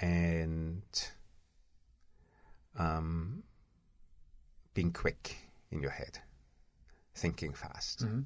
and 0.00 0.82
um, 2.78 3.42
being 4.74 4.92
quick 4.92 5.36
in 5.70 5.80
your 5.80 5.90
head, 5.90 6.20
thinking 7.14 7.52
fast. 7.52 8.04
Mm-hmm. 8.04 8.20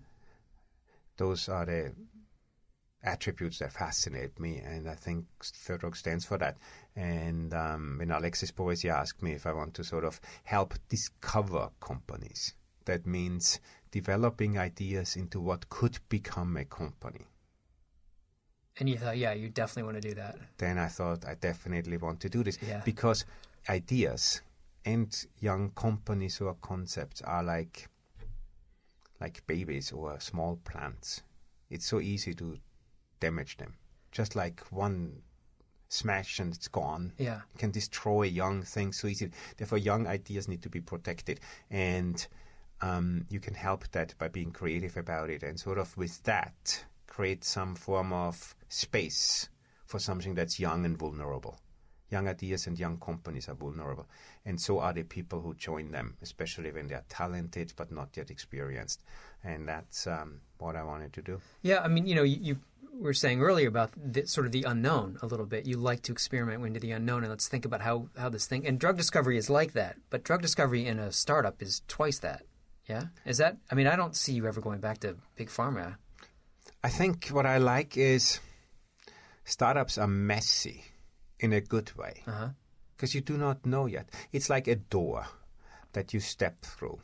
Those 1.17 1.49
are 1.49 1.65
the 1.65 1.93
attributes 3.03 3.59
that 3.59 3.73
fascinate 3.73 4.39
me, 4.39 4.59
and 4.59 4.89
I 4.89 4.95
think 4.95 5.27
Third 5.43 5.83
Rock 5.83 5.97
stands 5.97 6.25
for 6.25 6.39
that. 6.39 6.57
And 6.95 7.53
um, 7.55 7.97
when 7.99 8.11
Alexis 8.11 8.53
Borisy 8.53 8.91
asked 8.91 9.23
me 9.23 9.33
if 9.33 9.47
I 9.47 9.53
want 9.53 9.75
to 9.75 9.85
sort 9.85 10.05
of 10.05 10.21
help 10.45 10.75
discover 10.89 11.71
companies, 11.81 12.55
that 12.85 13.07
means 13.07 13.61
developing 13.91 14.59
ideas 14.59 15.17
into 15.17 15.41
what 15.41 15.69
could 15.69 15.99
become 16.09 16.57
a 16.57 16.65
company. 16.65 17.27
And 18.79 18.89
you 18.89 18.97
thought, 18.97 19.19
yeah, 19.19 19.33
you 19.33 19.49
definitely 19.49 19.93
want 19.93 20.03
to 20.03 20.09
do 20.09 20.15
that. 20.15 20.37
Then 20.59 20.79
I 20.79 20.89
thought 20.89 21.27
I 21.27 21.35
definitely 21.35 21.99
want 21.99 22.21
to 22.21 22.29
do 22.29 22.43
this 22.43 22.59
Yeah. 22.67 22.81
because 22.85 23.25
ideas 23.69 24.41
and 24.85 25.27
young 25.41 25.71
companies 25.71 26.41
or 26.41 26.55
concepts 26.55 27.21
are 27.23 27.43
like 27.43 27.89
like 29.21 29.47
babies 29.47 29.93
or 29.93 30.19
small 30.21 30.57
plants. 30.65 31.23
It's 31.71 31.87
so 31.87 32.01
easy 32.01 32.35
to 32.35 32.59
damage 33.23 33.57
them. 33.57 33.75
Just 34.11 34.37
like 34.37 34.61
one 34.71 35.23
smash 35.89 36.39
and 36.41 36.55
it's 36.55 36.69
gone. 36.69 37.13
Yeah. 37.19 37.41
It 37.55 37.59
can 37.59 37.71
destroy 37.71 38.25
young 38.25 38.63
things 38.63 38.99
so 39.01 39.09
easily. 39.09 39.31
Therefore, 39.57 39.79
young 39.79 40.07
ideas 40.07 40.49
need 40.49 40.63
to 40.63 40.69
be 40.69 40.81
protected. 40.81 41.41
And 41.71 42.27
um, 42.81 43.27
you 43.31 43.41
can 43.41 43.55
help 43.55 43.89
that 43.93 44.15
by 44.19 44.29
being 44.29 44.51
creative 44.51 44.97
about 44.97 45.31
it 45.31 45.43
and 45.43 45.59
sort 45.59 45.79
of 45.79 45.97
with 45.97 46.23
that 46.25 46.85
create 47.07 47.45
some 47.45 47.75
form 47.75 48.13
of 48.13 48.55
space 48.69 49.49
for 49.85 49.99
something 49.99 50.35
that's 50.35 50.59
young 50.59 50.85
and 50.87 50.99
vulnerable. 50.99 51.59
Young 52.11 52.29
ideas 52.29 52.67
and 52.67 52.79
young 52.79 52.99
companies 52.99 53.49
are 53.49 53.55
vulnerable. 53.55 54.07
And 54.45 54.61
so 54.61 54.81
are 54.81 54.93
the 54.93 55.03
people 55.03 55.41
who 55.41 55.55
join 55.55 55.93
them, 55.93 56.17
especially 56.23 56.73
when 56.73 56.87
they 56.89 56.95
are 56.95 57.05
talented 57.09 57.73
but 57.77 57.93
not 57.93 58.17
yet 58.17 58.31
experienced. 58.31 59.03
And 59.45 59.69
that's 59.69 60.07
um, 60.07 60.41
what 60.59 60.75
I 60.77 60.85
wanted 60.85 61.13
to 61.15 61.23
do. 61.23 61.41
Yeah, 61.63 61.81
I 61.81 61.89
mean, 61.89 62.07
you 62.07 62.15
know, 62.15 62.23
you, 62.23 62.57
you 63.03 63.07
were 63.07 63.15
saying 63.15 63.43
earlier 63.43 63.69
about 63.69 63.91
the, 63.97 64.27
sort 64.27 64.47
of 64.47 64.53
the 64.53 64.63
unknown 64.63 65.19
a 65.23 65.27
little 65.27 65.47
bit. 65.47 65.67
You 65.67 65.77
like 65.77 66.03
to 66.03 66.13
experiment 66.13 66.65
into 66.65 66.81
the 66.81 66.93
unknown, 66.93 67.23
and 67.25 67.31
let's 67.31 67.49
think 67.49 67.65
about 67.65 67.81
how 67.83 68.09
how 68.17 68.29
this 68.29 68.47
thing. 68.47 68.67
And 68.67 68.79
drug 68.79 68.97
discovery 68.97 69.37
is 69.37 69.51
like 69.51 69.73
that, 69.73 69.97
but 70.11 70.23
drug 70.25 70.41
discovery 70.43 70.87
in 70.87 70.99
a 70.99 71.11
startup 71.13 71.61
is 71.61 71.83
twice 71.89 72.19
that. 72.21 72.43
Yeah, 72.89 73.05
is 73.27 73.39
that? 73.39 73.57
I 73.71 73.75
mean, 73.75 73.87
I 73.87 73.97
don't 73.97 74.17
see 74.17 74.33
you 74.33 74.47
ever 74.47 74.61
going 74.61 74.81
back 74.81 74.99
to 75.01 75.17
big 75.37 75.49
pharma. 75.49 75.97
I 76.85 76.89
think 76.89 77.29
what 77.29 77.47
I 77.47 77.59
like 77.59 77.97
is 77.97 78.41
startups 79.45 79.99
are 79.99 80.09
messy 80.09 80.85
in 81.41 81.53
a 81.53 81.61
good 81.61 81.91
way 81.97 82.23
Uh 82.27 82.33
huh. 82.33 82.49
because 82.97 83.15
you 83.15 83.21
do 83.21 83.37
not 83.37 83.67
know 83.67 83.87
yet. 83.87 84.09
It's 84.33 84.49
like 84.51 84.69
a 84.69 84.77
door 84.77 85.27
that 85.93 86.13
you 86.15 86.21
step 86.21 86.63
through 86.63 87.01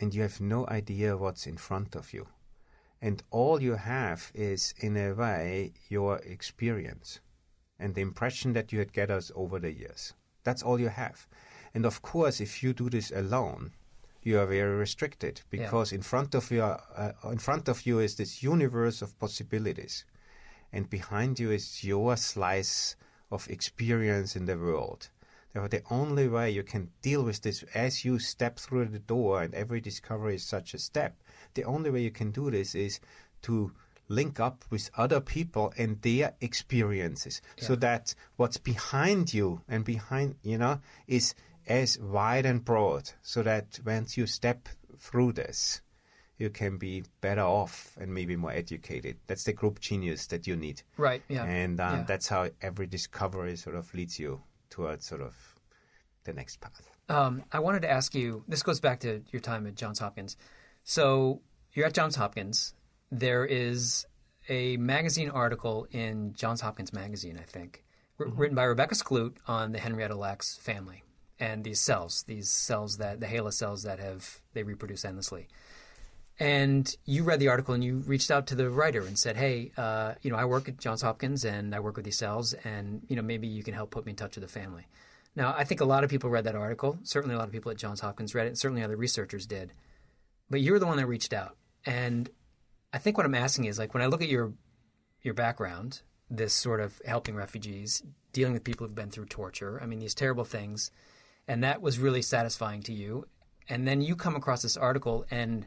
and 0.00 0.14
you 0.14 0.22
have 0.22 0.40
no 0.40 0.66
idea 0.68 1.16
what's 1.16 1.46
in 1.46 1.56
front 1.56 1.94
of 1.96 2.12
you. 2.12 2.26
And 3.02 3.22
all 3.30 3.62
you 3.62 3.76
have 3.76 4.30
is, 4.34 4.74
in 4.78 4.96
a 4.96 5.14
way, 5.14 5.72
your 5.88 6.18
experience 6.18 7.20
and 7.78 7.94
the 7.94 8.02
impression 8.02 8.52
that 8.52 8.72
you 8.72 8.78
had 8.78 8.92
gathered 8.92 9.24
over 9.34 9.58
the 9.58 9.72
years. 9.72 10.12
That's 10.44 10.62
all 10.62 10.78
you 10.78 10.90
have. 10.90 11.26
And 11.72 11.86
of 11.86 12.02
course, 12.02 12.40
if 12.40 12.62
you 12.62 12.72
do 12.74 12.90
this 12.90 13.10
alone, 13.10 13.72
you 14.22 14.38
are 14.38 14.46
very 14.46 14.76
restricted 14.76 15.40
Yeah. 15.50 15.62
because 15.62 15.92
in 15.92 16.02
front 16.02 16.34
of 16.34 16.50
you, 16.50 16.62
uh, 16.62 17.12
in 17.24 17.38
front 17.38 17.68
of 17.68 17.86
you 17.86 18.00
is 18.00 18.16
this 18.16 18.42
universe 18.42 19.00
of 19.00 19.18
possibilities, 19.18 20.04
and 20.72 20.90
behind 20.90 21.40
you 21.40 21.50
is 21.50 21.82
your 21.82 22.16
slice 22.18 22.96
of 23.30 23.48
experience 23.48 24.36
in 24.36 24.44
the 24.44 24.58
world. 24.58 25.08
Therefore, 25.52 25.68
the 25.68 25.82
only 25.90 26.28
way 26.28 26.50
you 26.50 26.62
can 26.62 26.90
deal 27.00 27.22
with 27.24 27.40
this 27.40 27.62
as 27.74 28.04
you 28.04 28.18
step 28.18 28.58
through 28.58 28.86
the 28.86 28.98
door, 28.98 29.42
and 29.42 29.54
every 29.54 29.80
discovery 29.80 30.34
is 30.34 30.44
such 30.44 30.74
a 30.74 30.78
step, 30.78 31.16
the 31.54 31.64
only 31.64 31.90
way 31.90 32.02
you 32.02 32.10
can 32.10 32.30
do 32.30 32.50
this 32.50 32.74
is 32.74 33.00
to 33.42 33.72
link 34.08 34.40
up 34.40 34.64
with 34.70 34.90
other 34.96 35.20
people 35.20 35.72
and 35.78 36.02
their 36.02 36.34
experiences 36.40 37.40
so 37.58 37.76
that 37.76 38.14
what's 38.36 38.56
behind 38.56 39.32
you 39.32 39.62
and 39.68 39.84
behind, 39.84 40.34
you 40.42 40.58
know, 40.58 40.80
is 41.06 41.34
as 41.66 41.98
wide 41.98 42.44
and 42.44 42.64
broad 42.64 43.10
so 43.22 43.42
that 43.42 43.78
once 43.86 44.16
you 44.16 44.26
step 44.26 44.68
through 44.98 45.32
this, 45.32 45.80
you 46.38 46.50
can 46.50 46.76
be 46.78 47.04
better 47.20 47.42
off 47.42 47.96
and 48.00 48.12
maybe 48.12 48.34
more 48.34 48.50
educated. 48.50 49.16
That's 49.26 49.44
the 49.44 49.52
group 49.52 49.78
genius 49.78 50.26
that 50.28 50.46
you 50.46 50.56
need. 50.56 50.82
Right. 50.96 51.22
Yeah. 51.28 51.44
And 51.44 51.78
um, 51.80 51.98
Yeah. 51.98 52.04
that's 52.04 52.28
how 52.28 52.48
every 52.62 52.86
discovery 52.86 53.56
sort 53.56 53.76
of 53.76 53.92
leads 53.94 54.18
you 54.18 54.42
towards 54.70 55.06
sort 55.06 55.20
of 55.20 55.36
the 56.24 56.32
next 56.32 56.60
path. 56.60 56.82
Um, 57.08 57.44
I 57.52 57.58
wanted 57.60 57.82
to 57.82 57.90
ask 57.90 58.14
you. 58.14 58.44
This 58.48 58.62
goes 58.62 58.80
back 58.80 59.00
to 59.00 59.22
your 59.32 59.40
time 59.40 59.66
at 59.66 59.74
Johns 59.74 59.98
Hopkins. 59.98 60.36
So 60.90 61.40
you're 61.72 61.86
at 61.86 61.94
Johns 61.94 62.16
Hopkins. 62.16 62.74
There 63.12 63.46
is 63.46 64.06
a 64.48 64.76
magazine 64.76 65.30
article 65.30 65.86
in 65.92 66.34
Johns 66.34 66.62
Hopkins 66.62 66.92
Magazine, 66.92 67.38
I 67.40 67.44
think, 67.44 67.84
r- 68.18 68.26
written 68.26 68.56
by 68.56 68.64
Rebecca 68.64 68.96
Skloot 68.96 69.36
on 69.46 69.70
the 69.70 69.78
Henrietta 69.78 70.16
Lacks 70.16 70.56
family 70.56 71.04
and 71.38 71.62
these 71.62 71.78
cells, 71.78 72.24
these 72.24 72.50
cells 72.50 72.96
that 72.96 73.20
the 73.20 73.26
HeLa 73.26 73.52
cells 73.52 73.84
that 73.84 74.00
have 74.00 74.40
they 74.52 74.64
reproduce 74.64 75.04
endlessly. 75.04 75.46
And 76.40 76.92
you 77.04 77.22
read 77.22 77.38
the 77.38 77.46
article 77.46 77.72
and 77.72 77.84
you 77.84 77.98
reached 77.98 78.32
out 78.32 78.48
to 78.48 78.56
the 78.56 78.68
writer 78.68 79.02
and 79.02 79.16
said, 79.16 79.36
"Hey, 79.36 79.70
uh, 79.76 80.14
you 80.22 80.32
know, 80.32 80.36
I 80.36 80.44
work 80.44 80.68
at 80.68 80.78
Johns 80.80 81.02
Hopkins 81.02 81.44
and 81.44 81.72
I 81.72 81.78
work 81.78 81.94
with 81.94 82.04
these 82.04 82.18
cells, 82.18 82.52
and 82.64 83.02
you 83.06 83.14
know, 83.14 83.22
maybe 83.22 83.46
you 83.46 83.62
can 83.62 83.74
help 83.74 83.92
put 83.92 84.06
me 84.06 84.10
in 84.10 84.16
touch 84.16 84.34
with 84.34 84.42
the 84.42 84.52
family." 84.60 84.88
Now, 85.36 85.54
I 85.56 85.62
think 85.62 85.80
a 85.80 85.84
lot 85.84 86.02
of 86.02 86.10
people 86.10 86.30
read 86.30 86.42
that 86.46 86.56
article. 86.56 86.98
Certainly, 87.04 87.36
a 87.36 87.38
lot 87.38 87.46
of 87.46 87.52
people 87.52 87.70
at 87.70 87.76
Johns 87.76 88.00
Hopkins 88.00 88.34
read 88.34 88.46
it. 88.46 88.48
And 88.48 88.58
certainly, 88.58 88.82
other 88.82 88.96
researchers 88.96 89.46
did. 89.46 89.72
But 90.50 90.60
you 90.60 90.72
were 90.72 90.78
the 90.78 90.86
one 90.86 90.96
that 90.96 91.06
reached 91.06 91.32
out, 91.32 91.56
and 91.86 92.28
I 92.92 92.98
think 92.98 93.16
what 93.16 93.24
I'm 93.26 93.34
asking 93.34 93.66
is 93.66 93.78
like 93.78 93.94
when 93.94 94.02
I 94.02 94.06
look 94.06 94.22
at 94.22 94.28
your 94.28 94.52
your 95.22 95.34
background, 95.34 96.02
this 96.28 96.52
sort 96.52 96.80
of 96.80 97.00
helping 97.06 97.34
refugees, 97.34 98.02
dealing 98.32 98.52
with 98.52 98.64
people 98.64 98.86
who've 98.86 98.94
been 98.94 99.10
through 99.10 99.26
torture. 99.26 99.78
I 99.82 99.86
mean, 99.86 99.98
these 99.98 100.14
terrible 100.14 100.44
things, 100.44 100.90
and 101.46 101.62
that 101.62 101.82
was 101.82 101.98
really 101.98 102.22
satisfying 102.22 102.82
to 102.84 102.92
you. 102.92 103.26
And 103.68 103.86
then 103.86 104.00
you 104.00 104.16
come 104.16 104.34
across 104.34 104.62
this 104.62 104.76
article 104.76 105.24
and 105.30 105.66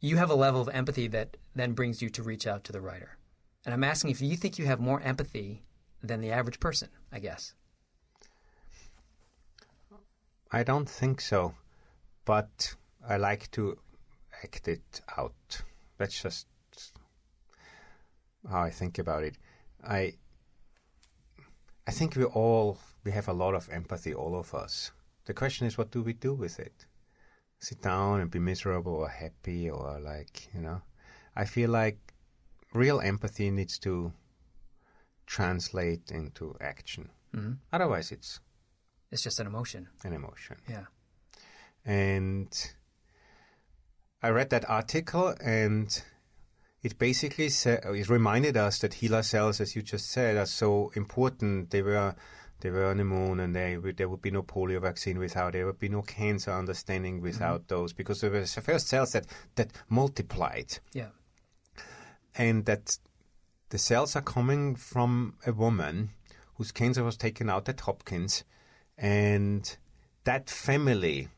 you 0.00 0.16
have 0.16 0.30
a 0.30 0.34
level 0.34 0.60
of 0.60 0.68
empathy 0.72 1.06
that 1.08 1.36
then 1.54 1.72
brings 1.72 2.02
you 2.02 2.08
to 2.10 2.22
reach 2.22 2.46
out 2.46 2.64
to 2.64 2.72
the 2.72 2.80
writer. 2.80 3.18
And 3.64 3.74
I'm 3.74 3.84
asking 3.84 4.10
if 4.10 4.20
you 4.20 4.36
think 4.36 4.58
you 4.58 4.66
have 4.66 4.80
more 4.80 5.00
empathy 5.00 5.62
than 6.02 6.20
the 6.20 6.30
average 6.30 6.60
person, 6.60 6.88
I 7.12 7.18
guess. 7.18 7.54
I 10.50 10.62
don't 10.62 10.88
think 10.88 11.20
so, 11.20 11.54
but 12.24 12.74
I 13.06 13.16
like 13.16 13.50
to 13.52 13.78
act 14.44 14.68
it 14.68 15.00
out. 15.16 15.62
That's 15.98 16.22
just 16.22 16.46
how 18.48 18.62
I 18.62 18.70
think 18.70 18.98
about 18.98 19.24
it. 19.24 19.36
I 19.84 20.14
I 21.86 21.90
think 21.90 22.16
we 22.16 22.24
all 22.24 22.78
we 23.04 23.10
have 23.12 23.28
a 23.28 23.32
lot 23.32 23.54
of 23.54 23.68
empathy, 23.70 24.14
all 24.14 24.36
of 24.38 24.54
us. 24.54 24.92
The 25.24 25.34
question 25.34 25.66
is, 25.66 25.76
what 25.78 25.90
do 25.90 26.02
we 26.02 26.12
do 26.12 26.32
with 26.34 26.58
it? 26.58 26.86
Sit 27.60 27.82
down 27.82 28.20
and 28.20 28.30
be 28.30 28.38
miserable 28.38 28.94
or 28.94 29.08
happy 29.08 29.68
or 29.70 29.98
like 30.00 30.48
you 30.54 30.60
know. 30.60 30.82
I 31.36 31.44
feel 31.44 31.70
like 31.70 31.98
real 32.74 33.00
empathy 33.00 33.50
needs 33.50 33.78
to 33.80 34.12
translate 35.26 36.10
into 36.10 36.56
action. 36.60 37.10
Mm-hmm. 37.34 37.52
Otherwise, 37.72 38.12
it's 38.12 38.40
It's 39.10 39.22
just 39.22 39.40
an 39.40 39.46
emotion. 39.46 39.88
an 40.04 40.12
emotion. 40.12 40.56
Yeah. 40.68 40.86
And 41.84 42.50
I 44.22 44.30
read 44.30 44.50
that 44.50 44.68
article, 44.68 45.34
and 45.40 46.02
it 46.82 46.98
basically 46.98 47.48
sa- 47.50 47.78
it 47.84 48.08
reminded 48.08 48.56
us 48.56 48.78
that 48.80 48.92
HeLa 48.92 49.24
cells, 49.24 49.60
as 49.60 49.76
you 49.76 49.82
just 49.82 50.10
said, 50.10 50.36
are 50.36 50.46
so 50.46 50.90
important. 50.94 51.70
They 51.70 51.82
were 51.82 52.14
they 52.60 52.70
were 52.70 52.86
on 52.86 52.96
the 52.96 53.04
moon, 53.04 53.38
and 53.38 53.54
they, 53.54 53.76
there 53.96 54.08
would 54.08 54.22
be 54.22 54.32
no 54.32 54.42
polio 54.42 54.80
vaccine 54.80 55.18
without. 55.18 55.52
There 55.52 55.66
would 55.66 55.78
be 55.78 55.88
no 55.88 56.02
cancer 56.02 56.50
understanding 56.50 57.16
mm-hmm. 57.16 57.24
without 57.24 57.68
those, 57.68 57.92
because 57.92 58.20
they 58.20 58.28
were 58.28 58.40
the 58.40 58.60
first 58.60 58.88
cells 58.88 59.12
that 59.12 59.26
that 59.54 59.72
multiplied, 59.88 60.78
Yeah. 60.92 61.10
and 62.34 62.64
that 62.66 62.98
the 63.70 63.78
cells 63.78 64.16
are 64.16 64.22
coming 64.22 64.74
from 64.74 65.34
a 65.46 65.52
woman 65.52 66.10
whose 66.54 66.72
cancer 66.72 67.04
was 67.04 67.16
taken 67.16 67.48
out 67.48 67.68
at 67.68 67.80
Hopkins, 67.80 68.42
and 68.96 69.76
that 70.24 70.50
family 70.50 71.28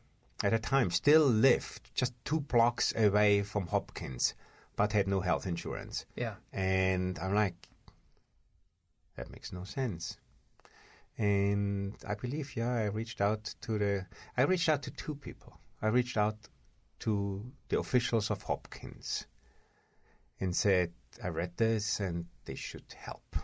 at 0.43 0.53
a 0.53 0.59
time 0.59 0.89
still 0.91 1.25
lived 1.25 1.91
just 1.93 2.13
two 2.25 2.39
blocks 2.39 2.93
away 2.95 3.43
from 3.43 3.67
Hopkins, 3.67 4.33
but 4.75 4.93
had 4.93 5.07
no 5.07 5.21
health 5.21 5.45
insurance. 5.45 6.05
Yeah. 6.15 6.35
And 6.51 7.19
I'm 7.19 7.35
like, 7.35 7.69
that 9.15 9.29
makes 9.29 9.51
no 9.53 9.63
sense. 9.63 10.17
And 11.17 11.95
I 12.07 12.15
believe, 12.15 12.55
yeah, 12.55 12.73
I 12.73 12.85
reached 12.85 13.21
out 13.21 13.53
to 13.61 13.77
the, 13.77 14.07
I 14.35 14.43
reached 14.43 14.69
out 14.69 14.81
to 14.83 14.91
two 14.91 15.15
people. 15.15 15.59
I 15.81 15.87
reached 15.87 16.17
out 16.17 16.37
to 16.99 17.51
the 17.69 17.79
officials 17.79 18.31
of 18.31 18.43
Hopkins 18.43 19.27
and 20.39 20.55
said, 20.55 20.93
I 21.23 21.27
read 21.27 21.57
this 21.57 21.99
and 21.99 22.25
they 22.45 22.55
should 22.55 22.95
help. 22.95 23.35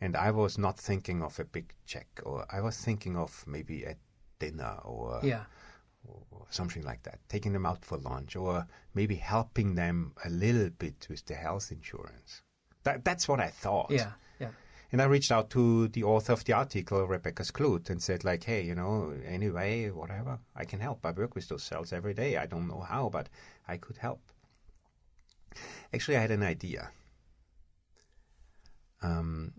And 0.00 0.16
I 0.16 0.30
was 0.32 0.58
not 0.58 0.78
thinking 0.78 1.22
of 1.22 1.38
a 1.38 1.44
big 1.44 1.72
check, 1.86 2.08
or 2.24 2.46
I 2.50 2.60
was 2.60 2.76
thinking 2.76 3.16
of 3.16 3.44
maybe 3.46 3.84
a 3.84 3.96
dinner 4.38 4.78
or 4.84 5.20
Yeah. 5.22 5.44
Or 6.06 6.46
something 6.50 6.82
like 6.84 7.02
that, 7.02 7.18
taking 7.28 7.52
them 7.52 7.66
out 7.66 7.84
for 7.84 7.98
lunch, 7.98 8.36
or 8.36 8.66
maybe 8.94 9.16
helping 9.16 9.74
them 9.74 10.12
a 10.24 10.30
little 10.30 10.70
bit 10.70 11.06
with 11.08 11.24
the 11.26 11.34
health 11.34 11.72
insurance. 11.72 12.42
That, 12.84 13.04
that's 13.04 13.26
what 13.28 13.40
I 13.40 13.48
thought. 13.48 13.90
Yeah. 13.90 14.12
Yeah. 14.38 14.50
And 14.92 15.02
I 15.02 15.06
reached 15.06 15.32
out 15.32 15.50
to 15.50 15.88
the 15.88 16.04
author 16.04 16.32
of 16.32 16.44
the 16.44 16.52
article, 16.52 17.06
Rebecca 17.06 17.42
Skloot, 17.42 17.90
and 17.90 18.02
said, 18.02 18.24
like, 18.24 18.44
hey, 18.44 18.62
you 18.62 18.74
know, 18.74 19.12
anyway, 19.26 19.90
whatever, 19.90 20.38
I 20.54 20.64
can 20.64 20.80
help. 20.80 21.04
I 21.04 21.10
work 21.10 21.34
with 21.34 21.48
those 21.48 21.62
cells 21.62 21.92
every 21.92 22.14
day. 22.14 22.36
I 22.36 22.46
don't 22.46 22.68
know 22.68 22.80
how, 22.80 23.08
but 23.08 23.28
I 23.66 23.78
could 23.78 23.96
help. 23.96 24.20
Actually, 25.92 26.16
I 26.16 26.20
had 26.20 26.30
an 26.30 26.42
idea. 26.42 26.90
Um, 29.02 29.52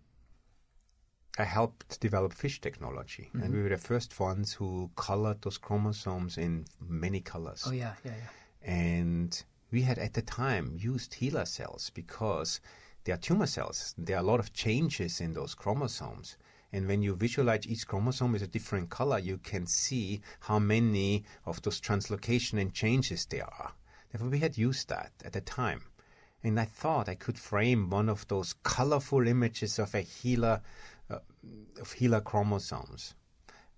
I 1.37 1.43
helped 1.43 1.99
develop 1.99 2.33
FISH 2.33 2.61
technology, 2.61 3.29
and 3.33 3.43
mm-hmm. 3.43 3.53
we 3.53 3.63
were 3.63 3.69
the 3.69 3.77
first 3.77 4.17
ones 4.19 4.53
who 4.53 4.89
colored 4.95 5.41
those 5.41 5.57
chromosomes 5.57 6.37
in 6.37 6.65
many 6.79 7.19
colors. 7.19 7.63
Oh 7.67 7.71
yeah. 7.71 7.93
Yeah. 8.03 8.11
Yeah. 8.11 8.71
And 8.71 9.43
we 9.71 9.81
had 9.81 9.99
at 9.99 10.13
the 10.13 10.21
time 10.21 10.77
used 10.79 11.13
HeLa 11.13 11.45
cells 11.45 11.91
because 11.93 12.61
they 13.03 13.11
are 13.11 13.17
tumor 13.17 13.47
cells. 13.47 13.93
There 13.97 14.15
are 14.15 14.21
a 14.21 14.23
lot 14.23 14.39
of 14.39 14.53
changes 14.53 15.19
in 15.19 15.33
those 15.33 15.53
chromosomes. 15.53 16.37
And 16.71 16.87
when 16.87 17.01
you 17.01 17.15
visualize 17.15 17.67
each 17.67 17.87
chromosome 17.87 18.31
with 18.31 18.41
a 18.41 18.47
different 18.47 18.89
color, 18.89 19.19
you 19.19 19.37
can 19.37 19.67
see 19.67 20.21
how 20.41 20.59
many 20.59 21.23
of 21.45 21.61
those 21.61 21.79
translocation 21.79 22.59
and 22.59 22.73
changes 22.73 23.25
there 23.25 23.45
are. 23.45 23.73
Therefore, 24.11 24.29
we 24.29 24.39
had 24.39 24.57
used 24.57 24.89
that 24.89 25.11
at 25.23 25.33
the 25.33 25.41
time. 25.41 25.83
And 26.43 26.59
I 26.59 26.65
thought 26.65 27.09
I 27.09 27.15
could 27.15 27.39
frame 27.39 27.89
one 27.89 28.07
of 28.07 28.27
those 28.27 28.53
colorful 28.63 29.27
images 29.27 29.79
of 29.79 29.95
a 29.95 30.03
HeLa, 30.03 30.61
of 31.79 31.93
HeLa 31.95 32.23
chromosomes 32.23 33.15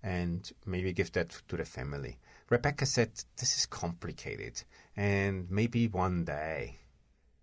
and 0.02 0.52
maybe 0.64 0.92
give 0.92 1.12
that 1.12 1.30
to 1.48 1.56
the 1.56 1.64
family. 1.64 2.18
Rebecca 2.50 2.86
said, 2.86 3.10
This 3.36 3.56
is 3.58 3.66
complicated, 3.66 4.62
and 4.96 5.50
maybe 5.50 5.88
one 5.88 6.24
day 6.24 6.78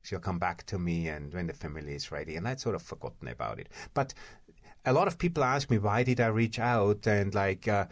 she'll 0.02 0.20
come 0.20 0.40
back 0.40 0.66
to 0.68 0.80
me 0.80 1.08
and 1.08 1.34
when 1.34 1.48
the 1.48 1.54
family 1.54 1.94
is 1.94 2.12
ready. 2.12 2.36
And 2.36 2.48
I'd 2.48 2.60
sort 2.60 2.76
of 2.76 2.82
forgotten 2.82 3.28
about 3.28 3.60
it. 3.60 3.70
But 3.94 4.14
a 4.86 4.94
lot 4.94 5.08
of 5.08 5.18
people 5.18 5.44
ask 5.44 5.70
me, 5.70 5.78
Why 5.78 6.04
did 6.04 6.20
I 6.20 6.28
reach 6.28 6.60
out? 6.60 7.06
And 7.08 7.34
like, 7.36 7.68
uh, 7.68 7.86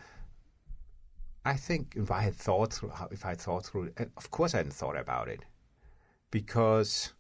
I 1.45 1.55
think 1.55 1.93
if 1.95 2.09
I 2.09 2.21
had 2.21 2.35
thought 2.35 2.73
through, 2.73 2.93
if 3.11 3.25
I 3.25 3.35
thought 3.35 3.65
through, 3.65 3.91
it, 3.97 4.11
of 4.15 4.31
course 4.31 4.53
I 4.53 4.57
hadn't 4.57 4.73
thought 4.73 4.97
about 4.97 5.27
it 5.27 5.43
because 6.31 7.13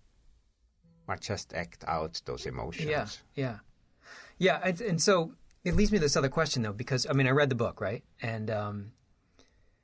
I 1.07 1.17
just 1.17 1.53
act 1.53 1.83
out 1.87 2.21
those 2.25 2.45
emotions. 2.45 2.89
Yeah, 2.89 3.07
yeah, 3.35 3.57
yeah. 4.43 4.59
And, 4.61 4.81
and 4.81 5.01
so 5.01 5.33
it 5.63 5.75
leads 5.75 5.91
me 5.91 5.97
to 5.97 6.01
this 6.01 6.17
other 6.17 6.29
question, 6.29 6.61
though, 6.61 6.73
because 6.73 7.07
I 7.09 7.13
mean, 7.13 7.27
I 7.27 7.31
read 7.31 7.49
the 7.49 7.55
book, 7.55 7.79
right? 7.79 8.03
And 8.21 8.51
um, 8.51 8.91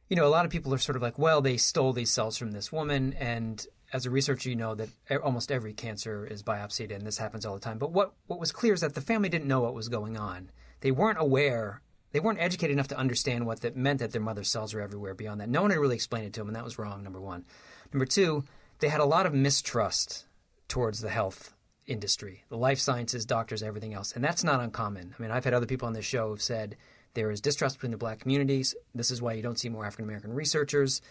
you 0.09 0.15
know, 0.15 0.25
a 0.25 0.29
lot 0.29 0.45
of 0.45 0.51
people 0.51 0.73
are 0.73 0.77
sort 0.77 0.95
of 0.97 1.01
like, 1.01 1.17
well, 1.17 1.41
they 1.41 1.55
stole 1.57 1.93
these 1.93 2.11
cells 2.11 2.37
from 2.37 2.51
this 2.51 2.71
woman, 2.71 3.13
and 3.13 3.65
as 3.93 4.05
a 4.05 4.09
researcher, 4.09 4.49
you 4.49 4.55
know 4.55 4.75
that 4.75 4.89
almost 5.23 5.51
every 5.51 5.73
cancer 5.73 6.25
is 6.25 6.43
biopsied, 6.43 6.93
and 6.93 7.07
this 7.07 7.17
happens 7.17 7.45
all 7.45 7.53
the 7.53 7.59
time. 7.59 7.77
But 7.77 7.91
what 7.91 8.13
what 8.27 8.39
was 8.39 8.51
clear 8.51 8.73
is 8.73 8.81
that 8.81 8.95
the 8.95 9.01
family 9.01 9.29
didn't 9.29 9.47
know 9.47 9.61
what 9.61 9.73
was 9.73 9.87
going 9.87 10.17
on. 10.17 10.51
They 10.81 10.91
weren't 10.91 11.21
aware. 11.21 11.81
They 12.11 12.19
weren't 12.19 12.39
educated 12.41 12.73
enough 12.73 12.87
to 12.89 12.97
understand 12.97 13.45
what 13.45 13.61
that 13.61 13.77
meant 13.77 13.99
that 13.99 14.11
their 14.11 14.21
mother's 14.21 14.49
cells 14.49 14.73
were 14.73 14.81
everywhere 14.81 15.13
beyond 15.13 15.39
that. 15.39 15.49
No 15.49 15.61
one 15.61 15.71
had 15.71 15.79
really 15.79 15.95
explained 15.95 16.25
it 16.25 16.33
to 16.33 16.41
them, 16.41 16.49
and 16.49 16.55
that 16.55 16.65
was 16.65 16.79
wrong. 16.79 17.03
Number 17.03 17.21
one. 17.21 17.45
Number 17.93 18.05
two, 18.05 18.43
they 18.79 18.89
had 18.89 18.99
a 18.99 19.05
lot 19.05 19.25
of 19.25 19.33
mistrust 19.33 20.25
towards 20.67 21.01
the 21.01 21.09
health 21.09 21.53
industry, 21.89 22.43
the 22.49 22.57
life 22.57 22.79
sciences, 22.79 23.25
doctors, 23.25 23.63
everything 23.63 23.93
else. 23.93 24.11
And 24.13 24.23
that's 24.23 24.43
not 24.43 24.61
uncommon. 24.61 25.15
I 25.17 25.21
mean, 25.21 25.31
I've 25.31 25.43
had 25.43 25.53
other 25.53 25.65
people 25.65 25.87
on 25.87 25.93
this 25.93 26.05
show 26.05 26.29
who've 26.29 26.41
said 26.41 26.77
there 27.15 27.31
is 27.31 27.41
distrust 27.41 27.77
between 27.77 27.91
the 27.91 27.97
black 27.97 28.19
communities. 28.19 28.75
This 28.93 29.11
is 29.11 29.21
why 29.21 29.33
you 29.33 29.41
don't 29.41 29.59
see 29.59 29.69
more 29.69 29.85
African 29.85 30.05
American 30.05 30.33
researchers. 30.33 31.01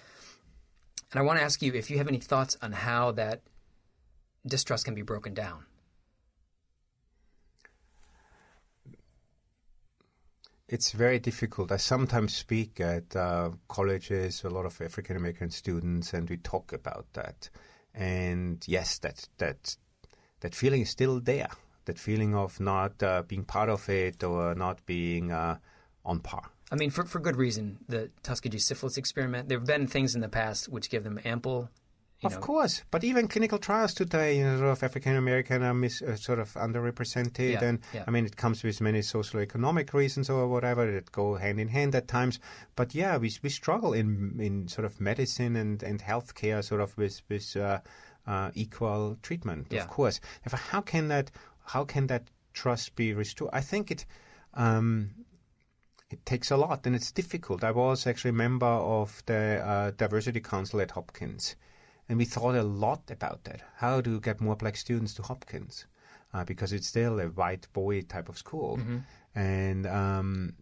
And 1.12 1.18
I 1.18 1.22
want 1.22 1.38
to 1.38 1.44
ask 1.44 1.60
you 1.62 1.72
if 1.74 1.90
you 1.90 1.98
have 1.98 2.08
any 2.08 2.18
thoughts 2.18 2.56
on 2.62 2.72
how 2.72 3.12
that 3.12 3.42
distrust 4.46 4.84
can 4.84 4.94
be 4.94 5.02
broken 5.02 5.34
down. 5.34 5.64
It's 10.68 10.92
very 10.92 11.18
difficult. 11.18 11.72
I 11.72 11.78
sometimes 11.78 12.36
speak 12.36 12.78
at 12.78 13.16
uh, 13.16 13.52
colleges, 13.68 14.44
a 14.44 14.50
lot 14.50 14.66
of 14.66 14.78
African 14.82 15.16
American 15.16 15.50
students, 15.50 16.12
and 16.12 16.28
we 16.28 16.36
talk 16.36 16.74
about 16.74 17.06
that. 17.14 17.48
And 17.94 18.62
yes, 18.68 18.98
that 18.98 19.28
that 19.38 19.76
that 20.40 20.54
feeling 20.54 20.82
is 20.82 20.90
still 20.90 21.20
there. 21.20 21.48
That 21.84 21.98
feeling 21.98 22.34
of 22.34 22.60
not 22.60 23.02
uh, 23.02 23.22
being 23.26 23.44
part 23.44 23.68
of 23.70 23.88
it 23.88 24.22
or 24.22 24.54
not 24.54 24.84
being 24.84 25.32
uh, 25.32 25.56
on 26.04 26.20
par. 26.20 26.50
I 26.70 26.76
mean, 26.76 26.90
for 26.90 27.04
for 27.04 27.18
good 27.18 27.36
reason. 27.36 27.78
The 27.88 28.10
Tuskegee 28.22 28.58
syphilis 28.58 28.98
experiment. 28.98 29.48
There 29.48 29.58
have 29.58 29.66
been 29.66 29.86
things 29.86 30.14
in 30.14 30.20
the 30.20 30.28
past 30.28 30.68
which 30.68 30.90
give 30.90 31.04
them 31.04 31.18
ample. 31.24 31.70
You 32.20 32.26
of 32.26 32.32
know, 32.32 32.40
course, 32.40 32.82
but 32.90 33.04
even 33.04 33.28
clinical 33.28 33.58
trials 33.58 33.94
today, 33.94 34.38
you 34.38 34.44
know, 34.44 34.58
sort 34.58 34.70
of 34.70 34.82
African 34.82 35.14
American 35.14 35.62
are 35.62 35.72
mis, 35.72 36.02
uh, 36.02 36.16
sort 36.16 36.40
of 36.40 36.52
underrepresented, 36.54 37.52
Yeah, 37.52 37.64
and 37.64 37.78
yeah. 37.94 38.02
I 38.08 38.10
mean 38.10 38.26
it 38.26 38.36
comes 38.36 38.64
with 38.64 38.80
many 38.80 39.02
socio-economic 39.02 39.94
reasons 39.94 40.28
or 40.28 40.48
whatever 40.48 40.90
that 40.90 41.12
go 41.12 41.36
hand 41.36 41.60
in 41.60 41.68
hand 41.68 41.94
at 41.94 42.08
times. 42.08 42.40
But 42.74 42.92
yeah, 42.92 43.18
we 43.18 43.32
we 43.40 43.50
struggle 43.50 43.92
in 43.92 44.34
in 44.40 44.66
sort 44.66 44.84
of 44.84 45.00
medicine 45.00 45.54
and 45.54 45.80
and 45.82 46.02
healthcare, 46.02 46.64
sort 46.64 46.80
of 46.80 46.98
with 46.98 47.22
with 47.28 47.56
uh, 47.56 47.78
uh, 48.28 48.50
equal 48.54 49.16
treatment. 49.22 49.66
Yeah. 49.70 49.82
Of 49.82 49.88
course, 49.88 50.20
how 50.52 50.82
can 50.82 51.08
that 51.08 51.30
how 51.64 51.84
can 51.84 52.06
that 52.08 52.30
trust 52.52 52.94
be 52.94 53.12
restored? 53.14 53.50
I 53.52 53.62
think 53.62 53.90
it. 53.90 54.04
Um, 54.54 55.10
it 56.10 56.24
takes 56.24 56.50
a 56.50 56.56
lot 56.56 56.86
and 56.86 56.96
it's 56.96 57.12
difficult. 57.12 57.62
I 57.62 57.70
was 57.70 58.06
actually 58.06 58.30
a 58.30 58.32
member 58.48 58.66
of 58.66 59.22
the 59.26 59.62
uh, 59.62 59.90
Diversity 59.90 60.40
Council 60.40 60.80
at 60.80 60.92
Hopkins, 60.92 61.54
and 62.08 62.16
we 62.16 62.24
thought 62.24 62.54
a 62.54 62.62
lot 62.62 63.10
about 63.10 63.44
that. 63.44 63.60
How 63.76 64.00
to 64.00 64.18
get 64.18 64.40
more 64.40 64.56
black 64.56 64.76
students 64.78 65.12
to 65.14 65.22
Hopkins, 65.22 65.84
uh, 66.32 66.44
because 66.44 66.72
it's 66.72 66.86
still 66.86 67.20
a 67.20 67.26
white 67.26 67.68
boy 67.74 68.00
type 68.00 68.30
of 68.30 68.38
school, 68.38 68.80
and 69.34 69.86
um, 69.86 70.54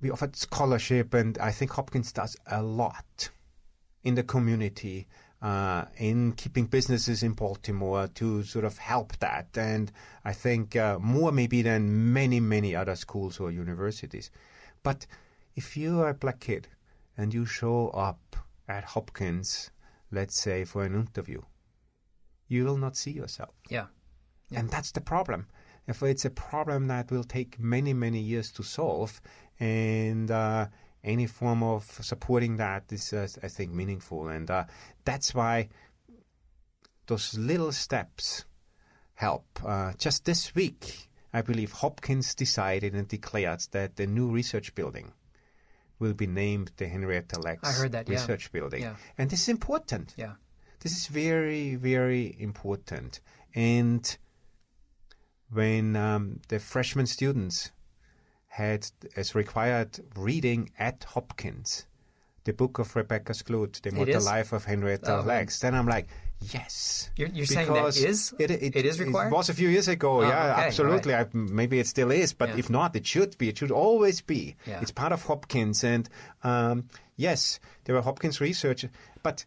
we 0.00 0.10
offered 0.10 0.34
scholarship, 0.34 1.14
and 1.14 1.38
I 1.38 1.52
think 1.52 1.70
Hopkins 1.70 2.10
does 2.12 2.36
a 2.50 2.60
lot 2.60 3.30
in 4.02 4.14
the 4.14 4.22
community 4.22 5.06
uh, 5.40 5.84
in 5.96 6.32
keeping 6.32 6.66
businesses 6.66 7.22
in 7.22 7.32
Baltimore 7.32 8.08
to 8.08 8.42
sort 8.42 8.64
of 8.64 8.78
help 8.78 9.16
that. 9.18 9.46
And 9.56 9.92
I 10.24 10.32
think 10.32 10.74
uh, 10.76 10.98
more 10.98 11.32
maybe 11.32 11.62
than 11.62 12.12
many, 12.12 12.40
many 12.40 12.74
other 12.74 12.96
schools 12.96 13.38
or 13.38 13.50
universities. 13.50 14.30
But 14.82 15.06
if 15.54 15.76
you 15.76 16.00
are 16.00 16.10
a 16.10 16.14
black 16.14 16.40
kid 16.40 16.68
and 17.16 17.32
you 17.32 17.46
show 17.46 17.88
up 17.90 18.36
at 18.68 18.84
Hopkins, 18.84 19.70
let's 20.10 20.40
say 20.40 20.64
for 20.64 20.84
an 20.84 20.94
interview, 20.94 21.42
you 22.48 22.64
will 22.64 22.78
not 22.78 22.96
see 22.96 23.12
yourself. 23.12 23.54
yeah, 24.50 24.60
And 24.60 24.70
that's 24.70 24.92
the 24.92 25.00
problem. 25.00 25.46
If 25.86 26.02
it's 26.02 26.24
a 26.24 26.30
problem 26.30 26.88
that 26.88 27.10
will 27.10 27.24
take 27.24 27.58
many, 27.58 27.94
many 27.94 28.20
years 28.20 28.50
to 28.52 28.62
solve, 28.62 29.20
and 29.58 30.30
uh, 30.30 30.66
any 31.04 31.26
form 31.26 31.62
of 31.62 31.84
supporting 32.02 32.56
that 32.56 32.84
is, 32.90 33.12
uh, 33.12 33.28
I 33.42 33.48
think, 33.48 33.72
meaningful. 33.72 34.28
And 34.28 34.50
uh, 34.50 34.64
that's 35.04 35.34
why 35.34 35.68
those 37.06 37.36
little 37.36 37.72
steps 37.72 38.44
help. 39.14 39.46
Uh, 39.64 39.92
just 39.98 40.24
this 40.24 40.54
week, 40.54 41.08
I 41.32 41.42
believe 41.42 41.72
Hopkins 41.72 42.34
decided 42.34 42.94
and 42.94 43.06
declared 43.08 43.60
that 43.72 43.96
the 43.96 44.06
new 44.06 44.30
research 44.30 44.74
building 44.74 45.12
will 45.98 46.14
be 46.14 46.26
named 46.26 46.72
the 46.76 46.86
Henrietta 46.86 47.40
Lacks 47.40 47.82
that, 47.88 48.08
yeah. 48.08 48.14
Research 48.14 48.52
Building. 48.52 48.82
Yeah. 48.82 48.94
And 49.16 49.30
this 49.30 49.42
is 49.42 49.48
important. 49.48 50.14
yeah, 50.16 50.34
This 50.80 50.92
is 50.92 51.06
very, 51.08 51.74
very 51.74 52.36
important. 52.38 53.20
And 53.54 54.16
when 55.50 55.96
um, 55.96 56.40
the 56.48 56.60
freshman 56.60 57.06
students 57.06 57.72
had 58.48 58.88
as 59.16 59.34
required 59.34 60.00
reading 60.16 60.70
at 60.78 61.04
Hopkins 61.04 61.86
the 62.44 62.52
book 62.54 62.78
of 62.78 62.96
Rebecca 62.96 63.32
Skloot, 63.34 63.82
The 63.82 63.92
Mortal? 63.92 64.22
Life 64.22 64.52
of 64.54 64.64
Henrietta 64.64 65.18
Oh, 65.18 65.20
Lacks, 65.20 65.60
then 65.60 65.74
I'm 65.74 65.86
like, 65.86 66.08
yes. 66.40 67.10
You're- 67.16 67.30
you're 67.34 67.44
saying 67.44 67.70
that 67.74 67.88
is- 67.88 68.32
it, 68.38 68.50
it, 68.50 68.74
it 68.74 68.86
is 68.86 68.98
required? 69.00 69.26
It 69.28 69.32
was 69.34 69.50
a 69.50 69.54
few 69.54 69.68
years 69.68 69.86
ago, 69.86 70.20
Oh, 70.20 70.22
yeah, 70.22 70.52
okay, 70.52 70.62
absolutely. 70.66 71.14
I, 71.14 71.26
maybe 71.34 71.78
it 71.78 71.86
still 71.86 72.10
is, 72.10 72.32
but 72.32 72.48
Yeah. 72.50 72.56
if 72.56 72.70
not, 72.70 72.96
it 72.96 73.06
should 73.06 73.36
be. 73.36 73.50
It 73.50 73.58
should 73.58 73.70
always 73.70 74.22
be. 74.22 74.56
Yeah. 74.66 74.80
It's 74.80 74.92
part 74.92 75.12
of 75.12 75.24
Hopkins, 75.24 75.84
and 75.84 76.08
um, 76.42 76.88
yes, 77.16 77.60
there 77.84 77.94
were 77.94 78.00
Hopkins 78.02 78.40
research, 78.40 78.86
but 79.22 79.44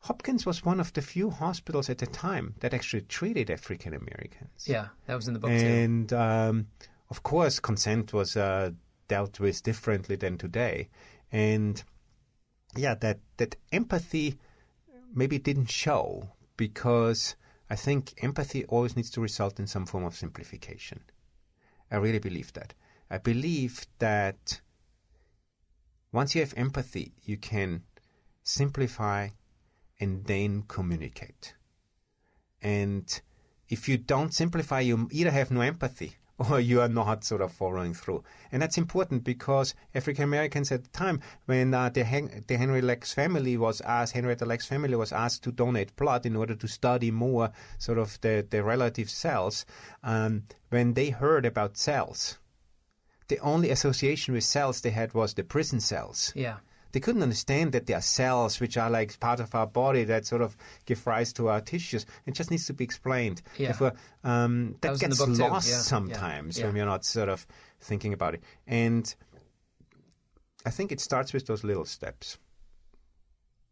Hopkins 0.00 0.44
was 0.44 0.62
one 0.62 0.78
of 0.78 0.92
the 0.92 1.00
few 1.00 1.30
hospitals 1.30 1.88
at 1.88 1.98
the 1.98 2.06
time 2.06 2.54
that 2.60 2.74
actually 2.74 3.02
treated 3.02 3.50
African 3.50 3.94
Americans. 3.94 4.66
yeah. 4.66 4.88
That 5.06 5.14
was 5.14 5.26
in 5.26 5.32
the 5.32 5.40
book 5.40 5.50
too. 5.50 5.56
And 5.56 6.12
um, 6.12 6.66
of 7.10 7.22
course, 7.22 7.60
consent 7.60 8.12
was 8.12 8.36
uh, 8.36 8.72
dealt 9.08 9.38
with 9.40 9.62
differently 9.62 10.16
than 10.16 10.38
today. 10.38 10.88
And 11.30 11.82
yeah, 12.76 12.94
that, 12.96 13.20
that 13.36 13.56
empathy 13.72 14.38
maybe 15.14 15.38
didn't 15.38 15.70
show 15.70 16.30
because 16.56 17.36
I 17.70 17.76
think 17.76 18.14
empathy 18.22 18.64
always 18.66 18.96
needs 18.96 19.10
to 19.10 19.20
result 19.20 19.58
in 19.58 19.66
some 19.66 19.86
form 19.86 20.04
of 20.04 20.16
simplification. 20.16 21.00
I 21.90 21.96
really 21.96 22.18
believe 22.18 22.52
that. 22.54 22.74
I 23.10 23.18
believe 23.18 23.86
that 24.00 24.60
once 26.12 26.34
you 26.34 26.40
have 26.40 26.54
empathy, 26.56 27.12
you 27.22 27.36
can 27.36 27.82
simplify 28.42 29.28
and 30.00 30.24
then 30.24 30.64
communicate. 30.66 31.54
And 32.60 33.20
if 33.68 33.88
you 33.88 33.96
don't 33.96 34.34
simplify, 34.34 34.80
you 34.80 35.08
either 35.12 35.30
have 35.30 35.50
no 35.50 35.60
empathy 35.60 36.16
or 36.38 36.60
you 36.60 36.80
are 36.80 36.88
not 36.88 37.24
sort 37.24 37.40
of 37.40 37.52
following 37.52 37.94
through. 37.94 38.22
And 38.52 38.60
that's 38.60 38.78
important 38.78 39.24
because 39.24 39.74
African 39.94 40.24
Americans 40.24 40.70
at 40.70 40.84
the 40.84 40.90
time, 40.90 41.20
when 41.46 41.72
uh, 41.72 41.88
the, 41.88 42.04
Hen- 42.04 42.44
the 42.46 42.56
Henry 42.56 42.82
Lacks 42.82 43.14
family 43.14 43.56
was 43.56 43.80
asked, 43.82 44.12
Henrietta 44.12 44.44
Lacks 44.44 44.66
family 44.66 44.94
was 44.94 45.12
asked 45.12 45.42
to 45.44 45.52
donate 45.52 45.96
blood 45.96 46.26
in 46.26 46.36
order 46.36 46.54
to 46.54 46.68
study 46.68 47.10
more 47.10 47.50
sort 47.78 47.98
of 47.98 48.20
the, 48.20 48.46
the 48.48 48.62
relative 48.62 49.08
cells, 49.08 49.64
um, 50.02 50.44
when 50.70 50.94
they 50.94 51.10
heard 51.10 51.46
about 51.46 51.76
cells, 51.76 52.38
the 53.28 53.38
only 53.40 53.70
association 53.70 54.34
with 54.34 54.44
cells 54.44 54.80
they 54.80 54.90
had 54.90 55.14
was 55.14 55.34
the 55.34 55.42
prison 55.42 55.80
cells 55.80 56.32
yeah, 56.36 56.56
they 56.96 57.00
couldn't 57.00 57.22
understand 57.22 57.72
that 57.72 57.84
there 57.84 57.98
are 57.98 58.00
cells 58.00 58.58
which 58.58 58.78
are 58.78 58.88
like 58.88 59.20
part 59.20 59.38
of 59.38 59.54
our 59.54 59.66
body 59.66 60.02
that 60.04 60.24
sort 60.24 60.40
of 60.40 60.56
give 60.86 61.06
rise 61.06 61.30
to 61.30 61.48
our 61.48 61.60
tissues. 61.60 62.06
It 62.24 62.32
just 62.32 62.50
needs 62.50 62.64
to 62.68 62.72
be 62.72 62.84
explained. 62.84 63.42
Yeah. 63.58 63.68
If 63.68 63.82
we're, 63.82 63.92
um, 64.24 64.76
That 64.80 64.80
that 64.80 64.90
was 64.92 65.02
in 65.02 65.10
the 65.10 65.16
gets 65.16 65.38
lost 65.38 65.68
Yeah, 65.68 65.74
yeah, 65.74 65.80
sometimes 65.82 66.58
yeah. 66.58 66.64
when 66.64 66.74
you're 66.76 66.86
not 66.86 67.04
sort 67.04 67.28
of 67.28 67.46
thinking 67.82 68.14
about 68.14 68.32
it. 68.32 68.42
And 68.66 69.14
I 70.64 70.70
think 70.70 70.90
it 70.90 70.98
starts 71.02 71.34
with 71.34 71.44
those 71.44 71.64
little 71.64 71.84
steps. 71.84 72.38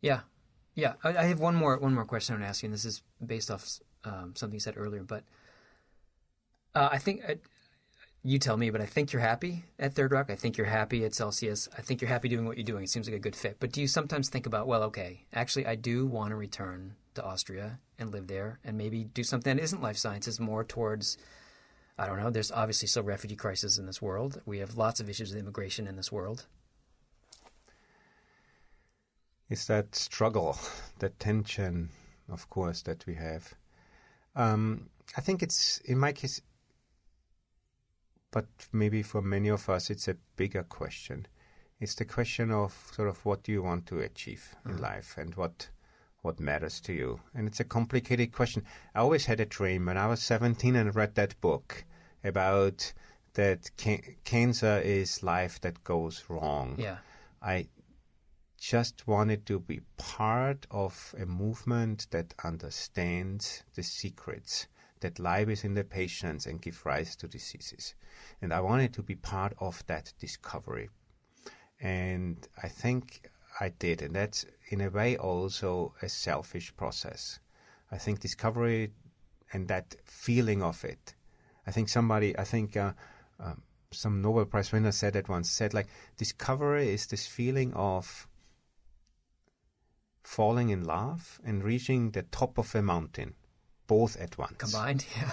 yeah, 0.03 0.21
yeah. 0.75 0.93
I, 1.03 1.17
I 1.17 1.23
have 1.25 1.41
one 1.41 1.55
more 1.55 1.79
one 1.79 1.95
more 1.95 2.05
question 2.05 2.35
I 2.35 2.37
want 2.37 2.45
to 2.45 2.49
ask 2.51 2.63
you, 2.63 2.67
and 2.67 2.75
this 2.75 2.85
is 2.85 3.03
based 3.25 3.51
off 3.51 3.65
um, 4.05 4.35
something 4.37 4.53
you 4.53 4.61
said 4.61 4.77
earlier. 4.77 5.03
But 5.03 5.25
uh, 6.75 6.91
I 6.93 6.99
think 6.99 7.23
uh, 7.27 7.37
you 8.25 8.39
tell 8.39 8.57
me, 8.57 8.71
but 8.71 8.81
I 8.81 8.87
think 8.87 9.13
you're 9.13 9.21
happy 9.21 9.65
at 9.79 9.95
Third 9.95 10.11
Rock. 10.11 10.31
I 10.31 10.35
think 10.35 10.57
you're 10.57 10.67
happy 10.67 11.05
at 11.05 11.15
Celsius. 11.15 11.69
I 11.77 11.83
think 11.83 12.01
you're 12.01 12.09
happy 12.09 12.29
doing 12.29 12.47
what 12.47 12.57
you're 12.57 12.65
doing. 12.65 12.83
It 12.83 12.91
seems 12.91 13.07
like 13.07 13.17
a 13.17 13.21
good 13.21 13.37
fit. 13.37 13.59
But 13.61 13.71
do 13.71 13.81
you 13.81 13.87
sometimes 13.87 14.31
think 14.31 14.47
about, 14.47 14.67
well, 14.67 14.83
okay, 14.85 15.27
actually, 15.35 15.67
I 15.67 15.75
do 15.75 16.07
want 16.07 16.31
to 16.31 16.37
return 16.37 16.95
to 17.15 17.23
Austria 17.23 17.79
and 17.99 18.11
live 18.11 18.27
there, 18.27 18.59
and 18.65 18.77
maybe 18.77 19.05
do 19.05 19.23
something 19.23 19.55
that 19.55 19.63
isn't 19.63 19.83
life 19.83 19.99
sciences, 19.99 20.41
more 20.41 20.65
towards 20.65 21.17
I 21.97 22.07
don't 22.07 22.19
know. 22.19 22.31
There's 22.31 22.51
obviously 22.51 22.89
still 22.89 23.05
refugee 23.05 23.37
crisis 23.37 23.79
in 23.79 23.87
this 23.87 24.03
world. 24.03 24.41
We 24.45 24.59
have 24.59 24.77
lots 24.77 24.99
of 24.99 25.09
issues 25.09 25.31
with 25.31 25.39
immigration 25.39 25.87
in 25.87 25.97
this 25.97 26.11
world. 26.11 26.47
It's 29.49 29.67
that 29.67 29.95
struggle, 29.95 30.59
that 30.99 31.21
tension, 31.21 31.91
of 32.29 32.51
course, 32.51 32.83
that 32.83 33.07
we 33.07 33.15
have. 33.15 33.55
Um, 34.35 34.89
I 35.17 35.21
think 35.21 35.43
it's, 35.43 35.79
in 35.85 35.99
my 35.99 36.13
case, 36.13 36.41
but 38.35 38.47
maybe 38.73 39.01
for 39.01 39.23
many 39.23 39.49
of 39.49 39.69
us, 39.69 39.91
it's 39.91 40.09
a 40.09 40.17
bigger 40.35 40.65
question. 40.65 41.29
It's 41.79 41.95
the 41.95 42.05
question 42.05 42.51
of 42.51 42.91
sort 42.93 43.09
of 43.09 43.25
what 43.25 43.45
do 43.45 43.53
you 43.53 43.63
want 43.63 43.87
to 43.87 44.01
achieve 44.01 44.57
in 44.67 44.79
mm. 44.79 44.81
life 44.81 45.15
and 45.17 45.37
what 45.37 45.69
what 46.23 46.41
matters 46.41 46.81
to 46.81 46.93
you. 46.93 47.21
And 47.33 47.47
it's 47.47 47.61
a 47.61 47.65
complicated 47.65 48.33
question. 48.33 48.65
I 48.93 49.01
always 49.01 49.27
had 49.27 49.39
a 49.39 49.45
dream 49.45 49.87
when 49.87 49.97
I 49.97 50.09
was 50.09 50.21
17 50.23 50.75
and 50.75 50.97
read 50.97 51.15
that 51.15 51.41
book 51.41 51.85
about 52.25 52.93
that 53.35 53.71
ca- 53.79 54.17
cancer 54.25 54.81
is 54.83 55.23
life 55.23 55.61
that 55.61 55.85
goes 55.85 56.25
wrong. 56.29 56.75
Yeah. 56.77 56.97
I 57.41 57.69
just 58.59 59.07
wanted 59.07 59.47
to 59.47 59.61
be 59.61 59.83
part 59.97 60.67
of 60.73 61.15
a 61.17 61.27
movement 61.27 62.09
that 62.11 62.35
understands 62.43 63.63
the 63.77 63.85
secrets 63.85 64.67
that 65.05 65.19
lie 65.19 65.45
within 65.45 65.75
the 65.75 65.85
patients 65.85 66.47
and 66.47 66.63
give 66.63 66.87
rise 66.87 67.15
to 67.15 67.29
diseases. 67.29 67.95
And 68.41 68.55
I 68.55 68.61
wanted 68.61 68.95
to 68.95 69.03
be 69.03 69.15
part 69.15 69.53
of 69.61 69.85
that 69.87 70.15
discovery. 70.19 70.89
And 71.79 72.49
I 72.63 72.69
think 72.69 73.29
I 73.61 73.69
did. 73.69 74.01
And 74.01 74.17
that's 74.17 74.47
in 74.71 74.81
a 74.81 74.89
way 74.89 75.17
also 75.19 75.93
a 76.01 76.09
selfish 76.09 76.75
process. 76.75 77.39
I 77.93 77.99
think 77.99 78.21
discovery 78.21 78.93
and 79.53 79.69
that 79.69 79.95
feeling 80.05 80.63
of 80.63 80.85
it. 80.85 81.15
I 81.67 81.71
think 81.71 81.91
somebody, 81.91 82.37
I 82.39 82.45
think 82.45 82.75
uh, 82.75 82.93
um, 83.39 83.63
some 83.91 84.23
Nobel 84.23 84.47
Prize 84.47 84.73
winner 84.73 84.93
said 84.93 85.17
it 85.17 85.29
once, 85.29 85.51
said 85.51 85.75
like, 85.75 85.89
discovery 86.17 86.89
is 86.95 87.07
this 87.07 87.27
feeling 87.27 87.75
of 87.75 88.27
falling 90.23 90.71
in 90.71 90.83
love 90.83 91.41
and 91.45 91.63
reaching 91.63 92.13
the 92.13 92.23
top 92.23 92.57
of 92.57 92.75
a 92.75 92.81
mountain, 92.81 93.35
both 93.87 94.17
at 94.17 94.37
once. 94.39 94.57
Combined, 94.59 95.05
yeah. 95.17 95.31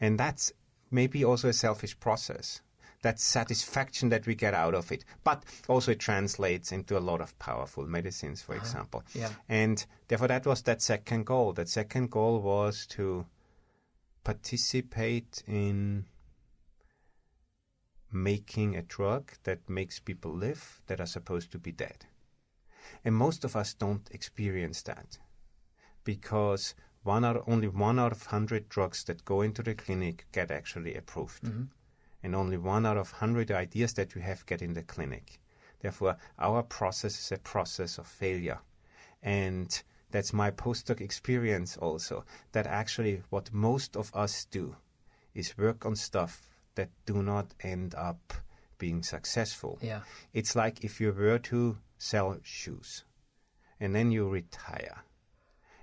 And 0.00 0.18
that's 0.18 0.52
maybe 0.90 1.24
also 1.24 1.48
a 1.48 1.52
selfish 1.52 1.98
process. 1.98 2.60
that 3.02 3.18
satisfaction 3.18 4.10
that 4.10 4.26
we 4.26 4.34
get 4.34 4.54
out 4.54 4.74
of 4.74 4.92
it. 4.92 5.04
But 5.24 5.44
also 5.68 5.90
it 5.90 5.98
translates 5.98 6.70
into 6.72 6.96
a 6.96 7.00
lot 7.00 7.20
of 7.20 7.36
powerful 7.38 7.84
medicines, 7.84 8.42
for 8.42 8.54
uh-huh. 8.54 8.62
example. 8.62 9.02
Yeah. 9.12 9.30
And 9.48 9.84
therefore, 10.08 10.28
that 10.28 10.46
was 10.46 10.62
that 10.62 10.80
second 10.80 11.26
goal. 11.26 11.52
That 11.52 11.68
second 11.68 12.10
goal 12.10 12.40
was 12.40 12.86
to 12.90 13.26
participate 14.24 15.42
in 15.48 16.06
making 18.12 18.76
a 18.76 18.82
drug 18.82 19.32
that 19.44 19.68
makes 19.68 19.98
people 19.98 20.32
live 20.32 20.80
that 20.86 21.00
are 21.00 21.06
supposed 21.06 21.50
to 21.52 21.58
be 21.58 21.72
dead. 21.72 22.06
And 23.04 23.14
most 23.14 23.44
of 23.44 23.56
us 23.56 23.74
don't 23.74 24.08
experience 24.10 24.82
that 24.82 25.18
because 26.04 26.74
one 27.02 27.24
out, 27.24 27.44
only 27.46 27.68
one 27.68 27.98
out 27.98 28.12
of 28.12 28.26
hundred 28.26 28.68
drugs 28.68 29.04
that 29.04 29.24
go 29.24 29.40
into 29.42 29.62
the 29.62 29.74
clinic 29.74 30.26
get 30.32 30.50
actually 30.50 30.94
approved. 30.94 31.42
Mm-hmm. 31.42 31.64
And 32.24 32.36
only 32.36 32.56
one 32.56 32.86
out 32.86 32.96
of 32.96 33.10
hundred 33.10 33.50
ideas 33.50 33.94
that 33.94 34.14
we 34.14 34.22
have 34.22 34.46
get 34.46 34.62
in 34.62 34.74
the 34.74 34.82
clinic. 34.82 35.40
Therefore, 35.80 36.16
our 36.38 36.62
process 36.62 37.18
is 37.18 37.32
a 37.32 37.38
process 37.38 37.98
of 37.98 38.06
failure. 38.06 38.60
And 39.22 39.82
that's 40.12 40.32
my 40.32 40.52
postdoc 40.52 41.00
experience 41.00 41.76
also, 41.76 42.24
that 42.52 42.66
actually 42.66 43.22
what 43.30 43.52
most 43.52 43.96
of 43.96 44.12
us 44.14 44.44
do 44.44 44.76
is 45.34 45.58
work 45.58 45.84
on 45.84 45.96
stuff 45.96 46.48
that 46.76 46.90
do 47.06 47.22
not 47.22 47.54
end 47.60 47.94
up 47.96 48.34
being 48.78 49.02
successful. 49.02 49.78
Yeah. 49.82 50.02
It's 50.32 50.54
like 50.54 50.84
if 50.84 51.00
you 51.00 51.12
were 51.12 51.38
to 51.38 51.78
sell 51.98 52.38
shoes 52.42 53.04
and 53.80 53.94
then 53.94 54.10
you 54.10 54.28
retire 54.28 55.02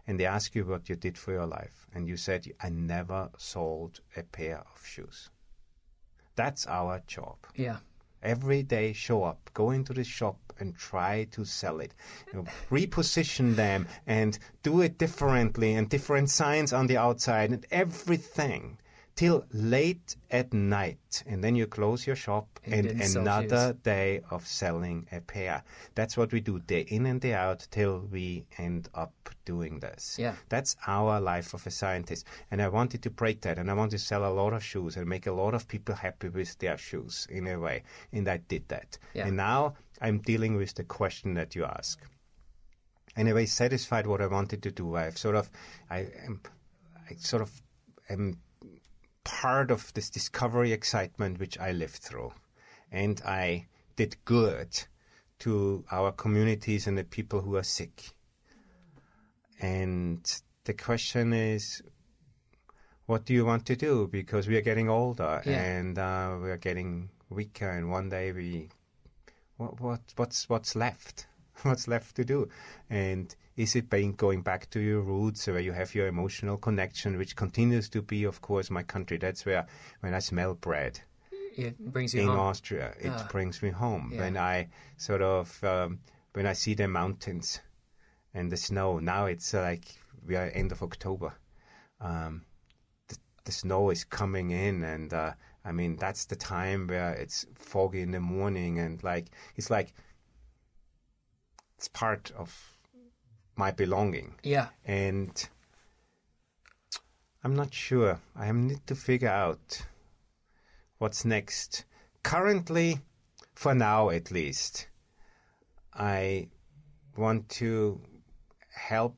and 0.09 0.19
they 0.19 0.25
ask 0.25 0.55
you 0.55 0.65
what 0.65 0.89
you 0.89 0.95
did 0.95 1.19
for 1.19 1.33
your 1.33 1.45
life 1.45 1.85
and 1.93 2.07
you 2.07 2.17
said, 2.17 2.47
I 2.59 2.69
never 2.69 3.29
sold 3.37 3.99
a 4.17 4.23
pair 4.23 4.57
of 4.57 4.83
shoes. 4.83 5.29
That's 6.35 6.65
our 6.65 7.03
job. 7.05 7.37
Yeah. 7.55 7.77
Every 8.23 8.63
day, 8.63 8.91
show 8.91 9.23
up, 9.23 9.51
go 9.53 9.69
into 9.69 9.93
the 9.93 10.03
shop 10.03 10.39
and 10.57 10.75
try 10.75 11.27
to 11.29 11.45
sell 11.45 11.79
it. 11.79 11.93
You 12.33 12.39
know, 12.39 12.45
reposition 12.71 13.55
them 13.55 13.87
and 14.07 14.39
do 14.63 14.81
it 14.81 14.97
differently 14.97 15.75
and 15.75 15.87
different 15.87 16.31
signs 16.31 16.73
on 16.73 16.87
the 16.87 16.97
outside 16.97 17.51
and 17.51 17.63
everything 17.69 18.79
till 19.19 19.43
late 19.51 20.15
at 20.31 20.53
night. 20.53 21.23
And 21.27 21.43
then 21.43 21.53
you 21.53 21.67
close 21.67 22.07
your 22.07 22.15
shop 22.15 22.47
And 22.63 22.85
and, 22.85 23.15
another 23.17 23.73
day 23.73 24.21
of 24.31 24.47
selling 24.47 25.07
a 25.11 25.19
pair. 25.19 25.63
That's 25.93 26.15
what 26.15 26.31
we 26.31 26.39
do 26.39 26.59
day 26.59 26.85
in 26.87 27.05
and 27.05 27.19
day 27.19 27.33
out 27.33 27.67
till 27.69 28.07
we 28.09 28.45
end 28.57 28.87
up 28.95 29.13
doing 29.43 29.81
this. 29.81 30.15
Yeah. 30.17 30.35
That's 30.47 30.77
our 30.87 31.19
life 31.19 31.53
of 31.53 31.67
a 31.67 31.69
scientist. 31.69 32.25
And 32.49 32.61
I 32.61 32.69
wanted 32.69 33.03
to 33.03 33.09
break 33.09 33.41
that 33.41 33.57
and 33.57 33.69
I 33.69 33.73
wanted 33.73 33.97
to 33.97 33.99
sell 33.99 34.23
a 34.25 34.31
lot 34.31 34.53
of 34.53 34.63
shoes 34.63 34.95
and 34.95 35.05
make 35.05 35.27
a 35.27 35.33
lot 35.33 35.53
of 35.53 35.67
people 35.67 35.95
happy 35.95 36.29
with 36.29 36.57
their 36.59 36.77
shoes 36.77 37.27
in 37.29 37.45
a 37.47 37.59
way. 37.59 37.83
And 38.13 38.25
I 38.29 38.37
did 38.37 38.69
that. 38.69 38.97
Yeah. 39.13 39.27
And 39.27 39.35
now 39.35 39.73
I'm 40.01 40.19
dealing 40.19 40.55
with 40.55 40.75
the 40.75 40.85
question 40.85 41.33
that 41.33 41.55
you 41.55 41.65
ask. 41.65 41.99
Anyway, 43.17 43.47
satisfied 43.47 44.07
what 44.07 44.21
I 44.21 44.27
wanted 44.27 44.63
to 44.63 44.71
do. 44.71 44.95
I've 44.95 45.17
sort 45.17 45.35
of, 45.35 45.51
I 45.89 46.07
am, 46.25 46.39
I 47.09 47.15
sort 47.15 47.41
of 47.41 47.51
am 48.09 48.37
part 49.23 49.71
of 49.71 49.93
this 49.93 50.09
discovery 50.09 50.71
excitement 50.71 51.39
which 51.39 51.57
I 51.59 51.71
lived 51.71 51.97
through. 51.97 52.33
And 52.91 53.21
I 53.25 53.67
did 53.95 54.17
good 54.25 54.83
to 55.39 55.85
our 55.91 56.11
communities 56.11 56.87
and 56.87 56.97
the 56.97 57.03
people 57.03 57.41
who 57.41 57.55
are 57.55 57.63
sick. 57.63 58.11
And 59.61 60.19
the 60.63 60.73
question 60.73 61.33
is, 61.33 61.81
what 63.05 63.25
do 63.25 63.33
you 63.33 63.45
want 63.45 63.65
to 63.67 63.75
do? 63.75 64.07
Because 64.07 64.47
we 64.47 64.55
are 64.57 64.61
getting 64.61 64.89
older 64.89 65.41
Yeah. 65.45 65.61
and 65.61 65.97
uh, 65.97 66.37
we 66.41 66.49
are 66.51 66.57
getting 66.57 67.09
weaker, 67.29 67.69
and 67.69 67.89
one 67.89 68.09
day 68.09 68.31
we, 68.31 68.69
what, 69.57 69.79
what, 69.79 70.01
what's, 70.15 70.47
what's 70.49 70.75
left? 70.75 71.27
What's 71.63 71.89
left 71.89 72.15
to 72.15 72.23
do? 72.23 72.47
And 72.89 73.35
is 73.63 73.75
it 73.75 73.89
being 73.89 74.13
going 74.25 74.41
back 74.41 74.69
to 74.69 74.79
your 74.79 75.01
roots, 75.01 75.47
where 75.47 75.59
you 75.67 75.73
have 75.73 75.91
your 75.97 76.07
emotional 76.07 76.57
connection, 76.57 77.17
which 77.17 77.35
continues 77.35 77.89
to 77.89 78.01
be, 78.01 78.23
of 78.23 78.39
course, 78.41 78.69
my 78.71 78.83
country? 78.83 79.17
That's 79.17 79.45
where 79.45 79.65
when 80.01 80.13
I 80.13 80.19
smell 80.19 80.53
bread 80.55 80.93
It 81.57 81.75
brings 81.95 82.13
you 82.13 82.21
in 82.21 82.27
home. 82.27 82.39
Austria, 82.39 82.93
it 83.07 83.11
Ah. 83.11 83.27
brings 83.31 83.61
me 83.61 83.69
home. 83.71 84.05
Yeah. 84.13 84.21
When 84.21 84.37
I 84.37 84.69
sort 84.97 85.21
of 85.21 85.63
um, 85.63 85.99
when 86.35 86.45
I 86.45 86.53
see 86.53 86.73
the 86.75 86.87
mountains 86.87 87.59
and 88.33 88.51
the 88.51 88.57
snow. 88.57 88.99
Now 88.99 89.25
it's 89.33 89.53
like 89.53 89.85
we 90.27 90.35
are 90.37 90.49
end 90.53 90.71
of 90.71 90.81
October. 90.81 91.33
Um, 91.99 92.45
the, 93.09 93.17
the 93.43 93.51
snow 93.51 93.89
is 93.91 94.03
coming 94.05 94.51
in, 94.51 94.83
and 94.83 95.13
uh, 95.13 95.33
I 95.65 95.71
mean 95.73 95.97
that's 95.97 96.25
the 96.25 96.35
time 96.37 96.87
where 96.87 97.13
it's 97.23 97.45
foggy 97.55 98.01
in 98.01 98.11
the 98.11 98.19
morning, 98.21 98.79
and 98.79 99.03
like 99.03 99.25
it's 99.57 99.69
like 99.69 99.89
it's 101.77 101.87
part 101.89 102.31
of 102.37 102.49
my 103.59 103.71
belonging. 103.71 104.35
Yeah. 104.41 104.67
And 104.85 105.31
I'm 107.43 107.55
not 107.55 107.73
sure. 107.73 108.19
I 108.35 108.49
need 108.51 108.87
to 108.87 108.95
figure 108.95 109.27
out 109.45 109.81
what's 110.97 111.25
next. 111.25 111.83
Currently, 112.23 112.99
for 113.55 113.75
now 113.75 114.09
at 114.09 114.31
least, 114.31 114.87
I 115.93 116.47
want 117.17 117.49
to 117.59 118.01
help 118.73 119.17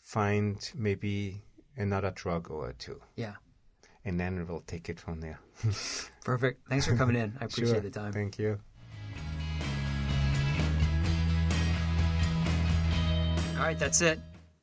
find 0.00 0.58
maybe 0.74 1.42
another 1.76 2.10
drug 2.10 2.50
or 2.50 2.72
two. 2.72 3.00
Yeah. 3.16 3.34
And 4.04 4.18
then 4.18 4.44
we'll 4.48 4.64
take 4.66 4.88
it 4.88 4.98
from 4.98 5.20
there. 5.20 5.38
Perfect. 6.24 6.68
Thanks 6.68 6.86
for 6.86 6.96
coming 6.96 7.14
in. 7.16 7.36
I 7.40 7.44
appreciate 7.44 7.74
Sure. 7.74 7.80
the 7.80 7.90
time. 7.90 8.12
Thank 8.12 8.38
you. 8.38 8.58
All 13.62 13.68
right, 13.68 13.78
that's 13.78 14.00
it. 14.00 14.18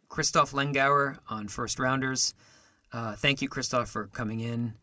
Christoph 0.10 0.52
Lengauer 0.52 1.18
on 1.30 1.48
First 1.48 1.80
Rounders. 1.80 2.34
Uh, 2.92 3.16
thank 3.16 3.42
you, 3.42 3.48
Christoph, 3.48 3.88
for 3.88 4.08
coming 4.08 4.42
in. 4.42 4.74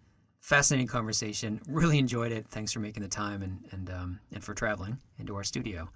Fascinating 0.40 0.86
conversation. 0.86 1.60
Really 1.68 1.98
enjoyed 1.98 2.32
it. 2.32 2.46
Thanks 2.48 2.72
for 2.72 2.80
making 2.80 3.02
the 3.02 3.10
time 3.10 3.42
and 3.42 3.58
and 3.72 3.90
um, 3.90 4.20
and 4.32 4.42
for 4.42 4.54
traveling 4.54 4.96
into 5.18 5.36
our 5.36 5.44
studio. 5.44 5.90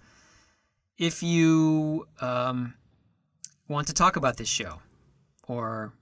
If 0.99 1.23
you 1.23 2.07
um, 2.21 2.75
want 3.69 3.87
to 3.87 3.95
talk 3.95 4.17
about 4.17 4.37
this 4.37 4.51
show 4.51 4.83
or 5.49 5.95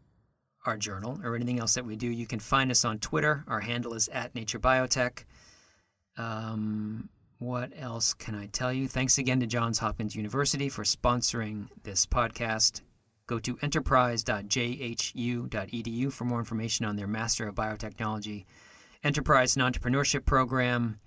our 0.67 0.77
journal 0.77 1.21
or 1.23 1.37
anything 1.37 1.61
else 1.61 1.75
that 1.75 1.87
we 1.87 1.95
do, 1.95 2.09
you 2.09 2.27
can 2.27 2.41
find 2.41 2.73
us 2.73 2.85
on 2.85 2.99
Twitter. 2.99 3.45
Our 3.47 3.61
handle 3.61 3.95
is 3.95 4.09
at 4.09 4.35
Nature 4.35 4.59
Biotech. 4.59 5.23
Um, 6.17 7.11
what 7.39 7.73
else 7.77 8.15
can 8.15 8.35
I 8.35 8.47
tell 8.47 8.73
you? 8.73 8.89
Thanks 8.89 9.19
again 9.19 9.39
to 9.41 9.47
Johns 9.47 9.79
Hopkins 9.79 10.17
University 10.17 10.69
for 10.69 10.83
sponsoring 10.83 11.69
this 11.85 12.05
podcast. 12.05 12.81
Go 13.27 13.39
to 13.41 13.59
enterprise.jhu.edu 13.63 16.13
for 16.13 16.25
more 16.25 16.41
information 16.41 16.87
on 16.87 16.97
their 16.97 17.07
Master 17.07 17.47
of 17.47 17.55
Biotechnology 17.55 18.47
Enterprise 19.05 19.57
and 19.57 19.63
Entrepreneurship 19.63 20.25
Program. 20.25 20.99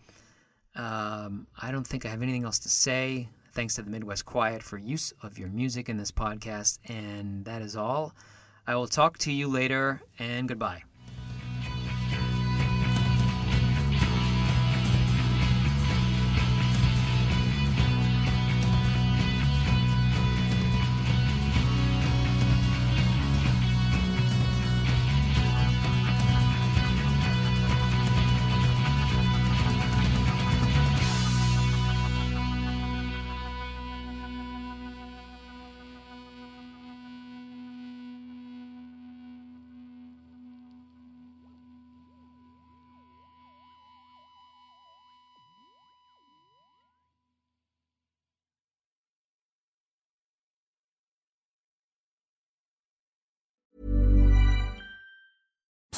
Um, 0.76 1.48
I 1.62 1.72
don't 1.72 1.86
think 1.86 2.06
I 2.06 2.10
have 2.10 2.22
anything 2.22 2.46
else 2.46 2.60
to 2.60 2.70
say. 2.70 3.28
Thanks 3.54 3.76
to 3.76 3.82
the 3.82 3.90
Midwest 3.90 4.24
Quiet 4.24 4.64
for 4.64 4.78
use 4.78 5.12
of 5.22 5.38
your 5.38 5.50
music 5.50 5.90
in 5.90 5.98
this 5.98 6.12
podcast. 6.12 6.80
And 6.86 7.44
that 7.44 7.62
is 7.62 7.76
all. 7.76 8.16
I 8.66 8.76
will 8.76 8.88
talk 8.88 9.18
to 9.20 9.34
you 9.34 9.50
later, 9.50 10.02
and 10.20 10.48
goodbye. 10.48 10.84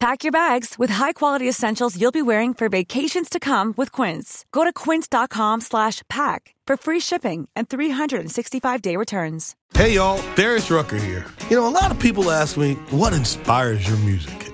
Pack 0.00 0.22
your 0.22 0.30
bags 0.30 0.76
with 0.78 0.90
high-quality 0.90 1.48
essentials 1.48 2.00
you'll 2.00 2.12
be 2.12 2.22
wearing 2.22 2.54
for 2.54 2.68
vacations 2.68 3.28
to 3.28 3.40
come 3.40 3.74
with 3.76 3.90
Quince. 3.90 4.44
Go 4.52 4.62
to 4.62 4.72
quince.com 4.72 5.60
slash 5.60 6.02
pack 6.08 6.54
for 6.68 6.76
free 6.76 7.00
shipping 7.00 7.48
and 7.56 7.68
365-day 7.68 8.94
returns. 8.94 9.56
Hey 9.74 9.94
y'all, 9.94 10.22
Darius 10.36 10.70
Rucker 10.70 10.98
here. 10.98 11.26
You 11.50 11.56
know, 11.56 11.66
a 11.66 11.74
lot 11.74 11.90
of 11.90 11.98
people 11.98 12.30
ask 12.30 12.56
me, 12.56 12.74
what 12.90 13.12
inspires 13.12 13.88
your 13.88 13.96
music? 13.98 14.47